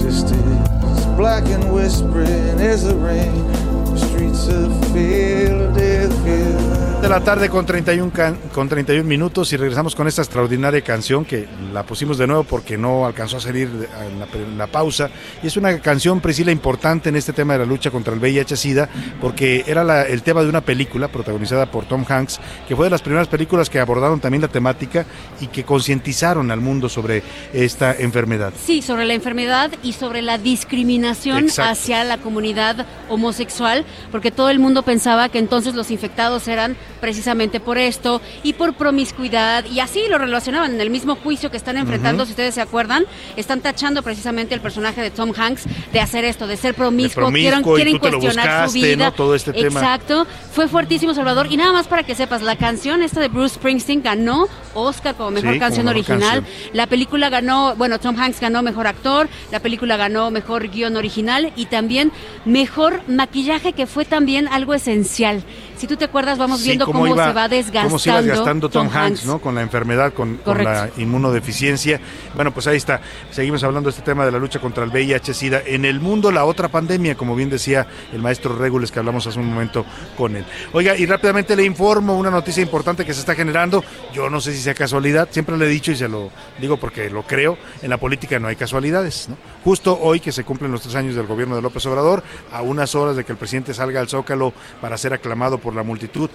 Just 0.01 0.35
as 0.35 1.07
black 1.17 1.45
and 1.47 1.73
whispering 1.73 2.61
as 2.61 2.85
the 2.85 2.97
rain. 2.97 3.47
The 3.85 3.99
streets 3.99 4.49
of 4.49 4.93
Philadelphia. 4.93 6.78
De 7.03 7.09
la 7.09 7.21
tarde 7.21 7.49
con 7.49 7.65
31, 7.65 8.11
can- 8.13 8.37
con 8.53 8.69
31 8.69 9.05
minutos 9.09 9.53
y 9.53 9.57
regresamos 9.57 9.95
con 9.95 10.09
esta 10.09 10.21
extraordinaria 10.23 10.81
canción 10.83 11.25
que 11.25 11.47
la 11.73 11.85
pusimos 11.85 12.19
de 12.19 12.27
nuevo 12.27 12.43
porque 12.43 12.77
no 12.77 13.07
alcanzó 13.07 13.37
a 13.37 13.41
salir 13.41 13.69
en 13.69 14.19
la, 14.19 14.27
en 14.35 14.59
la 14.59 14.67
pausa. 14.67 15.09
Y 15.41 15.47
es 15.47 15.57
una 15.57 15.79
canción, 15.79 16.21
Priscila, 16.21 16.51
importante 16.51 17.09
en 17.09 17.15
este 17.17 17.33
tema 17.33 17.53
de 17.53 17.61
la 17.61 17.65
lucha 17.67 17.93
contra 17.93 18.13
el 18.15 18.21
VIH-Sida 18.21 18.89
porque 19.21 19.63
era 19.69 19.85
la- 19.85 20.03
el 20.09 20.23
tema 20.23 20.43
de 20.43 20.49
una 20.49 20.61
película 20.61 21.07
protagonizada 21.07 21.71
por 21.71 21.85
Tom 21.87 22.05
Hanks, 22.07 22.41
que 22.67 22.75
fue 22.75 22.87
de 22.87 22.91
las 22.91 23.01
primeras 23.03 23.29
películas 23.29 23.71
que 23.71 23.79
abordaron 23.79 24.19
también 24.19 24.43
la 24.43 24.49
temática 24.49 25.07
y 25.41 25.47
que 25.47 25.63
concientizaron 25.65 26.51
al 26.51 26.61
mundo 26.61 26.89
sobre 26.89 27.23
esta 27.53 27.95
enfermedad. 27.95 28.53
Sí, 28.61 28.83
sobre 28.83 29.05
la 29.05 29.15
enfermedad 29.15 29.71
y 29.85 29.93
sobre 29.93 30.21
la 30.21 30.37
discriminación 30.37 31.45
Exacto. 31.45 31.71
hacia 31.73 32.03
la 32.03 32.19
comunidad 32.19 32.87
homosexual, 33.09 33.85
porque 34.11 34.33
todo 34.33 34.51
el 34.51 34.59
mundo 34.59 34.83
pensaba 34.83 35.29
que 35.29 35.39
entonces 35.39 35.75
los 35.77 35.93
infectados 35.93 36.49
eran 36.49 36.77
precisamente 37.01 37.61
por 37.61 37.79
esto 37.79 38.21
y 38.43 38.55
por 38.55 38.75
promiscuidad, 38.75 39.65
y 39.67 39.81
así 39.81 40.03
lo 40.09 40.19
relacionaban 40.19 40.75
en 40.75 40.81
el 40.81 40.91
mismo 40.91 41.17
juicio 41.17 41.51
que 41.51 41.57
están 41.57 41.77
enfrentando, 41.77 42.25
si 42.25 42.33
ustedes 42.33 42.55
se 42.55 42.61
acuerdan, 42.61 43.05
están 43.37 43.61
tachando 43.61 44.03
precisamente 44.03 44.55
al 44.55 44.61
personaje 44.61 45.01
de 45.01 45.11
Tom 45.11 45.33
Hanks 45.37 45.65
de 45.93 46.01
hacer 46.01 46.25
esto, 46.25 46.47
de 46.47 46.57
ser 46.57 46.75
promiscuo, 46.75 47.25
promiscuo, 47.25 47.75
quieren, 47.75 47.99
cuestionar 47.99 48.69
su 48.69 48.75
vida. 48.75 49.07
¿no? 49.07 49.13
Todo 49.13 49.35
este 49.35 49.53
tema. 49.53 49.81
Exacto, 49.81 50.27
fue 50.53 50.69
fuertísimo 50.69 51.15
Salvador, 51.15 51.49
y 51.51 51.57
nada 51.57 51.73
más 51.73 51.87
para 51.87 52.03
que 52.03 52.15
sepas, 52.15 52.43
la 52.43 52.57
canción 52.57 53.03
esta 53.03 53.21
de 53.21 53.29
Bruce 53.29 53.57
Springsteen 53.57 54.03
ganó 54.03 54.49
Oscar 54.75 55.15
como 55.15 55.31
mejor 55.31 55.53
Sí, 55.53 55.59
como 55.59 55.61
canción 55.61 55.87
mejor 55.87 55.97
original. 55.97 56.43
canción. 56.45 56.71
La 56.73 56.87
película 56.87 57.31
ganó, 57.31 57.75
bueno, 57.77 57.99
Tom 57.99 58.19
Hanks 58.19 58.41
ganó 58.41 58.63
mejor 58.63 58.87
actor, 58.87 59.29
la 59.51 59.61
película 59.61 59.97
ganó 59.97 60.31
mejor 60.31 60.69
guion 60.69 60.97
original 60.97 61.53
y 61.57 61.67
también 61.67 62.13
mejor 62.45 63.03
maquillaje, 63.09 63.73
que 63.73 63.87
fue 63.87 64.05
también 64.05 64.49
algo 64.49 64.75
esencial. 64.75 65.43
Si 65.79 65.87
tú 65.87 65.97
te 65.97 66.05
acuerdas, 66.07 66.37
vamos 66.39 66.61
Sí, 66.61 66.67
viendo 66.67 66.85
cómo, 66.87 67.07
iba- 67.07 67.29
se 67.29 67.33
va 67.33 67.49
desgastando, 67.49 67.89
cómo 67.89 67.99
se 67.99 68.11
iba 68.11 68.21
desgastando 68.23 68.69
Tom, 68.69 68.89
Hanks, 68.93 69.25
¿no? 69.27 69.39
Con 69.41 69.55
la 69.55 69.63
enfermedad, 69.63 70.13
con, 70.13 70.37
con 70.39 70.63
la 70.65 70.91
inmunodeficiencia. 70.97 72.01
Bueno, 72.35 72.53
pues 72.53 72.67
ahí 72.67 72.77
está. 72.77 73.01
Seguimos 73.31 73.63
hablando 73.65 73.89
de 73.89 73.93
este 73.97 74.03
tema 74.03 74.25
de 74.25 74.33
la 74.33 74.39
lucha 74.39 74.59
contra 74.59 74.85
el 74.85 74.91
VIH-Sida. 74.91 75.63
En 75.67 75.85
el 75.85 76.01
mundo, 76.01 76.33
la 76.33 76.45
otra 76.45 76.69
pandemia, 76.69 77.15
como 77.17 77.35
bien 77.37 77.51
decía 77.51 77.87
el 78.13 78.21
maestro 78.21 78.57
Regules, 78.57 78.91
que 78.91 78.99
hablamos 78.99 79.27
hace 79.27 79.39
un 79.39 79.47
momento 79.51 79.85
con 80.17 80.37
él. 80.37 80.45
Oiga, 80.73 80.97
y 80.97 81.07
rápidamente 81.07 81.55
le 81.55 81.65
informo 81.65 82.17
una 82.17 82.31
noticia 82.31 82.63
importante 82.63 83.05
que 83.05 83.15
se 83.15 83.21
está 83.21 83.35
generando. 83.35 83.85
Yo 84.13 84.29
no 84.31 84.41
sé 84.41 84.53
si 84.55 84.61
sea 84.61 84.75
casualidad, 84.75 85.29
siempre 85.31 85.57
le 85.57 85.67
he 85.67 85.69
dicho 85.69 85.93
y 85.93 85.97
se 85.97 86.09
lo 86.09 86.31
digo 86.61 86.77
porque 86.77 87.09
lo 87.11 87.23
creo. 87.23 87.57
En 87.83 87.91
la 87.91 87.99
política 87.99 88.39
no 88.39 88.49
hay 88.49 88.57
casualidades, 88.57 89.29
¿no? 89.29 89.37
Justo 89.65 89.99
hoy 90.01 90.21
que 90.21 90.33
se 90.33 90.45
cumplen 90.45 90.73
los 90.73 90.83
tres 90.83 90.95
años 90.95 91.15
del 91.15 91.27
gobierno 91.27 91.55
de 91.57 91.63
López 91.63 91.85
Obrador, 91.87 92.23
a 92.53 92.63
unas 92.63 92.95
horas 92.95 93.17
de 93.17 93.25
que 93.25 93.33
el 93.33 93.39
presidente 93.39 93.75
salga 93.75 94.01
al 94.01 94.09
Zócalo 94.09 94.53
para 94.81 94.97
ser 94.97 95.13
aclamado 95.13 95.59
por 95.59 95.68
la 95.75 95.83
multitud, 95.83 96.31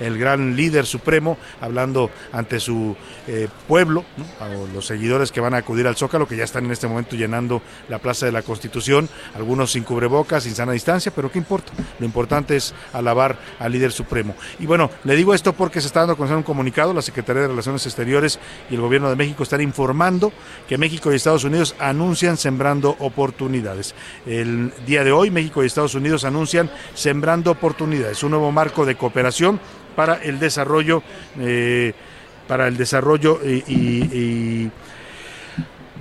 el 0.00 0.18
gran 0.18 0.56
líder 0.56 0.86
supremo, 0.86 1.38
hablando 1.60 2.10
ante 2.32 2.58
su 2.58 2.96
eh, 3.28 3.48
pueblo, 3.68 4.04
¿no? 4.16 4.66
los 4.74 4.86
seguidores 4.86 5.30
que 5.30 5.40
van 5.40 5.54
a 5.54 5.58
acudir 5.58 5.86
al 5.86 5.96
Zócalo, 5.96 6.26
que 6.26 6.36
ya 6.36 6.44
están 6.44 6.64
en 6.64 6.72
este 6.72 6.88
momento 6.88 7.16
llenando 7.16 7.62
la 7.88 7.98
Plaza 7.98 8.26
de 8.26 8.32
la 8.32 8.42
Constitución, 8.42 9.08
algunos 9.34 9.72
sin 9.72 9.84
cubrebocas, 9.84 10.44
sin 10.44 10.54
sana 10.54 10.72
distancia, 10.72 11.12
pero 11.14 11.30
¿qué 11.30 11.38
importa? 11.38 11.72
Lo 11.98 12.06
importante 12.06 12.56
es 12.56 12.74
alabar 12.92 13.38
al 13.58 13.72
líder 13.72 13.92
supremo. 13.92 14.34
Y 14.58 14.66
bueno, 14.66 14.90
le 15.04 15.16
digo 15.16 15.34
esto 15.34 15.52
porque 15.52 15.80
se 15.80 15.86
está 15.86 16.00
dando 16.00 16.14
a 16.14 16.16
conocer 16.16 16.36
un 16.36 16.42
comunicado, 16.42 16.92
la 16.94 17.02
Secretaría 17.02 17.42
de 17.42 17.48
Relaciones 17.48 17.84
Exteriores 17.86 18.38
y 18.70 18.74
el 18.74 18.80
Gobierno 18.80 19.10
de 19.10 19.16
México 19.16 19.42
están 19.42 19.60
informando 19.60 20.32
que 20.68 20.78
México 20.78 21.12
y 21.12 21.16
Estados 21.16 21.44
Unidos 21.44 21.74
anuncian 21.78 22.36
sembrando 22.36 22.96
oportunidades. 22.98 23.94
El 24.26 24.72
día 24.86 25.04
de 25.04 25.12
hoy, 25.12 25.30
México 25.30 25.62
y 25.62 25.66
Estados 25.66 25.94
Unidos 25.94 26.24
anuncian 26.24 26.70
sembrando 26.94 27.50
oportunidades, 27.50 28.22
un 28.22 28.30
nuevo 28.30 28.52
marco 28.52 28.86
de 28.86 28.96
cooperación 28.96 29.60
para 29.94 30.14
el 30.22 30.38
desarrollo, 30.38 31.02
eh, 31.38 31.92
para 32.48 32.68
el 32.68 32.76
desarrollo 32.76 33.40
y, 33.44 33.62
y- 33.66 34.10
y 34.12 34.70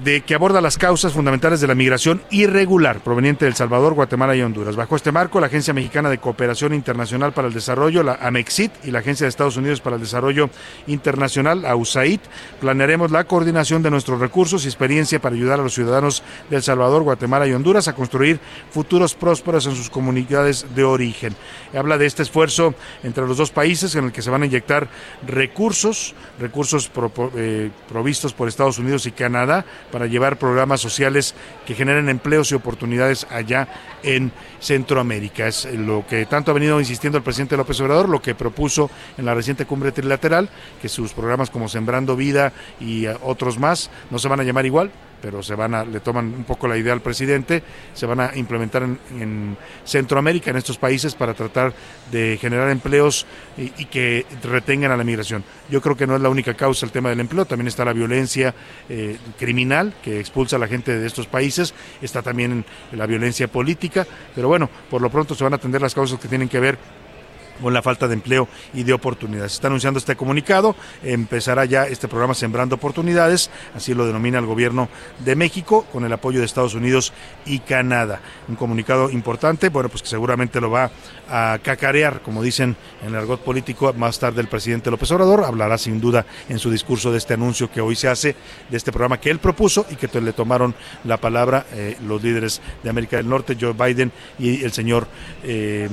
de 0.03 0.21
que 0.21 0.35
aborda 0.35 0.61
las 0.61 0.77
causas 0.77 1.13
fundamentales 1.13 1.59
de 1.59 1.67
la 1.67 1.75
migración 1.75 2.21
irregular 2.31 3.01
proveniente 3.01 3.45
de 3.45 3.49
El 3.49 3.55
Salvador, 3.55 3.93
Guatemala 3.93 4.35
y 4.35 4.41
Honduras. 4.41 4.75
Bajo 4.75 4.95
este 4.95 5.11
marco, 5.11 5.39
la 5.39 5.47
Agencia 5.47 5.73
Mexicana 5.73 6.09
de 6.09 6.19
Cooperación 6.19 6.73
Internacional 6.73 7.33
para 7.33 7.47
el 7.47 7.53
Desarrollo, 7.53 8.03
la 8.03 8.13
AMEXIT, 8.21 8.71
y 8.85 8.91
la 8.91 8.99
Agencia 8.99 9.25
de 9.25 9.29
Estados 9.29 9.57
Unidos 9.57 9.81
para 9.81 9.97
el 9.97 10.01
Desarrollo 10.01 10.49
Internacional, 10.87 11.63
la 11.63 11.75
USAID, 11.75 12.19
planearemos 12.61 13.11
la 13.11 13.25
coordinación 13.25 13.83
de 13.83 13.91
nuestros 13.91 14.19
recursos 14.19 14.63
y 14.63 14.67
experiencia 14.67 15.19
para 15.19 15.35
ayudar 15.35 15.59
a 15.59 15.63
los 15.63 15.73
ciudadanos 15.73 16.23
de 16.49 16.57
El 16.57 16.63
Salvador, 16.63 17.03
Guatemala 17.03 17.47
y 17.47 17.53
Honduras 17.53 17.87
a 17.87 17.93
construir 17.93 18.39
futuros 18.71 19.15
prósperos 19.15 19.65
en 19.65 19.75
sus 19.75 19.89
comunidades 19.89 20.65
de 20.75 20.83
origen. 20.83 21.35
Habla 21.77 21.97
de 21.97 22.05
este 22.05 22.23
esfuerzo 22.23 22.73
entre 23.03 23.25
los 23.27 23.37
dos 23.37 23.51
países 23.51 23.95
en 23.95 24.05
el 24.05 24.11
que 24.11 24.21
se 24.21 24.29
van 24.29 24.43
a 24.43 24.45
inyectar 24.45 24.87
recursos, 25.27 26.15
recursos 26.39 26.89
eh, 27.35 27.69
provistos 27.89 28.33
por 28.33 28.47
Estados 28.47 28.79
Unidos 28.79 29.05
y 29.05 29.11
Canadá 29.11 29.65
para 29.91 30.07
llevar 30.07 30.37
programas 30.37 30.81
sociales 30.81 31.35
que 31.65 31.75
generen 31.75 32.09
empleos 32.09 32.51
y 32.51 32.55
oportunidades 32.55 33.27
allá 33.29 33.67
en 34.03 34.31
Centroamérica. 34.59 35.47
Es 35.47 35.65
lo 35.65 36.05
que 36.07 36.25
tanto 36.25 36.51
ha 36.51 36.53
venido 36.53 36.79
insistiendo 36.79 37.17
el 37.17 37.23
presidente 37.23 37.57
López 37.57 37.79
Obrador, 37.81 38.09
lo 38.09 38.21
que 38.21 38.35
propuso 38.35 38.89
en 39.17 39.25
la 39.25 39.35
reciente 39.35 39.65
cumbre 39.65 39.91
trilateral, 39.91 40.49
que 40.81 40.89
sus 40.89 41.13
programas 41.13 41.49
como 41.49 41.69
Sembrando 41.69 42.15
Vida 42.15 42.53
y 42.79 43.05
eh, 43.05 43.15
otros 43.23 43.57
más 43.57 43.89
no 44.09 44.19
se 44.19 44.27
van 44.27 44.39
a 44.39 44.43
llamar 44.43 44.65
igual, 44.65 44.91
pero 45.21 45.43
se 45.43 45.55
van 45.55 45.75
a, 45.75 45.83
le 45.83 45.99
toman 45.99 46.25
un 46.25 46.43
poco 46.43 46.67
la 46.67 46.77
idea 46.77 46.93
al 46.93 47.01
presidente, 47.01 47.63
se 47.93 48.05
van 48.05 48.19
a 48.19 48.31
implementar 48.35 48.83
en, 48.83 48.99
en 49.19 49.57
Centroamérica, 49.83 50.51
en 50.51 50.57
estos 50.57 50.77
países, 50.77 51.15
para 51.15 51.33
tratar 51.33 51.73
de 52.11 52.37
generar 52.39 52.69
empleos 52.69 53.25
y, 53.57 53.85
que 53.85 54.25
retengan 54.43 54.91
a 54.91 54.97
la 54.97 55.03
migración. 55.03 55.43
Yo 55.69 55.81
creo 55.81 55.95
que 55.95 56.07
no 56.07 56.15
es 56.15 56.21
la 56.21 56.29
única 56.29 56.53
causa 56.53 56.85
el 56.85 56.91
tema 56.91 57.09
del 57.09 57.19
empleo, 57.19 57.45
también 57.45 57.67
está 57.67 57.85
la 57.85 57.93
violencia 57.93 58.53
eh, 58.87 59.17
criminal 59.37 59.93
que 60.03 60.19
expulsa 60.19 60.55
a 60.55 60.59
la 60.59 60.67
gente 60.67 60.97
de 60.97 61.05
estos 61.05 61.27
países, 61.27 61.73
está 62.01 62.21
también 62.21 62.65
la 62.91 63.05
violencia 63.05 63.47
política, 63.47 64.05
pero 64.35 64.47
bueno, 64.47 64.69
por 64.89 65.01
lo 65.01 65.09
pronto 65.09 65.35
se 65.35 65.43
van 65.43 65.53
a 65.53 65.57
atender 65.57 65.81
las 65.81 65.95
causas 65.95 66.19
que 66.19 66.27
tienen 66.27 66.49
que 66.49 66.59
ver 66.59 66.77
con 67.61 67.73
la 67.73 67.81
falta 67.81 68.07
de 68.07 68.13
empleo 68.13 68.47
y 68.73 68.83
de 68.83 68.93
oportunidades. 68.93 69.51
Se 69.53 69.57
está 69.57 69.67
anunciando 69.67 69.97
este 69.97 70.15
comunicado, 70.15 70.75
empezará 71.03 71.65
ya 71.65 71.85
este 71.85 72.07
programa 72.07 72.33
Sembrando 72.33 72.75
Oportunidades, 72.75 73.49
así 73.75 73.93
lo 73.93 74.05
denomina 74.05 74.39
el 74.39 74.45
gobierno 74.45 74.89
de 75.19 75.35
México, 75.35 75.85
con 75.91 76.05
el 76.05 76.13
apoyo 76.13 76.39
de 76.39 76.45
Estados 76.45 76.73
Unidos 76.73 77.13
y 77.45 77.59
Canadá. 77.59 78.21
Un 78.47 78.55
comunicado 78.55 79.09
importante, 79.09 79.69
bueno, 79.69 79.89
pues 79.89 80.01
que 80.01 80.09
seguramente 80.09 80.61
lo 80.61 80.71
va 80.71 80.91
a 81.29 81.59
cacarear, 81.61 82.21
como 82.21 82.41
dicen 82.41 82.75
en 83.03 83.09
el 83.09 83.15
argot 83.15 83.41
político, 83.41 83.93
más 83.93 84.19
tarde 84.19 84.41
el 84.41 84.47
presidente 84.47 84.89
López 84.89 85.11
Obrador, 85.11 85.43
hablará 85.45 85.77
sin 85.77 86.01
duda 86.01 86.25
en 86.47 86.59
su 86.59 86.71
discurso 86.71 87.11
de 87.11 87.17
este 87.17 87.35
anuncio 87.35 87.71
que 87.71 87.81
hoy 87.81 87.95
se 87.95 88.07
hace, 88.07 88.35
de 88.69 88.77
este 88.77 88.91
programa 88.91 89.19
que 89.19 89.29
él 89.29 89.39
propuso 89.39 89.85
y 89.89 89.95
que 89.95 90.09
le 90.19 90.33
tomaron 90.33 90.73
la 91.03 91.17
palabra 91.17 91.65
eh, 91.73 91.97
los 92.05 92.21
líderes 92.21 92.61
de 92.83 92.89
América 92.89 93.17
del 93.17 93.29
Norte, 93.29 93.57
Joe 93.59 93.73
Biden 93.73 94.11
y 94.37 94.63
el 94.63 94.71
señor... 94.71 95.07
eh, 95.43 95.89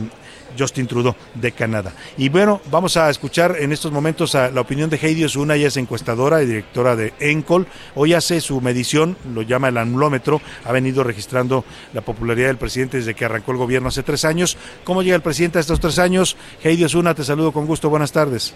Justin 0.59 0.87
Trudeau 0.87 1.15
de 1.35 1.53
Canadá. 1.53 1.93
Y 2.17 2.29
bueno, 2.29 2.61
vamos 2.71 2.97
a 2.97 3.11
escuchar 3.11 3.57
en 3.59 3.73
estos 3.73 3.93
momentos 3.93 4.35
a 4.35 4.51
la 4.51 4.61
opinión 4.61 4.91
de 4.91 4.97
Heidi 4.97 5.25
Osuna, 5.25 5.55
ella 5.55 5.69
es 5.69 5.77
encuestadora 5.77 6.43
y 6.43 6.47
directora 6.47 6.97
de 6.97 7.13
ENCOL. 7.21 7.67
Hoy 7.95 8.15
hace 8.15 8.41
su 8.41 8.61
medición, 8.61 9.17
lo 9.35 9.43
llama 9.43 9.69
el 9.69 9.79
anulómetro, 9.79 10.41
ha 10.65 10.73
venido 10.73 11.05
registrando 11.05 11.65
la 11.93 12.01
popularidad 12.01 12.49
del 12.49 12.59
presidente 12.59 12.99
desde 12.99 13.15
que 13.15 13.25
arrancó 13.25 13.53
el 13.53 13.59
gobierno 13.59 13.89
hace 13.89 14.03
tres 14.03 14.25
años. 14.25 14.57
¿Cómo 14.85 15.03
llega 15.03 15.17
el 15.17 15.23
presidente 15.23 15.59
a 15.59 15.61
estos 15.61 15.81
tres 15.81 15.99
años? 15.99 16.37
Heidi 16.63 16.85
Osuna, 16.85 17.15
te 17.15 17.25
saludo 17.25 17.53
con 17.53 17.67
gusto, 17.67 17.91
buenas 17.91 18.13
tardes. 18.13 18.55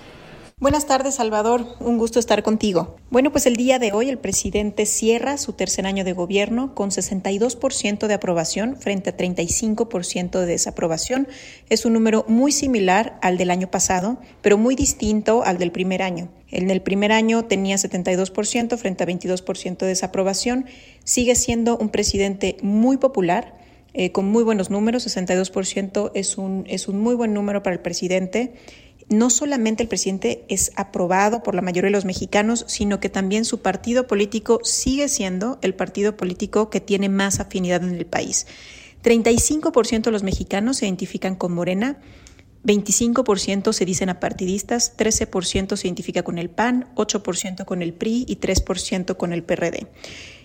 Buenas 0.60 0.86
tardes, 0.86 1.14
Salvador. 1.14 1.64
Un 1.80 1.96
gusto 1.96 2.18
estar 2.18 2.42
contigo. 2.42 2.98
Bueno, 3.08 3.32
pues 3.32 3.46
el 3.46 3.56
día 3.56 3.78
de 3.78 3.92
hoy 3.92 4.10
el 4.10 4.18
presidente 4.18 4.84
cierra 4.84 5.38
su 5.38 5.54
tercer 5.54 5.86
año 5.86 6.04
de 6.04 6.12
gobierno 6.12 6.74
con 6.74 6.90
62% 6.90 8.06
de 8.06 8.12
aprobación 8.12 8.76
frente 8.76 9.08
a 9.08 9.16
35% 9.16 10.38
de 10.38 10.44
desaprobación. 10.44 11.28
Es 11.70 11.86
un 11.86 11.94
número 11.94 12.26
muy 12.28 12.52
similar 12.52 13.18
al 13.22 13.38
del 13.38 13.50
año 13.50 13.70
pasado, 13.70 14.18
pero 14.42 14.58
muy 14.58 14.76
distinto 14.76 15.44
al 15.44 15.56
del 15.56 15.72
primer 15.72 16.02
año. 16.02 16.28
En 16.50 16.68
el 16.68 16.82
primer 16.82 17.10
año 17.10 17.46
tenía 17.46 17.76
72% 17.76 18.76
frente 18.76 19.04
a 19.04 19.06
22% 19.06 19.78
de 19.78 19.86
desaprobación. 19.86 20.66
Sigue 21.04 21.36
siendo 21.36 21.78
un 21.78 21.88
presidente 21.88 22.58
muy 22.60 22.98
popular, 22.98 23.54
eh, 23.94 24.12
con 24.12 24.26
muy 24.26 24.44
buenos 24.44 24.68
números. 24.68 25.06
62% 25.06 26.10
es 26.14 26.36
un, 26.36 26.64
es 26.68 26.86
un 26.86 27.00
muy 27.00 27.14
buen 27.14 27.32
número 27.32 27.62
para 27.62 27.74
el 27.74 27.80
presidente 27.80 28.52
no 29.10 29.28
solamente 29.28 29.82
el 29.82 29.88
presidente 29.88 30.44
es 30.48 30.72
aprobado 30.76 31.42
por 31.42 31.54
la 31.54 31.62
mayoría 31.62 31.88
de 31.88 31.96
los 31.96 32.04
mexicanos, 32.04 32.64
sino 32.68 33.00
que 33.00 33.08
también 33.08 33.44
su 33.44 33.60
partido 33.60 34.06
político 34.06 34.60
sigue 34.62 35.08
siendo 35.08 35.58
el 35.62 35.74
partido 35.74 36.16
político 36.16 36.70
que 36.70 36.80
tiene 36.80 37.08
más 37.08 37.40
afinidad 37.40 37.82
en 37.82 37.94
el 37.94 38.06
país. 38.06 38.46
35% 39.02 40.02
de 40.02 40.10
los 40.12 40.22
mexicanos 40.22 40.78
se 40.78 40.86
identifican 40.86 41.34
con 41.34 41.52
Morena, 41.52 41.98
25% 42.64 43.72
se 43.72 43.84
dicen 43.84 44.10
apartidistas, 44.10 44.96
13% 44.96 45.76
se 45.76 45.88
identifica 45.88 46.22
con 46.22 46.38
el 46.38 46.50
PAN, 46.50 46.88
8% 46.94 47.64
con 47.64 47.82
el 47.82 47.94
PRI 47.94 48.26
y 48.28 48.36
3% 48.36 49.16
con 49.16 49.32
el 49.32 49.42
PRD. 49.42 49.86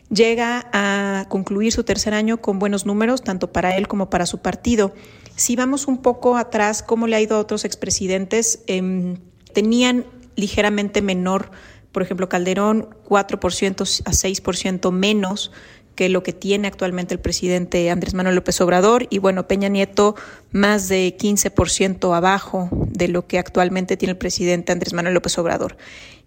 Llega 0.09 0.67
a 0.71 1.25
concluir 1.29 1.71
su 1.71 1.83
tercer 1.83 2.13
año 2.13 2.37
con 2.37 2.59
buenos 2.59 2.85
números, 2.85 3.23
tanto 3.23 3.51
para 3.51 3.75
él 3.77 3.87
como 3.87 4.09
para 4.09 4.25
su 4.25 4.39
partido. 4.39 4.93
Si 5.35 5.55
vamos 5.55 5.87
un 5.87 6.01
poco 6.01 6.37
atrás, 6.37 6.83
cómo 6.83 7.07
le 7.07 7.15
ha 7.15 7.21
ido 7.21 7.37
a 7.37 7.39
otros 7.39 7.65
expresidentes, 7.65 8.63
eh, 8.67 9.17
tenían 9.53 10.05
ligeramente 10.35 11.01
menor, 11.01 11.51
por 11.91 12.03
ejemplo, 12.03 12.29
Calderón 12.29 12.89
4% 13.07 14.01
a 14.05 14.11
6% 14.11 14.91
menos 14.91 15.51
que 15.95 16.09
lo 16.09 16.23
que 16.23 16.33
tiene 16.33 16.67
actualmente 16.67 17.13
el 17.13 17.19
presidente 17.19 17.89
Andrés 17.89 18.13
Manuel 18.13 18.35
López 18.35 18.59
Obrador 18.61 19.07
y 19.09 19.19
bueno, 19.19 19.47
Peña 19.47 19.69
Nieto 19.69 20.15
más 20.51 20.87
de 20.87 21.15
15% 21.17 22.15
abajo 22.15 22.69
de 22.71 23.07
lo 23.07 23.27
que 23.27 23.39
actualmente 23.39 23.97
tiene 23.97 24.11
el 24.11 24.17
presidente 24.17 24.71
Andrés 24.71 24.93
Manuel 24.93 25.13
López 25.13 25.37
Obrador. 25.37 25.77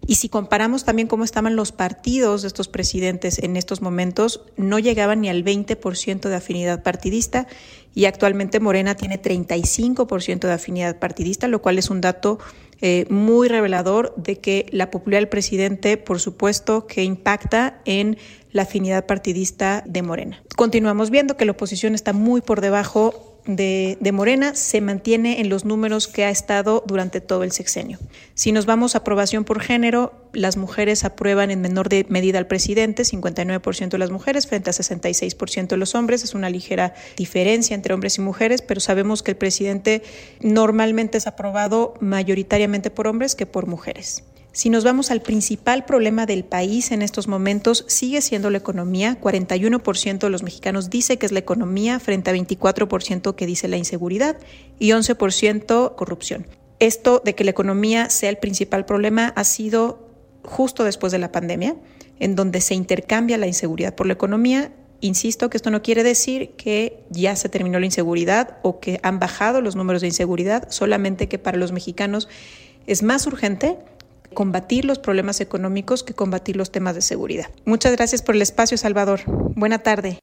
Y 0.07 0.15
si 0.15 0.29
comparamos 0.29 0.85
también 0.85 1.07
cómo 1.07 1.23
estaban 1.23 1.55
los 1.55 1.71
partidos 1.71 2.41
de 2.41 2.47
estos 2.47 2.67
presidentes 2.67 3.39
en 3.39 3.57
estos 3.57 3.81
momentos, 3.81 4.41
no 4.55 4.79
llegaban 4.79 5.21
ni 5.21 5.29
al 5.29 5.43
20% 5.43 6.29
de 6.29 6.35
afinidad 6.35 6.83
partidista 6.83 7.47
y 7.93 8.05
actualmente 8.05 8.59
Morena 8.59 8.95
tiene 8.95 9.21
35% 9.21 10.39
de 10.39 10.53
afinidad 10.53 10.99
partidista, 10.99 11.47
lo 11.47 11.61
cual 11.61 11.77
es 11.77 11.89
un 11.89 12.01
dato 12.01 12.39
eh, 12.81 13.05
muy 13.09 13.47
revelador 13.47 14.13
de 14.15 14.37
que 14.37 14.65
la 14.71 14.89
popularidad 14.89 15.21
del 15.21 15.29
presidente, 15.29 15.97
por 15.97 16.19
supuesto, 16.19 16.87
que 16.87 17.03
impacta 17.03 17.81
en 17.85 18.17
la 18.51 18.63
afinidad 18.63 19.05
partidista 19.05 19.83
de 19.85 20.01
Morena. 20.01 20.41
Continuamos 20.55 21.09
viendo 21.09 21.37
que 21.37 21.45
la 21.45 21.51
oposición 21.51 21.93
está 21.93 22.13
muy 22.13 22.41
por 22.41 22.61
debajo 22.61 23.28
de, 23.45 23.97
de, 23.99 24.11
Morena 24.11 24.53
se 24.55 24.81
mantiene 24.81 25.41
en 25.41 25.49
los 25.49 25.65
números 25.65 26.07
que 26.07 26.23
ha 26.25 26.29
estado 26.29 26.83
durante 26.85 27.21
todo 27.21 27.43
el 27.43 27.51
sexenio. 27.51 27.97
Si 28.33 28.51
nos 28.51 28.65
vamos 28.65 28.95
a 28.95 28.99
aprobación 28.99 29.43
por 29.43 29.61
género, 29.61 30.13
las 30.33 30.57
mujeres 30.57 31.03
aprueban 31.03 31.51
en 31.51 31.61
menor 31.61 31.89
de 31.89 32.05
medida 32.09 32.37
al 32.37 32.47
presidente, 32.47 33.03
59% 33.03 33.89
de 33.89 33.97
las 33.97 34.11
mujeres 34.11 34.47
frente 34.47 34.69
a 34.69 34.73
66% 34.73 35.67
de 35.67 35.77
los 35.77 35.95
hombres. 35.95 36.23
Es 36.23 36.33
una 36.33 36.49
ligera 36.49 36.93
diferencia 37.17 37.75
entre 37.75 37.93
hombres 37.93 38.17
y 38.17 38.21
mujeres, 38.21 38.61
pero 38.61 38.79
sabemos 38.79 39.23
que 39.23 39.31
el 39.31 39.37
presidente 39.37 40.03
normalmente 40.41 41.17
es 41.17 41.27
aprobado 41.27 41.95
mayoritariamente 41.99 42.91
por 42.91 43.07
hombres 43.07 43.35
que 43.35 43.45
por 43.45 43.65
mujeres. 43.65 44.23
Si 44.51 44.69
nos 44.71 44.83
vamos 44.83 45.11
al 45.11 45.21
principal 45.21 45.85
problema 45.85 46.25
del 46.25 46.43
país 46.43 46.91
en 46.91 47.03
estos 47.03 47.27
momentos, 47.27 47.85
sigue 47.87 48.21
siendo 48.21 48.49
la 48.49 48.57
economía. 48.57 49.19
41% 49.21 50.17
de 50.17 50.29
los 50.29 50.41
mexicanos 50.41 50.89
dice 50.89 51.17
que 51.17 51.27
es 51.27 51.31
la 51.31 51.39
economía 51.39 51.99
frente 51.99 52.31
a 52.31 52.33
24% 52.33 53.35
que 53.35 53.45
dice 53.45 53.67
la 53.67 53.77
inseguridad 53.77 54.37
y 54.79 54.89
11% 54.89 55.95
corrupción. 55.95 56.47
Esto 56.79 57.21
de 57.23 57.35
que 57.35 57.43
la 57.43 57.51
economía 57.51 58.09
sea 58.09 58.29
el 58.29 58.37
principal 58.37 58.85
problema 58.85 59.33
ha 59.35 59.43
sido 59.43 60.07
justo 60.43 60.83
después 60.83 61.11
de 61.11 61.19
la 61.19 61.31
pandemia, 61.31 61.75
en 62.19 62.35
donde 62.35 62.61
se 62.61 62.73
intercambia 62.73 63.37
la 63.37 63.47
inseguridad 63.47 63.93
por 63.93 64.07
la 64.07 64.13
economía. 64.13 64.71
Insisto 64.99 65.49
que 65.49 65.57
esto 65.57 65.69
no 65.69 65.83
quiere 65.83 66.03
decir 66.03 66.51
que 66.57 67.03
ya 67.09 67.35
se 67.35 67.49
terminó 67.49 67.79
la 67.79 67.85
inseguridad 67.85 68.57
o 68.63 68.79
que 68.79 68.99
han 69.03 69.19
bajado 69.19 69.61
los 69.61 69.75
números 69.75 70.01
de 70.01 70.07
inseguridad, 70.07 70.69
solamente 70.71 71.27
que 71.27 71.37
para 71.37 71.57
los 71.57 71.71
mexicanos 71.71 72.27
es 72.87 73.03
más 73.03 73.27
urgente 73.27 73.77
combatir 74.33 74.85
los 74.85 74.99
problemas 74.99 75.41
económicos 75.41 76.03
que 76.03 76.13
combatir 76.13 76.55
los 76.55 76.71
temas 76.71 76.95
de 76.95 77.01
seguridad. 77.01 77.49
Muchas 77.65 77.91
gracias 77.93 78.21
por 78.21 78.35
el 78.35 78.41
espacio, 78.41 78.77
Salvador. 78.77 79.21
Buena 79.25 79.79
tarde. 79.79 80.19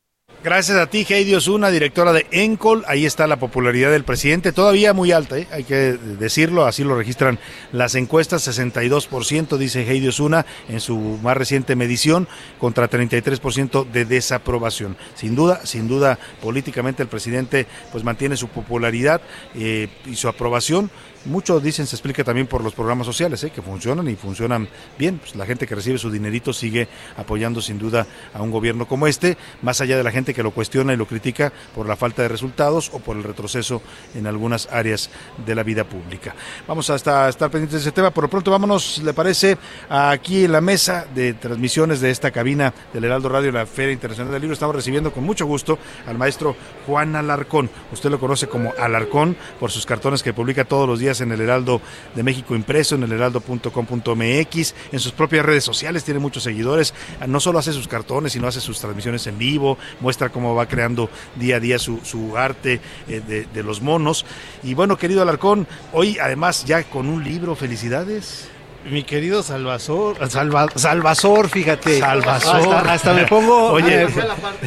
Gracias 0.47 0.79
a 0.79 0.87
ti, 0.87 1.05
Heidi 1.09 1.35
Osuna, 1.35 1.71
directora 1.71 2.13
de 2.13 2.25
Encol. 2.31 2.85
Ahí 2.87 3.05
está 3.05 3.27
la 3.27 3.41
popularidad 3.41 3.91
del 3.91 4.05
presidente, 4.05 4.53
todavía 4.53 4.93
muy 4.93 5.11
alta, 5.11 5.39
¿eh? 5.39 5.49
hay 5.51 5.65
que 5.65 5.75
decirlo, 5.75 6.67
así 6.67 6.85
lo 6.85 6.97
registran 6.97 7.41
las 7.73 7.97
encuestas, 7.97 8.47
62% 8.47 9.57
dice 9.57 9.83
Heidi 9.91 10.07
Osuna 10.07 10.47
en 10.69 10.79
su 10.79 10.99
más 11.21 11.37
reciente 11.37 11.75
medición, 11.75 12.29
contra 12.61 12.89
33% 12.89 13.91
de 13.91 14.05
desaprobación. 14.05 14.97
Sin 15.17 15.35
duda, 15.35 15.67
sin 15.67 15.89
duda, 15.89 16.17
políticamente 16.41 17.03
el 17.03 17.09
presidente 17.09 17.67
pues 17.91 18.05
mantiene 18.05 18.37
su 18.37 18.47
popularidad 18.47 19.21
eh, 19.57 19.89
y 20.05 20.15
su 20.15 20.29
aprobación 20.29 20.93
mucho 21.27 21.61
dicen 21.61 21.87
se 21.87 21.97
explica 21.97 22.25
también 22.25 22.47
por 22.47 22.63
los 22.63 22.75
programas 22.75 23.07
sociales, 23.07 23.43
¿eh? 23.45 23.51
que 23.51 23.63
funcionan 23.63 24.09
y 24.09 24.17
funcionan 24.17 24.69
bien. 24.99 25.19
Pues 25.19 25.37
la 25.37 25.47
gente 25.47 25.67
que 25.67 25.75
recibe 25.75 25.99
su 25.99 26.11
dinerito 26.11 26.53
sigue 26.53 26.89
apoyando 27.17 27.61
sin 27.61 27.79
duda 27.79 28.07
a 28.33 28.43
un 28.43 28.51
gobierno 28.51 28.87
como 28.87 29.07
este, 29.07 29.37
más 29.63 29.81
allá 29.81 29.97
de 29.97 30.05
la 30.05 30.11
gente 30.11 30.35
que 30.35 30.43
lo 30.43 30.51
cuestiona 30.51 30.93
y 30.93 30.97
lo 30.97 31.07
critica 31.07 31.53
por 31.75 31.87
la 31.87 31.97
falta 31.97 32.23
de 32.23 32.29
resultados 32.29 32.91
o 32.93 32.99
por 32.99 33.17
el 33.17 33.23
retroceso 33.23 33.83
en 34.15 34.27
algunas 34.27 34.69
áreas 34.71 35.11
de 35.45 35.55
la 35.55 35.63
vida 35.63 35.85
pública. 35.85 36.35
Vamos 36.67 36.89
a 36.91 36.97
estar, 36.97 37.29
estar 37.29 37.51
pendientes 37.51 37.83
de 37.83 37.89
ese 37.89 37.93
tema. 37.93 38.11
Por 38.11 38.25
lo 38.25 38.31
pronto, 38.31 38.51
vámonos, 38.51 38.99
¿le 38.99 39.13
parece? 39.13 39.59
Aquí 39.89 40.45
en 40.45 40.53
la 40.53 40.61
mesa 40.61 41.07
de 41.15 41.35
transmisiones 41.35 42.01
de 42.01 42.11
esta 42.11 42.31
cabina 42.31 42.73
del 42.93 43.05
Heraldo 43.05 43.29
Radio, 43.29 43.53
la 43.53 43.67
Feria 43.67 43.93
Internacional 43.93 44.33
del 44.33 44.43
Libro, 44.43 44.55
estamos 44.55 44.75
recibiendo 44.75 45.13
con 45.13 45.25
mucho 45.25 45.47
gusto 45.47 45.79
al 46.07 46.17
maestro 46.19 46.57
Juan 46.87 47.17
Alarcón. 47.17 47.71
Usted 47.93 48.11
lo 48.11 48.21
conoce 48.21 48.47
como 48.47 48.73
Alarcón 48.79 49.37
por 49.59 49.71
sus 49.71 49.87
cartones 49.87 50.23
que 50.23 50.33
publica 50.33 50.65
todos 50.65 50.89
los 50.89 50.99
días 50.99 51.16
en 51.21 51.33
el 51.33 51.41
Heraldo 51.41 51.81
de 52.15 52.23
México 52.23 52.55
impreso, 52.55 52.95
en 52.95 53.03
el 53.03 53.13
heraldo.com.mx, 53.13 54.75
en 54.93 55.01
sus 55.01 55.13
propias 55.13 55.45
redes 55.45 55.65
sociales, 55.65 56.05
tiene 56.05 56.21
muchos 56.21 56.43
seguidores. 56.43 56.95
No 57.27 57.41
solo 57.41 57.59
hace 57.59 57.73
sus 57.73 57.89
cartones, 57.89 58.33
sino 58.33 58.47
hace 58.47 58.61
sus 58.61 58.81
transmisiones 58.81 59.27
en 59.27 59.39
vivo, 59.39 59.79
muestra 60.01 60.29
cómo 60.29 60.55
va 60.55 60.67
creando 60.67 61.11
día 61.37 61.57
a 61.57 61.61
día 61.61 61.79
su, 61.79 62.01
su 62.05 62.37
arte 62.37 62.81
eh, 63.09 63.21
de, 63.27 63.47
de, 63.47 63.63
los 63.63 63.81
monos. 63.81 64.25
Y 64.63 64.75
bueno, 64.75 64.97
querido 64.97 65.23
Alarcón, 65.23 65.67
hoy 65.93 66.19
además 66.19 66.65
ya 66.65 66.83
con 66.85 67.09
un 67.09 67.25
libro, 67.25 67.55
felicidades. 67.55 68.49
Mi 68.91 69.03
querido 69.03 69.43
Salvazor, 69.43 70.31
Salva, 70.31 70.69
Salvazor, 70.75 71.49
fíjate. 71.49 71.99
Salvazor. 71.99 72.75
Hasta, 72.75 72.93
hasta 72.93 73.13
me 73.15 73.27
pongo. 73.27 73.73
Oye, 73.73 74.03
eh, 74.05 74.09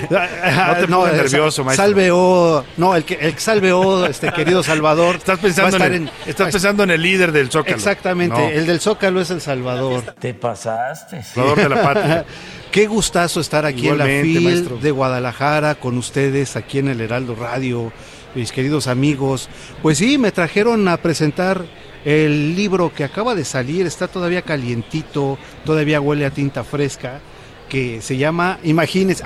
no 0.09 0.75
te 0.75 0.87
pongas 0.87 1.13
nervioso, 1.13 1.63
maestro. 1.63 1.85
Salveó, 1.85 2.65
no, 2.75 2.95
el 2.95 3.05
que, 3.05 3.13
el 3.15 3.33
que 3.33 3.39
salveó, 3.39 4.05
este 4.05 4.31
querido 4.33 4.61
Salvador. 4.61 5.15
Estás 5.15 5.39
pensando, 5.39 5.77
en, 5.77 5.93
en, 5.93 6.11
estás 6.25 6.51
pensando 6.51 6.83
en 6.83 6.91
el 6.91 7.01
líder 7.01 7.31
del 7.31 7.49
Zócalo. 7.49 7.77
Exactamente, 7.77 8.37
no. 8.37 8.49
el 8.49 8.65
del 8.65 8.81
Zócalo 8.81 9.21
es 9.21 9.29
el 9.29 9.39
Salvador. 9.39 10.03
Te 10.19 10.33
pasaste. 10.33 11.23
Salvador 11.23 11.57
de 11.57 11.69
la 11.69 11.81
patria. 11.81 12.25
Qué 12.71 12.87
gustazo 12.87 13.39
estar 13.39 13.65
aquí 13.65 13.85
Igualmente, 13.85 14.19
en 14.19 14.27
la 14.27 14.39
FIL 14.39 14.43
maestro. 14.43 14.77
de 14.77 14.91
Guadalajara 14.91 15.75
con 15.75 15.97
ustedes, 15.97 16.55
aquí 16.55 16.79
en 16.79 16.89
el 16.89 17.01
Heraldo 17.01 17.35
Radio, 17.35 17.91
mis 18.35 18.51
queridos 18.51 18.87
amigos. 18.87 19.49
Pues 19.81 19.97
sí, 19.97 20.17
me 20.17 20.31
trajeron 20.31 20.87
a 20.87 20.97
presentar 20.97 21.65
el 22.05 22.55
libro 22.55 22.93
que 22.93 23.03
acaba 23.03 23.35
de 23.35 23.45
salir, 23.45 23.85
está 23.85 24.07
todavía 24.07 24.41
calientito, 24.41 25.37
todavía 25.65 26.01
huele 26.01 26.25
a 26.25 26.31
tinta 26.31 26.63
fresca 26.63 27.19
que 27.69 28.01
se 28.01 28.17
llama, 28.17 28.59
imagínense, 28.63 29.23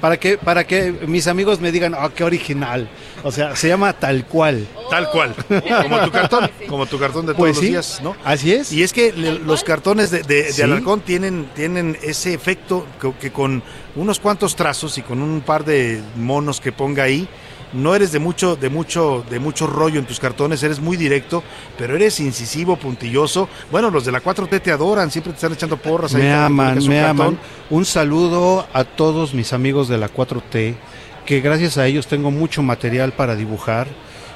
para 0.00 0.18
que, 0.18 0.36
para 0.36 0.66
que 0.66 0.92
mis 1.06 1.28
amigos 1.28 1.60
me 1.60 1.72
digan, 1.72 1.94
oh, 1.94 2.10
qué 2.10 2.24
original. 2.24 2.88
O 3.22 3.30
sea, 3.30 3.56
se 3.56 3.68
llama 3.68 3.94
tal 3.94 4.26
cual. 4.26 4.66
Tal 4.90 5.08
cual. 5.10 5.34
Como 5.82 6.00
tu 6.04 6.10
cartón, 6.10 6.50
como 6.68 6.86
tu 6.86 6.98
cartón 6.98 7.24
de 7.24 7.32
todos 7.32 7.38
pues 7.38 7.56
los 7.56 7.64
sí, 7.64 7.70
días, 7.70 8.00
¿no? 8.02 8.16
Así 8.24 8.52
es. 8.52 8.72
Y 8.72 8.82
es 8.82 8.92
que 8.92 9.12
le, 9.12 9.38
los 9.38 9.64
cartones 9.64 10.10
de, 10.10 10.22
de, 10.24 10.42
de 10.42 10.52
Sí. 10.52 10.62
Alarcón 10.62 11.00
tienen, 11.00 11.48
tienen 11.54 11.96
ese 12.02 12.34
efecto 12.34 12.86
que, 13.00 13.12
que 13.14 13.32
con 13.32 13.62
unos 13.96 14.18
cuantos 14.18 14.56
trazos 14.56 14.98
y 14.98 15.02
con 15.02 15.22
un 15.22 15.40
par 15.40 15.64
de 15.64 16.02
monos 16.16 16.60
que 16.60 16.72
ponga 16.72 17.04
ahí, 17.04 17.28
no 17.74 17.94
eres 17.94 18.12
de 18.12 18.18
mucho, 18.18 18.56
de 18.56 18.70
mucho, 18.70 19.24
de 19.28 19.38
mucho 19.38 19.66
rollo 19.66 19.98
en 19.98 20.06
tus 20.06 20.20
cartones, 20.20 20.62
eres 20.62 20.80
muy 20.80 20.96
directo, 20.96 21.42
pero 21.76 21.96
eres 21.96 22.20
incisivo, 22.20 22.76
puntilloso. 22.76 23.48
Bueno, 23.70 23.90
los 23.90 24.04
de 24.04 24.12
la 24.12 24.22
4T 24.22 24.62
te 24.62 24.70
adoran, 24.70 25.10
siempre 25.10 25.32
te 25.32 25.36
están 25.36 25.52
echando 25.52 25.76
porras 25.76 26.14
ahí 26.14 26.22
Me 26.22 26.28
cuando 26.28 26.46
aman, 26.46 26.74
me 26.88 27.00
cartón. 27.00 27.26
aman. 27.26 27.38
Un 27.70 27.84
saludo 27.84 28.66
a 28.72 28.84
todos 28.84 29.34
mis 29.34 29.52
amigos 29.52 29.88
de 29.88 29.98
la 29.98 30.08
4T, 30.08 30.74
que 31.26 31.40
gracias 31.40 31.76
a 31.78 31.86
ellos 31.86 32.06
tengo 32.06 32.30
mucho 32.30 32.62
material 32.62 33.12
para 33.12 33.34
dibujar. 33.36 33.88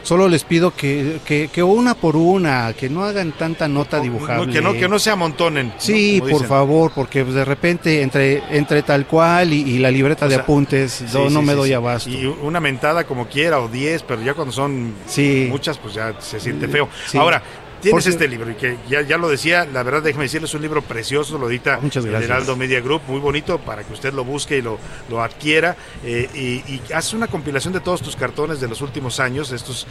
Solo 0.09 0.27
les 0.27 0.43
pido 0.43 0.75
que, 0.75 1.19
que, 1.27 1.51
que 1.53 1.63
una 1.63 1.93
por 1.93 2.17
una, 2.17 2.73
que 2.73 2.89
no 2.89 3.05
hagan 3.05 3.33
tanta 3.33 3.69
nota 3.69 4.01
dibujable. 4.01 4.47
No, 4.47 4.53
que 4.55 4.63
no, 4.63 4.73
que 4.73 4.89
no 4.89 4.99
se 4.99 5.11
amontonen. 5.11 5.75
Sí, 5.77 6.23
por 6.31 6.47
favor, 6.47 6.93
porque 6.95 7.25
de 7.25 7.45
repente 7.45 8.01
entre, 8.01 8.43
entre 8.57 8.83
tal 8.83 9.07
cual 9.07 9.53
y, 9.53 9.61
y 9.61 9.79
la 9.79 9.91
libreta 9.91 10.25
O 10.25 10.29
de 10.31 10.37
sea, 10.37 10.45
apuntes, 10.45 11.05
Sí, 11.07 11.27
no, 11.31 11.43
me 11.43 11.53
sí, 11.53 11.59
doy 11.59 11.73
abasto. 11.75 12.09
Y 12.09 12.25
una 12.25 12.59
mentada 12.59 13.05
como 13.05 13.27
quiera 13.29 13.61
o 13.61 13.69
10, 13.69 14.03
pero 14.05 14.23
ya 14.23 14.33
cuando 14.33 14.51
son 14.51 14.95
muchas, 15.51 15.77
pues 15.77 15.93
ya 15.93 16.19
se 16.19 16.41
siente 16.41 16.69
feo. 16.69 16.89
Ahora, 17.13 17.43
tienes 17.81 18.05
Porque- 18.05 18.09
este 18.11 18.29
libro 18.29 18.51
y 18.51 18.55
que 18.55 18.77
ya, 18.89 19.03
ya 19.03 19.19
lo 19.19 19.29
decía, 19.29 19.65
la 19.65 19.83
verdad 19.83 20.03
déjeme 20.03 20.25
decirle, 20.25 20.47
es 20.47 20.55
un 20.55 20.63
libro 20.63 20.83
precioso, 20.83 21.39
lo 21.39 21.49
edita 21.51 21.79
Muchas 21.81 22.05
el. 22.05 22.25
Heraldo 22.25 22.57
Media 22.57 22.81
Group, 22.81 23.03
muy 23.09 23.21
bonito 23.21 23.59
para 23.59 23.85
que 23.85 23.93
usted 23.93 24.13
lo 24.13 24.25
busque 24.25 24.59
y 24.59 24.63
lo, 24.63 24.79
lo 25.09 25.23
adquiera. 25.23 25.77
eh, 26.05 26.29
y, 26.35 26.73
y 26.73 26.83
hace 26.95 27.17
una 27.17 27.27
compilación 27.29 27.73
de 27.73 27.81
todos 27.81 28.03
tus 28.03 28.17
cartones 28.17 28.61
de 28.61 28.69
los 28.69 28.81
últimos 28.83 29.21
años, 29.21 29.53
estos 29.53 29.87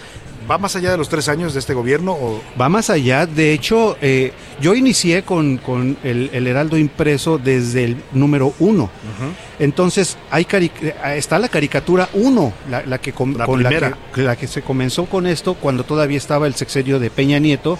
¿Va 0.49 0.57
más 0.57 0.75
allá 0.75 0.91
de 0.91 0.97
los 0.97 1.09
tres 1.09 1.27
años 1.29 1.53
de 1.53 1.59
este 1.59 1.73
gobierno? 1.73 2.13
O... 2.13 2.41
Va 2.59 2.69
más 2.69 2.89
allá, 2.89 3.25
de 3.25 3.51
hecho, 3.53 3.97
eh, 4.01 4.31
yo 4.61 4.75
inicié 4.75 5.23
con, 5.23 5.57
con 5.57 5.97
el, 6.03 6.29
el 6.33 6.47
Heraldo 6.47 6.77
impreso 6.77 7.37
desde 7.37 7.83
el 7.83 7.97
número 8.13 8.53
uno. 8.59 8.89
Entonces, 9.59 10.17
hay 10.31 10.45
cari- 10.45 10.71
eh, 10.81 10.93
está 11.17 11.39
la 11.39 11.49
caricatura 11.49 12.09
1, 12.13 12.53
la, 12.69 12.83
la 12.85 12.97
que 12.99 13.11
La 13.11 13.45
con 13.45 13.63
la 13.63 13.69
que, 14.13 14.21
la 14.23 14.35
que 14.35 14.47
se 14.47 14.61
comenzó 14.61 15.05
con 15.05 15.27
esto 15.27 15.55
cuando 15.55 15.83
todavía 15.83 16.17
estaba 16.17 16.47
el 16.47 16.55
sexenio 16.55 16.99
de 16.99 17.09
Peña 17.09 17.39
Nieto. 17.39 17.77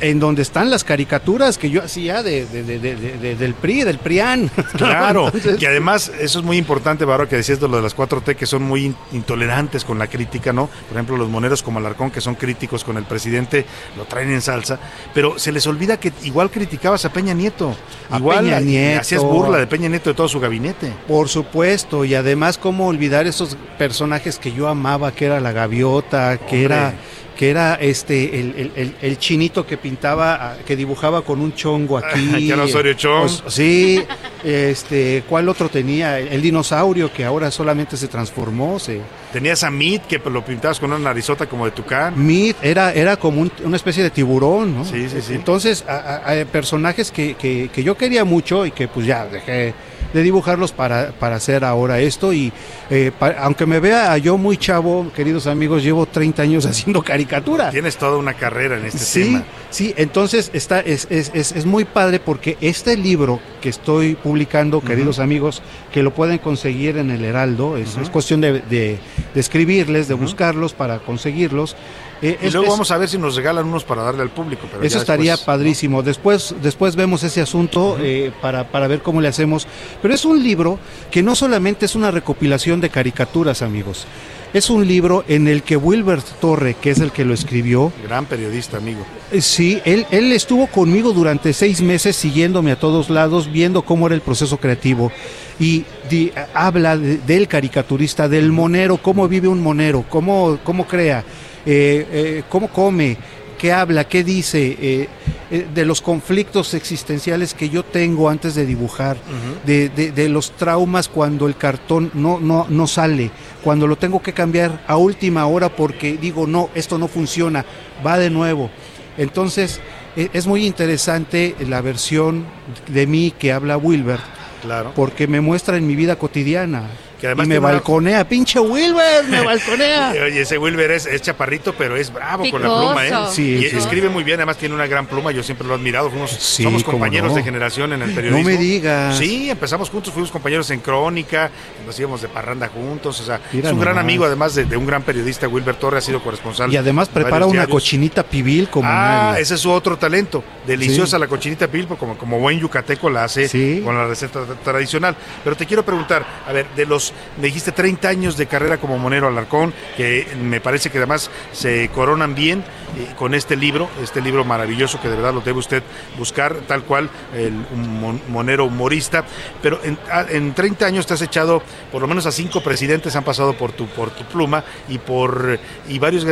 En 0.00 0.20
donde 0.20 0.42
están 0.42 0.68
las 0.70 0.84
caricaturas 0.84 1.56
que 1.58 1.70
yo 1.70 1.82
hacía 1.82 2.22
de, 2.22 2.44
de- 2.46 2.62
de- 2.62 2.78
de- 2.78 2.96
de- 2.96 3.34
del 3.36 3.54
PRI, 3.54 3.82
del 3.84 3.98
PRIAN. 3.98 4.50
Claro, 4.76 5.26
Entonces, 5.34 5.60
y 5.60 5.66
además 5.66 6.12
eso 6.20 6.38
es 6.40 6.44
muy 6.44 6.56
importante, 6.58 7.04
Baro, 7.04 7.28
que 7.28 7.36
decías 7.36 7.60
de 7.60 7.68
lo 7.68 7.76
de 7.76 7.82
las 7.82 7.96
4T 7.96 8.36
que 8.36 8.46
son 8.46 8.62
muy 8.62 8.84
in- 8.86 8.96
intolerantes 9.12 9.84
con 9.84 9.98
la 9.98 10.06
crítica, 10.06 10.52
¿no? 10.52 10.66
Por 10.66 10.92
ejemplo, 10.96 11.16
los 11.16 11.28
moneros 11.28 11.62
como 11.62 11.78
Alarcón 11.78 12.10
que 12.10 12.20
son 12.20 12.34
críticos 12.34 12.84
con 12.84 12.96
el 12.96 13.04
presidente, 13.04 13.64
lo 13.96 14.04
traen 14.04 14.30
en 14.30 14.42
salsa, 14.42 14.78
pero 15.14 15.38
se 15.38 15.50
les 15.52 15.66
olvida 15.66 15.98
que 15.98 16.12
igual 16.24 16.50
criticabas 16.50 17.04
a 17.04 17.12
Peña 17.12 17.32
Nieto, 17.34 17.74
A 18.10 18.18
igual 18.18 18.44
Peña 18.44 18.60
Nieto. 18.60 19.00
hacías 19.00 19.22
burla 19.22 19.58
de 19.58 19.66
Peña 19.66 19.88
Nieto 19.88 20.10
de 20.10 20.14
todo 20.14 20.28
su 20.28 20.40
gabinete. 20.40 20.92
Por 21.08 21.28
supuesto, 21.28 22.04
y 22.04 22.14
además 22.14 22.58
cómo 22.58 22.86
olvidar 22.88 23.26
esos 23.26 23.56
personajes 23.78 24.38
que 24.38 24.52
yo 24.52 24.68
amaba, 24.68 25.12
que 25.12 25.24
era 25.26 25.40
la 25.40 25.52
gaviota, 25.52 26.36
que 26.38 26.44
Hombre. 26.44 26.64
era 26.64 26.94
que 27.36 27.50
era 27.50 27.74
este 27.74 28.40
el, 28.40 28.72
el- 28.74 28.94
el- 29.02 29.18
chinito 29.18 29.66
que 29.66 29.76
pintaba, 29.76 30.34
ah, 30.40 30.56
que 30.66 30.74
dibujaba 30.74 31.22
con 31.22 31.40
un 31.40 31.54
chongo 31.54 31.98
aquí. 32.04 32.46
Que 32.46 32.52
era 32.52 32.62
Osorio 32.64 32.94
Chong. 32.94 33.24
Os- 33.26 33.44
sí, 33.48 34.02
este, 34.42 35.22
¿cuál 35.28 35.48
otro 35.48 35.68
tenía? 35.68 36.18
El, 36.18 36.40
dinosaurio 36.42 37.12
que 37.12 37.24
ahora 37.24 37.50
solamente 37.50 37.96
se 37.96 38.08
transformó, 38.08 38.78
se 38.78 39.00
Tenías 39.32 39.62
a 39.64 39.70
Meat 39.70 40.06
que 40.06 40.18
lo 40.18 40.44
pintabas 40.44 40.80
con 40.80 40.90
una 40.92 40.98
narizota 41.00 41.46
como 41.46 41.64
de 41.66 41.72
tucán. 41.72 42.14
Meat 42.16 42.56
era, 42.62 42.92
era 42.92 43.16
como 43.16 43.42
un- 43.42 43.52
una 43.64 43.76
especie 43.76 44.02
de 44.02 44.10
tiburón, 44.10 44.74
¿no? 44.78 44.84
Sí, 44.84 45.08
sí, 45.08 45.20
sí. 45.20 45.34
Entonces, 45.34 45.84
a 45.86 46.44
personajes 46.50 47.10
que, 47.10 47.34
que- 47.34 47.68
que 47.72 47.82
yo 47.82 47.96
quería 47.96 48.24
mucho 48.24 48.64
y 48.64 48.70
que 48.70 48.88
pues 48.88 49.06
ya 49.06 49.26
dejé 49.26 49.74
de 50.12 50.22
dibujarlos 50.22 50.72
para, 50.72 51.12
para 51.12 51.36
hacer 51.36 51.64
ahora 51.64 52.00
esto 52.00 52.32
y 52.32 52.52
eh, 52.90 53.12
aunque 53.38 53.66
me 53.66 53.80
vea 53.80 54.16
yo 54.18 54.38
muy 54.38 54.56
chavo, 54.56 55.10
queridos 55.14 55.46
amigos, 55.46 55.82
llevo 55.82 56.06
30 56.06 56.42
años 56.42 56.66
haciendo 56.66 57.02
caricatura. 57.02 57.70
Tienes 57.70 57.96
toda 57.96 58.16
una 58.16 58.34
carrera 58.34 58.78
en 58.78 58.86
este 58.86 58.98
Sí, 58.98 59.22
tema. 59.24 59.44
sí, 59.70 59.94
entonces 59.96 60.50
está, 60.52 60.80
es, 60.80 61.06
es, 61.10 61.30
es, 61.34 61.52
es 61.52 61.66
muy 61.66 61.84
padre 61.84 62.20
porque 62.20 62.56
este 62.60 62.96
libro 62.96 63.40
que 63.60 63.68
estoy 63.68 64.14
publicando, 64.14 64.80
queridos 64.80 65.18
amigos, 65.18 65.62
que 65.92 66.02
lo 66.02 66.14
pueden 66.14 66.38
conseguir 66.38 66.96
en 66.98 67.10
el 67.10 67.24
Heraldo, 67.24 67.76
es, 67.76 67.96
cuestión 68.10 68.40
de, 68.40 68.52
de- 68.60 68.98
de 69.34 69.40
escribirles, 69.40 70.08
de 70.08 70.14
buscarlos 70.14 70.72
para 70.72 70.98
conseguirlos. 71.00 71.76
Eh, 72.22 72.38
Y 72.42 72.46
es- 72.46 72.52
luego 72.54 72.66
es- 72.66 72.72
vamos 72.72 72.90
a 72.90 72.96
ver 72.98 73.08
si 73.08 73.18
nos 73.18 73.36
regalan 73.36 73.66
unos 73.66 73.84
para 73.84 74.02
darle 74.02 74.22
al 74.22 74.30
público. 74.30 74.66
pero 74.70 74.82
eso 74.82 74.98
estaría 74.98 75.32
después, 75.32 75.44
padrísimo. 75.46 76.02
Después, 76.02 76.54
después 76.62 76.96
vemos 76.96 77.22
ese 77.22 77.40
asunto 77.42 77.98
eh, 78.00 78.32
para, 78.40 78.64
para 78.70 78.88
ver 78.88 79.02
cómo 79.02 79.20
le 79.20 79.28
hacemos. 79.28 79.66
Pero 80.00 80.14
es 80.14 80.24
un 80.24 80.42
libro 80.42 80.78
que 81.10 81.22
no 81.22 81.34
solamente 81.34 81.84
es 81.86 81.94
una 81.94 82.10
recopilación 82.10 82.80
de 82.80 82.88
caricaturas, 82.90 83.60
amigos. 83.62 84.06
Es 84.54 84.70
un 84.70 84.86
libro 84.86 85.24
en 85.28 85.48
el 85.48 85.62
que 85.62 85.76
Wilbert 85.76 86.24
Torre, 86.40 86.74
que 86.80 86.90
es 86.90 87.00
el 87.00 87.12
que 87.12 87.24
lo 87.26 87.34
escribió, 87.34 87.92
Gran 88.02 88.24
periodista, 88.24 88.78
amigo. 88.78 89.00
eh, 89.30 89.42
Sí, 89.42 89.82
él, 89.84 90.06
él 90.10 90.32
estuvo 90.32 90.68
conmigo 90.68 91.12
durante 91.12 91.52
seis 91.52 91.82
meses 91.82 92.16
siguiéndome 92.16 92.72
a 92.72 92.78
todos 92.78 93.10
lados, 93.10 93.50
viendo 93.52 93.82
cómo 93.82 94.06
era 94.06 94.14
el 94.14 94.22
proceso 94.22 94.56
creativo. 94.56 95.12
Y 95.58 95.84
di- 96.08 96.32
habla 96.54 96.96
de- 96.96 97.18
del 97.18 97.48
caricaturista, 97.48 98.28
del 98.28 98.50
monero, 98.52 98.96
cómo 98.98 99.28
vive 99.28 99.48
un 99.48 99.62
monero, 99.62 100.04
cómo, 100.08 100.58
cómo 100.64 100.86
crea, 100.86 101.24
eh, 101.66 102.06
eh, 102.10 102.42
cómo 102.48 102.68
come, 102.68 103.16
qué 103.58 103.72
habla, 103.72 104.06
qué 104.08 104.22
dice, 104.22 104.76
eh, 104.80 105.08
eh, 105.50 105.66
de 105.74 105.84
los 105.84 106.00
conflictos 106.02 106.74
existenciales 106.74 107.54
que 107.54 107.68
yo 107.68 107.84
tengo 107.84 108.28
antes 108.28 108.54
de 108.54 108.66
dibujar, 108.66 109.16
de, 109.64 109.88
de- 109.88 110.12
de 110.12 110.28
los 110.28 110.50
traumas 110.52 111.08
cuando 111.08 111.46
el 111.46 111.56
cartón 111.56 112.10
no, 112.14 112.38
no, 112.40 112.66
no 112.68 112.86
sale, 112.86 113.30
cuando 113.62 113.86
lo 113.86 113.96
tengo 113.96 114.20
que 114.22 114.32
cambiar 114.32 114.82
a 114.86 114.96
última 114.96 115.46
hora 115.46 115.68
porque 115.74 116.16
digo, 116.16 116.46
no, 116.46 116.68
esto 116.74 116.98
no 116.98 117.08
funciona, 117.08 117.64
va 118.06 118.18
de 118.18 118.30
nuevo. 118.30 118.70
Entonces, 119.18 119.80
e- 120.16 120.28
es 120.32 120.46
muy 120.46 120.66
interesante 120.66 121.54
la 121.66 121.80
versión 121.80 122.44
de 122.88 123.06
mí 123.06 123.32
que 123.38 123.52
habla 123.52 123.76
Wilbert, 123.78 124.22
Claro. 124.62 124.92
porque 124.96 125.26
me 125.26 125.40
muestra 125.40 125.76
en 125.76 125.86
mi 125.86 125.94
vida 125.96 126.16
cotidiana. 126.16 126.82
Que 127.20 127.26
además 127.28 127.46
y 127.46 127.48
me 127.48 127.58
una- 127.58 127.68
balconea, 127.68 128.28
pinche 128.28 128.60
Wilbert, 128.60 129.26
me 129.28 129.40
balconea. 129.44 130.10
Oye, 130.10 130.42
ese 130.42 130.58
Wilber 130.58 130.90
es, 130.90 131.06
es 131.06 131.22
chaparrito, 131.22 131.72
pero 131.72 131.96
es 131.96 132.12
bravo 132.12 132.44
con 132.50 132.62
la 132.62 132.68
pluma, 132.68 133.06
¿eh? 133.06 133.12
Sí, 133.32 133.54
y 133.54 133.70
sí. 133.70 133.76
escribe 133.76 134.08
muy 134.10 134.22
bien, 134.22 134.38
además 134.38 134.58
tiene 134.58 134.74
una 134.74 134.86
gran 134.86 135.06
pluma, 135.06 135.30
yo 135.32 135.42
siempre 135.42 135.66
lo 135.66 135.74
he 135.74 135.76
admirado, 135.78 136.10
fuimos, 136.10 136.30
Sí, 136.30 136.62
somos 136.62 136.84
compañeros 136.84 137.30
no. 137.30 137.36
de 137.36 137.42
generación 137.42 137.92
en 137.94 138.02
el 138.02 138.10
periodismo. 138.12 138.38
No 138.38 138.44
me 138.44 138.56
digas. 138.58 139.16
Sí, 139.16 139.48
empezamos 139.48 139.88
juntos, 139.88 140.12
fuimos 140.12 140.30
compañeros 140.30 140.70
en 140.70 140.80
Crónica, 140.80 141.50
nos 141.86 141.98
íbamos 141.98 142.20
de 142.20 142.28
parranda 142.28 142.68
juntos, 142.68 143.20
o 143.20 143.24
sea, 143.24 143.40
Mira 143.52 143.68
es 143.68 143.72
un 143.74 143.80
gran 143.80 143.98
amigo, 143.98 144.24
además 144.26 144.54
de, 144.54 144.64
de 144.66 144.76
un 144.76 144.86
gran 144.86 145.02
periodista, 145.02 145.48
Wilber 145.48 145.76
Torre 145.76 145.98
ha 145.98 146.02
sido 146.02 146.22
corresponsal. 146.22 146.72
Y 146.72 146.76
además 146.76 147.08
prepara 147.08 147.46
una 147.46 147.60
diarios. 147.60 147.70
cochinita 147.74 148.22
pibil 148.22 148.68
como 148.68 148.88
Ah, 148.90 149.28
nadie. 149.30 149.42
ese 149.42 149.54
es 149.54 149.60
su 149.60 149.70
otro 149.70 149.96
talento. 149.96 150.44
Deliciosa 150.66 151.16
Sí. 151.16 151.20
la 151.20 151.28
cochinita 151.28 151.66
pibil, 151.68 151.86
pues, 151.86 151.98
como, 151.98 152.18
como 152.18 152.38
buen 152.38 152.58
yucateco 152.60 153.08
la 153.08 153.24
hace 153.24 153.80
con 153.82 153.96
la 153.96 154.06
receta 154.06 154.40
tra- 154.40 154.56
tradicional. 154.62 155.16
Pero 155.44 155.56
te 155.56 155.64
quiero 155.66 155.84
preguntar, 155.84 156.26
a 156.46 156.52
ver, 156.52 156.66
de 156.76 156.84
los, 156.86 157.05
dijiste 157.40 157.72
30 157.72 158.08
años 158.08 158.36
de 158.36 158.46
carrera 158.46 158.78
como 158.78 158.98
monero 158.98 159.28
Alarcón, 159.28 159.72
que 159.96 160.26
me 160.42 160.60
parece 160.60 160.90
que 160.90 160.98
además 160.98 161.30
se 161.52 161.88
coronan 161.94 162.34
bien 162.34 162.60
eh, 162.98 163.14
con 163.18 163.34
este 163.34 163.56
libro, 163.56 163.88
este 164.02 164.20
libro 164.20 164.44
maravilloso 164.44 165.00
que 165.00 165.08
de 165.08 165.16
verdad 165.16 165.34
lo 165.34 165.40
debe 165.40 165.58
usted 165.58 165.82
buscar, 166.18 166.54
tal 166.66 166.82
cual, 166.84 167.08
el 167.34 167.52
un 167.72 168.00
mon- 168.00 168.20
monero 168.28 168.64
humorista. 168.66 169.24
Pero 169.62 169.80
en, 169.84 169.98
a- 170.10 170.26
en 170.28 170.54
30 170.54 170.86
años 170.86 171.06
te 171.06 171.14
has 171.14 171.22
echado, 171.22 171.62
por 171.92 172.00
lo 172.02 172.08
menos 172.08 172.26
a 172.26 172.32
cinco 172.32 172.62
presidentes 172.62 173.14
han 173.16 173.24
pasado 173.24 173.54
por 173.56 173.72
tu, 173.72 173.86
por 173.88 174.10
tu 174.10 174.24
pluma 174.24 174.64
y 174.88 174.98
por 174.98 175.58
y 175.88 175.98
varios 175.98 176.24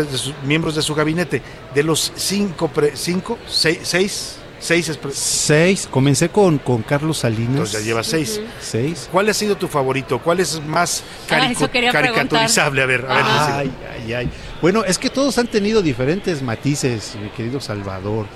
miembros 0.44 0.74
de 0.74 0.82
su 0.82 0.94
gabinete. 0.94 1.42
De 1.74 1.82
los 1.82 2.12
cinco, 2.16 2.68
pre- 2.68 2.96
cinco, 2.96 3.38
seis, 3.46 3.80
seis, 3.82 4.36
seis 4.64 4.98
Seis, 5.12 5.86
comencé 5.90 6.30
con, 6.30 6.58
con 6.58 6.82
Carlos 6.82 7.18
Salinas. 7.18 7.50
entonces 7.50 7.80
ya 7.80 7.86
llevas 7.86 8.06
seis. 8.06 8.40
Seis. 8.60 9.08
¿Cuál 9.12 9.28
ha 9.28 9.34
sido 9.34 9.56
tu 9.56 9.68
favorito? 9.68 10.18
¿Cuál 10.20 10.40
es 10.40 10.60
más 10.64 11.02
Ah, 11.30 11.38
carico- 11.38 11.68
caricaturizable? 11.92 12.82
A 12.82 12.86
ver, 12.86 13.04
a 13.08 13.14
ver. 13.14 13.24
Ay, 13.26 13.72
ay, 14.06 14.12
ay. 14.14 14.28
Bueno, 14.62 14.84
es 14.84 14.98
que 14.98 15.10
todos 15.10 15.36
han 15.38 15.46
tenido 15.48 15.82
diferentes 15.82 16.40
matices, 16.42 17.14
mi 17.22 17.28
querido 17.30 17.60
Salvador. 17.60 18.26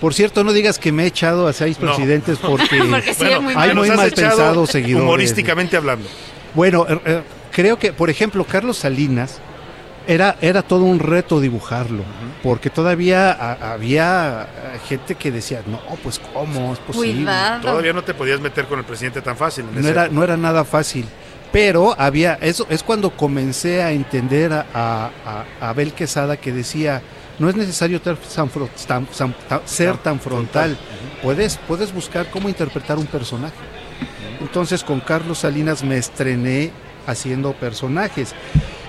Por 0.00 0.12
cierto, 0.12 0.44
no 0.44 0.52
digas 0.52 0.78
que 0.78 0.92
me 0.92 1.04
he 1.04 1.06
echado 1.06 1.46
a 1.46 1.52
seis 1.52 1.78
No. 1.80 1.86
presidentes 1.86 2.38
porque, 2.42 2.78
Porque 2.78 3.14
sí, 3.14 3.24
es 3.24 3.40
muy 3.40 3.54
hay 3.56 3.74
muy 3.74 3.88
mal 3.88 4.10
pensados 4.12 4.70
seguidores. 4.70 5.04
Humorísticamente 5.04 5.76
hablando. 5.76 6.08
Bueno, 6.54 6.84
eh, 6.88 6.98
eh, 7.06 7.22
creo 7.52 7.78
que, 7.78 7.92
por 7.92 8.10
ejemplo, 8.10 8.44
Carlos 8.44 8.78
Salinas 8.78 9.38
era, 10.06 10.36
era 10.40 10.62
todo 10.62 10.84
un 10.84 10.98
reto 10.98 11.40
dibujarlo, 11.40 12.02
porque 12.42 12.70
todavía 12.70 13.32
a- 13.32 13.72
había 13.72 14.48
gente 14.88 15.14
que 15.16 15.30
decía, 15.30 15.62
no, 15.66 15.80
pues 16.02 16.20
cómo 16.32 16.72
es 16.72 16.78
posible. 16.80 17.30
Todavía 17.62 17.92
no 17.92 18.02
te 18.04 18.14
podías 18.14 18.40
meter 18.40 18.66
con 18.66 18.78
el 18.78 18.84
presidente 18.84 19.20
tan 19.22 19.36
fácil. 19.36 19.64
en 19.68 19.74
No 19.74 19.80
ese- 19.80 19.90
era, 19.90 20.08
no 20.08 20.22
era 20.22 20.36
nada 20.36 20.64
fácil. 20.64 21.06
Pero 21.52 21.94
había, 21.98 22.34
eso 22.40 22.66
es 22.68 22.82
cuando 22.82 23.10
comencé 23.10 23.82
a 23.82 23.92
entender 23.92 24.52
a, 24.52 24.66
a, 24.74 25.44
a 25.60 25.68
Abel 25.70 25.92
Quesada 25.92 26.36
que 26.36 26.52
decía, 26.52 27.00
no 27.38 27.48
es 27.48 27.56
necesario 27.56 28.00
ter- 28.00 28.16
tan 28.16 28.50
fro- 28.50 28.68
tan- 28.86 29.06
tan- 29.06 29.34
tan- 29.48 29.60
ser 29.64 29.96
tan 29.98 30.20
frontal, 30.20 30.76
puedes, 31.22 31.56
puedes 31.68 31.92
buscar 31.94 32.30
cómo 32.30 32.48
interpretar 32.48 32.98
un 32.98 33.06
personaje. 33.06 33.54
Entonces 34.40 34.82
con 34.84 35.00
Carlos 35.00 35.38
Salinas 35.38 35.82
me 35.82 35.96
estrené 35.96 36.70
haciendo 37.06 37.52
personajes. 37.54 38.34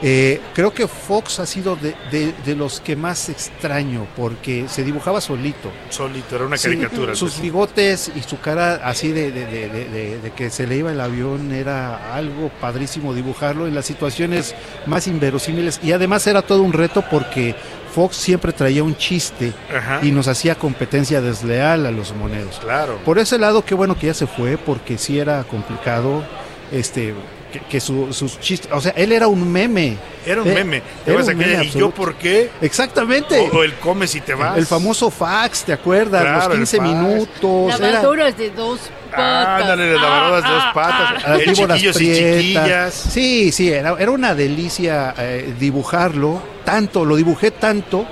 Eh, 0.03 0.39
creo 0.53 0.71
que 0.73 0.87
Fox 0.87 1.39
ha 1.39 1.45
sido 1.47 1.75
de, 1.75 1.95
de- 2.11 2.33
de 2.45 2.55
los 2.55 2.79
que 2.81 2.95
más 2.95 3.29
extraño 3.29 4.05
porque 4.15 4.65
se 4.69 4.83
dibujaba 4.83 5.21
solito. 5.21 5.71
Solito, 5.89 6.35
era 6.35 6.45
una 6.45 6.57
Sí, 6.57 6.65
caricatura. 6.69 7.15
sus 7.15 7.41
bigotes 7.41 8.11
y 8.15 8.21
su 8.21 8.39
cara 8.39 8.75
así 8.83 9.11
de, 9.11 9.31
de- 9.31 10.31
que 10.35 10.49
se 10.51 10.67
le 10.67 10.77
iba 10.77 10.91
el 10.91 11.01
avión 11.01 11.51
era 11.51 12.13
algo 12.13 12.49
padrísimo 12.61 13.13
dibujarlo 13.15 13.65
en 13.67 13.73
las 13.73 13.85
situaciones 13.87 14.53
más 14.85 15.07
inverosímiles 15.07 15.79
y 15.81 15.91
además 15.93 16.27
era 16.27 16.41
todo 16.43 16.61
un 16.61 16.73
reto 16.73 17.03
porque 17.09 17.55
Fox 17.95 18.17
siempre 18.17 18.51
traía 18.53 18.83
un 18.83 18.95
chiste 18.95 19.53
Ajá. 19.75 19.99
y 20.03 20.11
nos 20.11 20.27
hacía 20.27 20.53
competencia 20.53 21.21
desleal 21.21 21.87
a 21.87 21.91
los 21.91 22.13
moneros. 22.13 22.59
Claro. 22.59 22.99
Por 23.03 23.17
ese 23.17 23.39
lado, 23.39 23.65
qué 23.65 23.73
bueno 23.73 23.97
que 23.97 24.07
ya 24.07 24.13
se 24.13 24.27
fue 24.27 24.57
porque 24.57 24.99
sí 24.99 25.17
era 25.17 25.43
complicado 25.45 26.23
este 26.71 27.15
que, 27.51 27.59
que 27.61 27.79
su- 27.79 28.11
sus 28.13 28.39
chistes, 28.39 28.69
o 28.71 28.81
sea, 28.81 28.93
él 28.95 29.11
era 29.11 29.27
un 29.27 29.49
meme. 29.51 29.97
Era 30.25 30.41
un 30.41 30.47
Eh, 30.49 30.53
meme. 30.53 30.81
Te 31.05 31.11
era 31.11 31.19
vas 31.19 31.27
un 31.29 31.37
meme 31.37 31.63
¿Y 31.65 31.69
yo 31.71 31.89
por 31.91 32.15
qué? 32.15 32.49
Exactamente. 32.61 33.39
O, 33.51 33.57
o 33.59 33.63
el 33.63 33.73
come 33.75 34.07
si 34.07 34.21
te 34.21 34.33
vas. 34.33 34.57
El 34.57 34.65
famoso 34.65 35.09
fax, 35.09 35.63
¿te 35.63 35.73
acuerdas? 35.73 36.21
Claro, 36.21 36.37
Los 36.39 36.45
el 36.53 36.57
15 36.59 36.77
fax. 36.77 36.89
minutos. 36.89 37.79
era- 37.79 37.89
Lavadoras 37.91 38.37
de 38.37 38.49
dos 38.51 38.79
patas. 39.11 39.61
Ándale, 39.61 39.93
las 39.93 40.01
lavadoras 40.01 40.43
de 40.43 40.49
dos 40.49 40.63
patas. 40.73 41.23
a 41.25 41.29
las 41.29 41.39
el 41.41 41.53
chiquillos 41.53 42.01
y 42.01 42.13
chiquillas. 42.13 42.93
Sí, 42.93 43.51
sí, 43.51 43.69
era, 43.71 43.95
era 43.99 44.11
una 44.11 44.35
delicia 44.35 45.13
eh, 45.17 45.53
dibujarlo, 45.59 46.41
tanto, 46.65 47.05
lo 47.05 47.15
dibujé 47.15 47.51
tanto 47.51 48.05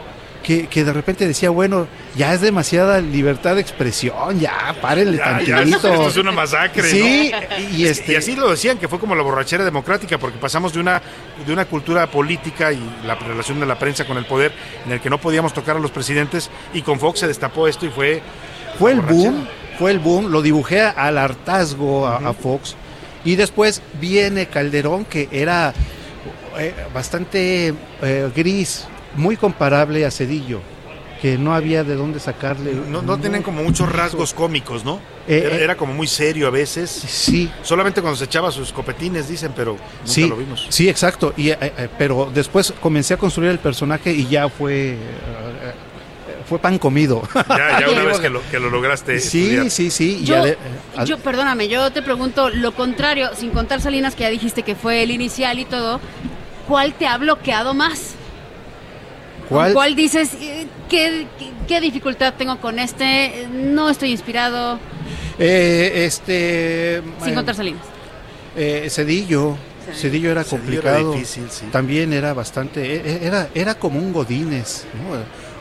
que, 0.45 0.67
que 0.67 0.83
de 0.83 0.93
repente 0.93 1.27
decía, 1.27 1.49
bueno, 1.49 1.87
ya 2.15 2.31
es 2.35 2.41
demasiada 2.41 3.01
libertad 3.01 3.55
de 3.55 3.61
expresión, 3.61 4.39
ya, 4.39 4.75
párenle 4.79 5.17
Ya, 5.17 5.41
ya, 5.41 5.55
tantito. 5.55 5.75
esto 5.75 6.07
es 6.07 6.17
una 6.17 6.31
masacre. 6.31 6.83
Sí, 6.83 7.31
¿no? 7.31 7.75
y, 7.75 7.85
este, 7.85 8.13
Y 8.13 8.15
así 8.15 8.35
lo 8.35 8.51
decían, 8.51 8.77
que 8.77 8.87
fue 8.87 8.99
como 8.99 9.15
la 9.15 9.23
borrachera 9.23 9.65
democrática, 9.65 10.19
porque 10.19 10.37
pasamos 10.37 10.71
de 10.71 10.81
una, 10.81 11.01
de 11.47 11.51
una 11.51 11.65
cultura 11.65 12.05
política 12.11 12.71
y 12.71 12.79
la 13.07 13.15
relación 13.15 13.59
de 13.59 13.65
la 13.65 13.79
prensa 13.79 14.05
con 14.05 14.17
el 14.17 14.25
poder, 14.25 14.51
en 14.85 14.91
el 14.91 15.01
que 15.01 15.09
no 15.09 15.17
podíamos 15.19 15.51
tocar 15.51 15.77
a 15.77 15.79
los 15.79 15.89
presidentes, 15.89 16.51
y 16.75 16.83
con 16.83 16.99
Fox 16.99 17.21
se 17.21 17.27
destapó 17.27 17.67
esto 17.67 17.87
y 17.87 17.89
fue... 17.89 18.21
fue 18.77 18.91
el 18.91 19.01
boom, 19.01 19.47
fue 19.79 19.89
el 19.89 19.97
boom, 19.99 20.27
lo 20.31 20.43
dibujé 20.43 20.81
al 20.81 21.17
hartazgo 21.17 22.05
a, 22.05 22.17
a 22.17 22.33
Fox. 22.33 22.75
Y 23.23 23.35
después 23.35 23.81
viene 23.99 24.45
Calderón, 24.45 25.05
que 25.05 25.27
era 25.31 25.73
eh, 26.59 26.73
bastante 26.93 27.73
eh, 28.03 28.29
gris, 28.35 28.87
muy 29.15 29.37
comparable 29.37 30.05
a 30.05 30.11
Cedillo, 30.11 30.61
que 31.21 31.37
no 31.37 31.53
había 31.55 31.83
de 31.83 31.95
dónde 31.95 32.19
sacarle. 32.19 32.73
No, 32.89 33.01
no 33.01 33.17
tienen 33.17 33.41
como 33.43 33.63
muchos 33.63 33.91
rasgos 33.91 34.33
cómicos, 34.33 34.83
¿no? 34.85 34.99
Eh, 35.27 35.43
era, 35.45 35.55
eh. 35.55 35.63
era 35.63 35.75
como 35.77 35.93
muy 35.93 36.07
serio 36.07 36.47
a 36.47 36.51
veces. 36.51 36.89
Sí. 36.91 37.49
Solamente 37.63 38.01
cuando 38.01 38.17
se 38.17 38.25
echaba 38.25 38.51
sus 38.51 38.71
copetines, 38.71 39.27
dicen, 39.27 39.51
pero 39.55 39.71
nunca 39.73 39.81
Sí, 40.03 40.27
lo 40.27 40.35
vimos. 40.37 40.67
sí, 40.69 40.87
exacto. 40.89 41.33
Y, 41.35 41.49
eh, 41.49 41.57
eh, 41.61 41.87
pero 41.97 42.29
después 42.33 42.73
comencé 42.79 43.13
a 43.15 43.17
construir 43.17 43.49
el 43.51 43.59
personaje 43.59 44.11
y 44.13 44.27
ya 44.27 44.49
fue, 44.49 44.91
eh, 44.91 44.97
fue 46.47 46.59
pan 46.59 46.77
comido. 46.77 47.23
Ya, 47.49 47.79
ya 47.79 47.89
una 47.91 48.03
vez 48.03 48.19
que 48.19 48.29
lo, 48.29 48.41
que 48.51 48.59
lo 48.59 48.69
lograste 48.69 49.19
Sí, 49.19 49.45
estudiar. 49.45 49.71
sí, 49.71 49.89
sí. 49.89 50.19
y 50.21 50.25
Yo, 50.25 50.43
ad- 50.43 51.05
yo, 51.05 51.17
perdóname, 51.17 51.67
yo 51.69 51.91
te 51.91 52.03
pregunto 52.03 52.49
lo 52.51 52.73
contrario, 52.73 53.29
sin 53.35 53.49
contar 53.49 53.81
Salinas, 53.81 54.13
que 54.15 54.23
ya 54.23 54.29
dijiste 54.29 54.61
que 54.61 54.75
fue 54.75 55.01
el 55.01 55.09
inicial 55.09 55.57
y 55.57 55.65
todo, 55.65 55.99
¿cuál 56.67 56.93
te 56.93 57.07
ha 57.07 57.17
bloqueado 57.17 57.73
más? 57.73 58.13
¿Con 59.49 59.57
¿Cuál? 59.57 59.73
¿Cuál 59.73 59.95
dices, 59.95 60.33
eh, 60.41 60.65
¿qué, 60.89 61.27
qué, 61.37 61.51
qué 61.67 61.81
dificultad 61.81 62.33
tengo 62.35 62.59
con 62.59 62.79
este? 62.79 63.47
No 63.51 63.89
estoy 63.89 64.11
inspirado, 64.11 64.79
Eh, 65.37 66.05
este. 66.05 67.01
sin 67.21 67.31
eh, 67.31 67.35
contar 67.35 67.55
Salinas. 67.55 67.81
eh, 68.55 68.87
Cedillo. 68.89 69.55
Cedillo 69.93 70.31
era 70.31 70.43
Cedillo 70.43 70.79
era 70.79 70.93
complicado. 70.93 71.11
difícil, 71.13 71.45
sí. 71.51 71.65
También 71.71 72.11
era 72.11 72.33
bastante. 72.33 72.81
e- 72.95 73.01
e- 73.23 73.27
Era, 73.27 73.49
era 73.53 73.75
como 73.75 73.99
un 73.99 74.11
Godines. 74.13 74.87
¿no? 74.95 75.15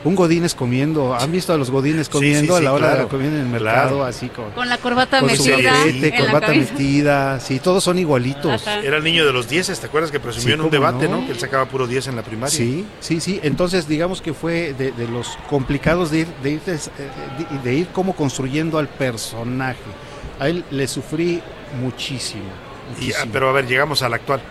Un 0.05 0.15
Godines 0.15 0.55
comiendo. 0.55 1.13
¿Han 1.13 1.31
visto 1.31 1.51
a 1.53 1.57
los 1.57 1.69
Godines 1.71 2.07
comiendo 2.09 2.55
sí, 2.57 2.61
a 2.61 2.63
la 2.63 2.73
hora 2.73 2.85
de 2.87 2.91
claro. 2.93 3.03
la 3.03 3.09
comida 3.09 3.27
en 3.29 3.39
el 3.39 3.45
mercado? 3.47 3.89
Claro. 3.89 4.05
Así 4.05 4.29
con. 4.29 4.51
Con 4.51 4.69
la 4.69 4.77
corbata 4.77 5.19
con 5.19 5.29
su 5.35 5.43
metida 5.45 5.71
gafete, 5.73 6.07
en 6.07 6.11
la 6.11 6.31
corbata 6.31 6.47
metida. 6.53 7.39
Sí, 7.39 7.59
todos 7.59 7.83
son 7.83 7.99
igualitos. 7.99 8.65
Ajá. 8.67 8.79
Era 8.81 8.97
el 8.97 9.03
niño 9.03 9.25
de 9.25 9.33
los 9.33 9.49
10, 9.49 9.79
¿te 9.79 9.87
acuerdas 9.87 10.11
que 10.11 10.19
presumió 10.19 10.47
Sí, 10.47 10.53
en 10.53 10.61
un 10.61 10.69
debate, 10.69 11.09
no. 11.09 11.21
no? 11.21 11.25
Que 11.25 11.33
él 11.33 11.39
sacaba 11.39 11.65
puro 11.65 11.87
10 11.87 12.07
en 12.07 12.15
la 12.15 12.21
primaria. 12.21 12.55
Sí, 12.55 12.85
sí, 12.99 13.19
sí. 13.19 13.39
Entonces, 13.43 13.87
digamos 13.87 14.21
que 14.21 14.33
fue 14.33 14.73
de, 14.77 14.91
de 14.93 15.07
los 15.07 15.37
complicados 15.49 16.11
de 16.11 16.19
ir, 16.19 16.27
de 16.41 16.51
ir, 16.51 16.61
eh, 16.67 16.77
de, 17.51 17.59
de 17.69 17.73
ir 17.75 17.87
como 17.87 18.15
construyendo 18.15 18.77
al 18.77 18.87
personaje. 18.87 19.79
A 20.39 20.47
él 20.49 20.63
le 20.69 20.87
sufrí 20.87 21.41
muchísimo. 21.81 22.43
Y, 23.01 23.11
ah, 23.13 23.25
pero 23.33 23.49
a 23.49 23.53
ver, 23.53 23.65
llegamos 23.67 24.01
al 24.03 24.13
actual. 24.13 24.41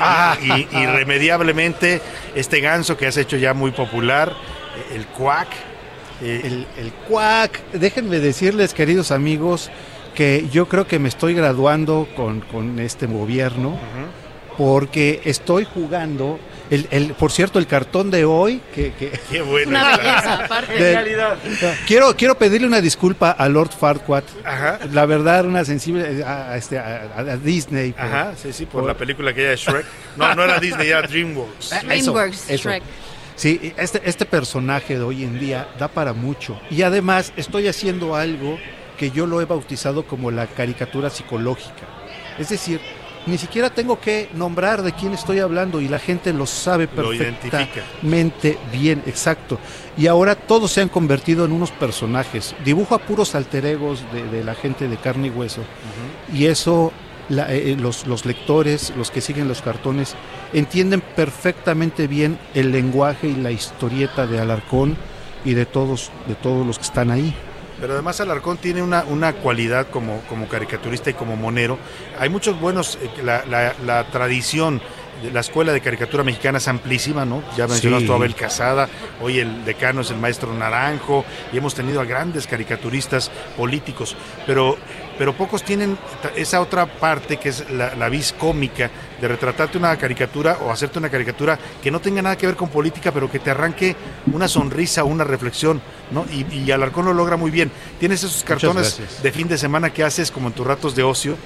Ah. 0.00 0.36
y- 0.42 0.66
irremediablemente, 0.78 2.00
este 2.34 2.60
ganso 2.60 2.96
que 2.96 3.06
has 3.06 3.16
hecho 3.16 3.36
ya 3.36 3.52
muy 3.54 3.70
popular, 3.72 4.32
el 4.94 5.06
cuac. 5.06 5.48
eh, 6.22 6.40
El, 6.44 6.66
el 6.82 6.92
cuac. 7.08 7.60
Déjenme 7.72 8.18
decirles, 8.20 8.72
queridos 8.74 9.10
amigos, 9.10 9.70
que 10.14 10.46
yo 10.52 10.66
creo 10.68 10.86
que 10.86 10.98
me 10.98 11.08
estoy 11.08 11.34
graduando 11.34 12.08
con, 12.16 12.40
con 12.40 12.78
este 12.78 13.06
gobierno 13.06 13.78
porque 14.56 15.20
estoy 15.24 15.64
jugando. 15.64 16.38
El, 16.70 16.88
el, 16.90 17.12
por 17.12 17.30
cierto, 17.30 17.58
el 17.58 17.66
cartón 17.66 18.10
de 18.10 18.24
hoy, 18.24 18.60
que, 18.74 18.92
que- 18.94 19.10
Qué 19.30 19.42
bueno. 19.42 19.68
Una 19.70 19.96
belleza, 19.98 20.44
aparte. 20.46 20.72
de- 20.82 21.74
quiero, 21.86 22.16
quiero 22.16 22.38
pedirle 22.38 22.66
una 22.66 22.80
disculpa 22.80 23.32
a 23.32 23.48
Lord 23.50 23.70
Farquaad. 23.78 24.22
Ajá. 24.44 24.78
La 24.92 25.04
verdad, 25.04 25.44
una 25.44 25.64
sensible 25.66 26.24
a, 26.24 26.52
a 26.52 26.56
este, 26.56 26.78
a, 26.78 27.10
a 27.16 27.36
Disney. 27.36 27.92
por- 27.92 28.02
Ajá, 28.04 28.32
sí, 28.40 28.52
sí, 28.52 28.64
por, 28.64 28.80
por- 28.80 28.88
la 28.88 28.96
película 28.96 29.34
que 29.34 29.42
era 29.42 29.50
de 29.50 29.56
Shrek. 29.56 29.84
No, 30.16 30.34
no 30.34 30.42
era 30.44 30.58
Disney, 30.58 30.88
era 30.88 31.02
DreamWorks. 31.06 31.72
Eh, 31.72 31.76
eso, 31.76 31.86
DreamWorks, 32.12 32.50
eso. 32.50 32.68
Shrek. 32.70 32.82
Sí, 33.36 33.72
este, 33.76 34.00
este 34.04 34.24
personaje 34.26 34.96
de 34.96 35.02
hoy 35.02 35.24
en 35.24 35.38
día 35.38 35.68
da 35.78 35.88
para 35.88 36.12
mucho. 36.12 36.58
Y 36.70 36.82
además 36.82 37.32
estoy 37.36 37.68
haciendo 37.68 38.14
algo 38.14 38.58
que 38.96 39.10
yo 39.10 39.26
lo 39.26 39.40
he 39.40 39.44
bautizado 39.44 40.04
como 40.04 40.30
la 40.30 40.46
caricatura 40.46 41.10
psicológica. 41.10 41.86
Es 42.38 42.48
decir, 42.48 42.80
ni 43.26 43.38
siquiera 43.38 43.70
tengo 43.70 43.98
que 43.98 44.28
nombrar 44.34 44.82
de 44.82 44.92
quién 44.92 45.14
estoy 45.14 45.40
hablando 45.40 45.80
y 45.80 45.88
la 45.88 45.98
gente 45.98 46.32
lo 46.32 46.46
sabe 46.46 46.88
Lo 46.94 47.08
perfectamente 47.08 48.58
bien, 48.70 49.02
exacto. 49.06 49.58
Y 49.96 50.06
ahora 50.06 50.34
todos 50.34 50.72
se 50.72 50.82
han 50.82 50.88
convertido 50.88 51.44
en 51.44 51.52
unos 51.52 51.70
personajes. 51.70 52.54
Dibujo 52.64 52.94
a 52.94 52.98
puros 52.98 53.34
alter 53.34 53.66
egos 53.66 54.04
de, 54.12 54.24
de 54.28 54.44
la 54.44 54.54
gente 54.54 54.88
de 54.88 54.96
carne 54.96 55.28
y 55.28 55.30
hueso. 55.30 55.62
Y 56.32 56.46
eso 56.46 56.92
la- 57.28 57.52
eh, 57.52 57.76
los, 57.78 58.06
los 58.06 58.24
lectores, 58.26 58.92
los 58.96 59.10
que 59.10 59.20
siguen 59.20 59.48
los 59.48 59.62
cartones, 59.62 60.14
entienden 60.52 61.00
perfectamente 61.00 62.06
bien 62.06 62.38
el 62.54 62.70
lenguaje 62.72 63.28
y 63.28 63.34
la 63.34 63.50
historieta 63.50 64.26
de 64.26 64.40
Alarcón 64.40 64.96
y 65.44 65.54
de 65.54 65.66
todos, 65.66 66.10
de 66.26 66.34
todos 66.34 66.66
los 66.66 66.78
que 66.78 66.84
están 66.84 67.10
ahí. 67.10 67.34
Pero 67.80 67.94
además 67.94 68.20
Alarcón 68.20 68.56
tiene 68.58 68.82
una, 68.82 69.04
una 69.04 69.32
cualidad 69.32 69.88
como, 69.88 70.20
como 70.28 70.46
caricaturista 70.48 71.10
y 71.10 71.14
como 71.14 71.36
monero. 71.36 71.76
Hay 72.20 72.28
muchos 72.28 72.58
buenos, 72.60 72.98
eh, 73.02 73.10
la, 73.22 73.44
la- 73.46 73.74
la 73.84 74.04
tradición 74.04 74.80
de 75.22 75.30
la 75.30 75.40
escuela 75.40 75.72
de 75.72 75.80
caricatura 75.80 76.22
mexicana 76.24 76.58
es 76.58 76.68
amplísima, 76.68 77.24
¿no? 77.24 77.42
Ya 77.56 77.66
mencionas 77.66 78.00
Sí. 78.00 78.06
tú 78.06 78.12
a 78.12 78.16
Abel 78.16 78.34
Casada, 78.34 78.88
hoy 79.22 79.38
el 79.38 79.64
decano 79.64 80.00
es 80.02 80.10
el 80.10 80.18
maestro 80.18 80.52
Naranjo, 80.52 81.24
y 81.52 81.56
hemos 81.58 81.74
tenido 81.74 82.00
a 82.00 82.04
grandes 82.04 82.46
caricaturistas 82.46 83.30
políticos, 83.56 84.16
pero, 84.46 84.76
pero 85.18 85.32
pocos 85.34 85.62
tienen 85.62 85.96
esa 86.36 86.60
otra 86.60 86.86
parte 86.86 87.36
que 87.36 87.50
es 87.50 87.70
la, 87.70 87.94
la 87.94 88.08
vis 88.08 88.32
cómica 88.32 88.90
de 89.20 89.28
retratarte 89.28 89.78
una 89.78 89.96
caricatura 89.96 90.58
o 90.62 90.70
hacerte 90.70 90.98
una 90.98 91.08
caricatura 91.08 91.58
que 91.82 91.90
no 91.90 92.00
tenga 92.00 92.22
nada 92.22 92.36
que 92.36 92.46
ver 92.46 92.56
con 92.56 92.68
política, 92.68 93.12
pero 93.12 93.30
que 93.30 93.38
te 93.38 93.50
arranque 93.50 93.96
una 94.32 94.48
sonrisa, 94.48 95.04
una 95.04 95.24
reflexión, 95.24 95.80
¿no? 96.10 96.24
Y, 96.30 96.46
y 96.52 96.70
Alarcón 96.70 97.04
lo 97.06 97.14
logra 97.14 97.36
muy 97.36 97.50
bien. 97.50 97.70
Tienes 97.98 98.22
esos 98.22 98.44
cartones 98.44 99.00
de 99.22 99.32
fin 99.32 99.48
de 99.48 99.58
semana 99.58 99.90
que 99.90 100.04
haces 100.04 100.30
como 100.30 100.48
en 100.48 100.54
tus 100.54 100.66
ratos 100.66 100.94
de 100.94 101.02
ocio, 101.02 101.36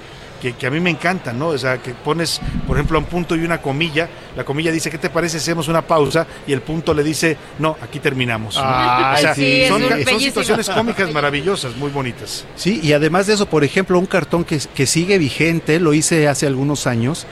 que, 0.40 0.55
que 0.55 0.66
a 0.66 0.70
mí 0.70 0.81
me 0.81 0.90
encantan, 0.90 1.39
¿no? 1.39 1.48
O 1.48 1.59
sea, 1.59 1.78
que 1.78 1.93
pones, 1.93 2.40
por 2.66 2.77
ejemplo, 2.77 2.98
un 2.98 3.05
punto 3.05 3.36
y 3.36 3.44
una 3.44 3.60
comilla, 3.60 4.09
la 4.36 4.44
comilla 4.44 4.70
dice, 4.70 4.90
¿qué 4.90 4.98
te 4.98 5.10
parece 5.10 5.39
si 5.39 5.44
hacemos 5.44 5.69
una 5.69 5.82
pausa? 5.82 6.27
Y 6.47 6.52
el 6.52 6.62
punto 6.62 6.94
le 6.94 7.02
dice, 7.02 7.36
no, 7.59 7.77
aquí 7.81 7.98
terminamos. 7.98 8.56
¿no? 8.56 8.62
Ay, 8.65 9.16
o 9.16 9.20
sea, 9.20 9.35
sí, 9.35 9.65
son, 9.69 9.82
situaciones 10.20 10.69
cómicas 10.74 11.12
maravillosas, 11.12 11.77
muy 11.77 11.90
bonitas. 11.90 12.44
Sí, 12.56 12.81
y 12.82 12.93
además 12.93 13.27
de 13.27 13.35
eso, 13.35 13.47
por 13.47 13.65
ejemplo, 13.65 13.98
un 13.98 14.06
cartón 14.06 14.44
que, 14.44 14.59
que 14.74 14.86
sigue 14.86 15.19
vigente, 15.19 15.81
lo 15.81 15.94
hice 15.94 16.28
hace 16.28 16.47
algunos 16.47 16.86
años, 16.86 17.27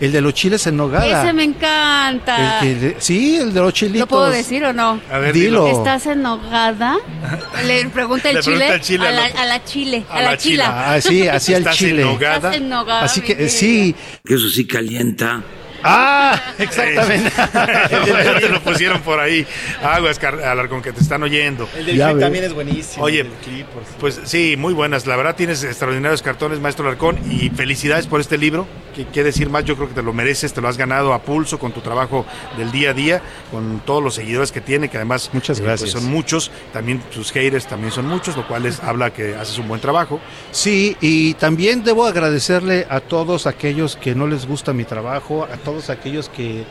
el 0.00 0.12
de 0.12 0.20
los 0.20 0.34
chiles 0.34 0.66
en 0.66 0.76
nogada. 0.76 1.22
Ese 1.24 1.32
me 1.32 1.44
encanta. 1.44 2.60
El 2.60 2.78
que- 2.78 2.96
sí, 2.98 3.36
el 3.36 3.52
de 3.54 3.60
los 3.60 3.72
chilitos. 3.72 4.00
¿Lo 4.00 4.06
puedo 4.06 4.30
decir 4.30 4.64
o 4.64 4.72
no? 4.72 5.00
A 5.10 5.18
ver, 5.18 5.32
Dilo. 5.32 5.66
¿Estás 5.68 6.06
enojada? 6.06 6.96
Le 7.66 7.86
pregunta 7.88 8.28
el 8.30 8.36
Le 8.36 8.42
chile, 8.42 8.56
pregunta 8.56 8.74
el 8.74 8.80
chile 8.82 9.08
a, 9.08 9.12
la, 9.12 9.28
la- 9.28 9.40
a 9.42 9.46
la 9.46 9.64
chile, 9.64 10.04
a, 10.08 10.14
a 10.16 10.22
la, 10.22 10.30
la 10.32 10.36
chila. 10.38 10.64
chila. 10.64 10.92
Ah, 10.94 11.00
sí, 11.00 11.28
así 11.28 11.54
al 11.54 11.60
¿Estás 11.62 11.76
chile. 11.76 12.02
enojada? 12.02 12.34
Estás 12.36 12.56
enojada. 12.56 13.02
Así 13.02 13.20
mi 13.20 13.26
que 13.26 13.48
sí. 13.48 13.94
Que 14.24 14.34
eso 14.34 14.48
sí 14.48 14.66
calienta. 14.66 15.42
Ah, 15.88 16.40
exactamente. 16.58 17.30
ya 17.36 18.38
te 18.40 18.48
lo 18.50 18.60
pusieron 18.62 19.00
por 19.02 19.20
ahí. 19.20 19.46
Aguas, 19.82 20.18
Alarcón, 20.22 20.82
que 20.82 20.92
te 20.92 21.00
están 21.00 21.22
oyendo. 21.22 21.68
El 21.76 21.86
del 21.86 21.96
Ya 21.96 22.06
clip 22.06 22.16
ves. 22.16 22.24
también 22.24 22.44
es 22.44 22.52
buenísimo. 22.52 23.04
Oye, 23.04 23.26
clip. 23.44 23.66
Pues 24.00 24.20
sí, 24.24 24.56
muy 24.58 24.74
buenas. 24.74 25.06
La 25.06 25.16
verdad 25.16 25.36
tienes 25.36 25.62
extraordinarios 25.64 26.22
cartones, 26.22 26.60
maestro 26.60 26.86
Alarcón, 26.86 27.18
y 27.30 27.50
felicidades 27.50 28.06
por 28.06 28.20
este 28.20 28.38
libro. 28.38 28.66
¿Qué, 28.94 29.06
qué 29.06 29.22
decir 29.22 29.48
más? 29.50 29.64
Yo 29.64 29.76
creo 29.76 29.88
que 29.88 29.94
te 29.94 30.02
lo 30.02 30.12
mereces, 30.12 30.52
te 30.52 30.60
lo 30.60 30.68
has 30.68 30.76
ganado 30.76 31.12
a 31.12 31.20
pulso 31.22 31.58
con 31.58 31.72
tu 31.72 31.80
trabajo 31.80 32.24
del 32.56 32.72
día 32.72 32.90
a 32.90 32.94
día, 32.94 33.22
con 33.50 33.80
todos 33.84 34.02
los 34.02 34.14
seguidores 34.14 34.52
que 34.52 34.60
tiene, 34.60 34.88
que 34.88 34.96
además 34.96 35.30
Muchas 35.32 35.58
eh, 35.60 35.62
gracias. 35.62 35.92
pues 35.92 36.02
son 36.02 36.10
muchos. 36.10 36.50
También 36.72 37.02
sus 37.10 37.30
haters 37.32 37.66
también 37.66 37.92
son 37.92 38.06
muchos, 38.06 38.36
lo 38.36 38.46
cual 38.48 38.66
habla 38.82 39.12
que 39.12 39.34
haces 39.36 39.58
un 39.58 39.68
buen 39.68 39.80
trabajo. 39.80 40.20
Sí, 40.50 40.96
y 41.00 41.34
también 41.34 41.84
debo 41.84 42.06
agradecerle 42.06 42.86
a 42.88 43.00
todos 43.00 43.46
aquellos 43.46 43.96
que 43.96 44.14
no 44.14 44.26
les 44.26 44.46
gusta 44.46 44.72
mi 44.72 44.84
trabajo, 44.84 45.44
a 45.44 45.56
todos 45.58 45.75
aquellos 45.90 46.28
que, 46.28 46.64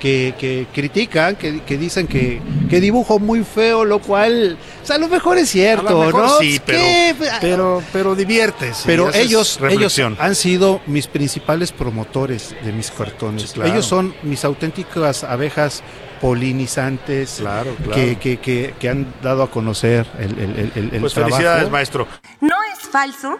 que, 0.00 0.34
que 0.38 0.66
critican, 0.74 1.36
que, 1.36 1.62
que 1.62 1.78
dicen 1.78 2.06
que, 2.06 2.40
que 2.68 2.80
dibujo 2.80 3.18
muy 3.18 3.44
feo, 3.44 3.84
lo 3.84 3.98
cual, 4.00 4.58
o 4.82 4.86
sea, 4.86 4.96
a 4.96 4.98
lo 4.98 5.08
mejor 5.08 5.38
es 5.38 5.48
cierto, 5.50 5.88
a 5.88 5.90
lo 5.92 5.98
mejor 6.04 6.22
¿no? 6.24 6.38
sí, 6.38 6.60
pero, 6.64 7.16
pero, 7.40 7.82
pero 7.92 8.14
diviertes. 8.14 8.82
Pero 8.84 9.12
ellos, 9.14 9.58
ellos 9.70 9.98
han 10.18 10.34
sido 10.34 10.80
mis 10.86 11.06
principales 11.06 11.72
promotores 11.72 12.54
de 12.62 12.72
mis 12.72 12.90
cartones. 12.90 13.42
Sí, 13.42 13.54
claro. 13.54 13.72
Ellos 13.72 13.86
son 13.86 14.14
mis 14.22 14.44
auténticas 14.44 15.24
abejas 15.24 15.82
polinizantes 16.20 17.36
Claro, 17.40 17.74
claro. 17.76 17.94
Que, 17.94 18.16
que, 18.16 18.38
que, 18.38 18.74
que 18.78 18.88
han 18.88 19.12
dado 19.22 19.42
a 19.42 19.50
conocer 19.50 20.06
el, 20.18 20.38
el, 20.38 20.72
el- 20.74 20.90
el 20.94 21.00
Pues 21.00 21.14
trabajo. 21.14 21.36
felicidades, 21.36 21.70
maestro. 21.70 22.06
No 22.40 22.56
es 22.72 22.88
falso, 22.88 23.38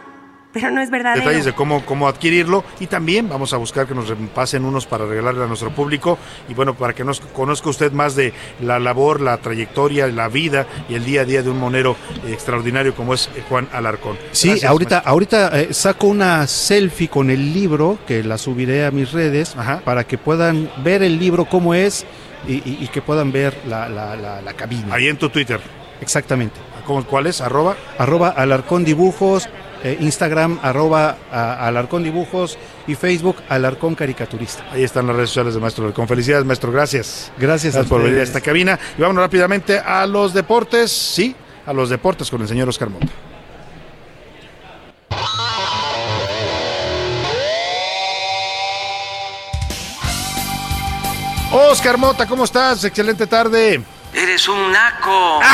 pero 0.61 0.71
no 0.73 0.81
es 0.81 0.91
verdadero. 0.91 1.21
detalles 1.23 1.45
de 1.45 1.53
cómo, 1.53 1.85
cómo 1.85 2.09
adquirirlo 2.09 2.65
y 2.81 2.87
también 2.87 3.29
vamos 3.29 3.53
a 3.53 3.59
buscar 3.59 3.87
que 3.87 3.95
nos 3.95 4.13
pasen 4.35 4.65
unos 4.65 4.87
para 4.87 5.05
regalarle 5.05 5.45
a 5.45 5.47
nuestro 5.47 5.71
público 5.71 6.19
y 6.49 6.55
bueno, 6.55 6.75
para 6.75 6.95
que 6.95 7.05
nos 7.05 7.21
conozca 7.21 7.69
usted 7.69 7.93
más 7.93 8.17
de 8.17 8.33
la 8.63 8.79
labor, 8.79 9.21
la 9.21 9.37
trayectoria, 9.37 10.07
la 10.07 10.29
vida 10.29 10.67
y 10.89 10.95
el 10.95 11.05
día 11.05 11.21
a 11.21 11.25
día 11.25 11.43
de 11.43 11.51
un 11.51 11.59
monero 11.61 11.97
extraordinario 12.27 12.95
como 12.95 13.13
es 13.15 13.29
Juan 13.49 13.69
Alarcón. 13.73 14.17
Sí, 14.33 14.49
Gracias, 14.49 14.71
ahorita, 14.71 14.95
maestro. 14.97 15.11
ahorita 15.13 15.61
eh, 15.61 15.75
saco 15.75 16.07
una 16.07 16.47
selfie 16.47 17.09
con 17.09 17.31
el 17.31 17.53
libro 17.53 17.99
que 18.07 18.23
la 18.25 18.39
subiré 18.39 18.87
a 18.87 18.91
mis 18.91 19.13
redes 19.13 19.55
para 19.85 20.05
que 20.05 20.17
puedan 20.19 20.71
ver 20.83 21.03
el 21.03 21.19
libro 21.19 21.45
cómo 21.45 21.75
es 21.75 22.07
y, 22.49 22.55
y- 22.55 22.79
y 22.81 22.89
que 22.89 23.03
puedan 23.03 23.33
ver 23.33 23.55
la, 23.69 23.89
la, 23.89 24.17
la, 24.17 24.41
la 24.41 24.53
cabina. 24.55 24.95
Ahí 24.95 25.09
en 25.09 25.17
tu 25.19 25.29
Twitter. 25.29 25.61
Exactamente. 26.01 26.55
¿Cómo, 26.87 27.05
¿Cuál 27.05 27.27
es? 27.27 27.41
Arroba. 27.41 27.75
Arroba 27.99 28.29
Alarcón 28.29 28.85
Dibujos, 28.85 29.49
eh, 29.83 29.97
Instagram 30.01 30.59
arroba 30.63 31.17
a- 31.33 31.67
Alarcón 31.67 32.03
Dibujos 32.03 32.59
y 32.87 32.95
Facebook 32.95 33.37
Alarcón 33.49 33.95
Caricaturista. 33.95 34.65
Ahí 34.73 34.85
están 34.85 35.07
las 35.07 35.17
redes 35.17 35.31
sociales 35.31 35.55
de 35.55 35.61
Maestro 35.61 35.85
Alarcón. 35.85 36.09
Felicidades, 36.09 36.45
maestro. 36.45 36.73
Gracias. 36.73 37.33
Gracias 37.39 37.77
a 37.77 37.85
por 37.85 38.03
venir 38.03 38.21
a 38.21 38.23
esta 38.23 38.41
cabina. 38.41 38.79
Y 38.97 39.01
vámonos 39.03 39.23
rápidamente 39.23 39.79
a 39.79 40.07
los 40.07 40.33
deportes. 40.35 40.91
Sí, 40.93 41.35
a 41.67 41.73
los 41.73 41.91
deportes 41.91 42.31
con 42.31 42.41
el 42.43 42.49
señor 42.49 42.69
Oscar 42.69 42.89
Mota. 42.91 43.07
Oscar 51.53 51.97
Mota, 51.99 52.27
¿cómo 52.27 52.45
estás? 52.45 52.85
Excelente 52.85 53.27
tarde. 53.27 53.81
Eres 54.13 54.49
un 54.49 54.73
naco. 54.73 55.41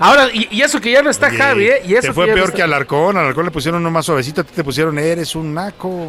Ahora, 0.00 0.28
y, 0.32 0.48
y 0.50 0.62
eso 0.62 0.80
que 0.80 0.90
ya 0.90 1.02
no 1.02 1.10
está 1.10 1.28
Oye, 1.28 1.36
Javi, 1.38 1.64
¿eh? 1.68 1.82
Y 1.86 1.92
eso 1.94 2.08
te 2.08 2.12
fue 2.14 2.26
no 2.26 2.34
peor 2.34 2.46
está- 2.46 2.56
que 2.56 2.62
Alarcón. 2.62 3.16
Alarcón 3.16 3.44
le 3.44 3.50
pusieron 3.52 3.80
uno 3.82 3.90
más 3.90 4.06
suavecito, 4.06 4.40
a 4.40 4.44
ti 4.44 4.52
te 4.54 4.64
pusieron 4.64 4.98
eres 4.98 5.34
un 5.36 5.54
naco. 5.54 6.08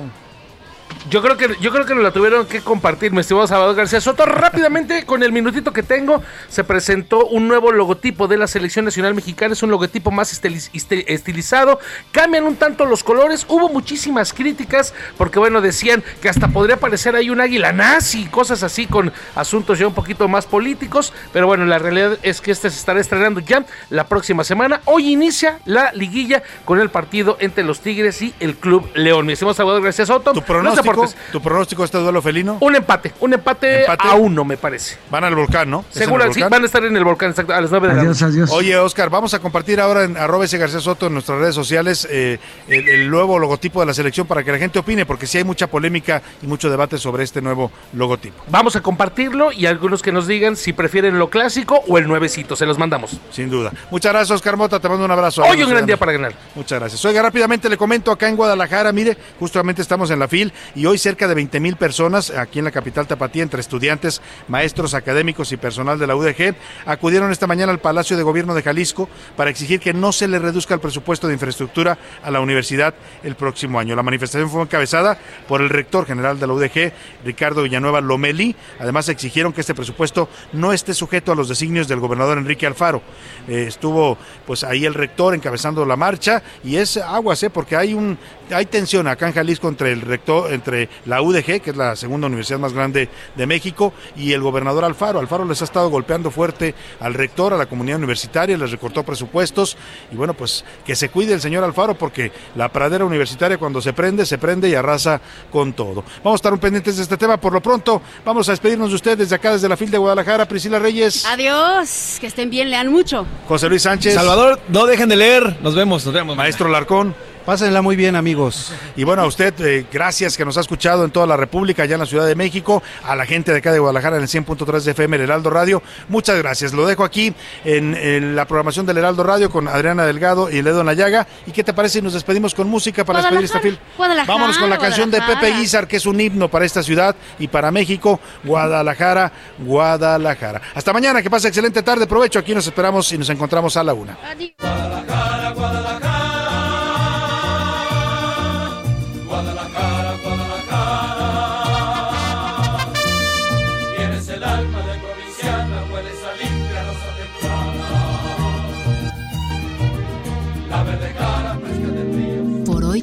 Yo 1.09 1.21
creo 1.21 1.35
que 1.35 1.55
yo 1.59 1.71
creo 1.71 1.85
que 1.85 1.95
nos 1.95 2.03
la 2.03 2.11
tuvieron 2.11 2.45
que 2.45 2.61
compartir, 2.61 3.11
mi 3.11 3.21
estimado 3.21 3.47
Salvador 3.47 3.75
García 3.75 3.99
Soto. 3.99 4.25
Rápidamente, 4.25 5.03
con 5.05 5.23
el 5.23 5.31
minutito 5.31 5.73
que 5.73 5.81
tengo, 5.83 6.21
se 6.47 6.63
presentó 6.63 7.25
un 7.25 7.47
nuevo 7.47 7.71
logotipo 7.71 8.27
de 8.27 8.37
la 8.37 8.47
Selección 8.47 8.85
Nacional 8.85 9.15
Mexicana. 9.15 9.53
Es 9.53 9.63
un 9.63 9.71
logotipo 9.71 10.11
más 10.11 10.31
estili- 10.31 11.03
estilizado. 11.07 11.79
Cambian 12.11 12.43
un 12.45 12.55
tanto 12.55 12.85
los 12.85 13.03
colores. 13.03 13.45
Hubo 13.49 13.67
muchísimas 13.69 14.31
críticas 14.31 14.93
porque, 15.17 15.39
bueno, 15.39 15.59
decían 15.59 16.03
que 16.21 16.29
hasta 16.29 16.49
podría 16.49 16.77
parecer 16.77 17.15
ahí 17.15 17.29
un 17.31 17.41
águila 17.41 17.71
nazi, 17.73 18.25
cosas 18.27 18.61
así 18.61 18.85
con 18.85 19.11
asuntos 19.35 19.79
ya 19.79 19.87
un 19.87 19.95
poquito 19.95 20.27
más 20.27 20.45
políticos. 20.45 21.13
Pero 21.33 21.47
bueno, 21.47 21.65
la 21.65 21.79
realidad 21.79 22.19
es 22.21 22.41
que 22.41 22.51
este 22.51 22.69
se 22.69 22.77
estará 22.77 22.99
estrenando 23.01 23.39
ya 23.39 23.65
la 23.89 24.05
próxima 24.05 24.43
semana. 24.43 24.81
Hoy 24.85 25.11
inicia 25.11 25.59
la 25.65 25.91
liguilla 25.93 26.43
con 26.63 26.79
el 26.79 26.89
partido 26.89 27.37
entre 27.39 27.63
los 27.63 27.79
Tigres 27.81 28.21
y 28.21 28.35
el 28.39 28.55
Club 28.55 28.87
León. 28.93 29.25
Mi 29.25 29.33
estimado 29.33 29.55
Salvador 29.55 29.81
García 29.81 30.05
Soto. 30.05 30.31
¿Tu 30.33 30.41
pronóstico, 30.43 30.90
deportes. 30.91 31.17
¿Tu 31.31 31.41
pronóstico 31.41 31.81
de 31.81 31.85
este 31.85 31.97
duelo 31.97 32.21
felino? 32.21 32.57
Un 32.59 32.75
empate, 32.75 33.13
un 33.19 33.33
empate, 33.33 33.81
¿Empate? 33.81 34.07
a 34.07 34.15
uno, 34.15 34.45
me 34.45 34.57
parece. 34.57 34.97
Van 35.09 35.23
al 35.23 35.35
volcán, 35.35 35.69
¿no? 35.69 35.85
¿Es 35.89 35.97
en 35.97 36.03
el 36.03 36.07
Seguro, 36.07 36.33
sí, 36.33 36.41
van 36.41 36.61
a 36.61 36.65
estar 36.65 36.83
en 36.83 36.95
el 36.95 37.03
volcán 37.03 37.31
exacto, 37.31 37.53
a 37.53 37.61
las 37.61 37.71
9 37.71 37.87
de 37.87 37.93
la 37.95 38.03
noche. 38.03 38.25
Oye, 38.51 38.77
Oscar, 38.77 39.09
vamos 39.09 39.33
a 39.33 39.39
compartir 39.39 39.79
ahora 39.79 40.03
en 40.03 40.17
arroba 40.17 40.45
ese 40.45 40.57
García 40.57 40.79
Soto 40.79 41.07
en 41.07 41.13
nuestras 41.13 41.39
redes 41.39 41.55
sociales 41.55 42.07
eh, 42.09 42.39
el, 42.67 42.87
el 42.87 43.09
nuevo 43.09 43.39
logotipo 43.39 43.79
de 43.79 43.85
la 43.85 43.93
selección 43.93 44.27
para 44.27 44.43
que 44.43 44.51
la 44.51 44.57
gente 44.57 44.79
opine, 44.79 45.05
porque 45.05 45.27
sí 45.27 45.37
hay 45.37 45.43
mucha 45.43 45.67
polémica 45.67 46.21
y 46.41 46.47
mucho 46.47 46.69
debate 46.69 46.97
sobre 46.97 47.23
este 47.23 47.41
nuevo 47.41 47.71
logotipo. 47.93 48.43
Vamos 48.49 48.75
a 48.75 48.81
compartirlo 48.81 49.51
y 49.51 49.65
algunos 49.65 50.01
que 50.01 50.11
nos 50.11 50.27
digan 50.27 50.55
si 50.55 50.73
prefieren 50.73 51.17
lo 51.19 51.29
clásico 51.29 51.81
o 51.87 51.97
el 51.97 52.07
nuevecito, 52.07 52.55
se 52.55 52.65
los 52.65 52.77
mandamos. 52.77 53.17
Sin 53.31 53.49
duda. 53.49 53.71
Muchas 53.89 54.11
gracias, 54.11 54.35
Oscar 54.35 54.57
Mota. 54.57 54.79
Te 54.79 54.89
mando 54.89 55.05
un 55.05 55.11
abrazo. 55.11 55.43
Hoy 55.43 55.61
un 55.63 55.69
gran 55.69 55.85
día 55.85 55.97
para 55.97 56.11
ganar. 56.11 56.33
Muchas 56.55 56.79
gracias. 56.79 57.03
Oiga, 57.05 57.21
rápidamente 57.21 57.69
le 57.69 57.77
comento 57.77 58.11
acá 58.11 58.27
en 58.27 58.35
Guadalajara, 58.35 58.91
mire, 58.91 59.17
justamente 59.39 59.81
estamos 59.81 60.11
en 60.11 60.19
la 60.19 60.27
FIL 60.27 60.51
y 60.75 60.80
hoy 60.85 60.97
cerca 60.97 61.27
de 61.27 61.35
20 61.35 61.59
mil 61.59 61.75
personas 61.75 62.29
aquí 62.31 62.59
en 62.59 62.65
la 62.65 62.71
capital 62.71 63.07
tapatía, 63.07 63.43
entre 63.43 63.61
estudiantes, 63.61 64.21
maestros 64.47 64.93
académicos 64.93 65.51
y 65.51 65.57
personal 65.57 65.99
de 65.99 66.07
la 66.07 66.15
UDG, 66.15 66.55
acudieron 66.85 67.31
esta 67.31 67.47
mañana 67.47 67.71
al 67.71 67.79
Palacio 67.79 68.17
de 68.17 68.23
Gobierno 68.23 68.53
de 68.53 68.63
Jalisco 68.63 69.09
para 69.35 69.49
exigir 69.49 69.79
que 69.79 69.93
no 69.93 70.11
se 70.11 70.27
le 70.27 70.39
reduzca 70.39 70.73
el 70.73 70.79
presupuesto 70.79 71.27
de 71.27 71.33
infraestructura 71.33 71.97
a 72.23 72.31
la 72.31 72.39
universidad 72.39 72.93
el 73.23 73.35
próximo 73.35 73.79
año. 73.79 73.95
La 73.95 74.03
manifestación 74.03 74.49
fue 74.49 74.61
encabezada 74.61 75.17
por 75.47 75.61
el 75.61 75.69
rector 75.69 76.05
general 76.05 76.39
de 76.39 76.47
la 76.47 76.53
UDG, 76.53 76.93
Ricardo 77.25 77.63
Villanueva 77.63 78.01
Lomeli. 78.01 78.55
Además, 78.79 79.09
exigieron 79.09 79.53
que 79.53 79.61
este 79.61 79.75
presupuesto 79.75 80.29
no 80.53 80.73
esté 80.73 80.93
sujeto 80.93 81.31
a 81.31 81.35
los 81.35 81.49
designios 81.49 81.87
del 81.87 81.99
gobernador 81.99 82.37
Enrique 82.37 82.65
Alfaro. 82.65 83.01
Eh, 83.47 83.65
estuvo 83.67 84.17
pues 84.45 84.63
ahí 84.63 84.85
el 84.85 84.93
rector 84.93 85.35
encabezando 85.35 85.85
la 85.85 85.95
marcha 85.95 86.41
y 86.63 86.77
es 86.77 86.97
aguas, 86.97 87.41
¿eh? 87.43 87.49
porque 87.49 87.75
hay 87.75 87.93
un 87.93 88.17
hay 88.53 88.65
tensión 88.65 89.07
acá 89.07 89.27
en 89.27 89.33
Jalisco 89.33 89.67
entre 89.69 89.91
el 89.91 90.01
rector, 90.01 90.51
entre 90.51 90.70
la 91.05 91.21
UDG, 91.21 91.61
que 91.61 91.71
es 91.71 91.77
la 91.77 91.95
segunda 91.95 92.27
universidad 92.27 92.59
más 92.59 92.73
grande 92.73 93.09
de 93.35 93.47
México, 93.47 93.93
y 94.15 94.33
el 94.33 94.41
gobernador 94.41 94.85
Alfaro. 94.85 95.19
Alfaro 95.19 95.45
les 95.45 95.61
ha 95.61 95.65
estado 95.65 95.89
golpeando 95.89 96.31
fuerte 96.31 96.75
al 96.99 97.13
rector, 97.13 97.53
a 97.53 97.57
la 97.57 97.65
comunidad 97.65 97.97
universitaria, 97.97 98.57
les 98.57 98.71
recortó 98.71 99.03
presupuestos 99.03 99.77
y 100.11 100.15
bueno, 100.15 100.33
pues 100.33 100.63
que 100.85 100.95
se 100.95 101.09
cuide 101.09 101.33
el 101.33 101.41
señor 101.41 101.63
Alfaro 101.63 101.95
porque 101.95 102.31
la 102.55 102.69
pradera 102.69 103.05
universitaria 103.05 103.57
cuando 103.57 103.81
se 103.81 103.93
prende, 103.93 104.25
se 104.25 104.37
prende 104.37 104.69
y 104.69 104.75
arrasa 104.75 105.21
con 105.51 105.73
todo. 105.73 106.03
Vamos 106.23 106.33
a 106.33 106.41
estar 106.41 106.53
un 106.53 106.59
pendientes 106.59 106.97
de 106.97 107.03
este 107.03 107.17
tema. 107.17 107.37
Por 107.37 107.53
lo 107.53 107.61
pronto, 107.61 108.01
vamos 108.25 108.47
a 108.49 108.51
despedirnos 108.51 108.89
de 108.89 108.95
ustedes 108.95 109.17
desde 109.19 109.35
acá, 109.35 109.53
desde 109.53 109.69
la 109.69 109.77
FIL 109.77 109.91
de 109.91 109.97
Guadalajara. 109.97 110.47
Priscila 110.47 110.79
Reyes, 110.79 111.25
Adiós, 111.25 112.17
que 112.19 112.27
estén 112.27 112.49
bien, 112.49 112.69
lean 112.69 112.91
mucho. 112.91 113.25
José 113.47 113.69
Luis 113.69 113.83
Sánchez. 113.83 114.13
Salvador, 114.13 114.59
no 114.69 114.85
dejen 114.85 115.09
de 115.09 115.15
leer. 115.15 115.57
Nos 115.61 115.75
vemos, 115.75 116.05
nos 116.05 116.13
vemos. 116.13 116.35
Maestro 116.35 116.69
Larcón. 116.69 117.15
Pásenla 117.45 117.81
muy 117.81 117.95
bien, 117.95 118.15
amigos. 118.15 118.71
Y 118.95 119.03
bueno, 119.03 119.23
a 119.23 119.25
usted, 119.25 119.53
eh, 119.61 119.85
gracias 119.91 120.37
que 120.37 120.45
nos 120.45 120.57
ha 120.57 120.61
escuchado 120.61 121.03
en 121.03 121.11
toda 121.11 121.25
la 121.25 121.35
República, 121.35 121.83
allá 121.83 121.95
en 121.95 122.01
la 122.01 122.05
Ciudad 122.05 122.27
de 122.27 122.35
México, 122.35 122.83
a 123.03 123.15
la 123.15 123.25
gente 123.25 123.51
de 123.51 123.57
acá 123.57 123.71
de 123.71 123.79
Guadalajara 123.79 124.17
en 124.17 124.23
el 124.23 124.29
100.3 124.29 124.81
de 124.81 124.91
FM, 124.91 125.15
el 125.15 125.23
Heraldo 125.23 125.49
Radio. 125.49 125.81
Muchas 126.07 126.37
gracias. 126.37 126.71
Lo 126.73 126.85
dejo 126.85 127.03
aquí 127.03 127.33
en, 127.65 127.95
en 127.95 128.35
la 128.35 128.45
programación 128.45 128.85
del 128.85 128.99
Heraldo 128.99 129.23
Radio 129.23 129.49
con 129.49 129.67
Adriana 129.67 130.05
Delgado 130.05 130.51
y 130.51 130.59
el 130.59 130.65
dedo 130.65 130.81
en 130.81 130.85
la 130.85 130.93
llaga. 130.93 131.27
¿Y 131.47 131.51
qué 131.51 131.63
te 131.63 131.73
parece 131.73 131.99
si 131.99 132.01
nos 132.03 132.13
despedimos 132.13 132.53
con 132.53 132.67
música 132.67 133.03
para 133.03 133.21
despedir 133.21 133.45
esta 133.45 133.59
fil? 133.59 133.79
Guadalajara, 133.97 134.33
Vámonos 134.33 134.57
con 134.59 134.69
la 134.69 134.77
canción 134.77 135.09
de 135.09 135.17
Pepe 135.17 135.31
Guadalajara. 135.31 135.59
Guizar, 135.59 135.87
que 135.87 135.97
es 135.97 136.05
un 136.05 136.21
himno 136.21 136.47
para 136.47 136.65
esta 136.65 136.83
ciudad 136.83 137.15
y 137.39 137.47
para 137.47 137.71
México. 137.71 138.19
Guadalajara, 138.43 139.31
Guadalajara. 139.59 140.61
Hasta 140.75 140.93
mañana, 140.93 141.21
que 141.21 141.29
pase 141.29 141.47
excelente 141.47 141.81
tarde. 141.81 142.05
Provecho. 142.05 142.37
Aquí 142.39 142.53
nos 142.53 142.67
esperamos 142.67 143.11
y 143.11 143.17
nos 143.17 143.29
encontramos 143.29 143.75
a 143.77 143.83
la 143.83 143.93
una. 143.93 144.17
Guadalajara, 144.59 145.80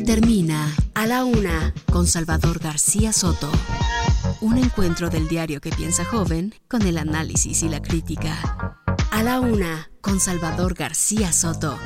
termina 0.09 0.74
A 0.94 1.06
la 1.06 1.22
Una 1.26 1.74
con 1.93 2.06
Salvador 2.06 2.60
García 2.60 3.12
Soto. 3.12 3.51
Un 4.40 4.56
encuentro 4.56 5.10
del 5.10 5.28
diario 5.28 5.60
que 5.60 5.68
piensa 5.68 6.02
joven 6.02 6.55
con 6.66 6.80
el 6.80 6.97
análisis 6.97 7.62
y 7.62 7.68
la 7.68 7.82
crítica. 7.82 8.80
A 9.10 9.22
la 9.22 9.39
Una 9.39 9.90
con 10.01 10.18
Salvador 10.18 10.72
García 10.72 11.30
Soto. 11.30 11.78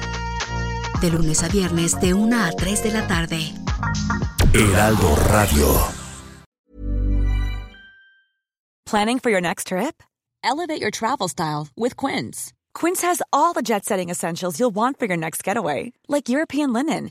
De 1.01 1.11
lunes 1.11 1.43
a 1.43 1.49
viernes 1.49 2.01
de 2.01 2.15
1 2.15 2.45
a 2.45 2.53
3 2.53 2.85
de 2.85 2.93
la 2.93 3.09
tarde. 3.09 3.41
Heraldo 4.55 5.17
Radio. 5.29 5.67
Planning 8.87 9.19
for 9.19 9.33
your 9.33 9.43
next 9.43 9.67
trip? 9.67 10.01
Elevate 10.45 10.81
your 10.81 10.93
travel 10.93 11.27
style 11.27 11.67
with 11.77 11.97
Quince. 11.97 12.53
Quince 12.73 13.03
has 13.03 13.21
all 13.33 13.53
the 13.53 13.63
jet 13.63 13.85
setting 13.85 14.11
essentials 14.11 14.61
you'll 14.61 14.71
want 14.75 15.01
for 15.01 15.07
your 15.07 15.17
next 15.17 15.43
getaway, 15.43 15.93
like 16.09 16.29
European 16.29 16.73
linen, 16.73 17.11